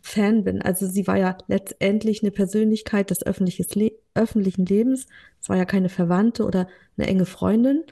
Fan 0.00 0.42
bin. 0.42 0.62
Also 0.62 0.88
sie 0.88 1.06
war 1.06 1.16
ja 1.16 1.38
letztendlich 1.46 2.22
eine 2.22 2.32
Persönlichkeit 2.32 3.10
des 3.10 3.24
öffentlichen 3.24 4.66
Lebens. 4.66 5.06
Es 5.40 5.48
war 5.48 5.56
ja 5.56 5.64
keine 5.64 5.90
Verwandte 5.90 6.44
oder 6.44 6.66
eine 6.96 7.06
enge 7.06 7.24
Freundin. 7.24 7.84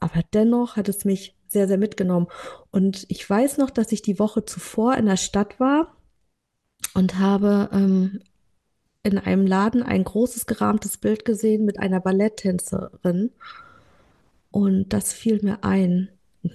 Aber 0.00 0.20
dennoch 0.32 0.76
hat 0.76 0.88
es 0.88 1.04
mich 1.04 1.36
sehr, 1.48 1.66
sehr 1.66 1.78
mitgenommen. 1.78 2.28
Und 2.70 3.06
ich 3.08 3.28
weiß 3.28 3.58
noch, 3.58 3.70
dass 3.70 3.92
ich 3.92 4.02
die 4.02 4.18
Woche 4.18 4.44
zuvor 4.44 4.96
in 4.96 5.06
der 5.06 5.16
Stadt 5.16 5.58
war 5.58 5.96
und 6.94 7.18
habe 7.18 7.70
ähm, 7.72 8.20
in 9.02 9.18
einem 9.18 9.46
Laden 9.46 9.82
ein 9.82 10.04
großes 10.04 10.46
gerahmtes 10.46 10.98
Bild 10.98 11.24
gesehen 11.24 11.64
mit 11.64 11.78
einer 11.78 12.00
Balletttänzerin. 12.00 13.30
Und 14.50 14.92
das 14.92 15.12
fiel 15.12 15.40
mir 15.42 15.64
ein, 15.64 16.08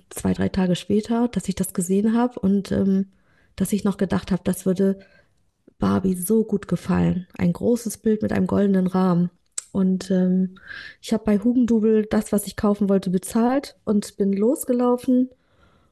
zwei, 0.09 0.33
drei 0.33 0.49
Tage 0.49 0.75
später, 0.75 1.27
dass 1.27 1.47
ich 1.47 1.55
das 1.55 1.73
gesehen 1.73 2.15
habe 2.15 2.39
und 2.39 2.71
ähm, 2.71 3.11
dass 3.55 3.73
ich 3.73 3.83
noch 3.83 3.97
gedacht 3.97 4.31
habe, 4.31 4.41
das 4.43 4.65
würde 4.65 4.99
Barbie 5.77 6.15
so 6.15 6.43
gut 6.43 6.67
gefallen. 6.67 7.27
Ein 7.37 7.53
großes 7.53 7.97
Bild 7.97 8.21
mit 8.21 8.31
einem 8.31 8.47
goldenen 8.47 8.87
Rahmen. 8.87 9.29
Und 9.73 10.11
ähm, 10.11 10.59
ich 11.01 11.13
habe 11.13 11.23
bei 11.25 11.39
Hugendubel 11.39 12.05
das, 12.05 12.31
was 12.31 12.45
ich 12.45 12.55
kaufen 12.55 12.89
wollte, 12.89 13.09
bezahlt 13.09 13.75
und 13.83 14.17
bin 14.17 14.31
losgelaufen 14.31 15.31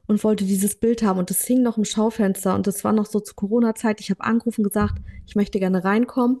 und 0.06 0.22
wollte 0.22 0.44
dieses 0.44 0.76
Bild 0.76 1.02
haben. 1.02 1.18
Und 1.18 1.32
es 1.32 1.44
hing 1.44 1.62
noch 1.62 1.76
im 1.76 1.84
Schaufenster 1.84 2.54
und 2.54 2.68
es 2.68 2.84
war 2.84 2.92
noch 2.92 3.06
so 3.06 3.18
zu 3.18 3.34
Corona-Zeit. 3.34 4.00
Ich 4.00 4.10
habe 4.10 4.22
angerufen 4.22 4.60
und 4.60 4.70
gesagt, 4.70 5.02
ich 5.26 5.34
möchte 5.34 5.58
gerne 5.58 5.84
reinkommen. 5.84 6.40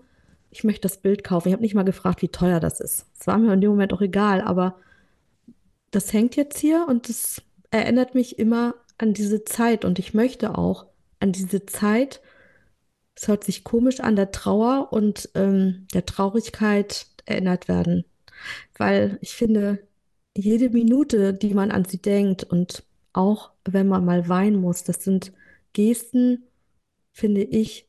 Ich 0.50 0.62
möchte 0.62 0.82
das 0.82 0.98
Bild 0.98 1.24
kaufen. 1.24 1.48
Ich 1.48 1.52
habe 1.52 1.62
nicht 1.62 1.74
mal 1.74 1.82
gefragt, 1.82 2.22
wie 2.22 2.28
teuer 2.28 2.60
das 2.60 2.78
ist. 2.78 3.06
Es 3.18 3.26
war 3.26 3.38
mir 3.38 3.52
in 3.52 3.60
dem 3.60 3.70
Moment 3.70 3.92
auch 3.92 4.02
egal, 4.02 4.40
aber 4.40 4.76
das 5.90 6.12
hängt 6.12 6.36
jetzt 6.36 6.58
hier 6.58 6.86
und 6.88 7.08
es 7.08 7.42
erinnert 7.72 8.14
mich 8.14 8.38
immer 8.38 8.74
an 8.98 9.14
diese 9.14 9.44
Zeit 9.44 9.84
und 9.84 9.98
ich 9.98 10.14
möchte 10.14 10.56
auch 10.56 10.86
an 11.18 11.32
diese 11.32 11.66
Zeit, 11.66 12.20
es 13.16 13.26
hört 13.26 13.44
sich 13.44 13.64
komisch 13.64 14.00
an, 14.00 14.14
der 14.14 14.30
Trauer 14.30 14.92
und 14.92 15.28
ähm, 15.34 15.86
der 15.92 16.06
Traurigkeit 16.06 17.06
erinnert 17.24 17.68
werden. 17.68 18.04
Weil 18.76 19.18
ich 19.20 19.34
finde, 19.34 19.86
jede 20.36 20.70
Minute, 20.70 21.34
die 21.34 21.54
man 21.54 21.70
an 21.70 21.84
sie 21.84 22.00
denkt 22.00 22.44
und 22.44 22.84
auch 23.12 23.52
wenn 23.64 23.88
man 23.88 24.04
mal 24.04 24.28
weinen 24.28 24.60
muss, 24.60 24.84
das 24.84 25.04
sind 25.04 25.32
Gesten, 25.72 26.44
finde 27.12 27.42
ich, 27.42 27.88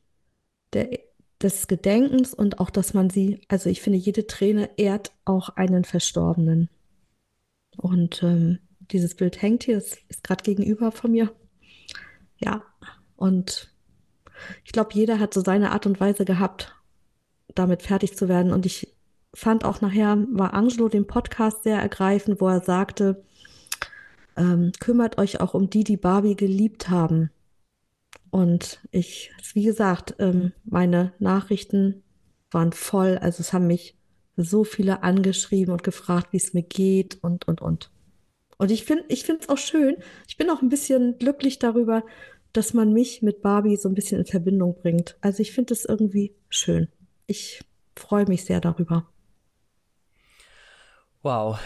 der, 0.72 1.00
des 1.40 1.66
Gedenkens 1.66 2.34
und 2.34 2.58
auch, 2.60 2.70
dass 2.70 2.94
man 2.94 3.10
sie, 3.10 3.40
also 3.48 3.70
ich 3.70 3.80
finde, 3.80 3.98
jede 3.98 4.26
Träne 4.26 4.70
ehrt 4.76 5.12
auch 5.24 5.50
einen 5.50 5.84
Verstorbenen. 5.84 6.68
Und 7.76 8.22
ähm, 8.22 8.58
dieses 8.78 9.14
Bild 9.14 9.40
hängt 9.40 9.64
hier, 9.64 9.78
es 9.78 9.98
ist 10.08 10.24
gerade 10.24 10.42
gegenüber 10.42 10.92
von 10.92 11.12
mir. 11.12 11.32
Ja, 12.38 12.62
und 13.16 13.70
ich 14.64 14.72
glaube, 14.72 14.90
jeder 14.92 15.18
hat 15.18 15.34
so 15.34 15.40
seine 15.40 15.72
Art 15.72 15.86
und 15.86 16.00
Weise 16.00 16.24
gehabt, 16.24 16.74
damit 17.54 17.82
fertig 17.82 18.16
zu 18.16 18.28
werden. 18.28 18.52
Und 18.52 18.66
ich 18.66 18.93
fand 19.34 19.64
auch 19.64 19.80
nachher, 19.80 20.24
war 20.30 20.54
Angelo 20.54 20.88
den 20.88 21.06
Podcast 21.06 21.64
sehr 21.64 21.78
ergreifend, 21.78 22.40
wo 22.40 22.48
er 22.48 22.60
sagte, 22.60 23.22
ähm, 24.36 24.72
kümmert 24.80 25.18
euch 25.18 25.40
auch 25.40 25.54
um 25.54 25.68
die, 25.70 25.84
die 25.84 25.96
Barbie 25.96 26.36
geliebt 26.36 26.88
haben. 26.88 27.30
Und 28.30 28.80
ich, 28.90 29.32
wie 29.52 29.64
gesagt, 29.64 30.16
ähm, 30.18 30.52
meine 30.64 31.12
Nachrichten 31.18 32.02
waren 32.50 32.72
voll. 32.72 33.18
Also 33.18 33.40
es 33.40 33.52
haben 33.52 33.66
mich 33.66 33.96
so 34.36 34.64
viele 34.64 35.02
angeschrieben 35.02 35.72
und 35.72 35.84
gefragt, 35.84 36.28
wie 36.32 36.38
es 36.38 36.54
mir 36.54 36.62
geht 36.62 37.18
und, 37.22 37.46
und, 37.46 37.60
und. 37.60 37.90
Und 38.56 38.70
ich 38.70 38.84
finde, 38.84 39.04
ich 39.08 39.24
finde 39.24 39.42
es 39.42 39.48
auch 39.48 39.58
schön. 39.58 39.96
Ich 40.28 40.36
bin 40.36 40.50
auch 40.50 40.62
ein 40.62 40.68
bisschen 40.68 41.18
glücklich 41.18 41.58
darüber, 41.58 42.04
dass 42.52 42.72
man 42.72 42.92
mich 42.92 43.22
mit 43.22 43.42
Barbie 43.42 43.76
so 43.76 43.88
ein 43.88 43.94
bisschen 43.94 44.20
in 44.20 44.26
Verbindung 44.26 44.76
bringt. 44.76 45.16
Also 45.20 45.40
ich 45.40 45.52
finde 45.52 45.74
es 45.74 45.84
irgendwie 45.84 46.34
schön. 46.48 46.88
Ich 47.26 47.62
freue 47.96 48.26
mich 48.26 48.44
sehr 48.44 48.60
darüber. 48.60 49.08
Wow, 51.24 51.58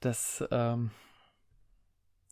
das, 0.00 0.42
ähm, 0.50 0.90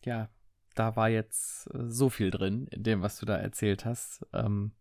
ja, 0.05 0.31
da 0.75 0.97
war 0.97 1.11
jetzt 1.11 1.67
äh, 1.75 1.89
so 1.89 2.09
viel 2.09 2.31
drin 2.31 2.67
in 2.69 2.83
dem, 2.83 3.03
was 3.03 3.19
du 3.19 3.27
da 3.27 3.37
erzählt 3.37 3.85
hast. 3.85 4.25
Ähm, 4.33 4.73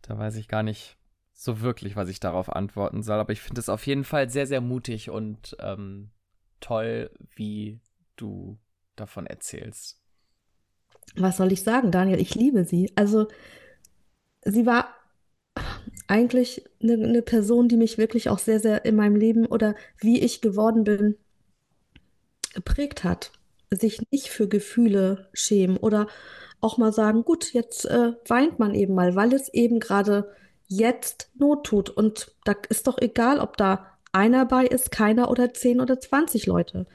da 0.00 0.16
weiß 0.16 0.36
ich 0.36 0.48
gar 0.48 0.62
nicht 0.62 0.96
so 1.34 1.60
wirklich, 1.60 1.96
was 1.96 2.08
ich 2.08 2.20
darauf 2.20 2.48
antworten 2.48 3.02
soll. 3.02 3.18
Aber 3.18 3.32
ich 3.32 3.42
finde 3.42 3.60
es 3.60 3.68
auf 3.68 3.86
jeden 3.86 4.04
Fall 4.04 4.30
sehr, 4.30 4.46
sehr 4.46 4.60
mutig 4.60 5.10
und 5.10 5.54
ähm, 5.58 6.12
toll, 6.60 7.10
wie 7.34 7.80
du 8.16 8.58
davon 8.96 9.26
erzählst 9.26 10.02
was 11.16 11.36
soll 11.36 11.52
ich 11.52 11.62
sagen, 11.62 11.90
Daniel? 11.90 12.20
Ich 12.20 12.34
liebe 12.34 12.64
sie. 12.64 12.90
Also, 12.94 13.28
sie 14.44 14.66
war 14.66 14.81
eigentlich 16.12 16.64
eine, 16.82 16.94
eine, 16.94 17.22
Person, 17.22 17.68
die 17.68 17.76
mich 17.76 17.98
wirklich 17.98 18.28
auch 18.28 18.38
sehr, 18.38 18.60
sehr 18.60 18.84
in 18.84 18.96
meinem 18.96 19.16
Leben 19.16 19.46
oder 19.46 19.74
wie 19.98 20.20
ich 20.20 20.40
geworden 20.40 20.84
bin, 20.84 21.16
geprägt 22.54 23.02
hat. 23.02 23.32
Sich 23.70 24.00
nicht 24.10 24.28
für 24.28 24.48
Gefühle 24.48 25.28
schämen 25.32 25.78
oder 25.78 26.06
auch 26.60 26.76
mal 26.76 26.92
sagen, 26.92 27.24
gut, 27.24 27.52
jetzt 27.54 27.86
äh, 27.86 28.12
weint 28.28 28.58
man 28.58 28.74
eben 28.74 28.94
mal, 28.94 29.16
weil 29.16 29.32
es 29.32 29.48
eben 29.52 29.80
gerade 29.80 30.30
jetzt 30.68 31.30
Not 31.38 31.64
tut. 31.64 31.90
Und 31.90 32.32
da 32.44 32.54
ist 32.68 32.86
doch 32.86 32.98
egal, 32.98 33.40
ob 33.40 33.56
da 33.56 33.86
einer 34.12 34.44
bei 34.44 34.66
ist, 34.66 34.92
keiner 34.92 35.30
oder 35.30 35.54
zehn 35.54 35.80
oder 35.80 35.98
zwanzig 35.98 36.46
Leute 36.46 36.86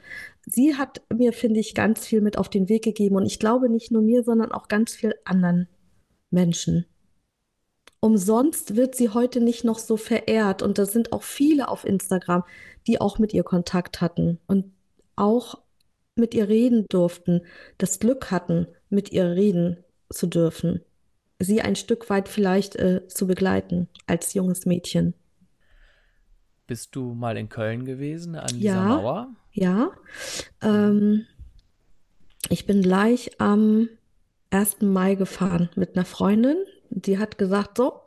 sie 0.50 0.76
hat 0.76 1.02
mir, 1.14 1.32
finde 1.32 1.60
ich, 1.60 1.74
ganz 1.74 2.06
viel 2.06 2.20
mit 2.20 2.38
auf 2.38 2.48
den 2.48 2.68
Weg 2.68 2.84
gegeben. 2.84 3.16
Und 3.16 3.26
ich 3.26 3.38
glaube 3.38 3.68
nicht 3.68 3.90
nur 3.90 4.02
mir, 4.02 4.22
sondern 4.22 4.52
auch 4.52 4.68
ganz 4.68 4.94
viel 4.94 5.14
anderen 5.24 5.68
Menschen. 6.30 6.86
Umsonst 8.00 8.76
wird 8.76 8.94
sie 8.94 9.10
heute 9.10 9.40
nicht 9.40 9.64
noch 9.64 9.78
so 9.78 9.96
verehrt. 9.96 10.62
Und 10.62 10.78
da 10.78 10.86
sind 10.86 11.12
auch 11.12 11.22
viele 11.22 11.68
auf 11.68 11.84
Instagram, 11.84 12.44
die 12.86 13.00
auch 13.00 13.18
mit 13.18 13.34
ihr 13.34 13.42
Kontakt 13.42 14.00
hatten 14.00 14.38
und 14.46 14.72
auch 15.16 15.60
mit 16.14 16.34
ihr 16.34 16.48
reden 16.48 16.86
durften, 16.88 17.42
das 17.78 17.98
Glück 17.98 18.30
hatten, 18.30 18.66
mit 18.90 19.12
ihr 19.12 19.24
reden 19.24 19.78
zu 20.10 20.26
dürfen. 20.26 20.82
Sie 21.38 21.60
ein 21.60 21.76
Stück 21.76 22.10
weit 22.10 22.28
vielleicht 22.28 22.76
äh, 22.76 23.06
zu 23.06 23.26
begleiten 23.26 23.88
als 24.06 24.34
junges 24.34 24.66
Mädchen. 24.66 25.14
Bist 26.66 26.94
du 26.96 27.14
mal 27.14 27.36
in 27.36 27.48
Köln 27.48 27.84
gewesen 27.84 28.34
an 28.34 28.48
dieser 28.48 28.74
ja. 28.74 28.84
Mauer? 28.84 29.28
Ja. 29.52 29.90
Ähm, 30.60 31.26
ich 32.50 32.66
bin 32.66 32.82
gleich 32.82 33.40
am 33.40 33.88
1. 34.50 34.82
Mai 34.82 35.14
gefahren 35.14 35.70
mit 35.76 35.96
einer 35.96 36.04
Freundin. 36.04 36.56
Die 36.90 37.18
hat 37.18 37.38
gesagt, 37.38 37.78
so, 37.78 38.00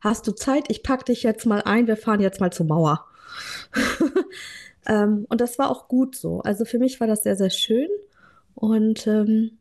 hast 0.00 0.26
du 0.26 0.32
Zeit? 0.32 0.64
Ich 0.68 0.82
packe 0.82 1.04
dich 1.06 1.22
jetzt 1.22 1.46
mal 1.46 1.62
ein, 1.62 1.86
wir 1.86 1.96
fahren 1.96 2.20
jetzt 2.20 2.40
mal 2.40 2.52
zur 2.52 2.66
Mauer. 2.66 3.06
ähm, 4.86 5.26
und 5.28 5.40
das 5.40 5.58
war 5.58 5.70
auch 5.70 5.88
gut 5.88 6.16
so. 6.16 6.40
Also 6.40 6.64
für 6.64 6.78
mich 6.78 7.00
war 7.00 7.06
das 7.06 7.22
sehr, 7.22 7.36
sehr 7.36 7.50
schön. 7.50 7.88
Und 8.54 9.06
ähm, 9.06 9.58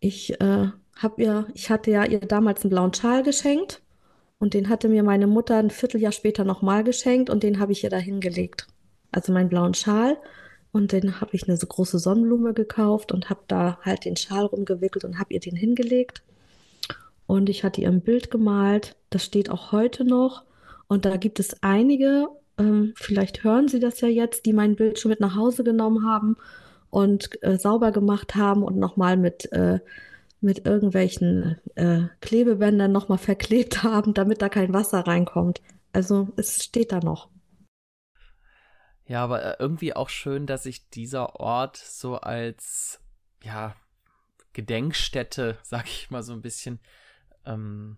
ich 0.00 0.40
äh, 0.40 0.68
habe 0.96 1.22
ihr, 1.22 1.46
ich 1.54 1.70
hatte 1.70 1.90
ja 1.90 2.04
ihr 2.04 2.20
damals 2.20 2.62
einen 2.62 2.70
blauen 2.70 2.94
Schal 2.94 3.22
geschenkt. 3.22 3.82
Und 4.38 4.54
den 4.54 4.68
hatte 4.68 4.88
mir 4.88 5.02
meine 5.02 5.26
Mutter 5.26 5.56
ein 5.56 5.70
Vierteljahr 5.70 6.12
später 6.12 6.44
nochmal 6.44 6.84
geschenkt 6.84 7.30
und 7.30 7.42
den 7.42 7.58
habe 7.58 7.72
ich 7.72 7.84
ihr 7.84 7.90
da 7.90 7.96
hingelegt 7.96 8.66
also 9.16 9.32
meinen 9.32 9.48
blauen 9.48 9.74
Schal. 9.74 10.18
Und 10.72 10.92
den 10.92 11.20
habe 11.20 11.34
ich 11.34 11.48
eine 11.48 11.56
so 11.56 11.66
große 11.66 11.98
Sonnenblume 11.98 12.52
gekauft 12.52 13.10
und 13.10 13.30
habe 13.30 13.40
da 13.48 13.78
halt 13.82 14.04
den 14.04 14.16
Schal 14.16 14.44
rumgewickelt 14.44 15.04
und 15.04 15.18
habe 15.18 15.32
ihr 15.32 15.40
den 15.40 15.56
hingelegt. 15.56 16.22
Und 17.26 17.48
ich 17.48 17.64
hatte 17.64 17.80
ihr 17.80 17.88
ein 17.88 18.02
Bild 18.02 18.30
gemalt, 18.30 18.96
das 19.10 19.24
steht 19.24 19.50
auch 19.50 19.72
heute 19.72 20.04
noch. 20.04 20.44
Und 20.88 21.04
da 21.04 21.16
gibt 21.16 21.40
es 21.40 21.62
einige, 21.62 22.28
ähm, 22.58 22.94
vielleicht 22.96 23.44
hören 23.44 23.68
Sie 23.68 23.80
das 23.80 24.00
ja 24.00 24.08
jetzt, 24.08 24.46
die 24.46 24.52
mein 24.52 24.76
Bild 24.76 24.98
schon 24.98 25.10
mit 25.10 25.20
nach 25.20 25.34
Hause 25.34 25.64
genommen 25.64 26.06
haben 26.06 26.36
und 26.90 27.42
äh, 27.42 27.58
sauber 27.58 27.92
gemacht 27.92 28.36
haben 28.36 28.62
und 28.62 28.78
nochmal 28.78 29.16
mit, 29.16 29.50
äh, 29.52 29.80
mit 30.40 30.66
irgendwelchen 30.66 31.58
äh, 31.74 32.02
Klebebändern 32.20 32.92
nochmal 32.92 33.18
verklebt 33.18 33.82
haben, 33.82 34.14
damit 34.14 34.42
da 34.42 34.48
kein 34.48 34.72
Wasser 34.72 35.00
reinkommt. 35.00 35.60
Also 35.92 36.28
es 36.36 36.62
steht 36.62 36.92
da 36.92 37.00
noch. 37.00 37.28
Ja, 39.06 39.22
aber 39.22 39.44
äh, 39.44 39.56
irgendwie 39.58 39.94
auch 39.94 40.08
schön, 40.08 40.46
dass 40.46 40.64
sich 40.64 40.88
dieser 40.90 41.36
Ort 41.36 41.76
so 41.76 42.16
als, 42.16 43.00
ja, 43.42 43.74
Gedenkstätte, 44.52 45.58
sag 45.62 45.86
ich 45.86 46.10
mal 46.10 46.22
so 46.22 46.32
ein 46.32 46.42
bisschen, 46.42 46.80
ähm, 47.46 47.96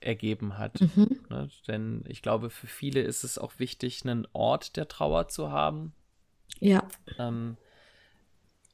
ergeben 0.00 0.58
hat. 0.58 0.80
Mhm. 0.80 1.20
Ne? 1.28 1.48
Denn 1.66 2.04
ich 2.06 2.22
glaube, 2.22 2.50
für 2.50 2.66
viele 2.66 3.00
ist 3.00 3.24
es 3.24 3.38
auch 3.38 3.58
wichtig, 3.58 4.04
einen 4.04 4.26
Ort 4.32 4.76
der 4.76 4.88
Trauer 4.88 5.28
zu 5.28 5.50
haben. 5.50 5.92
Ja. 6.58 6.86
Ähm, 7.18 7.56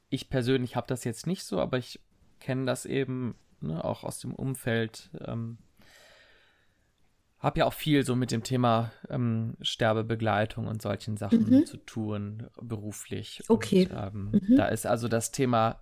ich 0.09 0.29
persönlich 0.29 0.75
habe 0.75 0.87
das 0.87 1.03
jetzt 1.03 1.27
nicht 1.27 1.43
so, 1.43 1.59
aber 1.59 1.77
ich 1.77 1.99
kenne 2.39 2.65
das 2.65 2.85
eben 2.85 3.35
ne, 3.61 3.83
auch 3.83 4.03
aus 4.03 4.19
dem 4.19 4.33
Umfeld. 4.33 5.09
Ähm, 5.25 5.57
habe 7.39 7.59
ja 7.59 7.65
auch 7.65 7.73
viel 7.73 8.05
so 8.05 8.15
mit 8.15 8.31
dem 8.31 8.43
Thema 8.43 8.91
ähm, 9.09 9.57
Sterbebegleitung 9.61 10.67
und 10.67 10.81
solchen 10.81 11.17
Sachen 11.17 11.49
mhm. 11.49 11.65
zu 11.65 11.77
tun, 11.77 12.47
beruflich. 12.61 13.43
Okay. 13.49 13.87
Und, 13.87 13.97
ähm, 13.97 14.31
mhm. 14.31 14.55
Da 14.55 14.67
ist 14.67 14.85
also 14.85 15.07
das 15.07 15.31
Thema, 15.31 15.81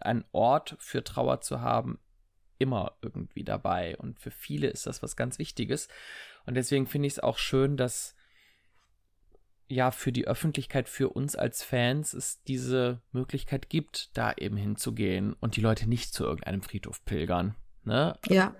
einen 0.00 0.24
Ort 0.32 0.76
für 0.78 1.04
Trauer 1.04 1.42
zu 1.42 1.60
haben, 1.60 1.98
immer 2.58 2.96
irgendwie 3.02 3.44
dabei. 3.44 3.96
Und 3.96 4.20
für 4.20 4.30
viele 4.30 4.68
ist 4.68 4.86
das 4.86 5.02
was 5.02 5.16
ganz 5.16 5.38
Wichtiges. 5.38 5.88
Und 6.46 6.54
deswegen 6.54 6.86
finde 6.86 7.06
ich 7.06 7.14
es 7.14 7.20
auch 7.20 7.38
schön, 7.38 7.76
dass 7.76 8.14
ja 9.68 9.90
für 9.90 10.12
die 10.12 10.26
Öffentlichkeit, 10.26 10.88
für 10.88 11.08
uns 11.08 11.36
als 11.36 11.62
Fans 11.62 12.12
es 12.12 12.42
diese 12.44 13.00
Möglichkeit 13.12 13.70
gibt, 13.70 14.16
da 14.16 14.32
eben 14.32 14.56
hinzugehen 14.56 15.32
und 15.34 15.56
die 15.56 15.60
Leute 15.60 15.88
nicht 15.88 16.12
zu 16.12 16.24
irgendeinem 16.24 16.62
Friedhof 16.62 17.04
pilgern. 17.04 17.54
Ne? 17.82 18.18
Ja, 18.28 18.54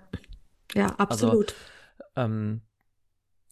ja, 0.73 0.87
also, 0.87 0.97
absolut. 0.97 1.55
Also, 2.15 2.31
ähm, 2.33 2.61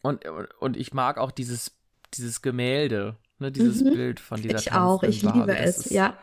und, 0.01 0.25
und 0.59 0.77
ich 0.77 0.93
mag 0.93 1.17
auch 1.17 1.31
dieses, 1.31 1.77
dieses 2.13 2.41
Gemälde, 2.41 3.17
ne, 3.39 3.51
dieses 3.51 3.81
mhm. 3.81 3.91
Bild 3.91 4.19
von 4.19 4.41
dieser 4.41 4.59
Ich 4.59 4.71
auch, 4.73 5.03
ich 5.03 5.21
liebe 5.21 5.45
das 5.45 5.59
es, 5.59 5.77
ist, 5.85 5.91
ja. 5.91 6.17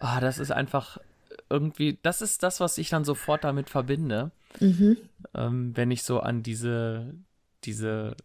Ah, 0.00 0.20
das 0.20 0.38
ist 0.38 0.50
einfach 0.50 0.98
irgendwie, 1.50 1.98
das 2.02 2.22
ist 2.22 2.42
das, 2.42 2.60
was 2.60 2.78
ich 2.78 2.90
dann 2.90 3.04
sofort 3.04 3.44
damit 3.44 3.70
verbinde. 3.70 4.32
Mhm. 4.60 4.96
Ähm, 5.34 5.76
wenn 5.76 5.90
ich 5.90 6.02
so 6.02 6.20
an 6.20 6.42
diese, 6.42 7.14
diese 7.64 8.16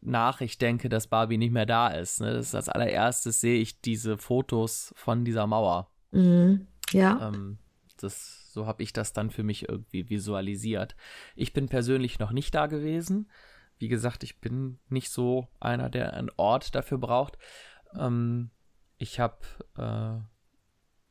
Nachricht 0.00 0.62
denke, 0.62 0.88
dass 0.88 1.06
Barbie 1.06 1.38
nicht 1.38 1.52
mehr 1.52 1.66
da 1.66 1.88
ist. 1.88 2.20
Ne? 2.20 2.32
Das 2.32 2.48
ist 2.48 2.54
als 2.54 2.68
allererstes 2.68 3.40
sehe 3.40 3.60
ich 3.60 3.80
diese 3.80 4.18
Fotos 4.18 4.92
von 4.96 5.24
dieser 5.24 5.46
Mauer. 5.46 5.90
Mhm. 6.10 6.66
Ja. 6.92 7.28
Ähm, 7.28 7.58
das 7.98 8.40
so 8.52 8.66
habe 8.66 8.82
ich 8.82 8.92
das 8.92 9.12
dann 9.12 9.30
für 9.30 9.42
mich 9.42 9.68
irgendwie 9.68 10.08
visualisiert. 10.08 10.96
Ich 11.36 11.52
bin 11.52 11.68
persönlich 11.68 12.18
noch 12.18 12.32
nicht 12.32 12.54
da 12.54 12.66
gewesen. 12.66 13.30
Wie 13.78 13.88
gesagt, 13.88 14.24
ich 14.24 14.40
bin 14.40 14.78
nicht 14.88 15.10
so 15.10 15.48
einer, 15.60 15.88
der 15.88 16.14
einen 16.14 16.30
Ort 16.36 16.74
dafür 16.74 16.98
braucht. 16.98 17.38
Ähm, 17.96 18.50
ich 18.98 19.20
habe 19.20 19.38
äh, 19.76 20.20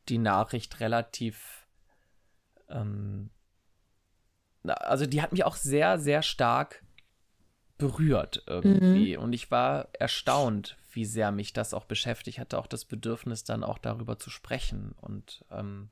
die 0.09 0.17
Nachricht 0.17 0.79
relativ. 0.79 1.67
Ähm, 2.69 3.29
also, 4.63 5.05
die 5.05 5.21
hat 5.21 5.31
mich 5.31 5.45
auch 5.45 5.55
sehr, 5.55 5.99
sehr 5.99 6.21
stark 6.21 6.83
berührt 7.77 8.43
irgendwie. 8.45 9.17
Mhm. 9.17 9.23
Und 9.23 9.33
ich 9.33 9.49
war 9.51 9.87
erstaunt, 9.93 10.77
wie 10.91 11.05
sehr 11.05 11.31
mich 11.31 11.53
das 11.53 11.73
auch 11.73 11.85
beschäftigt. 11.85 12.37
Ich 12.37 12.39
hatte 12.39 12.59
auch 12.59 12.67
das 12.67 12.85
Bedürfnis, 12.85 13.43
dann 13.43 13.63
auch 13.63 13.77
darüber 13.77 14.19
zu 14.19 14.29
sprechen. 14.29 14.93
Und 14.99 15.45
ähm, 15.49 15.89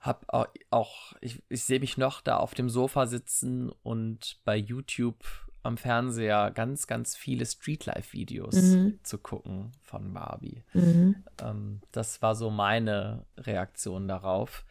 hab 0.00 0.26
auch, 0.70 1.14
ich, 1.20 1.42
ich 1.48 1.64
sehe 1.64 1.80
mich 1.80 1.96
noch 1.96 2.20
da 2.20 2.36
auf 2.36 2.54
dem 2.54 2.68
Sofa 2.68 3.06
sitzen 3.06 3.70
und 3.82 4.38
bei 4.44 4.54
YouTube 4.54 5.24
am 5.64 5.78
Fernseher 5.78 6.50
ganz, 6.50 6.86
ganz 6.86 7.16
viele 7.16 7.46
Streetlife-Videos 7.46 8.54
mhm. 8.54 9.00
zu 9.02 9.18
gucken 9.18 9.72
von 9.82 10.12
Barbie. 10.12 10.62
Mhm. 10.74 11.24
Ähm, 11.40 11.80
das 11.90 12.20
war 12.22 12.34
so 12.34 12.50
meine 12.50 13.24
Reaktion 13.38 14.06
darauf. 14.06 14.64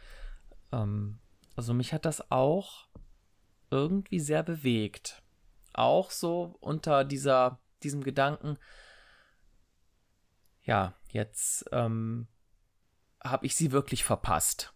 Ähm, 0.71 1.19
also 1.55 1.73
mich 1.73 1.93
hat 1.93 2.05
das 2.05 2.31
auch 2.31 2.87
irgendwie 3.71 4.19
sehr 4.19 4.43
bewegt. 4.43 5.23
Auch 5.73 6.11
so 6.11 6.55
unter 6.59 7.03
dieser, 7.03 7.59
diesem 7.81 8.03
Gedanken, 8.03 8.57
ja, 10.61 10.93
jetzt 11.09 11.65
ähm, 11.71 12.27
habe 13.23 13.47
ich 13.47 13.55
sie 13.55 13.71
wirklich 13.71 14.03
verpasst. 14.03 14.73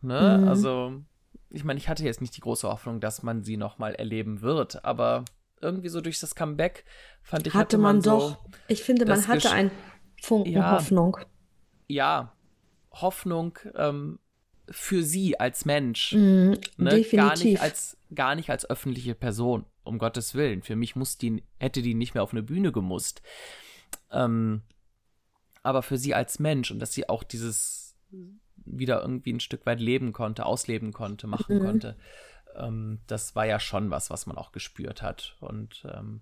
Ne? 0.00 0.38
Mhm. 0.40 0.48
Also, 0.48 1.02
ich 1.48 1.62
meine, 1.62 1.78
ich 1.78 1.88
hatte 1.88 2.04
jetzt 2.04 2.20
nicht 2.20 2.36
die 2.36 2.40
große 2.40 2.68
Hoffnung, 2.68 3.00
dass 3.00 3.22
man 3.22 3.44
sie 3.44 3.56
nochmal 3.56 3.94
erleben 3.94 4.40
wird, 4.40 4.84
aber 4.84 5.24
irgendwie 5.60 5.88
so 5.88 6.00
durch 6.00 6.20
das 6.20 6.34
Comeback 6.34 6.84
fand 7.22 7.46
ich, 7.46 7.54
hatte, 7.54 7.60
hatte 7.60 7.78
man, 7.78 7.96
man 7.96 8.02
doch. 8.02 8.30
So 8.30 8.50
ich 8.68 8.82
finde, 8.82 9.06
man 9.06 9.26
hatte 9.26 9.50
einen 9.50 9.70
Funken 10.22 10.52
ja, 10.52 10.72
Hoffnung. 10.72 11.16
Ja, 11.88 12.32
Hoffnung 12.92 13.58
ähm, 13.74 14.18
für 14.70 15.02
sie 15.02 15.38
als 15.38 15.64
Mensch. 15.64 16.12
Mhm, 16.12 16.58
ne? 16.76 16.90
Definitiv. 16.90 17.12
Gar 17.12 17.36
nicht 17.36 17.60
als, 17.60 17.96
gar 18.14 18.34
nicht 18.34 18.50
als 18.50 18.68
öffentliche 18.68 19.14
Person, 19.14 19.64
um 19.82 19.98
Gottes 19.98 20.34
Willen. 20.34 20.62
Für 20.62 20.76
mich 20.76 20.96
muss 20.96 21.18
die, 21.18 21.42
hätte 21.58 21.82
die 21.82 21.94
nicht 21.94 22.14
mehr 22.14 22.22
auf 22.22 22.32
eine 22.32 22.42
Bühne 22.42 22.72
gemusst. 22.72 23.22
Ähm, 24.10 24.62
aber 25.62 25.82
für 25.82 25.98
sie 25.98 26.14
als 26.14 26.38
Mensch 26.38 26.70
und 26.70 26.78
dass 26.78 26.92
sie 26.92 27.08
auch 27.08 27.22
dieses 27.22 27.94
wieder 28.64 29.02
irgendwie 29.02 29.32
ein 29.32 29.40
Stück 29.40 29.66
weit 29.66 29.80
leben 29.80 30.12
konnte, 30.12 30.46
ausleben 30.46 30.92
konnte, 30.92 31.26
machen 31.26 31.58
mhm. 31.58 31.64
konnte. 31.64 31.96
Ähm, 32.56 33.00
das 33.06 33.34
war 33.34 33.46
ja 33.46 33.60
schon 33.60 33.90
was, 33.90 34.10
was 34.10 34.26
man 34.26 34.36
auch 34.36 34.52
gespürt 34.52 35.02
hat. 35.02 35.36
Und 35.40 35.86
ähm, 35.92 36.20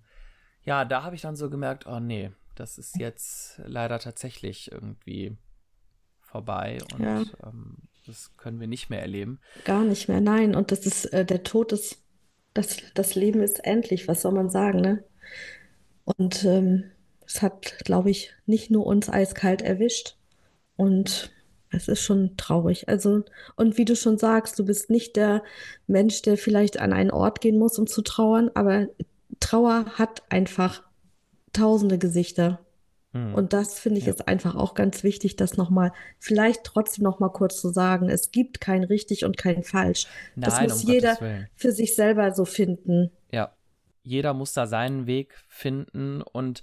ja, 0.63 0.85
da 0.85 1.03
habe 1.03 1.15
ich 1.15 1.21
dann 1.21 1.35
so 1.35 1.49
gemerkt, 1.49 1.87
oh 1.87 1.99
nee, 1.99 2.31
das 2.55 2.77
ist 2.77 2.97
jetzt 2.97 3.61
leider 3.65 3.99
tatsächlich 3.99 4.71
irgendwie 4.71 5.37
vorbei 6.21 6.79
und 6.93 7.03
ja. 7.03 7.23
ähm, 7.43 7.77
das 8.05 8.35
können 8.37 8.59
wir 8.59 8.67
nicht 8.67 8.89
mehr 8.89 9.01
erleben. 9.01 9.39
Gar 9.65 9.83
nicht 9.83 10.09
mehr, 10.09 10.21
nein. 10.21 10.55
Und 10.55 10.71
das 10.71 10.85
ist, 10.85 11.05
äh, 11.05 11.25
der 11.25 11.43
Tod 11.43 11.71
ist, 11.71 12.01
das, 12.53 12.77
das 12.93 13.15
Leben 13.15 13.41
ist 13.41 13.63
endlich, 13.63 14.07
was 14.07 14.21
soll 14.21 14.33
man 14.33 14.49
sagen, 14.49 14.81
ne? 14.81 15.03
Und 16.05 16.43
ähm, 16.43 16.91
es 17.25 17.41
hat, 17.41 17.77
glaube 17.85 18.09
ich, 18.09 18.33
nicht 18.45 18.71
nur 18.71 18.85
uns 18.85 19.09
eiskalt 19.09 19.61
erwischt. 19.61 20.17
Und 20.75 21.31
es 21.71 21.87
ist 21.87 22.01
schon 22.01 22.35
traurig. 22.37 22.89
Also, 22.89 23.23
und 23.55 23.77
wie 23.77 23.85
du 23.85 23.95
schon 23.95 24.17
sagst, 24.17 24.57
du 24.57 24.65
bist 24.65 24.89
nicht 24.89 25.15
der 25.15 25.43
Mensch, 25.87 26.21
der 26.21 26.37
vielleicht 26.37 26.79
an 26.79 26.93
einen 26.93 27.11
Ort 27.11 27.41
gehen 27.41 27.57
muss, 27.57 27.77
um 27.77 27.87
zu 27.87 28.01
trauern, 28.01 28.49
aber 28.55 28.87
Trauer 29.39 29.85
hat 29.97 30.23
einfach 30.29 30.83
tausende 31.53 31.97
Gesichter. 31.97 32.59
Mhm. 33.13 33.33
Und 33.33 33.53
das 33.53 33.79
finde 33.79 33.99
ich 33.99 34.05
ja. 34.05 34.13
ist 34.13 34.27
einfach 34.27 34.55
auch 34.55 34.73
ganz 34.73 35.03
wichtig, 35.03 35.35
das 35.35 35.57
nochmal, 35.57 35.91
vielleicht 36.19 36.63
trotzdem 36.63 37.03
nochmal 37.03 37.31
kurz 37.31 37.59
zu 37.59 37.69
sagen. 37.69 38.09
Es 38.09 38.31
gibt 38.31 38.61
kein 38.61 38.83
richtig 38.83 39.25
und 39.25 39.37
kein 39.37 39.63
falsch. 39.63 40.07
Nein, 40.35 40.49
das 40.49 40.61
muss 40.61 40.83
um 40.83 40.89
jeder 40.91 41.17
für 41.55 41.71
sich 41.71 41.95
selber 41.95 42.33
so 42.33 42.45
finden. 42.45 43.11
Ja, 43.31 43.55
jeder 44.03 44.33
muss 44.33 44.53
da 44.53 44.67
seinen 44.67 45.07
Weg 45.07 45.35
finden 45.47 46.21
und 46.21 46.61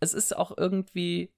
es 0.00 0.14
ist 0.14 0.36
auch 0.36 0.56
irgendwie 0.56 1.30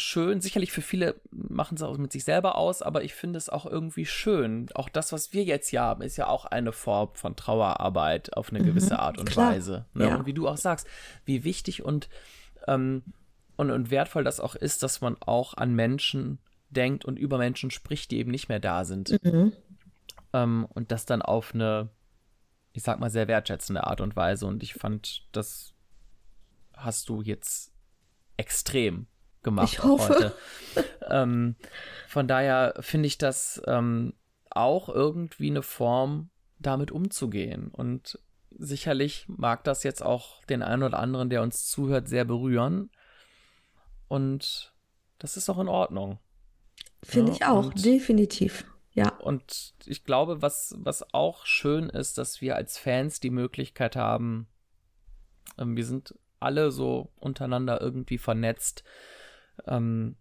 schön. 0.00 0.40
Sicherlich 0.40 0.72
für 0.72 0.82
viele 0.82 1.20
machen 1.30 1.76
es 1.76 1.82
auch 1.82 1.96
mit 1.96 2.12
sich 2.12 2.24
selber 2.24 2.56
aus, 2.56 2.82
aber 2.82 3.04
ich 3.04 3.14
finde 3.14 3.36
es 3.36 3.48
auch 3.48 3.66
irgendwie 3.66 4.06
schön. 4.06 4.68
Auch 4.74 4.88
das, 4.88 5.12
was 5.12 5.32
wir 5.32 5.44
jetzt 5.44 5.68
hier 5.68 5.82
haben, 5.82 6.02
ist 6.02 6.16
ja 6.16 6.26
auch 6.26 6.44
eine 6.44 6.72
Form 6.72 7.10
von 7.14 7.36
Trauerarbeit 7.36 8.36
auf 8.36 8.50
eine 8.50 8.60
mhm, 8.60 8.66
gewisse 8.66 8.98
Art 8.98 9.18
und 9.18 9.28
klar. 9.28 9.52
Weise. 9.52 9.86
Ne? 9.94 10.08
Ja. 10.08 10.16
Und 10.16 10.26
wie 10.26 10.34
du 10.34 10.48
auch 10.48 10.56
sagst, 10.56 10.86
wie 11.24 11.44
wichtig 11.44 11.84
und, 11.84 12.08
ähm, 12.66 13.02
und, 13.56 13.70
und 13.70 13.90
wertvoll 13.90 14.24
das 14.24 14.40
auch 14.40 14.54
ist, 14.54 14.82
dass 14.82 15.00
man 15.00 15.16
auch 15.20 15.54
an 15.54 15.74
Menschen 15.74 16.38
denkt 16.70 17.04
und 17.04 17.18
über 17.18 17.38
Menschen 17.38 17.70
spricht, 17.70 18.10
die 18.10 18.18
eben 18.18 18.30
nicht 18.30 18.48
mehr 18.48 18.60
da 18.60 18.84
sind. 18.84 19.22
Mhm. 19.22 19.52
Ähm, 20.32 20.66
und 20.70 20.92
das 20.92 21.06
dann 21.06 21.22
auf 21.22 21.54
eine, 21.54 21.90
ich 22.72 22.82
sag 22.82 23.00
mal, 23.00 23.10
sehr 23.10 23.28
wertschätzende 23.28 23.84
Art 23.84 24.00
und 24.00 24.16
Weise. 24.16 24.46
Und 24.46 24.62
ich 24.62 24.74
fand, 24.74 25.26
das 25.32 25.74
hast 26.74 27.08
du 27.08 27.20
jetzt 27.22 27.72
extrem 28.36 29.06
gemacht 29.42 29.72
ich 29.72 29.82
hoffe. 29.82 30.14
heute. 30.14 30.34
ähm, 31.08 31.56
von 32.08 32.28
daher 32.28 32.74
finde 32.80 33.06
ich 33.06 33.18
das 33.18 33.60
ähm, 33.66 34.14
auch 34.50 34.88
irgendwie 34.88 35.50
eine 35.50 35.62
Form, 35.62 36.30
damit 36.58 36.90
umzugehen. 36.90 37.68
Und 37.68 38.18
sicherlich 38.50 39.26
mag 39.28 39.64
das 39.64 39.82
jetzt 39.82 40.02
auch 40.02 40.44
den 40.44 40.62
einen 40.62 40.82
oder 40.82 40.98
anderen, 40.98 41.30
der 41.30 41.42
uns 41.42 41.66
zuhört, 41.66 42.08
sehr 42.08 42.24
berühren. 42.24 42.90
Und 44.08 44.74
das 45.18 45.36
ist 45.36 45.48
auch 45.48 45.58
in 45.58 45.68
Ordnung. 45.68 46.18
Finde 47.02 47.32
ja, 47.32 47.36
ich 47.36 47.44
auch, 47.46 47.66
und, 47.66 47.84
definitiv. 47.84 48.64
Ja. 48.92 49.16
Und 49.18 49.74
ich 49.86 50.04
glaube, 50.04 50.42
was, 50.42 50.74
was 50.78 51.14
auch 51.14 51.46
schön 51.46 51.88
ist, 51.88 52.18
dass 52.18 52.40
wir 52.40 52.56
als 52.56 52.76
Fans 52.76 53.20
die 53.20 53.30
Möglichkeit 53.30 53.96
haben, 53.96 54.48
ähm, 55.58 55.76
wir 55.76 55.84
sind 55.84 56.14
alle 56.40 56.70
so 56.70 57.12
untereinander 57.16 57.80
irgendwie 57.80 58.18
vernetzt, 58.18 58.82
ähm, 59.66 60.16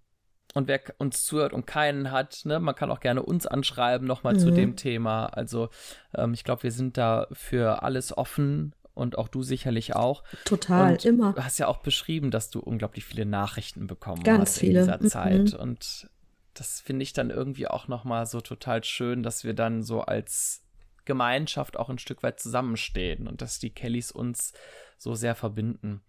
und 0.56 0.68
wer 0.68 0.82
uns 0.98 1.24
zuhört 1.26 1.54
und 1.54 1.68
keinen 1.68 2.12
hat, 2.12 2.42
ne, 2.44 2.60
man 2.60 2.74
kann 2.74 2.90
auch 2.92 3.00
gerne 3.00 3.22
uns 3.22 3.46
anschreiben, 3.46 4.08
nochmal 4.08 4.34
mhm. 4.34 4.40
zu 4.40 4.52
dem 4.52 4.76
Thema. 4.76 5.28
Also 5.28 5.70
ähm, 6.16 6.34
ich 6.34 6.44
glaube, 6.44 6.64
wir 6.64 6.72
sind 6.72 6.98
da 6.98 7.28
für 7.32 7.84
alles 7.84 8.18
offen 8.18 8.74
und 8.94 9.18
auch 9.18 9.28
du 9.28 9.44
sicherlich 9.44 9.96
auch. 9.96 10.24
Total, 10.46 10.94
und 10.94 11.06
immer. 11.06 11.34
Du 11.34 11.44
hast 11.44 11.60
ja 11.60 11.68
auch 11.68 11.78
beschrieben, 11.78 12.32
dass 12.32 12.50
du 12.50 12.60
unglaublich 12.60 13.06
viele 13.06 13.26
Nachrichten 13.26 13.88
bekommen 13.88 14.24
Ganz 14.24 14.42
hast 14.42 14.60
viele. 14.60 14.80
in 14.80 14.86
dieser 14.86 15.00
Zeit. 15.08 15.54
Mhm. 15.54 15.60
Und 15.60 16.10
das 16.56 16.82
finde 16.82 17.04
ich 17.04 17.14
dann 17.14 17.30
irgendwie 17.30 17.68
auch 17.68 17.88
nochmal 17.88 18.26
so 18.26 18.42
total 18.42 18.84
schön, 18.84 19.22
dass 19.22 19.44
wir 19.44 19.54
dann 19.54 19.84
so 19.84 20.02
als 20.02 20.66
Gemeinschaft 21.06 21.78
auch 21.78 21.90
ein 21.90 21.98
Stück 22.00 22.24
weit 22.24 22.40
zusammenstehen 22.40 23.28
und 23.28 23.42
dass 23.42 23.60
die 23.60 23.70
Kellys 23.70 24.12
uns 24.12 24.54
so 24.98 25.16
sehr 25.16 25.36
verbinden. 25.36 26.02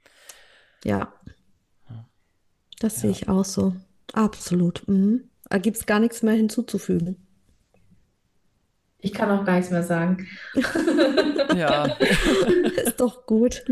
Ja. 0.84 1.12
Das 2.80 2.96
ja. 2.96 3.00
sehe 3.02 3.10
ich 3.12 3.28
auch 3.28 3.44
so. 3.44 3.74
Absolut. 4.12 4.82
Mhm. 4.88 5.24
Da 5.48 5.58
gibt 5.58 5.76
es 5.76 5.86
gar 5.86 6.00
nichts 6.00 6.22
mehr 6.24 6.34
hinzuzufügen. 6.34 7.16
Ich 8.98 9.12
kann 9.12 9.30
auch 9.30 9.44
gar 9.44 9.56
nichts 9.56 9.70
mehr 9.70 9.82
sagen. 9.82 10.26
ja. 11.56 11.84
Ist 12.84 13.00
doch 13.00 13.24
gut. 13.26 13.64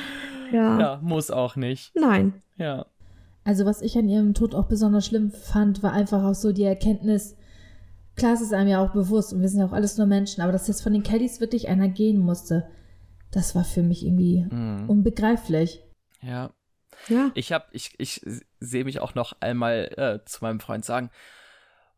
ja. 0.52 0.80
Ja, 0.80 1.00
muss 1.02 1.30
auch 1.30 1.56
nicht. 1.56 1.92
Nein. 1.94 2.42
Ja. 2.56 2.86
Also 3.44 3.64
was 3.66 3.82
ich 3.82 3.96
an 3.98 4.08
ihrem 4.08 4.34
Tod 4.34 4.54
auch 4.54 4.66
besonders 4.66 5.06
schlimm 5.06 5.30
fand, 5.30 5.82
war 5.82 5.92
einfach 5.92 6.22
auch 6.24 6.34
so 6.34 6.52
die 6.52 6.62
Erkenntnis, 6.64 7.36
klar, 8.16 8.34
es 8.34 8.40
ist 8.40 8.52
einem 8.52 8.68
ja 8.68 8.84
auch 8.84 8.92
bewusst 8.92 9.32
und 9.32 9.40
wir 9.40 9.48
sind 9.48 9.60
ja 9.60 9.66
auch 9.66 9.72
alles 9.72 9.98
nur 9.98 10.06
Menschen, 10.06 10.42
aber 10.42 10.52
dass 10.52 10.68
jetzt 10.68 10.82
von 10.82 10.92
den 10.92 11.02
Kellys 11.02 11.40
wirklich 11.40 11.68
einer 11.68 11.88
gehen 11.88 12.18
musste, 12.20 12.68
das 13.32 13.54
war 13.54 13.64
für 13.64 13.82
mich 13.82 14.04
irgendwie 14.04 14.46
Mhm. 14.48 14.88
unbegreiflich. 14.88 15.82
Ja. 16.20 16.50
Ja. 17.08 17.30
Ich 17.34 17.52
habe, 17.52 17.64
ich, 17.72 17.94
ich 17.98 18.20
sehe 18.62 18.84
mich 18.84 19.00
auch 19.00 19.14
noch 19.14 19.34
einmal 19.40 19.92
äh, 19.96 20.24
zu 20.28 20.44
meinem 20.44 20.60
Freund 20.60 20.84
sagen, 20.84 21.10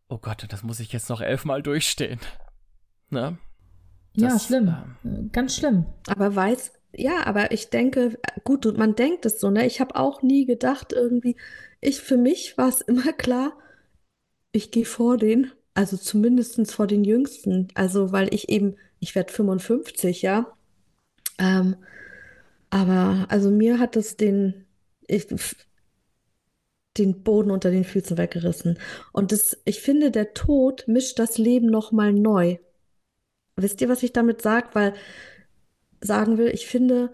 oh 0.09 0.19
Gott, 0.19 0.47
das 0.49 0.63
muss 0.63 0.81
ich 0.81 0.93
jetzt 0.93 1.09
noch 1.11 1.21
elfmal 1.21 1.63
durchstehen. 1.63 2.21
Ne? 3.11 3.39
ja, 4.17 4.29
Das, 4.29 4.47
schlimm. 4.47 4.77
ähm, 5.05 5.27
Äh, 5.27 5.29
Ganz 5.33 5.57
schlimm. 5.57 5.87
Aber 6.07 6.35
weiß, 6.35 6.73
ja, 6.93 7.27
aber 7.27 7.53
ich 7.53 7.71
denke, 7.71 8.19
gut, 8.45 8.65
man 8.79 8.95
denkt 8.95 9.27
es 9.27 9.41
so, 9.41 9.51
ne? 9.51 9.67
Ich 9.67 9.81
habe 9.81 9.97
auch 9.97 10.23
nie 10.23 10.47
gedacht, 10.47 10.93
irgendwie, 10.93 11.37
ich, 11.81 12.01
für 12.01 12.17
mich 12.17 12.57
war 12.59 12.69
es 12.69 12.81
immer 12.81 13.13
klar, 13.13 13.53
ich 14.53 14.71
gehe 14.71 14.85
vor 14.85 15.17
den, 15.17 15.51
also 15.75 15.97
zumindest 15.97 16.73
vor 16.73 16.87
den 16.87 17.05
Jüngsten. 17.05 17.69
Also, 17.75 18.13
weil 18.13 18.33
ich 18.33 18.49
eben, 18.49 18.77
ich 19.01 19.15
werde 19.15 19.33
55, 19.33 20.23
ja. 20.23 20.57
Ähm, 21.39 21.77
aber 22.71 23.27
also 23.29 23.51
mir 23.51 23.79
hat 23.79 23.97
es 23.97 24.17
den, 24.17 24.67
ich, 25.07 25.27
den 26.99 27.23
Boden 27.23 27.51
unter 27.51 27.71
den 27.71 27.85
Füßen 27.85 28.19
weggerissen. 28.19 28.79
Und 29.13 29.33
das, 29.33 29.59
ich 29.65 29.81
finde, 29.81 30.11
der 30.11 30.35
Tod 30.35 30.85
mischt 30.87 31.19
das 31.19 31.39
Leben 31.39 31.67
nochmal 31.67 32.13
neu. 32.13 32.59
Wisst 33.57 33.81
ihr, 33.81 33.89
was 33.89 34.03
ich 34.03 34.13
damit 34.13 34.43
sage? 34.43 34.69
Weil 34.75 34.95
sagen 36.01 36.39
will, 36.39 36.49
ich 36.49 36.67
finde, 36.67 37.13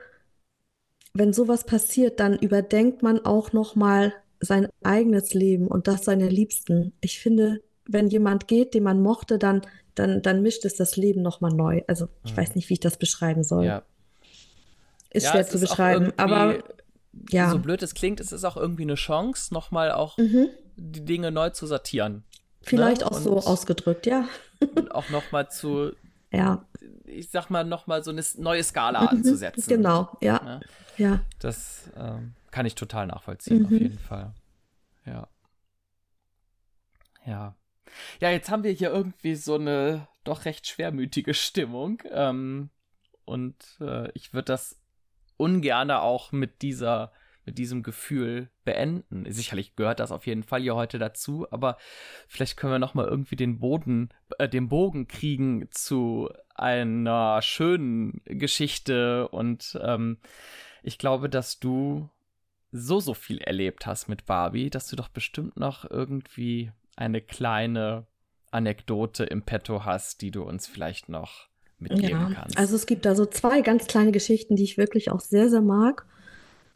wenn 1.12 1.32
sowas 1.32 1.64
passiert, 1.64 2.20
dann 2.20 2.38
überdenkt 2.38 3.02
man 3.02 3.24
auch 3.24 3.52
nochmal 3.52 4.12
sein 4.40 4.68
eigenes 4.82 5.34
Leben 5.34 5.66
und 5.68 5.86
das 5.88 6.04
seiner 6.04 6.28
Liebsten. 6.30 6.92
Ich 7.00 7.20
finde, 7.20 7.62
wenn 7.86 8.08
jemand 8.08 8.48
geht, 8.48 8.74
den 8.74 8.84
man 8.84 9.02
mochte, 9.02 9.38
dann, 9.38 9.62
dann, 9.94 10.22
dann 10.22 10.42
mischt 10.42 10.64
es 10.64 10.76
das 10.76 10.96
Leben 10.96 11.22
nochmal 11.22 11.52
neu. 11.52 11.82
Also 11.88 12.08
ich 12.24 12.32
Mhm. 12.32 12.36
weiß 12.36 12.54
nicht, 12.54 12.68
wie 12.70 12.74
ich 12.74 12.80
das 12.80 12.96
beschreiben 12.96 13.42
soll. 13.44 13.64
Ja. 13.66 13.82
Ist 15.12 15.24
Ja, 15.24 15.30
schwer 15.32 15.46
zu 15.46 15.58
beschreiben, 15.58 16.12
aber 16.16 16.62
ja. 17.30 17.50
So 17.50 17.58
blöd 17.58 17.82
es 17.82 17.94
klingt, 17.94 18.20
es 18.20 18.32
ist 18.32 18.44
auch 18.44 18.56
irgendwie 18.56 18.82
eine 18.82 18.94
Chance, 18.94 19.52
nochmal 19.54 19.92
auch 19.92 20.16
Mhm. 20.18 20.48
die 20.76 21.04
Dinge 21.04 21.30
neu 21.30 21.50
zu 21.50 21.66
sortieren. 21.66 22.24
Vielleicht 22.62 23.00
ne? 23.02 23.06
auch 23.10 23.18
so 23.18 23.32
Und- 23.36 23.46
ausgedrückt, 23.46 24.06
ja. 24.06 24.28
Und 24.74 24.94
auch 24.94 25.08
nochmal 25.10 25.50
zu, 25.50 25.92
Ja, 26.32 26.64
ich 27.06 27.28
sag 27.30 27.50
mal, 27.50 27.64
nochmal 27.64 28.04
so 28.04 28.10
eine 28.12 28.22
neue 28.36 28.62
Skala 28.62 29.02
Mhm. 29.02 29.08
anzusetzen. 29.08 29.68
genau, 29.68 30.16
ja, 30.20 30.40
Ne? 30.44 30.60
ja. 30.96 31.20
Das 31.40 31.90
ähm, 31.96 32.34
kann 32.52 32.66
ich 32.66 32.76
total 32.76 33.08
nachvollziehen, 33.08 33.64
auf 33.64 33.70
Mhm. 33.70 33.78
jeden 33.78 33.98
Fall. 33.98 34.32
Ja. 35.06 35.26
Ja. 37.26 37.56
Ja, 38.20 38.30
jetzt 38.30 38.50
haben 38.50 38.62
wir 38.62 38.70
hier 38.70 38.90
irgendwie 38.90 39.34
so 39.34 39.56
eine 39.56 40.06
doch 40.24 40.44
recht 40.44 40.66
schwermütige 40.66 41.34
Stimmung. 41.34 42.00
Ähm, 42.10 42.70
und 43.24 43.56
äh, 43.80 44.10
ich 44.12 44.32
würde 44.32 44.46
das 44.46 44.79
ungerne 45.40 46.02
auch 46.02 46.32
mit 46.32 46.62
dieser, 46.62 47.12
mit 47.46 47.58
diesem 47.58 47.82
Gefühl 47.82 48.50
beenden. 48.64 49.24
Sicherlich 49.32 49.74
gehört 49.74 49.98
das 49.98 50.12
auf 50.12 50.26
jeden 50.26 50.42
Fall 50.42 50.60
hier 50.60 50.76
heute 50.76 50.98
dazu, 50.98 51.46
aber 51.50 51.78
vielleicht 52.28 52.56
können 52.56 52.74
wir 52.74 52.78
noch 52.78 52.94
mal 52.94 53.08
irgendwie 53.08 53.36
den 53.36 53.58
Boden, 53.58 54.10
äh, 54.38 54.48
den 54.48 54.68
Bogen 54.68 55.08
kriegen 55.08 55.68
zu 55.70 56.28
einer 56.54 57.40
schönen 57.42 58.20
Geschichte 58.26 59.28
und 59.28 59.78
ähm, 59.82 60.18
ich 60.82 60.98
glaube, 60.98 61.28
dass 61.28 61.58
du 61.58 62.10
so, 62.72 63.00
so 63.00 63.14
viel 63.14 63.38
erlebt 63.38 63.86
hast 63.86 64.08
mit 64.08 64.26
Barbie, 64.26 64.70
dass 64.70 64.86
du 64.86 64.96
doch 64.96 65.08
bestimmt 65.08 65.56
noch 65.56 65.90
irgendwie 65.90 66.70
eine 66.96 67.20
kleine 67.20 68.06
Anekdote 68.50 69.24
im 69.24 69.42
Petto 69.42 69.84
hast, 69.84 70.22
die 70.22 70.30
du 70.30 70.42
uns 70.42 70.66
vielleicht 70.66 71.08
noch 71.08 71.49
mitgeben 71.80 72.08
Ja, 72.08 72.30
kannst. 72.34 72.58
also 72.58 72.76
es 72.76 72.86
gibt 72.86 73.04
da 73.06 73.14
so 73.14 73.26
zwei 73.26 73.60
ganz 73.60 73.86
kleine 73.86 74.12
Geschichten, 74.12 74.56
die 74.56 74.64
ich 74.64 74.78
wirklich 74.78 75.10
auch 75.10 75.20
sehr, 75.20 75.48
sehr 75.50 75.62
mag. 75.62 76.04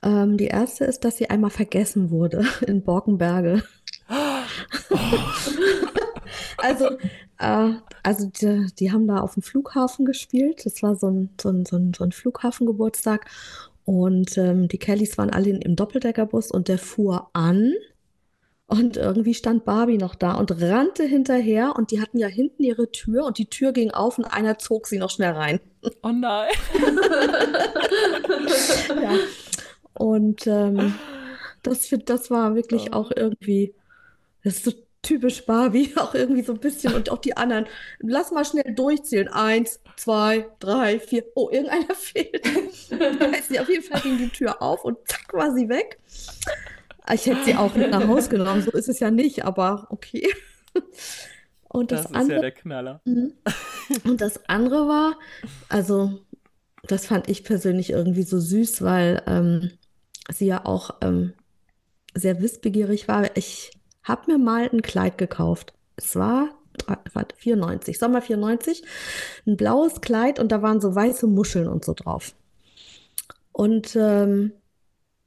Ähm, 0.03 0.37
die 0.37 0.47
erste 0.47 0.85
ist, 0.85 1.05
dass 1.05 1.17
sie 1.17 1.31
einmal 1.31 1.51
vergessen 1.51 2.11
wurde 2.11 2.45
in 2.67 2.83
Borkenberge. 2.83 3.63
Also, 6.59 6.87
äh, 7.39 7.71
also 8.03 8.27
die, 8.31 8.67
die 8.79 8.93
haben 8.93 9.07
da 9.07 9.19
auf 9.19 9.35
dem 9.35 9.43
Flughafen 9.43 10.05
gespielt. 10.05 10.65
Das 10.65 10.83
war 10.83 10.97
so 10.97 11.09
ein, 11.09 11.31
so 11.41 11.51
ein, 11.51 11.65
so 11.67 11.77
ein, 11.77 11.93
so 11.95 12.05
ein 12.05 12.13
Flughafengeburtstag. 12.13 13.27
Und 13.85 14.39
ähm, 14.39 14.69
die 14.69 14.79
Kellys 14.79 15.19
waren 15.19 15.31
alle 15.31 15.51
in, 15.51 15.61
im 15.61 15.77
Doppeldeckerbus 15.77 16.51
und 16.51 16.69
der 16.69 16.79
fuhr 16.79 17.29
an. 17.35 17.75
Und 18.67 18.97
irgendwie 18.97 19.35
stand 19.35 19.65
Barbie 19.67 19.99
noch 19.99 20.15
da 20.15 20.35
und 20.35 20.51
rannte 20.63 21.05
hinterher. 21.05 21.75
Und 21.77 21.91
die 21.91 22.01
hatten 22.01 22.19
ja 22.19 22.29
hinten 22.29 22.63
ihre 22.63 22.91
Tür 22.91 23.25
und 23.27 23.37
die 23.39 23.47
Tür 23.51 23.73
ging 23.73 23.91
auf 23.91 24.17
und 24.19 24.25
einer 24.25 24.59
zog 24.59 24.87
sie 24.87 24.99
noch 24.99 25.11
schnell 25.11 25.33
rein. 25.33 25.61
oh 26.03 26.09
nein. 26.09 26.51
Ja. 29.03 29.17
Und 29.95 30.47
ähm, 30.47 30.95
das, 31.63 31.89
das 32.05 32.31
war 32.31 32.55
wirklich 32.55 32.89
Oh. 32.93 32.97
auch 32.97 33.13
irgendwie, 33.15 33.75
das 34.43 34.55
ist 34.57 34.65
so 34.65 34.73
typisch 35.03 35.45
Barbie, 35.47 35.93
auch 35.97 36.15
irgendwie 36.15 36.43
so 36.43 36.53
ein 36.55 36.61
bisschen 36.61 36.95
und 36.95 37.11
auch 37.11 37.19
die 37.19 37.37
anderen. 37.37 37.67
Lass 38.01 38.31
mal 38.33 38.45
schnell 38.45 38.75
durchzählen. 38.75 39.29
Eins, 39.29 39.81
zwei, 39.97 40.47
drei, 40.59 40.99
vier. 40.99 41.25
Oh, 41.35 41.49
irgendeiner 41.51 41.95
fehlt. 41.95 42.45
Weiß 42.91 43.51
nicht, 43.51 43.61
auf 43.61 43.69
jeden 43.69 43.85
Fall 43.85 44.01
ging 44.01 44.19
die 44.19 44.31
Tür 44.31 44.61
auf 44.63 44.85
und 44.85 44.97
zack 45.07 45.33
war 45.33 45.53
sie 45.55 45.69
weg. 45.69 45.99
Ich 47.13 47.27
hätte 47.27 47.45
sie 47.45 47.55
auch 47.55 47.75
mit 47.75 47.91
nach 47.91 48.07
Hause 48.09 48.31
genommen, 48.31 48.63
so 48.63 48.71
ist 48.71 48.89
es 48.89 49.01
ja 49.01 49.11
nicht, 49.11 49.45
aber 49.45 49.87
okay. 49.91 50.27
Und 51.69 51.91
das, 51.93 52.03
Das, 52.03 52.11
ist 52.11 52.15
ja 52.15 52.21
andere. 52.21 52.41
der 52.41 52.51
Knaller. 52.53 53.01
Mhm. 53.05 53.33
Und 54.05 54.21
das 54.21 54.49
andere 54.49 54.89
war, 54.89 55.19
also 55.69 56.21
das 56.85 57.07
fand 57.07 57.29
ich 57.29 57.45
persönlich 57.45 57.91
irgendwie 57.91 58.23
so 58.23 58.39
süß, 58.39 58.83
weil 58.83 59.23
ähm, 59.27 59.71
sie 60.33 60.47
ja 60.47 60.65
auch 60.65 60.91
ähm, 61.01 61.33
sehr 62.15 62.41
wissbegierig 62.41 63.09
war. 63.09 63.37
Ich 63.37 63.73
habe 64.03 64.33
mir 64.33 64.39
mal 64.39 64.69
ein 64.73 64.83
Kleid 64.83 65.19
gekauft. 65.19 65.75
Es 65.97 66.17
war, 66.17 66.51
ah, 66.87 66.99
warte, 67.13 67.37
94, 67.37 67.99
Sommer 67.99 68.23
94, 68.23 68.85
ein 69.47 69.57
blaues 69.57 70.01
Kleid 70.01 70.39
und 70.39 70.53
da 70.53 70.63
waren 70.63 70.81
so 70.81 70.95
weiße 70.95 71.27
Muscheln 71.27 71.69
und 71.69 71.85
so 71.85 71.95
drauf. 71.95 72.35
Und 73.53 73.97
ähm, 73.97 74.53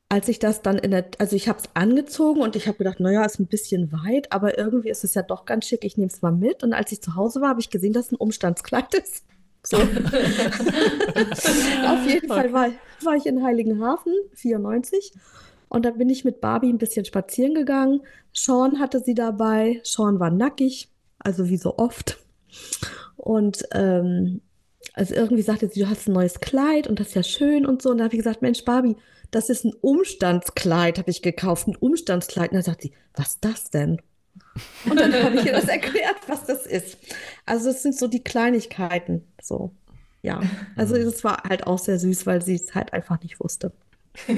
als 0.09 0.29
ich 0.29 0.39
das 0.39 0.61
dann 0.61 0.77
in 0.77 0.91
der, 0.91 1.07
also 1.17 1.35
ich 1.35 1.49
habe 1.49 1.59
es 1.59 1.65
angezogen 1.73 2.41
und 2.41 2.55
ich 2.55 2.67
habe 2.67 2.77
gedacht, 2.77 2.99
naja, 2.99 3.25
ist 3.25 3.39
ein 3.39 3.47
bisschen 3.47 3.91
weit, 3.91 4.31
aber 4.31 4.57
irgendwie 4.57 4.89
ist 4.89 5.03
es 5.03 5.13
ja 5.15 5.21
doch 5.21 5.45
ganz 5.45 5.65
schick, 5.65 5.83
ich 5.83 5.97
nehme 5.97 6.09
es 6.09 6.21
mal 6.21 6.31
mit. 6.31 6.63
Und 6.63 6.73
als 6.73 6.91
ich 6.93 7.01
zu 7.01 7.15
Hause 7.15 7.41
war, 7.41 7.49
habe 7.49 7.59
ich 7.59 7.69
gesehen, 7.69 7.91
dass 7.93 8.05
es 8.07 8.13
ein 8.13 8.17
Umstandskleid 8.17 8.93
ist. 8.93 9.25
So. 9.63 9.77
Auf 9.77 9.89
jeden 12.07 12.29
Fall 12.29 12.53
war, 12.53 12.69
war 13.03 13.15
ich 13.15 13.25
in 13.25 13.43
Heiligenhafen, 13.43 14.13
94. 14.33 15.11
Und 15.67 15.83
dann 15.83 15.97
bin 15.97 16.09
ich 16.09 16.23
mit 16.23 16.39
Barbie 16.39 16.71
ein 16.71 16.77
bisschen 16.77 17.03
spazieren 17.03 17.53
gegangen. 17.53 18.01
Sean 18.31 18.79
hatte 18.79 19.01
sie 19.01 19.13
dabei. 19.13 19.81
Sean 19.83 20.21
war 20.21 20.31
nackig, 20.31 20.89
also 21.19 21.49
wie 21.49 21.57
so 21.57 21.77
oft. 21.77 22.17
Und 23.17 23.63
ähm, 23.73 24.39
also 24.97 25.13
irgendwie 25.15 25.43
sagte 25.43 25.69
sie, 25.69 25.79
du 25.81 25.89
hast 25.89 26.07
ein 26.07 26.13
neues 26.13 26.39
Kleid 26.39 26.87
und 26.87 26.99
das 26.99 27.09
ist 27.09 27.15
ja 27.15 27.23
schön 27.23 27.65
und 27.65 27.81
so. 27.81 27.91
Und 27.91 27.99
da 27.99 28.05
habe 28.05 28.15
ich 28.15 28.19
gesagt, 28.19 28.41
Mensch, 28.41 28.65
Barbie, 28.65 28.95
das 29.31 29.49
ist 29.49 29.63
ein 29.65 29.73
Umstandskleid, 29.81 30.97
habe 30.97 31.11
ich 31.11 31.21
gekauft, 31.21 31.67
ein 31.67 31.75
Umstandskleid. 31.75 32.49
Und 32.51 32.55
dann 32.55 32.63
sagt 32.63 32.81
sie, 32.81 32.93
was 33.15 33.29
ist 33.35 33.45
das 33.45 33.69
denn? 33.69 34.01
Und 34.89 34.99
dann 34.99 35.13
habe 35.23 35.35
ich 35.35 35.45
ihr 35.45 35.51
das 35.53 35.67
erklärt, 35.67 36.17
was 36.27 36.45
das 36.45 36.65
ist. 36.65 36.97
Also 37.45 37.69
es 37.69 37.83
sind 37.83 37.95
so 37.95 38.07
die 38.07 38.23
Kleinigkeiten, 38.23 39.23
so. 39.41 39.71
Ja, 40.23 40.41
also 40.75 40.95
Mhm. 40.95 41.03
das 41.05 41.23
war 41.23 41.43
halt 41.43 41.67
auch 41.67 41.77
sehr 41.79 41.99
süß, 41.99 42.25
weil 42.25 42.41
sie 42.41 42.55
es 42.55 42.73
halt 42.75 42.91
einfach 42.93 43.21
nicht 43.21 43.39
wusste. 43.39 43.71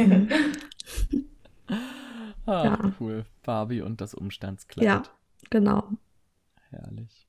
Ah, 2.46 2.64
Ja. 2.66 2.92
cool. 3.00 3.26
Barbie 3.44 3.82
und 3.82 4.02
das 4.02 4.14
Umstandskleid. 4.16 4.84
Ja, 4.86 5.04
genau. 5.52 5.84
Herrlich. 6.72 7.28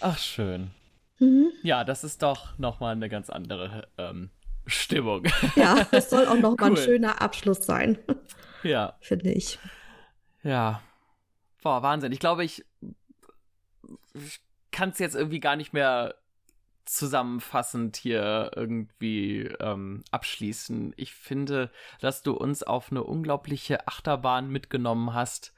Ach, 0.00 0.18
schön. 0.18 0.70
Mhm. 1.18 1.52
Ja, 1.62 1.84
das 1.84 2.04
ist 2.04 2.22
doch 2.22 2.58
nochmal 2.58 2.92
eine 2.92 3.08
ganz 3.08 3.30
andere 3.30 3.88
ähm, 3.98 4.30
Stimmung. 4.66 5.26
Ja, 5.56 5.84
das 5.90 6.10
soll 6.10 6.26
auch 6.26 6.36
noch 6.38 6.56
mal 6.58 6.66
ein 6.66 6.72
Cool. 6.76 6.76
schöner 6.76 7.20
Abschluss 7.22 7.64
sein, 7.66 7.98
ja, 8.62 8.96
finde 9.00 9.32
ich. 9.32 9.58
ja. 10.42 10.82
Boah, 11.62 11.82
Wahnsinn. 11.82 12.12
Ich 12.12 12.20
glaube, 12.20 12.44
ich, 12.44 12.64
ich 14.14 14.40
kann 14.70 14.90
es 14.90 14.98
jetzt 14.98 15.14
irgendwie 15.14 15.40
gar 15.40 15.56
nicht 15.56 15.72
mehr 15.72 16.14
zusammenfassend 16.84 17.96
hier 17.96 18.50
irgendwie 18.54 19.42
ähm, 19.60 20.04
abschließen. 20.10 20.92
Ich 20.96 21.14
finde, 21.14 21.70
dass 22.00 22.22
du 22.22 22.34
uns 22.34 22.62
auf 22.62 22.90
eine 22.90 23.02
unglaubliche 23.02 23.88
Achterbahn 23.88 24.50
mitgenommen 24.50 25.14
hast. 25.14 25.54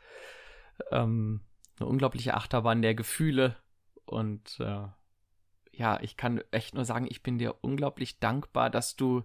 Ähm, 0.92 1.40
eine 1.80 1.88
unglaubliche 1.88 2.34
Achterbahn 2.34 2.82
der 2.82 2.94
Gefühle 2.94 3.56
Und 4.04 4.60
äh, 4.60 4.86
ja, 5.76 6.00
ich 6.00 6.16
kann 6.16 6.42
echt 6.50 6.74
nur 6.74 6.84
sagen, 6.84 7.06
ich 7.08 7.22
bin 7.22 7.38
dir 7.38 7.56
unglaublich 7.60 8.18
dankbar, 8.18 8.70
dass 8.70 8.96
du 8.96 9.22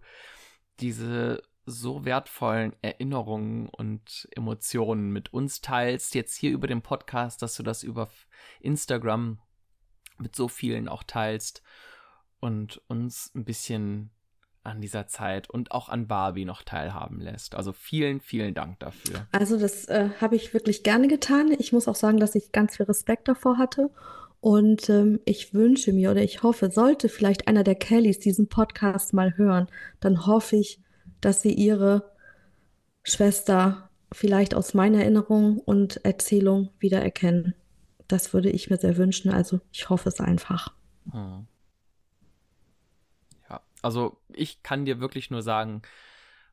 diese 0.80 1.42
so 1.66 2.06
wertvollen 2.06 2.74
Erinnerungen 2.82 3.70
und 3.70 4.28
Emotionen 4.36 5.12
mit 5.12 5.34
uns 5.34 5.62
teilst, 5.62 6.16
jetzt 6.16 6.36
hier 6.36 6.52
über 6.52 6.68
den 6.68 6.82
Podcast, 6.82 7.42
dass 7.42 7.56
du 7.56 7.64
das 7.64 7.84
über 7.84 8.10
Instagram 8.60 9.40
mit 10.18 10.36
so 10.36 10.48
vielen 10.48 10.88
auch 10.88 11.04
teilst 11.04 11.62
und 12.40 12.82
uns 12.88 13.32
ein 13.36 13.46
bisschen 13.46 14.12
an 14.64 14.82
dieser 14.82 15.08
Zeit 15.08 15.50
und 15.50 15.72
auch 15.72 15.90
an 15.90 16.08
Barbie 16.08 16.46
noch 16.46 16.62
teilhaben 16.62 17.20
lässt. 17.20 17.56
Also 17.56 17.74
vielen, 17.74 18.20
vielen 18.20 18.54
Dank 18.54 18.80
dafür. 18.80 19.28
Also 19.32 19.58
das 19.58 19.86
äh, 19.86 20.10
habe 20.20 20.36
ich 20.36 20.54
wirklich 20.54 20.84
gerne 20.84 21.08
getan. 21.08 21.52
Ich 21.58 21.74
muss 21.74 21.88
auch 21.88 21.96
sagen, 21.96 22.20
dass 22.20 22.36
ich 22.36 22.52
ganz 22.52 22.78
viel 22.78 22.86
Respekt 22.86 23.28
davor 23.28 23.58
hatte. 23.58 23.90
Und 24.42 24.90
ähm, 24.90 25.20
ich 25.26 25.54
wünsche 25.54 25.94
mir 25.94 26.12
oder 26.12 26.24
ich 26.24 26.42
hoffe, 26.42 26.72
sollte 26.72 27.10
vielleicht 27.10 27.48
einer 27.48 27.64
der 27.64 27.76
Kellys 27.76 28.20
diesen 28.20 28.48
Podcast 28.50 29.14
mal 29.14 29.38
hören, 29.38 29.68
dann 30.00 30.26
hoffe 30.26 30.56
ich, 30.56 30.82
dass 31.22 31.44
sie 31.44 31.54
ihre 31.54 32.12
Schwester 33.04 33.90
vielleicht 34.12 34.56
aus 34.56 34.74
meiner 34.74 35.00
Erinnerung 35.00 35.60
und 35.60 36.04
Erzählung 36.04 36.72
wiedererkennen. 36.80 37.54
Das 38.08 38.34
würde 38.34 38.50
ich 38.50 38.70
mir 38.70 38.78
sehr 38.78 38.98
wünschen. 38.98 39.32
Also 39.32 39.62
ich 39.72 39.90
hoffe 39.90 40.10
es 40.10 40.20
einfach. 40.20 40.74
Hm. 41.12 41.48
Also 43.82 44.22
ich 44.30 44.62
kann 44.64 44.86
dir 44.86 45.00
wirklich 45.00 45.32
nur 45.32 45.42
sagen, 45.42 45.82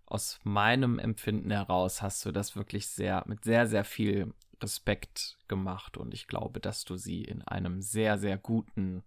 aus 0.06 0.40
meinem 0.44 0.98
Empfinden 0.98 1.51
heraus 1.51 2.01
hast 2.01 2.24
du 2.24 2.32
das 2.32 2.56
wirklich 2.56 2.89
sehr, 2.89 3.24
mit 3.27 3.44
sehr, 3.44 3.66
sehr 3.66 3.85
viel 3.85 4.32
Respekt 4.62 5.39
gemacht 5.48 5.97
und 5.97 6.14
ich 6.14 6.26
glaube, 6.26 6.60
dass 6.60 6.85
du 6.85 6.97
sie 6.97 7.22
in 7.22 7.43
einem 7.43 7.82
sehr, 7.82 8.18
sehr 8.18 8.36
guten 8.36 9.05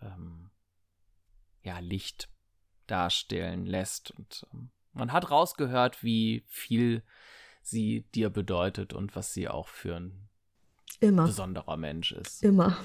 ähm, 0.00 0.50
ja, 1.62 1.78
Licht 1.80 2.28
darstellen 2.86 3.66
lässt. 3.66 4.10
Und 4.12 4.46
ähm, 4.52 4.70
man 4.92 5.12
hat 5.12 5.30
rausgehört, 5.30 6.02
wie 6.02 6.44
viel 6.46 7.02
sie 7.62 8.06
dir 8.14 8.30
bedeutet 8.30 8.92
und 8.92 9.16
was 9.16 9.34
sie 9.34 9.48
auch 9.48 9.68
für 9.68 9.96
ein 9.96 10.28
Immer. 11.00 11.26
besonderer 11.26 11.76
Mensch 11.76 12.12
ist. 12.12 12.42
Immer. 12.42 12.76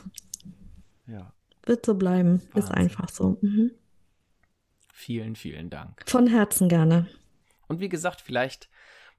Ja. 1.05 1.33
Wird 1.63 1.85
so 1.85 1.95
bleiben. 1.95 2.41
Wahnsinn. 2.41 2.63
Ist 2.63 2.71
einfach 2.71 3.09
so. 3.09 3.37
Mhm. 3.41 3.71
Vielen, 4.93 5.35
vielen 5.35 5.69
Dank. 5.69 6.03
Von 6.07 6.27
Herzen 6.27 6.69
gerne. 6.69 7.07
Und 7.67 7.79
wie 7.79 7.89
gesagt, 7.89 8.21
vielleicht 8.21 8.69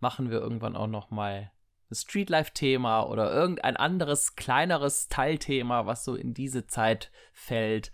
machen 0.00 0.30
wir 0.30 0.40
irgendwann 0.40 0.76
auch 0.76 0.88
noch 0.88 1.10
mal 1.10 1.50
Streetlife-Thema 1.94 3.02
oder 3.02 3.32
irgendein 3.32 3.76
anderes, 3.76 4.36
kleineres 4.36 5.08
Teilthema, 5.08 5.86
was 5.86 6.04
so 6.04 6.14
in 6.14 6.34
diese 6.34 6.66
Zeit 6.66 7.10
fällt. 7.32 7.92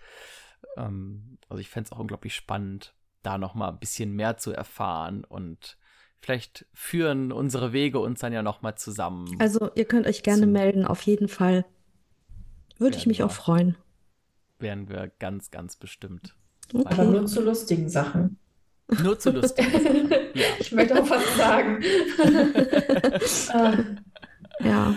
Ähm, 0.76 1.38
also 1.48 1.60
ich 1.60 1.68
fände 1.68 1.88
es 1.88 1.92
auch 1.92 1.98
unglaublich 1.98 2.34
spannend, 2.34 2.94
da 3.22 3.38
noch 3.38 3.54
mal 3.54 3.68
ein 3.68 3.78
bisschen 3.78 4.12
mehr 4.12 4.36
zu 4.36 4.52
erfahren 4.52 5.24
und 5.24 5.76
vielleicht 6.20 6.66
führen 6.72 7.32
unsere 7.32 7.72
Wege 7.72 8.00
uns 8.00 8.20
dann 8.20 8.32
ja 8.32 8.42
noch 8.42 8.62
mal 8.62 8.76
zusammen. 8.76 9.36
Also 9.38 9.70
ihr 9.74 9.84
könnt 9.84 10.06
euch 10.06 10.22
gerne 10.22 10.46
melden, 10.46 10.84
auf 10.84 11.02
jeden 11.02 11.28
Fall. 11.28 11.64
Würde 12.78 12.96
ich 12.96 13.06
mich 13.06 13.22
auch 13.22 13.32
freuen. 13.32 13.76
Werden 14.58 14.88
wir 14.88 15.10
ganz, 15.18 15.50
ganz 15.50 15.76
bestimmt. 15.76 16.36
Okay. 16.72 16.86
Aber 16.86 17.04
nur 17.04 17.26
zu 17.26 17.42
lustigen 17.42 17.88
Sachen. 17.88 18.38
Nur 19.02 19.18
zu 19.18 19.32
Sachen. 19.46 20.10
Ja. 20.34 20.44
Ich 20.60 20.72
möchte 20.72 21.00
auch 21.00 21.10
was 21.10 21.36
sagen. 21.36 21.82
Ähm, 23.54 23.98
ja. 24.60 24.94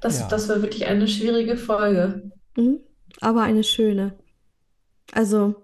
Das, 0.00 0.20
ja. 0.20 0.28
das 0.28 0.48
war 0.48 0.62
wirklich 0.62 0.86
eine 0.86 1.08
schwierige 1.08 1.56
Folge. 1.56 2.30
Mhm. 2.56 2.80
Aber 3.20 3.42
eine 3.42 3.64
schöne. 3.64 4.18
Also, 5.12 5.54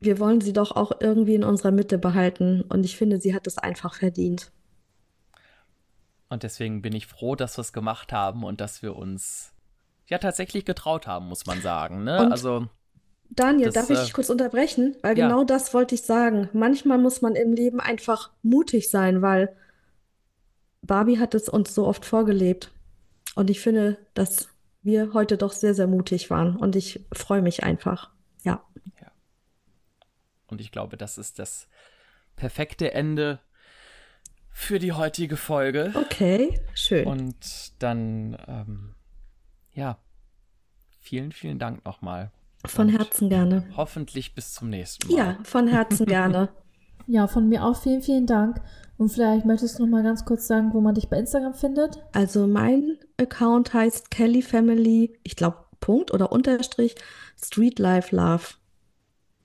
wir 0.00 0.18
wollen 0.18 0.40
sie 0.40 0.52
doch 0.52 0.72
auch 0.72 0.92
irgendwie 1.00 1.34
in 1.34 1.44
unserer 1.44 1.70
Mitte 1.70 1.98
behalten. 1.98 2.62
Und 2.62 2.84
ich 2.84 2.96
finde, 2.96 3.20
sie 3.20 3.34
hat 3.34 3.46
es 3.46 3.58
einfach 3.58 3.94
verdient. 3.94 4.52
Und 6.28 6.42
deswegen 6.42 6.82
bin 6.82 6.94
ich 6.94 7.06
froh, 7.06 7.36
dass 7.36 7.56
wir 7.56 7.62
es 7.62 7.72
gemacht 7.72 8.12
haben 8.12 8.44
und 8.44 8.60
dass 8.60 8.82
wir 8.82 8.96
uns 8.96 9.52
ja 10.08 10.18
tatsächlich 10.18 10.64
getraut 10.64 11.06
haben, 11.06 11.26
muss 11.26 11.46
man 11.46 11.60
sagen. 11.60 12.04
Ne? 12.04 12.30
also 12.30 12.68
Daniel, 13.34 13.70
das, 13.70 13.74
darf 13.74 13.90
ich 13.90 13.98
dich 13.98 14.10
äh, 14.10 14.12
kurz 14.12 14.30
unterbrechen? 14.30 14.96
Weil 15.02 15.18
ja. 15.18 15.26
genau 15.26 15.44
das 15.44 15.72
wollte 15.72 15.94
ich 15.94 16.02
sagen. 16.02 16.48
Manchmal 16.52 16.98
muss 16.98 17.22
man 17.22 17.34
im 17.34 17.52
Leben 17.52 17.80
einfach 17.80 18.30
mutig 18.42 18.90
sein, 18.90 19.22
weil 19.22 19.56
Barbie 20.82 21.18
hat 21.18 21.34
es 21.34 21.48
uns 21.48 21.74
so 21.74 21.86
oft 21.86 22.04
vorgelebt. 22.04 22.72
Und 23.34 23.48
ich 23.48 23.60
finde, 23.60 23.96
dass 24.14 24.48
wir 24.82 25.14
heute 25.14 25.38
doch 25.38 25.52
sehr, 25.52 25.74
sehr 25.74 25.86
mutig 25.86 26.28
waren. 26.30 26.56
Und 26.56 26.76
ich 26.76 27.04
freue 27.12 27.42
mich 27.42 27.62
einfach. 27.62 28.10
Ja. 28.42 28.62
ja. 29.00 29.10
Und 30.48 30.60
ich 30.60 30.72
glaube, 30.72 30.96
das 30.96 31.16
ist 31.16 31.38
das 31.38 31.68
perfekte 32.36 32.92
Ende 32.92 33.40
für 34.50 34.78
die 34.78 34.92
heutige 34.92 35.36
Folge. 35.36 35.92
Okay, 35.94 36.60
schön. 36.74 37.06
Und 37.06 37.72
dann, 37.78 38.36
ähm, 38.46 38.94
ja, 39.72 39.98
vielen, 41.00 41.32
vielen 41.32 41.58
Dank 41.58 41.84
nochmal. 41.86 42.30
Von 42.64 42.88
Herzen 42.88 43.28
gerne. 43.28 43.64
Hoffentlich 43.76 44.34
bis 44.34 44.52
zum 44.52 44.70
nächsten 44.70 45.08
Mal. 45.08 45.16
Ja, 45.16 45.38
von 45.42 45.66
Herzen 45.66 46.06
gerne. 46.06 46.50
Ja, 47.06 47.26
von 47.26 47.48
mir 47.48 47.64
auch 47.64 47.80
vielen, 47.80 48.02
vielen 48.02 48.26
Dank. 48.26 48.60
Und 48.98 49.08
vielleicht 49.08 49.44
möchtest 49.44 49.78
du 49.78 49.84
noch 49.84 49.90
mal 49.90 50.04
ganz 50.04 50.24
kurz 50.24 50.46
sagen, 50.46 50.72
wo 50.72 50.80
man 50.80 50.94
dich 50.94 51.08
bei 51.08 51.18
Instagram 51.18 51.54
findet? 51.54 51.98
Also 52.12 52.46
mein 52.46 52.98
Account 53.20 53.74
heißt 53.74 54.10
Kelly 54.10 54.42
Family, 54.42 55.18
ich 55.24 55.34
glaube 55.34 55.56
Punkt 55.80 56.12
oder 56.12 56.30
Unterstrich 56.30 56.94
Street 57.42 57.78
Life 57.80 58.14
Love. 58.14 58.44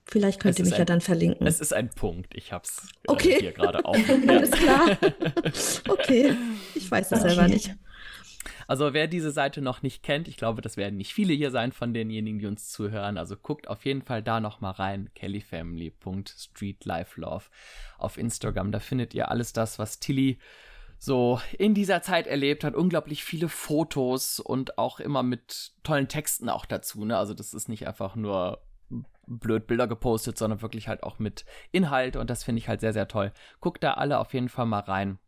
Vielleicht 0.06 0.40
könnt 0.40 0.54
es 0.54 0.60
ihr 0.60 0.64
mich 0.64 0.74
ein, 0.74 0.78
ja 0.78 0.84
dann 0.86 1.00
verlinken. 1.00 1.46
Es 1.46 1.60
ist 1.60 1.74
ein 1.74 1.90
Punkt. 1.90 2.34
Ich 2.34 2.52
hab's 2.52 2.88
okay. 3.06 3.36
hier 3.40 3.52
gerade 3.52 3.84
auch. 3.84 3.96
Alles 4.26 4.50
klar. 4.52 4.96
okay. 5.88 6.34
Ich 6.74 6.90
weiß 6.90 7.12
es 7.12 7.20
okay. 7.20 7.28
selber 7.28 7.48
nicht. 7.48 7.74
Also 8.68 8.92
wer 8.92 9.08
diese 9.08 9.30
Seite 9.30 9.62
noch 9.62 9.80
nicht 9.80 10.02
kennt, 10.02 10.28
ich 10.28 10.36
glaube, 10.36 10.60
das 10.60 10.76
werden 10.76 10.98
nicht 10.98 11.14
viele 11.14 11.32
hier 11.32 11.50
sein 11.50 11.72
von 11.72 11.94
denjenigen, 11.94 12.38
die 12.38 12.46
uns 12.46 12.68
zuhören. 12.68 13.16
Also 13.16 13.34
guckt 13.34 13.66
auf 13.66 13.86
jeden 13.86 14.02
Fall 14.02 14.22
da 14.22 14.40
noch 14.40 14.60
mal 14.60 14.72
rein. 14.72 15.08
kellyfamily.streetlifelove 15.14 17.48
auf 17.96 18.18
Instagram. 18.18 18.70
Da 18.70 18.78
findet 18.78 19.14
ihr 19.14 19.30
alles 19.30 19.54
das, 19.54 19.78
was 19.78 20.00
Tilly 20.00 20.38
so 20.98 21.40
in 21.56 21.72
dieser 21.72 22.02
Zeit 22.02 22.26
erlebt 22.26 22.62
hat. 22.62 22.74
Unglaublich 22.74 23.24
viele 23.24 23.48
Fotos 23.48 24.38
und 24.38 24.76
auch 24.76 25.00
immer 25.00 25.22
mit 25.22 25.72
tollen 25.82 26.08
Texten 26.08 26.50
auch 26.50 26.66
dazu. 26.66 27.06
Ne? 27.06 27.16
Also 27.16 27.32
das 27.32 27.54
ist 27.54 27.70
nicht 27.70 27.88
einfach 27.88 28.16
nur 28.16 28.60
blöd 29.26 29.66
Bilder 29.66 29.88
gepostet, 29.88 30.36
sondern 30.36 30.60
wirklich 30.60 30.88
halt 30.88 31.04
auch 31.04 31.18
mit 31.18 31.46
Inhalt 31.72 32.16
und 32.16 32.28
das 32.28 32.44
finde 32.44 32.58
ich 32.58 32.68
halt 32.68 32.82
sehr, 32.82 32.92
sehr 32.92 33.08
toll. 33.08 33.32
Guckt 33.60 33.82
da 33.82 33.94
alle 33.94 34.18
auf 34.18 34.34
jeden 34.34 34.50
Fall 34.50 34.66
mal 34.66 34.80
rein 34.80 35.18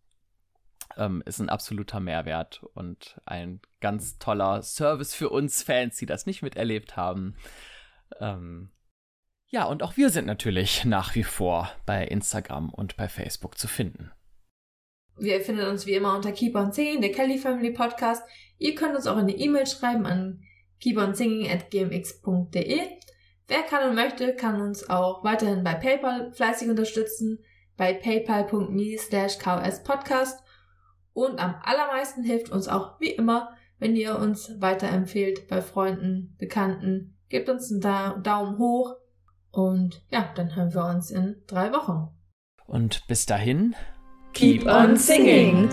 ähm, 0.96 1.22
ist 1.26 1.40
ein 1.40 1.48
absoluter 1.48 2.00
Mehrwert 2.00 2.62
und 2.74 3.20
ein 3.24 3.60
ganz 3.80 4.18
toller 4.18 4.62
Service 4.62 5.14
für 5.14 5.30
uns 5.30 5.62
Fans, 5.62 5.96
die 5.96 6.06
das 6.06 6.26
nicht 6.26 6.42
miterlebt 6.42 6.96
haben. 6.96 7.36
Ähm, 8.18 8.70
ja, 9.48 9.64
und 9.64 9.82
auch 9.82 9.96
wir 9.96 10.10
sind 10.10 10.26
natürlich 10.26 10.84
nach 10.84 11.14
wie 11.14 11.24
vor 11.24 11.72
bei 11.86 12.04
Instagram 12.04 12.70
und 12.70 12.96
bei 12.96 13.08
Facebook 13.08 13.58
zu 13.58 13.68
finden. 13.68 14.10
Wir 15.16 15.40
finden 15.40 15.66
uns 15.66 15.86
wie 15.86 15.94
immer 15.94 16.14
unter 16.14 16.32
Keep 16.32 16.54
on 16.54 16.72
Singing, 16.72 17.00
der 17.00 17.12
Kelly 17.12 17.38
Family 17.38 17.72
Podcast. 17.72 18.22
Ihr 18.58 18.74
könnt 18.74 18.94
uns 18.94 19.06
auch 19.06 19.16
eine 19.16 19.36
E-Mail 19.36 19.66
schreiben 19.66 20.04
an 20.06 20.42
keeponsinging.gmx.de. 20.80 22.80
Wer 23.48 23.62
kann 23.62 23.88
und 23.88 23.96
möchte, 23.96 24.34
kann 24.34 24.60
uns 24.60 24.88
auch 24.88 25.24
weiterhin 25.24 25.64
bei 25.64 25.74
PayPal 25.74 26.32
fleißig 26.32 26.70
unterstützen, 26.70 27.44
bei 27.76 27.92
paypal.me 27.92 28.96
slash 28.96 29.38
kspodcast 29.38 30.40
und 31.12 31.38
am 31.38 31.56
allermeisten 31.62 32.22
hilft 32.22 32.50
uns 32.50 32.68
auch 32.68 33.00
wie 33.00 33.10
immer, 33.10 33.50
wenn 33.78 33.96
ihr 33.96 34.18
uns 34.18 34.60
weiterempfehlt 34.60 35.48
bei 35.48 35.62
Freunden, 35.62 36.36
Bekannten. 36.38 37.16
Gebt 37.28 37.48
uns 37.48 37.70
einen 37.70 37.80
da 37.80 38.14
Daumen 38.14 38.58
hoch 38.58 38.96
und 39.50 40.02
ja, 40.10 40.30
dann 40.34 40.54
hören 40.54 40.74
wir 40.74 40.84
uns 40.86 41.10
in 41.10 41.42
drei 41.46 41.72
Wochen. 41.72 42.08
Und 42.66 43.06
bis 43.08 43.26
dahin, 43.26 43.74
keep, 44.32 44.62
keep 44.62 44.68
on 44.68 44.96
singing. 44.96 45.68